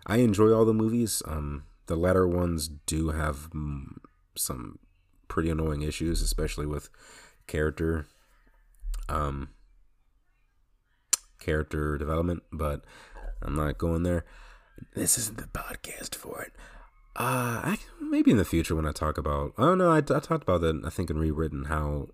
I 0.06 0.18
enjoy 0.18 0.52
all 0.52 0.66
the 0.66 0.74
movies. 0.74 1.22
Um, 1.26 1.64
the 1.86 1.96
latter 1.96 2.28
ones 2.28 2.68
do 2.68 3.10
have 3.10 3.50
mm, 3.52 3.98
some 4.36 4.80
pretty 5.30 5.50
annoying 5.50 5.82
issues, 5.82 6.22
especially 6.22 6.66
with 6.66 6.90
character, 7.48 8.08
um, 9.08 9.50
character 11.40 11.98
development, 11.98 12.44
but 12.52 12.84
I'm 13.42 13.56
not 13.56 13.78
going 13.78 14.04
there. 14.04 14.26
This 14.96 15.18
isn't 15.18 15.38
the 15.38 15.44
podcast 15.48 16.16
for 16.16 16.42
it. 16.42 16.54
Uh, 17.16 17.76
I, 17.76 17.78
maybe 18.02 18.32
in 18.32 18.38
the 18.38 18.46
future 18.46 18.76
when 18.76 18.88
I 18.88 18.92
talk 18.92 19.18
about. 19.18 19.54
Oh 19.58 19.76
no, 19.76 19.92
I, 19.92 19.98
I 19.98 20.02
talked 20.02 20.44
about 20.44 20.62
that. 20.62 20.82
I 20.86 20.90
think 20.90 21.10
in 21.10 21.18
rewritten 21.18 21.66
how 21.66 22.08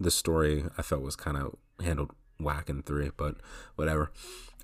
the 0.00 0.10
story 0.10 0.64
I 0.76 0.82
felt 0.82 1.02
was 1.02 1.16
kind 1.16 1.36
of 1.36 1.56
handled 1.80 2.10
whack 2.40 2.68
in 2.68 2.82
three, 2.82 3.10
but 3.16 3.36
whatever. 3.76 4.10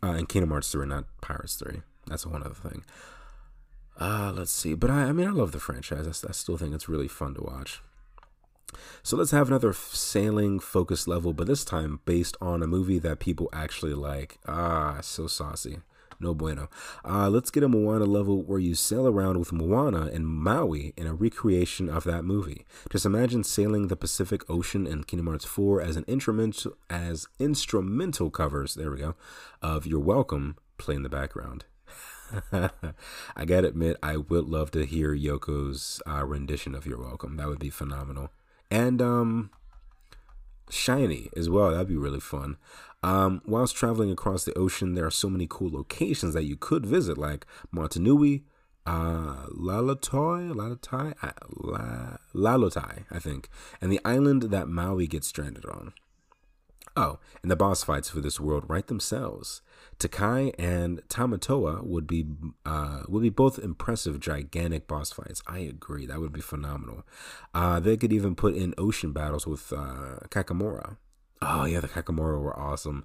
Uh, 0.02 0.12
in 0.12 0.26
Kingdom 0.26 0.50
Hearts 0.50 0.72
three, 0.72 0.86
not 0.86 1.04
Pirates 1.20 1.56
three. 1.56 1.82
That's 2.06 2.26
one 2.26 2.42
other 2.42 2.54
thing. 2.54 2.82
Uh, 3.98 4.32
let's 4.34 4.50
see. 4.50 4.74
But 4.74 4.90
I, 4.90 5.02
I 5.04 5.12
mean, 5.12 5.28
I 5.28 5.32
love 5.32 5.52
the 5.52 5.60
franchise. 5.60 6.06
I, 6.06 6.28
I 6.28 6.32
still 6.32 6.56
think 6.56 6.74
it's 6.74 6.88
really 6.88 7.08
fun 7.08 7.34
to 7.34 7.42
watch. 7.42 7.82
So 9.02 9.16
let's 9.16 9.30
have 9.30 9.48
another 9.48 9.72
sailing 9.72 10.60
focus 10.60 11.06
level, 11.06 11.32
but 11.32 11.46
this 11.46 11.64
time 11.64 12.00
based 12.04 12.36
on 12.40 12.62
a 12.62 12.66
movie 12.66 12.98
that 12.98 13.18
people 13.18 13.48
actually 13.52 13.94
like. 13.94 14.38
Ah, 14.46 14.98
so 15.00 15.26
saucy. 15.26 15.78
No 16.22 16.34
bueno. 16.34 16.68
Uh, 17.02 17.30
let's 17.30 17.50
get 17.50 17.62
a 17.62 17.68
Moana 17.68 18.04
level 18.04 18.42
where 18.42 18.58
you 18.58 18.74
sail 18.74 19.08
around 19.08 19.38
with 19.38 19.52
Moana 19.52 20.10
and 20.12 20.28
Maui 20.28 20.92
in 20.94 21.06
a 21.06 21.14
recreation 21.14 21.88
of 21.88 22.04
that 22.04 22.24
movie. 22.24 22.66
Just 22.90 23.06
imagine 23.06 23.42
sailing 23.42 23.88
the 23.88 23.96
Pacific 23.96 24.42
Ocean 24.50 24.86
in 24.86 25.04
Kingdom 25.04 25.28
Hearts 25.28 25.46
4 25.46 25.80
as 25.80 25.96
an 25.96 26.04
instrumental 26.06 26.76
as 26.90 27.26
instrumental 27.38 28.30
covers, 28.30 28.74
there 28.74 28.90
we 28.90 28.98
go, 28.98 29.14
of 29.62 29.86
You're 29.86 29.98
Welcome 29.98 30.56
play 30.76 30.94
in 30.94 31.02
the 31.02 31.08
background. 31.08 31.64
I 32.52 33.44
gotta 33.46 33.68
admit, 33.68 33.96
I 34.02 34.18
would 34.18 34.44
love 34.44 34.70
to 34.72 34.84
hear 34.84 35.14
Yoko's 35.14 36.02
uh, 36.06 36.24
rendition 36.26 36.74
of 36.74 36.86
You're 36.86 37.00
Welcome. 37.00 37.38
That 37.38 37.48
would 37.48 37.58
be 37.58 37.70
phenomenal 37.70 38.30
and 38.70 39.02
um, 39.02 39.50
shiny 40.68 41.28
as 41.36 41.48
well. 41.50 41.70
That'd 41.70 41.88
be 41.88 41.96
really 41.96 42.20
fun. 42.20 42.56
Um, 43.02 43.40
whilst 43.46 43.76
traveling 43.76 44.10
across 44.10 44.44
the 44.44 44.56
ocean, 44.56 44.94
there 44.94 45.06
are 45.06 45.10
so 45.10 45.30
many 45.30 45.46
cool 45.48 45.70
locations 45.70 46.34
that 46.34 46.44
you 46.44 46.56
could 46.56 46.84
visit, 46.84 47.16
like 47.16 47.46
Motunui, 47.74 48.42
uh, 48.86 49.46
Lalotai, 49.46 50.52
Lalotai, 50.52 51.14
uh, 51.22 52.16
Lalotai, 52.34 53.04
I 53.10 53.18
think, 53.18 53.48
and 53.80 53.90
the 53.90 54.00
island 54.04 54.44
that 54.44 54.68
Maui 54.68 55.06
gets 55.06 55.28
stranded 55.28 55.64
on. 55.64 55.92
Oh, 56.96 57.18
and 57.42 57.50
the 57.50 57.56
boss 57.56 57.84
fights 57.84 58.10
for 58.10 58.20
this 58.20 58.40
world 58.40 58.64
write 58.68 58.88
themselves. 58.88 59.62
Takai 60.00 60.52
and 60.58 61.06
Tamatoa 61.08 61.84
would 61.84 62.06
be 62.06 62.26
uh, 62.66 63.02
would 63.08 63.22
be 63.22 63.28
both 63.28 63.58
impressive, 63.58 64.18
gigantic 64.18 64.88
boss 64.88 65.12
fights. 65.12 65.42
I 65.46 65.58
agree, 65.60 66.06
that 66.06 66.20
would 66.20 66.32
be 66.32 66.40
phenomenal. 66.40 67.06
Uh, 67.54 67.78
they 67.78 67.96
could 67.96 68.12
even 68.12 68.34
put 68.34 68.54
in 68.54 68.74
ocean 68.76 69.12
battles 69.12 69.46
with 69.46 69.72
uh, 69.72 70.26
Kakamora. 70.28 70.96
Oh 71.42 71.64
yeah, 71.64 71.80
the 71.80 71.88
Kakamora 71.88 72.40
were 72.40 72.58
awesome. 72.58 73.04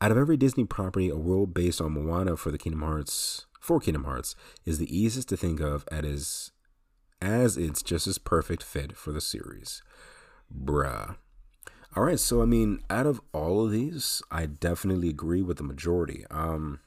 Out 0.00 0.10
of 0.10 0.16
every 0.16 0.36
Disney 0.36 0.64
property, 0.64 1.08
a 1.10 1.16
world 1.16 1.52
based 1.52 1.80
on 1.80 1.92
Moana 1.92 2.36
for 2.36 2.50
the 2.50 2.58
Kingdom 2.58 2.82
Hearts 2.82 3.46
for 3.60 3.80
Kingdom 3.80 4.04
Hearts 4.04 4.36
is 4.64 4.78
the 4.78 4.96
easiest 4.96 5.28
to 5.30 5.36
think 5.36 5.60
of 5.60 5.84
as 5.90 6.52
as 7.20 7.56
it's 7.56 7.82
just 7.82 8.06
as 8.06 8.18
perfect 8.18 8.62
fit 8.62 8.96
for 8.96 9.12
the 9.12 9.20
series. 9.20 9.82
Bruh. 10.54 11.16
All 11.96 12.02
right, 12.02 12.18
so 12.18 12.42
I 12.42 12.44
mean, 12.44 12.80
out 12.90 13.06
of 13.06 13.20
all 13.32 13.64
of 13.64 13.70
these, 13.70 14.20
I 14.28 14.46
definitely 14.46 15.08
agree 15.08 15.42
with 15.42 15.58
the 15.58 15.62
majority. 15.62 16.24
Um, 16.28 16.80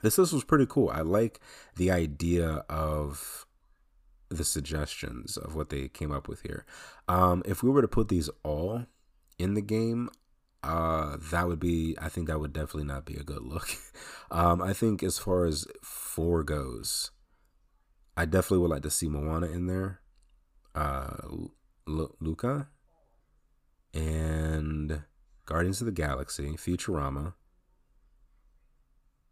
this 0.00 0.16
list 0.16 0.32
was 0.32 0.44
pretty 0.44 0.64
cool. 0.66 0.88
I 0.88 1.02
like 1.02 1.40
the 1.76 1.90
idea 1.90 2.64
of 2.70 3.44
the 4.30 4.44
suggestions 4.44 5.36
of 5.36 5.54
what 5.54 5.68
they 5.68 5.88
came 5.88 6.10
up 6.10 6.26
with 6.26 6.40
here. 6.40 6.64
Um, 7.06 7.42
if 7.44 7.62
we 7.62 7.68
were 7.68 7.82
to 7.82 7.88
put 7.88 8.08
these 8.08 8.30
all 8.42 8.86
in 9.38 9.52
the 9.52 9.60
game, 9.60 10.08
uh, 10.62 11.18
that 11.30 11.46
would 11.46 11.60
be. 11.60 11.94
I 12.00 12.08
think 12.08 12.26
that 12.28 12.40
would 12.40 12.54
definitely 12.54 12.84
not 12.84 13.04
be 13.04 13.16
a 13.16 13.22
good 13.22 13.42
look. 13.42 13.68
um, 14.30 14.62
I 14.62 14.72
think 14.72 15.02
as 15.02 15.18
far 15.18 15.44
as 15.44 15.66
four 15.82 16.42
goes, 16.42 17.10
I 18.16 18.24
definitely 18.24 18.62
would 18.62 18.70
like 18.70 18.82
to 18.84 18.90
see 18.90 19.10
Moana 19.10 19.48
in 19.48 19.66
there. 19.66 20.00
Uh, 20.74 21.16
L- 21.86 22.16
Luca 22.20 22.68
and 23.94 25.02
Guardians 25.46 25.80
of 25.80 25.86
the 25.86 25.92
Galaxy, 25.92 26.50
Futurama. 26.56 27.34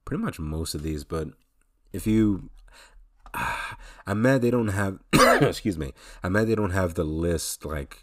Pretty 0.05 0.23
much 0.23 0.39
most 0.39 0.75
of 0.75 0.83
these, 0.83 1.05
but 1.05 1.29
if 1.93 2.07
you 2.07 2.51
I'm 4.07 4.23
mad 4.23 4.43
they 4.43 4.51
don't 4.51 4.69
have 4.69 4.99
excuse 5.43 5.79
me. 5.79 5.93
I'm 6.23 6.33
mad 6.33 6.49
they 6.49 6.55
don't 6.55 6.71
have 6.71 6.95
the 6.95 7.05
list 7.05 7.65
like 7.65 8.03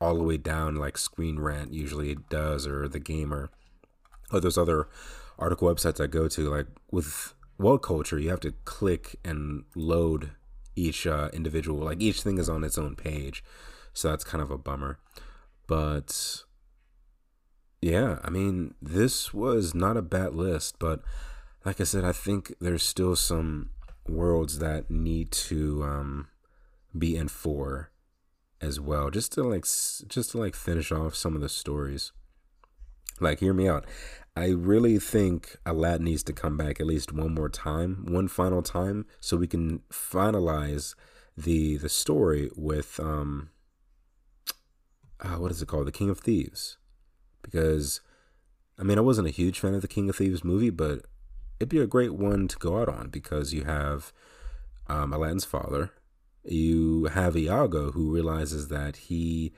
all 0.00 0.16
the 0.16 0.22
way 0.22 0.36
down 0.36 0.76
like 0.76 0.98
Screen 0.98 1.38
Rant 1.38 1.72
usually 1.72 2.16
does 2.28 2.66
or 2.66 2.88
the 2.88 2.98
gamer 2.98 3.50
or 4.32 4.40
those 4.40 4.58
other 4.58 4.88
article 5.38 5.72
websites 5.72 6.02
I 6.02 6.06
go 6.06 6.28
to 6.28 6.50
like 6.50 6.66
with 6.90 7.34
WhatCulture 7.58 8.22
you 8.22 8.30
have 8.30 8.40
to 8.40 8.52
click 8.64 9.16
and 9.24 9.64
load 9.74 10.32
each 10.76 11.06
uh, 11.06 11.30
individual 11.32 11.78
like 11.78 12.00
each 12.00 12.22
thing 12.22 12.38
is 12.38 12.48
on 12.48 12.64
its 12.64 12.76
own 12.76 12.96
page 12.96 13.44
so 13.92 14.10
that's 14.10 14.24
kind 14.24 14.42
of 14.42 14.50
a 14.50 14.58
bummer 14.58 14.98
but 15.66 16.44
yeah 17.80 18.18
i 18.24 18.30
mean 18.30 18.74
this 18.80 19.32
was 19.34 19.74
not 19.74 19.96
a 19.96 20.02
bad 20.02 20.34
list 20.34 20.78
but 20.78 21.00
like 21.64 21.80
i 21.80 21.84
said 21.84 22.04
i 22.04 22.12
think 22.12 22.54
there's 22.60 22.82
still 22.82 23.16
some 23.16 23.70
worlds 24.08 24.58
that 24.58 24.90
need 24.90 25.30
to 25.30 25.82
um, 25.82 26.28
be 26.96 27.16
in 27.16 27.28
four 27.28 27.90
as 28.60 28.80
well, 28.80 29.10
just 29.10 29.32
to 29.32 29.42
like 29.42 29.64
just 29.64 30.30
to 30.30 30.38
like 30.38 30.54
finish 30.54 30.92
off 30.92 31.14
some 31.14 31.34
of 31.34 31.40
the 31.40 31.48
stories. 31.48 32.12
Like, 33.20 33.40
hear 33.40 33.54
me 33.54 33.68
out. 33.68 33.86
I 34.36 34.48
really 34.48 34.98
think 34.98 35.56
Aladdin 35.64 36.06
needs 36.06 36.24
to 36.24 36.32
come 36.32 36.56
back 36.56 36.80
at 36.80 36.86
least 36.86 37.12
one 37.12 37.32
more 37.32 37.48
time, 37.48 38.06
one 38.08 38.26
final 38.26 38.60
time, 38.60 39.06
so 39.20 39.36
we 39.36 39.46
can 39.46 39.80
finalize 39.90 40.94
the 41.36 41.76
the 41.76 41.88
story 41.88 42.50
with 42.56 42.98
um 43.00 43.50
uh, 45.20 45.36
what 45.36 45.50
is 45.50 45.62
it 45.62 45.68
called, 45.68 45.86
The 45.86 45.92
King 45.92 46.10
of 46.10 46.20
Thieves, 46.20 46.76
because 47.42 48.00
I 48.78 48.82
mean 48.82 48.98
I 48.98 49.02
wasn't 49.02 49.28
a 49.28 49.32
huge 49.32 49.60
fan 49.60 49.74
of 49.74 49.82
the 49.82 49.88
King 49.88 50.08
of 50.08 50.16
Thieves 50.16 50.44
movie, 50.44 50.70
but 50.70 51.06
it'd 51.58 51.68
be 51.68 51.78
a 51.78 51.86
great 51.86 52.14
one 52.14 52.48
to 52.48 52.58
go 52.58 52.80
out 52.80 52.88
on 52.88 53.08
because 53.08 53.54
you 53.54 53.64
have 53.64 54.12
um, 54.86 55.12
Aladdin's 55.12 55.44
father, 55.44 55.92
you 56.44 57.06
have 57.06 57.36
Iago 57.36 57.92
who 57.92 58.12
realizes 58.12 58.68
that 58.68 58.96
he 58.96 59.52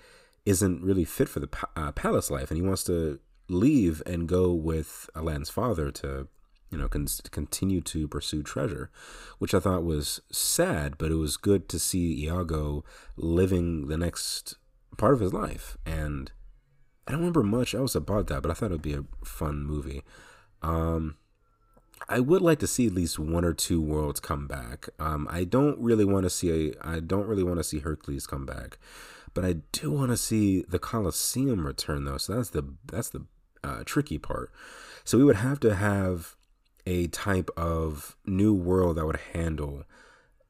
isn't 0.44 0.82
really 0.82 1.04
fit 1.04 1.28
for 1.28 1.40
the 1.40 1.48
uh, 1.74 1.92
palace 1.92 2.30
life 2.30 2.50
and 2.50 2.56
he 2.56 2.66
wants 2.66 2.84
to 2.84 3.18
leave 3.48 4.02
and 4.06 4.28
go 4.28 4.52
with 4.52 5.10
Aladdin's 5.14 5.50
father 5.50 5.90
to 5.90 6.28
you 6.70 6.78
know 6.78 6.88
con- 6.88 7.06
continue 7.30 7.80
to 7.80 8.08
pursue 8.08 8.42
treasure 8.42 8.90
which 9.38 9.54
I 9.54 9.60
thought 9.60 9.84
was 9.84 10.20
sad 10.30 10.98
but 10.98 11.10
it 11.10 11.16
was 11.16 11.36
good 11.36 11.68
to 11.68 11.78
see 11.78 12.24
Iago 12.24 12.84
living 13.16 13.88
the 13.88 13.96
next 13.96 14.56
part 14.96 15.14
of 15.14 15.20
his 15.20 15.32
life 15.32 15.76
and 15.86 16.32
I 17.06 17.12
don't 17.12 17.20
remember 17.20 17.42
much 17.42 17.74
else 17.74 17.94
about 17.94 18.26
that 18.28 18.42
but 18.42 18.50
I 18.50 18.54
thought 18.54 18.70
it 18.70 18.74
would 18.74 18.82
be 18.82 18.94
a 18.94 19.04
fun 19.24 19.62
movie 19.62 20.02
um 20.62 21.16
I 22.08 22.20
would 22.20 22.42
like 22.42 22.58
to 22.60 22.66
see 22.66 22.86
at 22.86 22.94
least 22.94 23.18
one 23.18 23.44
or 23.44 23.52
two 23.52 23.80
worlds 23.80 24.20
come 24.20 24.46
back. 24.46 24.88
Um, 24.98 25.26
I 25.30 25.44
don't 25.44 25.78
really 25.78 26.04
want 26.04 26.24
to 26.24 26.30
see 26.30 26.50
a, 26.50 26.86
I 26.86 27.00
don't 27.00 27.26
really 27.26 27.42
want 27.42 27.58
to 27.58 27.64
see 27.64 27.80
Hercules 27.80 28.26
come 28.26 28.46
back, 28.46 28.78
but 29.34 29.44
I 29.44 29.56
do 29.72 29.90
want 29.90 30.10
to 30.10 30.16
see 30.16 30.62
the 30.68 30.78
Colosseum 30.78 31.66
return 31.66 32.04
though. 32.04 32.18
So 32.18 32.36
that's 32.36 32.50
the 32.50 32.74
that's 32.86 33.10
the 33.10 33.24
uh, 33.64 33.82
tricky 33.84 34.18
part. 34.18 34.52
So 35.04 35.18
we 35.18 35.24
would 35.24 35.36
have 35.36 35.58
to 35.60 35.74
have 35.74 36.36
a 36.86 37.08
type 37.08 37.50
of 37.56 38.16
new 38.24 38.54
world 38.54 38.96
that 38.96 39.06
would 39.06 39.20
handle 39.32 39.84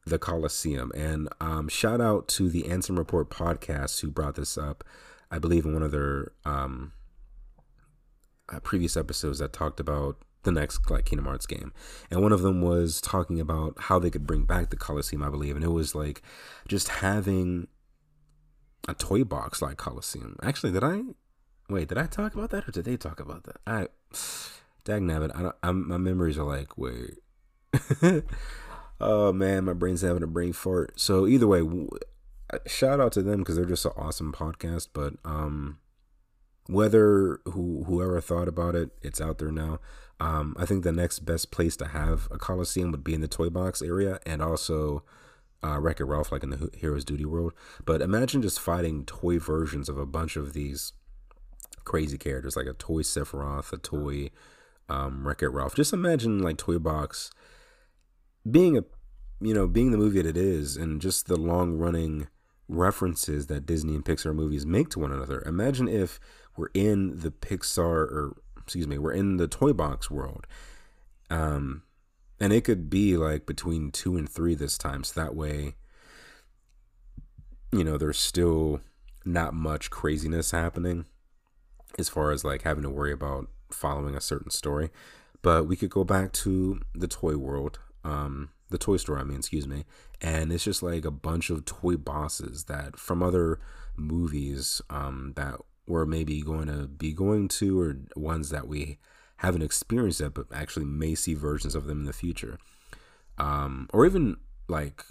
the 0.06 0.18
Coliseum. 0.18 0.92
And 0.94 1.28
um, 1.40 1.68
shout 1.68 2.00
out 2.00 2.28
to 2.28 2.48
the 2.48 2.62
Ansem 2.62 2.96
Report 2.96 3.28
podcast 3.28 4.00
who 4.00 4.10
brought 4.10 4.36
this 4.36 4.56
up. 4.56 4.84
I 5.30 5.38
believe 5.38 5.64
in 5.64 5.74
one 5.74 5.82
of 5.82 5.90
their 5.90 6.32
um, 6.44 6.92
uh, 8.48 8.60
previous 8.60 8.96
episodes 8.96 9.40
that 9.40 9.52
talked 9.52 9.80
about 9.80 10.16
the 10.44 10.52
next 10.52 10.88
like 10.88 11.04
Kingdom 11.04 11.26
Hearts 11.26 11.46
game. 11.46 11.72
And 12.10 12.22
one 12.22 12.32
of 12.32 12.42
them 12.42 12.62
was 12.62 13.00
talking 13.00 13.40
about 13.40 13.74
how 13.78 13.98
they 13.98 14.10
could 14.10 14.26
bring 14.26 14.44
back 14.44 14.70
the 14.70 14.76
Coliseum, 14.76 15.24
I 15.24 15.28
believe. 15.28 15.56
And 15.56 15.64
it 15.64 15.70
was 15.70 15.94
like 15.94 16.22
just 16.68 16.88
having 16.88 17.66
a 18.88 18.94
toy 18.94 19.24
box 19.24 19.60
like 19.60 19.76
Coliseum. 19.76 20.36
Actually, 20.40 20.72
did 20.72 20.84
I 20.84 21.02
wait, 21.68 21.88
did 21.88 21.98
I 21.98 22.06
talk 22.06 22.34
about 22.34 22.50
that 22.50 22.68
or 22.68 22.70
did 22.70 22.84
they 22.84 22.96
talk 22.96 23.18
about 23.18 23.42
that? 23.44 23.56
I 23.66 23.88
dag 24.84 25.02
I 25.02 25.18
don't 25.18 25.56
I'm, 25.64 25.88
my 25.88 25.98
memories 25.98 26.38
are 26.38 26.44
like, 26.44 26.78
wait. 26.78 27.18
oh 29.00 29.32
man, 29.32 29.64
my 29.64 29.72
brain's 29.72 30.02
having 30.02 30.22
a 30.22 30.28
brain 30.28 30.52
fart. 30.52 30.98
So 30.98 31.26
either 31.26 31.46
way, 31.46 31.62
shout 32.66 33.00
out 33.00 33.12
to 33.12 33.22
them 33.22 33.38
because 33.38 33.56
they're 33.56 33.64
just 33.64 33.84
an 33.84 33.92
awesome 33.96 34.32
podcast. 34.32 34.88
But 34.92 35.14
um, 35.24 35.78
whether 36.66 37.40
who 37.44 37.84
whoever 37.86 38.20
thought 38.20 38.48
about 38.48 38.74
it, 38.74 38.90
it's 39.02 39.20
out 39.20 39.38
there 39.38 39.52
now. 39.52 39.80
Um, 40.18 40.56
I 40.58 40.64
think 40.64 40.82
the 40.82 40.92
next 40.92 41.20
best 41.20 41.50
place 41.50 41.76
to 41.76 41.88
have 41.88 42.28
a 42.30 42.38
Coliseum 42.38 42.90
would 42.90 43.04
be 43.04 43.14
in 43.14 43.20
the 43.20 43.28
toy 43.28 43.50
box 43.50 43.82
area 43.82 44.18
and 44.24 44.40
also 44.40 45.02
uh, 45.62 45.78
Wreck 45.78 46.00
It 46.00 46.04
Ralph, 46.04 46.32
like 46.32 46.42
in 46.42 46.50
the 46.50 46.70
Heroes 46.74 47.04
Duty 47.04 47.26
world. 47.26 47.52
But 47.84 48.00
imagine 48.00 48.40
just 48.40 48.60
fighting 48.60 49.04
toy 49.04 49.38
versions 49.38 49.88
of 49.88 49.98
a 49.98 50.06
bunch 50.06 50.36
of 50.36 50.54
these 50.54 50.92
crazy 51.84 52.16
characters, 52.16 52.56
like 52.56 52.66
a 52.66 52.72
toy 52.72 53.02
Sephiroth, 53.02 53.72
a 53.72 53.76
toy 53.76 54.30
um, 54.88 55.26
Wreck 55.26 55.42
It 55.42 55.48
Ralph. 55.48 55.74
Just 55.74 55.92
imagine 55.92 56.38
like 56.40 56.56
Toy 56.56 56.78
Box 56.78 57.30
being 58.50 58.76
a, 58.78 58.84
you 59.40 59.54
know, 59.54 59.66
being 59.66 59.90
the 59.90 59.98
movie 59.98 60.22
that 60.22 60.28
it 60.28 60.36
is, 60.36 60.76
and 60.76 61.00
just 61.00 61.26
the 61.26 61.36
long 61.36 61.76
running 61.76 62.28
references 62.68 63.46
that 63.46 63.66
Disney 63.66 63.94
and 63.94 64.04
Pixar 64.04 64.34
movies 64.34 64.66
make 64.66 64.88
to 64.90 64.98
one 64.98 65.12
another. 65.12 65.42
Imagine 65.46 65.88
if 65.88 66.18
we're 66.56 66.70
in 66.74 67.20
the 67.20 67.30
Pixar 67.30 67.78
or 67.84 68.36
excuse 68.66 68.88
me, 68.88 68.98
we're 68.98 69.12
in 69.12 69.36
the 69.36 69.46
toy 69.46 69.72
box 69.72 70.10
world. 70.10 70.46
Um, 71.30 71.82
and 72.40 72.52
it 72.52 72.64
could 72.64 72.90
be 72.90 73.16
like 73.16 73.46
between 73.46 73.92
two 73.92 74.16
and 74.16 74.28
three 74.28 74.54
this 74.54 74.76
time. 74.76 75.04
So 75.04 75.20
that 75.20 75.36
way, 75.36 75.76
you 77.72 77.84
know, 77.84 77.96
there's 77.96 78.18
still 78.18 78.80
not 79.24 79.54
much 79.54 79.90
craziness 79.90 80.50
happening 80.50 81.06
as 81.98 82.08
far 82.08 82.32
as 82.32 82.44
like 82.44 82.62
having 82.62 82.82
to 82.82 82.90
worry 82.90 83.12
about 83.12 83.48
following 83.70 84.16
a 84.16 84.20
certain 84.20 84.50
story. 84.50 84.90
But 85.42 85.68
we 85.68 85.76
could 85.76 85.90
go 85.90 86.02
back 86.02 86.32
to 86.32 86.80
the 86.94 87.08
toy 87.08 87.36
world, 87.36 87.78
um, 88.06 88.50
the 88.70 88.78
toy 88.78 88.96
store, 88.96 89.18
I 89.18 89.24
mean, 89.24 89.38
excuse 89.38 89.66
me. 89.66 89.84
And 90.20 90.52
it's 90.52 90.64
just 90.64 90.82
like 90.82 91.04
a 91.04 91.10
bunch 91.10 91.50
of 91.50 91.64
toy 91.64 91.96
bosses 91.96 92.64
that 92.64 92.98
from 92.98 93.22
other 93.22 93.58
movies 93.96 94.80
um, 94.88 95.32
that 95.36 95.56
we're 95.86 96.06
maybe 96.06 96.40
going 96.40 96.68
to 96.68 96.86
be 96.86 97.12
going 97.12 97.48
to, 97.48 97.80
or 97.80 97.96
ones 98.14 98.50
that 98.50 98.68
we 98.68 98.98
haven't 99.38 99.62
experienced 99.62 100.20
yet, 100.20 100.34
but 100.34 100.46
actually 100.54 100.86
may 100.86 101.14
see 101.14 101.34
versions 101.34 101.74
of 101.74 101.86
them 101.86 102.00
in 102.00 102.06
the 102.06 102.12
future. 102.12 102.58
Um, 103.38 103.88
or 103.92 104.06
even 104.06 104.36
like 104.68 105.04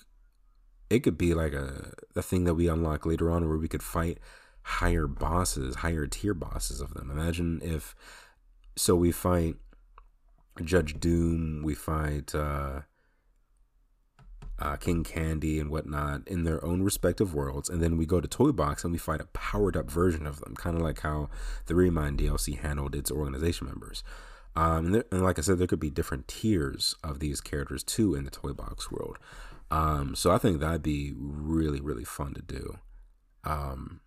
it 0.90 1.00
could 1.00 1.18
be 1.18 1.34
like 1.34 1.54
a, 1.54 1.94
a 2.16 2.22
thing 2.22 2.46
that 2.46 2.56
we 2.56 2.68
unlock 2.68 3.06
later 3.06 3.30
on 3.30 3.48
where 3.48 3.58
we 3.58 3.68
could 3.68 3.84
fight 3.84 4.20
higher 4.64 5.08
bosses, 5.08 5.76
higher 5.78 6.08
tier 6.08 6.34
bosses 6.34 6.82
of 6.82 6.94
them. 6.94 7.12
Imagine 7.12 7.60
if 7.64 7.96
so 8.76 8.96
we 8.96 9.12
fight 9.12 9.56
Judge 10.64 11.00
Doom, 11.00 11.62
we 11.64 11.76
fight 11.76 12.34
uh 12.34 12.82
uh, 14.60 14.78
King 14.78 15.04
Candy 15.04 15.60
and 15.60 15.70
whatnot 15.70 16.28
in 16.28 16.44
their 16.44 16.64
own 16.64 16.82
respective 16.82 17.34
worlds, 17.34 17.70
and 17.70 17.82
then 17.82 17.98
we 17.98 18.06
go 18.06 18.22
to 18.22 18.28
Toy 18.28 18.52
Box 18.52 18.84
and 18.84 18.94
we 18.94 18.98
fight 19.00 19.22
a 19.22 19.26
powered 19.26 19.76
up 19.76 19.92
version 19.92 20.26
of 20.26 20.40
them, 20.40 20.56
kind 20.56 20.76
of 20.76 20.82
like 20.82 21.02
how 21.02 21.30
the 21.66 21.76
Re 21.76 21.90
Mind 21.90 22.20
DLC 22.20 22.58
handled 22.58 22.96
its 22.96 23.12
organization 23.12 23.68
members. 23.68 24.04
Um, 24.56 24.86
and, 24.86 24.96
there, 24.96 25.04
and, 25.12 25.24
like 25.24 25.38
I 25.38 25.42
said, 25.42 25.58
there 25.58 25.68
could 25.68 25.82
be 25.82 25.90
different 25.90 26.30
tiers 26.30 26.96
of 27.04 27.20
these 27.20 27.42
characters 27.42 27.84
too 27.84 28.16
in 28.16 28.24
the 28.24 28.32
Toy 28.32 28.54
Box 28.54 28.90
world. 28.90 29.18
Um, 29.70 30.16
so 30.16 30.32
I 30.32 30.38
think 30.38 30.60
that'd 30.60 30.84
be 30.84 31.14
really, 31.18 31.82
really 31.82 32.06
fun 32.06 32.34
to 32.36 32.42
do. 32.42 32.78
Um, 33.44 34.00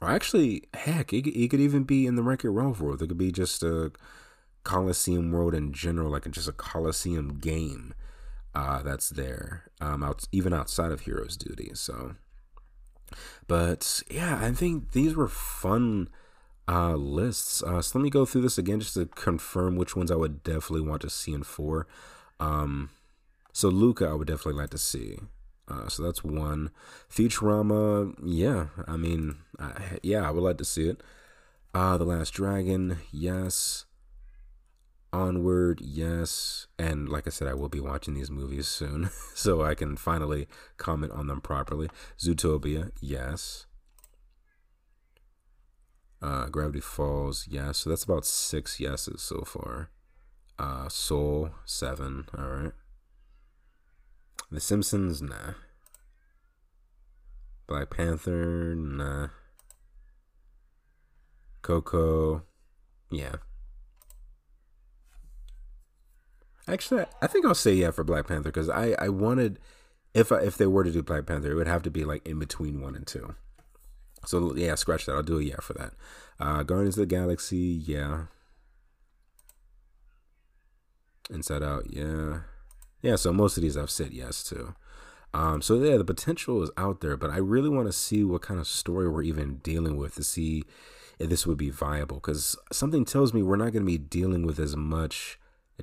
or 0.00 0.10
actually, 0.10 0.64
heck, 0.74 1.12
it, 1.12 1.26
it 1.26 1.48
could 1.48 1.60
even 1.60 1.82
be 1.82 2.06
in 2.06 2.14
the 2.14 2.22
Wreck 2.22 2.44
It 2.44 2.50
Ralph 2.50 2.80
world. 2.80 3.02
It 3.02 3.08
could 3.08 3.18
be 3.18 3.32
just 3.32 3.64
a 3.64 3.90
Coliseum 4.66 5.30
world 5.30 5.54
in 5.54 5.72
general, 5.72 6.10
like 6.10 6.28
just 6.32 6.48
a 6.48 6.52
Coliseum 6.52 7.38
game 7.38 7.94
uh, 8.52 8.82
that's 8.82 9.10
there, 9.10 9.70
um, 9.80 10.02
out, 10.02 10.24
even 10.32 10.52
outside 10.52 10.90
of 10.90 11.00
Heroes 11.02 11.36
Duty. 11.36 11.70
So, 11.74 12.16
but 13.46 14.02
yeah, 14.10 14.40
I 14.42 14.50
think 14.50 14.90
these 14.90 15.14
were 15.14 15.28
fun 15.28 16.08
uh, 16.66 16.96
lists. 16.96 17.62
Uh, 17.62 17.80
so 17.80 17.96
let 17.96 18.02
me 18.02 18.10
go 18.10 18.26
through 18.26 18.42
this 18.42 18.58
again 18.58 18.80
just 18.80 18.94
to 18.94 19.06
confirm 19.06 19.76
which 19.76 19.94
ones 19.94 20.10
I 20.10 20.16
would 20.16 20.42
definitely 20.42 20.86
want 20.86 21.02
to 21.02 21.10
see 21.10 21.32
in 21.32 21.44
four. 21.44 21.86
Um, 22.40 22.90
so 23.52 23.68
Luca, 23.68 24.08
I 24.08 24.14
would 24.14 24.26
definitely 24.26 24.60
like 24.60 24.70
to 24.70 24.78
see. 24.78 25.20
Uh, 25.68 25.88
so 25.88 26.02
that's 26.02 26.24
one. 26.24 26.70
Futurama, 27.08 28.14
yeah. 28.20 28.66
I 28.88 28.96
mean, 28.96 29.36
I, 29.60 29.98
yeah, 30.02 30.26
I 30.26 30.32
would 30.32 30.42
like 30.42 30.58
to 30.58 30.64
see 30.64 30.88
it. 30.88 31.04
Uh, 31.72 31.96
the 31.96 32.04
Last 32.04 32.30
Dragon, 32.32 32.98
yes. 33.12 33.85
Onward, 35.16 35.80
yes. 35.82 36.66
And 36.78 37.08
like 37.08 37.26
I 37.26 37.30
said, 37.30 37.48
I 37.48 37.54
will 37.54 37.70
be 37.70 37.80
watching 37.80 38.12
these 38.12 38.30
movies 38.30 38.68
soon, 38.68 39.08
so 39.34 39.64
I 39.64 39.74
can 39.74 39.96
finally 39.96 40.46
comment 40.76 41.12
on 41.12 41.26
them 41.26 41.40
properly. 41.40 41.88
Zootopia, 42.18 42.90
yes. 43.00 43.64
Uh, 46.20 46.46
Gravity 46.46 46.80
Falls, 46.80 47.46
yes. 47.48 47.78
So 47.78 47.90
that's 47.90 48.04
about 48.04 48.26
six 48.26 48.78
yeses 48.78 49.22
so 49.22 49.42
far. 49.46 49.90
Uh, 50.58 50.90
Soul, 50.90 51.50
seven. 51.64 52.26
All 52.36 52.44
right. 52.44 52.72
The 54.50 54.60
Simpsons, 54.60 55.22
nah. 55.22 55.54
Black 57.66 57.88
Panther, 57.88 58.74
nah. 58.76 59.28
Coco, 61.62 62.42
yeah. 63.10 63.36
Actually, 66.68 67.06
I 67.22 67.26
think 67.26 67.46
I'll 67.46 67.54
say 67.54 67.74
yeah 67.74 67.90
for 67.90 68.04
Black 68.04 68.26
Panther 68.26 68.50
because 68.50 68.68
I 68.68 68.94
I 68.98 69.08
wanted 69.08 69.58
if 70.14 70.32
I, 70.32 70.38
if 70.38 70.56
they 70.56 70.66
were 70.66 70.82
to 70.82 70.90
do 70.90 71.02
Black 71.02 71.26
Panther, 71.26 71.50
it 71.50 71.54
would 71.54 71.68
have 71.68 71.82
to 71.82 71.90
be 71.90 72.04
like 72.04 72.26
in 72.26 72.38
between 72.38 72.80
one 72.80 72.96
and 72.96 73.06
two. 73.06 73.34
So 74.24 74.54
yeah, 74.56 74.74
scratch 74.74 75.06
that. 75.06 75.12
I'll 75.12 75.22
do 75.22 75.38
a 75.38 75.42
yeah 75.42 75.60
for 75.60 75.74
that. 75.74 75.92
Uh, 76.40 76.62
Guardians 76.62 76.96
of 76.96 77.08
the 77.08 77.14
Galaxy, 77.14 77.82
yeah. 77.86 78.24
Inside 81.30 81.62
Out, 81.62 81.84
yeah, 81.90 82.40
yeah. 83.02 83.16
So 83.16 83.32
most 83.32 83.56
of 83.56 83.62
these 83.62 83.76
I've 83.76 83.90
said 83.90 84.12
yes 84.12 84.42
to. 84.44 84.74
Um, 85.34 85.60
so 85.60 85.74
yeah, 85.74 85.96
the 85.96 86.04
potential 86.04 86.62
is 86.62 86.70
out 86.76 87.00
there, 87.00 87.16
but 87.16 87.30
I 87.30 87.36
really 87.36 87.68
want 87.68 87.88
to 87.88 87.92
see 87.92 88.24
what 88.24 88.42
kind 88.42 88.58
of 88.58 88.66
story 88.66 89.08
we're 89.08 89.22
even 89.22 89.56
dealing 89.56 89.96
with 89.96 90.14
to 90.14 90.24
see 90.24 90.64
if 91.18 91.28
this 91.28 91.46
would 91.46 91.58
be 91.58 91.70
viable. 91.70 92.16
Because 92.16 92.56
something 92.72 93.04
tells 93.04 93.34
me 93.34 93.42
we're 93.42 93.56
not 93.56 93.72
going 93.72 93.84
to 93.84 93.92
be 93.92 93.98
dealing 93.98 94.46
with 94.46 94.58
as 94.58 94.76
much 94.76 95.38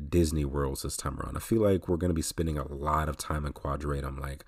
Disney 0.09 0.45
worlds 0.45 0.81
this 0.81 0.97
time 0.97 1.19
around. 1.19 1.37
I 1.37 1.39
feel 1.39 1.61
like 1.61 1.87
we're 1.87 1.97
going 1.97 2.09
to 2.09 2.15
be 2.15 2.21
spending 2.21 2.57
a 2.57 2.71
lot 2.71 3.09
of 3.09 3.17
time 3.17 3.45
in 3.45 3.53
Quadratum. 3.53 4.19
Like, 4.19 4.43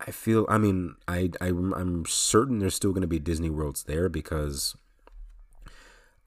I 0.00 0.10
feel, 0.10 0.46
I 0.48 0.58
mean, 0.58 0.94
I, 1.06 1.30
I 1.40 1.48
I'm 1.48 2.04
certain 2.06 2.58
there's 2.58 2.74
still 2.74 2.92
going 2.92 3.02
to 3.02 3.08
be 3.08 3.18
Disney 3.18 3.50
worlds 3.50 3.84
there 3.84 4.08
because, 4.08 4.76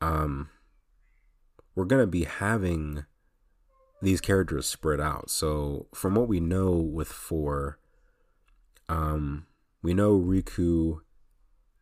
um, 0.02 0.50
we're 1.76 1.86
going 1.86 2.02
to 2.02 2.08
be 2.08 2.26
having 2.26 3.06
these 4.02 4.20
characters 4.20 4.66
spread 4.66 5.00
out. 5.00 5.30
So 5.30 5.88
from 5.94 6.16
what 6.16 6.28
we 6.28 6.40
know 6.40 6.72
with 6.72 7.08
four, 7.08 7.80
um, 8.90 9.46
we 9.82 9.94
know 9.94 10.20
Riku 10.20 11.02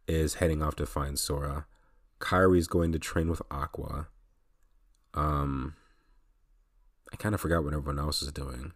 is 0.08 0.36
heading 0.36 0.62
off 0.62 0.76
to 0.76 0.86
find 0.86 1.18
Sora. 1.18 1.66
Kairi's 2.20 2.68
going 2.68 2.92
to 2.92 3.00
train 3.00 3.30
with 3.30 3.42
Aqua. 3.50 4.10
Um, 5.14 5.76
I 7.12 7.16
kind 7.16 7.34
of 7.36 7.42
forgot 7.42 7.64
what 7.64 7.74
everyone 7.74 8.00
else 8.00 8.22
is 8.22 8.32
doing, 8.32 8.74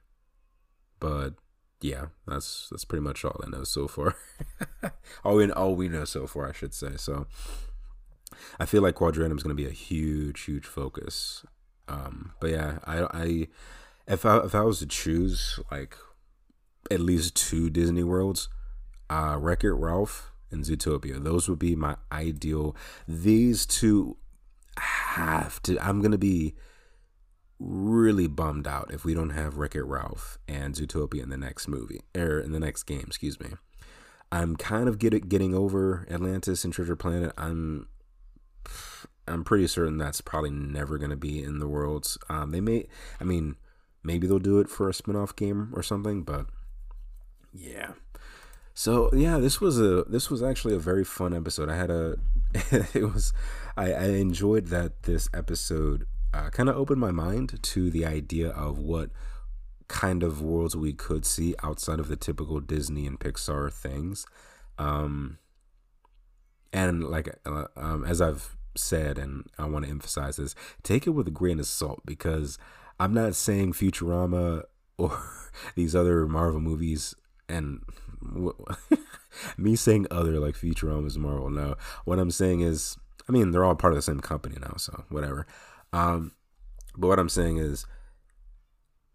but 1.00 1.36
yeah, 1.82 2.08
that's 2.26 2.70
that's 2.72 2.86
pretty 2.86 3.04
much 3.04 3.26
all 3.26 3.40
I 3.46 3.50
know 3.50 3.64
so 3.64 3.88
far. 3.88 4.16
all 5.24 5.36
we 5.36 5.52
all 5.52 5.76
we 5.76 5.90
know 5.90 6.06
so 6.06 6.26
far, 6.26 6.50
I 6.50 6.54
should 6.54 6.74
say. 6.74 6.96
So 6.96 7.28
I 8.60 8.66
feel 8.66 8.82
like 8.82 8.96
Quadratum 8.96 9.38
is 9.38 9.44
going 9.44 9.56
to 9.56 9.62
be 9.62 9.68
a 9.68 9.74
huge, 9.74 10.42
huge 10.46 10.66
focus. 10.66 11.46
Um, 11.88 12.34
but 12.40 12.52
yeah, 12.52 12.80
I, 12.86 13.04
I 13.04 13.48
if 14.08 14.26
I 14.26 14.38
if 14.40 14.56
I 14.56 14.62
was 14.62 14.80
to 14.80 14.86
choose 14.86 15.60
like 15.72 15.98
at 16.90 17.00
least 17.00 17.36
two 17.36 17.70
Disney 17.70 18.04
worlds, 18.04 18.50
uh, 19.10 19.38
Wreck 19.40 19.64
It 19.64 19.74
Ralph 19.74 20.32
and 20.52 20.64
Zootopia, 20.64 21.22
those 21.22 21.50
would 21.50 21.60
be 21.60 21.76
my 21.76 21.98
ideal. 22.12 22.76
These 23.08 23.66
two 23.66 24.18
have 24.78 25.62
to. 25.64 25.78
I'm 25.86 26.02
gonna 26.02 26.18
be 26.18 26.56
really 27.60 28.28
bummed 28.28 28.68
out 28.68 28.92
if 28.94 29.06
we 29.06 29.14
don't 29.14 29.32
have 29.32 29.58
Wreck 29.58 29.76
It 29.76 29.84
Ralph 29.84 30.38
and 30.48 30.76
Zootopia 30.76 31.24
in 31.24 31.30
the 31.30 31.38
next 31.38 31.68
movie 31.68 32.02
or 32.16 32.40
in 32.40 32.52
the 32.52 32.60
next 32.60 32.84
game. 32.84 33.06
Excuse 33.08 33.40
me. 33.40 33.50
I'm 34.32 34.56
kind 34.56 34.88
of 34.88 34.98
get, 34.98 35.30
getting 35.30 35.54
over 35.54 36.08
Atlantis 36.10 36.64
and 36.64 36.74
Treasure 36.74 36.96
Planet. 36.96 37.32
I'm 37.38 37.88
I'm 39.28 39.44
pretty 39.44 39.68
certain 39.68 39.98
that's 39.98 40.22
probably 40.22 40.50
never 40.50 40.98
going 40.98 41.12
to 41.12 41.16
be 41.16 41.42
in 41.42 41.60
the 41.60 41.68
worlds. 41.68 42.18
Um, 42.30 42.52
they 42.52 42.60
may, 42.60 42.88
I 43.22 43.24
mean, 43.24 43.56
maybe 44.04 44.28
they'll 44.28 44.40
do 44.40 44.60
it 44.60 44.70
for 44.70 44.90
a 44.90 44.94
spin-off 44.94 45.36
game 45.36 45.72
or 45.74 45.82
something, 45.82 46.24
but 46.24 46.48
yeah. 47.54 47.92
So 48.74 49.12
yeah, 49.14 49.38
this 49.38 49.62
was 49.62 49.80
a 49.80 50.04
this 50.06 50.30
was 50.30 50.42
actually 50.42 50.76
a 50.76 50.80
very 50.80 51.04
fun 51.04 51.34
episode. 51.34 51.70
I 51.70 51.76
had 51.76 51.92
a 51.92 52.18
it 52.94 53.14
was 53.14 53.34
I, 53.78 53.94
I 53.94 54.06
enjoyed 54.06 54.68
that 54.68 55.04
this 55.04 55.30
episode 55.34 56.08
uh, 56.34 56.50
kind 56.50 56.70
of 56.70 56.76
opened 56.76 57.00
my 57.00 57.12
mind 57.12 57.60
to 57.62 57.90
the 57.90 58.06
idea 58.06 58.50
of 58.50 58.80
what 58.80 59.12
kind 59.88 60.24
of 60.24 60.42
worlds 60.42 60.76
we 60.76 60.94
could 60.94 61.26
see 61.26 61.54
outside 61.62 62.00
of 62.00 62.08
the 62.08 62.16
typical 62.16 62.60
Disney 62.60 63.06
and 63.06 63.20
Pixar 63.20 63.72
things. 63.72 64.26
Um, 64.78 65.38
and 66.72 67.04
like 67.04 67.30
uh, 67.46 67.66
um, 67.78 68.04
as 68.06 68.22
I've 68.22 68.56
said, 68.76 69.18
and 69.18 69.46
I 69.60 69.66
want 69.66 69.86
to 69.86 69.92
emphasize 69.92 70.38
this, 70.38 70.56
take 70.82 71.06
it 71.06 71.12
with 71.12 71.28
a 71.28 71.32
grain 71.32 71.60
of 71.60 71.68
salt 71.68 72.02
because 72.06 72.58
I'm 73.00 73.14
not 73.14 73.36
saying 73.36 73.74
Futurama 73.74 74.64
or 74.98 75.22
these 75.76 75.96
other 75.96 76.26
Marvel 76.28 76.60
movies 76.60 77.14
and 77.48 77.82
me 79.58 79.76
saying 79.76 80.08
other 80.10 80.40
like 80.40 80.56
Futurama 80.56 81.08
is 81.08 81.18
Marvel. 81.18 81.50
No, 81.50 81.76
what 82.06 82.20
I'm 82.20 82.32
saying 82.32 82.62
is, 82.62 82.98
I 83.28 83.32
mean, 83.32 83.52
they're 83.52 83.66
all 83.66 83.76
part 83.76 83.94
of 83.94 83.98
the 83.98 84.02
same 84.02 84.20
company 84.20 84.58
now, 84.60 84.76
so 84.78 85.04
whatever. 85.10 85.46
Um, 85.94 86.34
but 86.98 87.08
what 87.08 87.20
I'm 87.20 87.30
saying 87.30 87.58
is, 87.58 87.86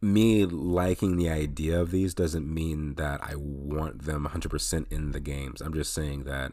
me 0.00 0.46
liking 0.46 1.16
the 1.16 1.28
idea 1.28 1.78
of 1.80 1.90
these 1.90 2.14
doesn't 2.14 2.52
mean 2.52 2.94
that 2.94 3.20
I 3.22 3.34
want 3.36 4.04
them 4.04 4.28
100% 4.32 4.92
in 4.92 5.10
the 5.10 5.20
games. 5.20 5.60
I'm 5.60 5.74
just 5.74 5.92
saying 5.92 6.24
that 6.24 6.52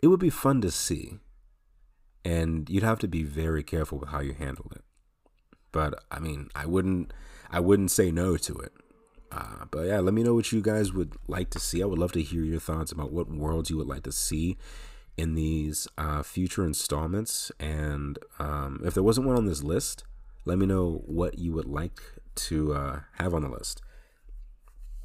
it 0.00 0.06
would 0.06 0.20
be 0.20 0.30
fun 0.30 0.60
to 0.60 0.70
see. 0.70 1.18
And 2.24 2.70
you'd 2.70 2.84
have 2.84 3.00
to 3.00 3.08
be 3.08 3.22
very 3.22 3.62
careful 3.62 3.98
with 3.98 4.10
how 4.10 4.20
you 4.20 4.32
handle 4.32 4.70
it. 4.74 4.82
But 5.72 6.04
I 6.10 6.20
mean, 6.20 6.48
I 6.54 6.66
wouldn't 6.66 7.12
I 7.50 7.60
wouldn't 7.60 7.90
say 7.90 8.10
no 8.10 8.36
to 8.36 8.54
it. 8.58 8.72
Uh, 9.30 9.64
but 9.70 9.88
yeah, 9.88 9.98
let 9.98 10.14
me 10.14 10.22
know 10.22 10.34
what 10.34 10.52
you 10.52 10.62
guys 10.62 10.92
would 10.92 11.14
like 11.26 11.50
to 11.50 11.58
see. 11.58 11.82
I 11.82 11.86
would 11.86 11.98
love 11.98 12.12
to 12.12 12.22
hear 12.22 12.44
your 12.44 12.60
thoughts 12.60 12.92
about 12.92 13.12
what 13.12 13.28
worlds 13.28 13.68
you 13.68 13.76
would 13.76 13.88
like 13.88 14.04
to 14.04 14.12
see 14.12 14.56
in 15.16 15.34
these 15.34 15.86
uh, 15.96 16.22
future 16.22 16.64
installments. 16.64 17.52
And 17.60 18.18
um, 18.38 18.80
if 18.84 18.94
there 18.94 19.02
wasn't 19.02 19.26
one 19.26 19.36
on 19.36 19.46
this 19.46 19.62
list, 19.62 20.04
let 20.44 20.58
me 20.58 20.66
know 20.66 21.02
what 21.06 21.38
you 21.38 21.52
would 21.52 21.66
like 21.66 22.00
to 22.36 22.74
uh, 22.74 23.00
have 23.14 23.34
on 23.34 23.42
the 23.42 23.48
list. 23.48 23.82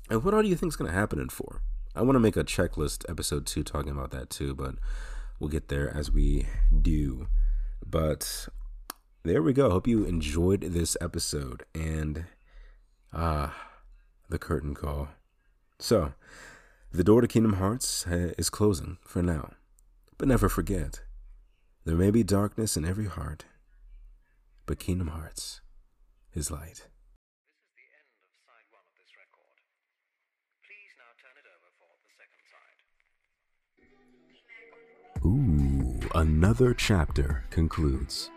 And 0.09 0.23
what 0.23 0.33
all 0.33 0.41
do 0.41 0.47
you 0.47 0.55
think 0.55 0.71
is 0.71 0.75
going 0.75 0.91
to 0.91 0.97
happen 0.97 1.19
in 1.19 1.29
four? 1.29 1.61
I 1.95 2.01
want 2.01 2.15
to 2.15 2.19
make 2.19 2.37
a 2.37 2.43
checklist 2.43 3.09
episode 3.09 3.45
two 3.45 3.63
talking 3.63 3.91
about 3.91 4.11
that 4.11 4.29
too, 4.29 4.55
but 4.55 4.75
we'll 5.39 5.49
get 5.49 5.69
there 5.69 5.95
as 5.95 6.11
we 6.11 6.47
do. 6.81 7.27
But 7.85 8.47
there 9.23 9.41
we 9.43 9.53
go. 9.53 9.69
Hope 9.69 9.87
you 9.87 10.05
enjoyed 10.05 10.61
this 10.61 10.97
episode 11.01 11.63
and 11.75 12.25
ah, 13.13 13.45
uh, 13.45 13.49
the 14.29 14.39
curtain 14.39 14.73
call. 14.73 15.09
So, 15.79 16.13
the 16.91 17.03
door 17.03 17.21
to 17.21 17.27
Kingdom 17.27 17.53
Hearts 17.53 18.05
uh, 18.07 18.33
is 18.37 18.49
closing 18.49 18.97
for 19.03 19.21
now. 19.21 19.51
But 20.19 20.27
never 20.27 20.49
forget, 20.49 20.99
there 21.85 21.95
may 21.95 22.11
be 22.11 22.23
darkness 22.23 22.75
in 22.75 22.83
every 22.83 23.05
heart, 23.05 23.45
but 24.65 24.77
Kingdom 24.77 25.07
Hearts 25.07 25.61
is 26.33 26.51
light. 26.51 26.87
Ooh, 35.25 35.99
another 36.13 36.73
chapter 36.73 37.45
concludes. 37.49 38.29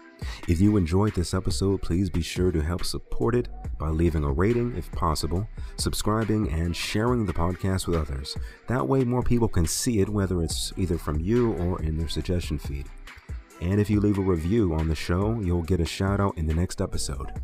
If 0.49 0.61
you 0.61 0.77
enjoyed 0.77 1.15
this 1.15 1.35
episode, 1.35 1.83
please 1.83 2.11
be 2.11 2.23
sure 2.23 2.51
to 2.51 2.61
help 2.61 2.85
support 2.85 3.35
it 3.35 3.49
by 3.79 3.89
leaving 3.89 4.25
a 4.25 4.33
rating 4.33 4.77
if 4.77 4.91
possible, 4.93 5.49
subscribing, 5.77 6.51
and 6.51 6.75
sharing 6.75 7.27
the 7.27 7.33
podcast 7.33 7.87
with 7.87 7.97
others. 7.97 8.37
That 8.69 8.87
way, 8.87 9.05
more 9.05 9.23
people 9.23 9.49
can 9.49 9.67
see 9.67 10.01
it, 10.01 10.09
whether 10.09 10.43
it's 10.43 10.73
either 10.77 10.99
from 10.99 11.21
you 11.21 11.53
or 11.55 11.83
in 11.83 11.97
their 11.97 12.09
suggestion 12.09 12.59
feed. 12.59 12.87
And 13.61 13.81
if 13.81 13.89
you 13.89 14.01
leave 14.01 14.19
a 14.19 14.23
review 14.23 14.75
on 14.75 14.89
the 14.89 14.95
show, 14.95 15.39
you'll 15.41 15.63
get 15.63 15.81
a 15.81 15.85
shout 15.85 16.21
out 16.21 16.37
in 16.37 16.47
the 16.47 16.55
next 16.55 16.81
episode. 16.81 17.41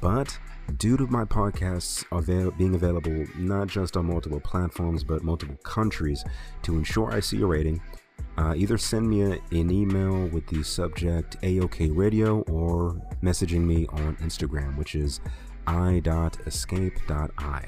But 0.00 0.38
due 0.76 0.96
to 0.96 1.06
my 1.06 1.24
podcasts 1.24 2.04
avail- 2.12 2.50
being 2.52 2.74
available 2.74 3.24
not 3.36 3.68
just 3.68 3.96
on 3.96 4.06
multiple 4.06 4.40
platforms 4.40 5.02
but 5.04 5.22
multiple 5.22 5.56
countries, 5.64 6.24
to 6.62 6.76
ensure 6.76 7.12
I 7.12 7.20
see 7.20 7.38
your 7.38 7.48
rating, 7.48 7.80
uh, 8.38 8.54
either 8.56 8.76
send 8.76 9.08
me 9.08 9.22
a, 9.22 9.32
an 9.50 9.70
email 9.70 10.26
with 10.28 10.46
the 10.48 10.62
subject 10.62 11.36
A-Okay 11.42 11.90
Radio 11.90 12.40
or 12.42 13.00
messaging 13.22 13.62
me 13.62 13.86
on 13.88 14.16
Instagram, 14.16 14.76
which 14.76 14.94
is 14.94 15.20
i.escape.i. 15.66 17.64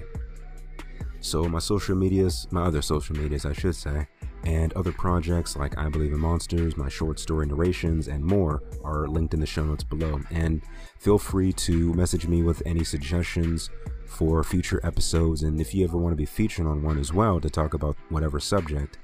So, 1.21 1.49
my 1.49 1.59
social 1.59 1.97
medias, 1.97 2.47
my 2.51 2.63
other 2.63 2.81
social 2.81 3.17
medias, 3.17 3.45
I 3.45 3.53
should 3.53 3.75
say, 3.75 4.07
and 4.45 4.73
other 4.75 4.93
projects 4.93 5.57
like 5.57 5.77
I 5.77 5.89
Believe 5.89 6.13
in 6.13 6.21
Monsters, 6.21 6.77
my 6.77 6.89
short 6.89 7.19
story 7.19 7.47
narrations, 7.47 8.07
and 8.09 8.25
more 8.25 8.63
are 8.85 9.09
linked 9.09 9.35
in 9.35 9.41
the 9.41 9.47
show 9.47 9.65
notes 9.65 9.83
below. 9.83 10.21
And 10.31 10.63
feel 10.99 11.19
free 11.19 11.53
to 11.55 11.93
message 11.95 12.29
me 12.29 12.43
with 12.43 12.63
any 12.65 12.85
suggestions 12.85 13.71
for 14.07 14.43
future 14.45 14.81
episodes. 14.85 15.43
And 15.43 15.61
if 15.61 15.75
you 15.75 15.85
ever 15.85 15.99
want 15.99 16.13
to 16.13 16.17
be 16.17 16.25
featured 16.25 16.67
on 16.67 16.83
one 16.83 16.99
as 16.99 17.13
well 17.13 17.41
to 17.41 17.51
talk 17.51 17.75
about 17.75 17.97
whatever 18.11 18.39
subject, 18.39 18.99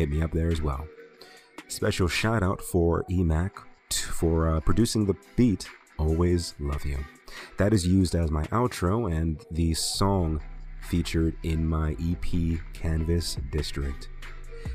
hit 0.00 0.10
me 0.10 0.22
up 0.22 0.32
there 0.32 0.48
as 0.48 0.62
well. 0.62 0.86
Special 1.68 2.08
shout 2.08 2.42
out 2.42 2.62
for 2.62 3.04
EMac 3.10 3.50
for 3.92 4.48
uh, 4.48 4.60
producing 4.60 5.04
the 5.04 5.14
beat, 5.36 5.68
Always 5.98 6.54
Love 6.58 6.86
You. 6.86 6.98
That 7.58 7.74
is 7.74 7.86
used 7.86 8.14
as 8.14 8.30
my 8.30 8.44
outro 8.44 9.12
and 9.12 9.44
the 9.50 9.74
song 9.74 10.40
featured 10.80 11.36
in 11.42 11.68
my 11.68 11.94
EP 12.00 12.58
Canvas 12.72 13.36
District. 13.52 14.08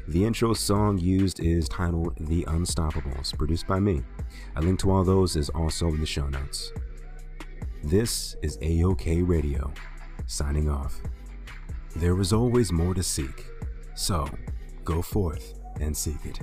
The 0.07 0.23
intro 0.23 0.53
song 0.53 0.99
used 0.99 1.39
is 1.39 1.67
titled 1.67 2.13
The 2.19 2.43
Unstoppables, 2.43 3.35
produced 3.35 3.65
by 3.65 3.79
me. 3.79 4.03
A 4.57 4.61
link 4.61 4.79
to 4.81 4.91
all 4.91 5.03
those 5.03 5.35
is 5.35 5.49
also 5.49 5.87
in 5.87 5.99
the 5.99 6.05
show 6.05 6.27
notes. 6.27 6.71
This 7.83 8.35
is 8.43 8.59
A-Okay 8.61 9.23
Radio, 9.23 9.73
signing 10.27 10.69
off. 10.69 11.01
There 11.95 12.19
is 12.19 12.31
always 12.31 12.71
more 12.71 12.93
to 12.93 13.03
seek, 13.03 13.45
so 13.95 14.27
go 14.85 15.01
forth 15.01 15.55
and 15.81 15.95
seek 15.97 16.23
it. 16.25 16.39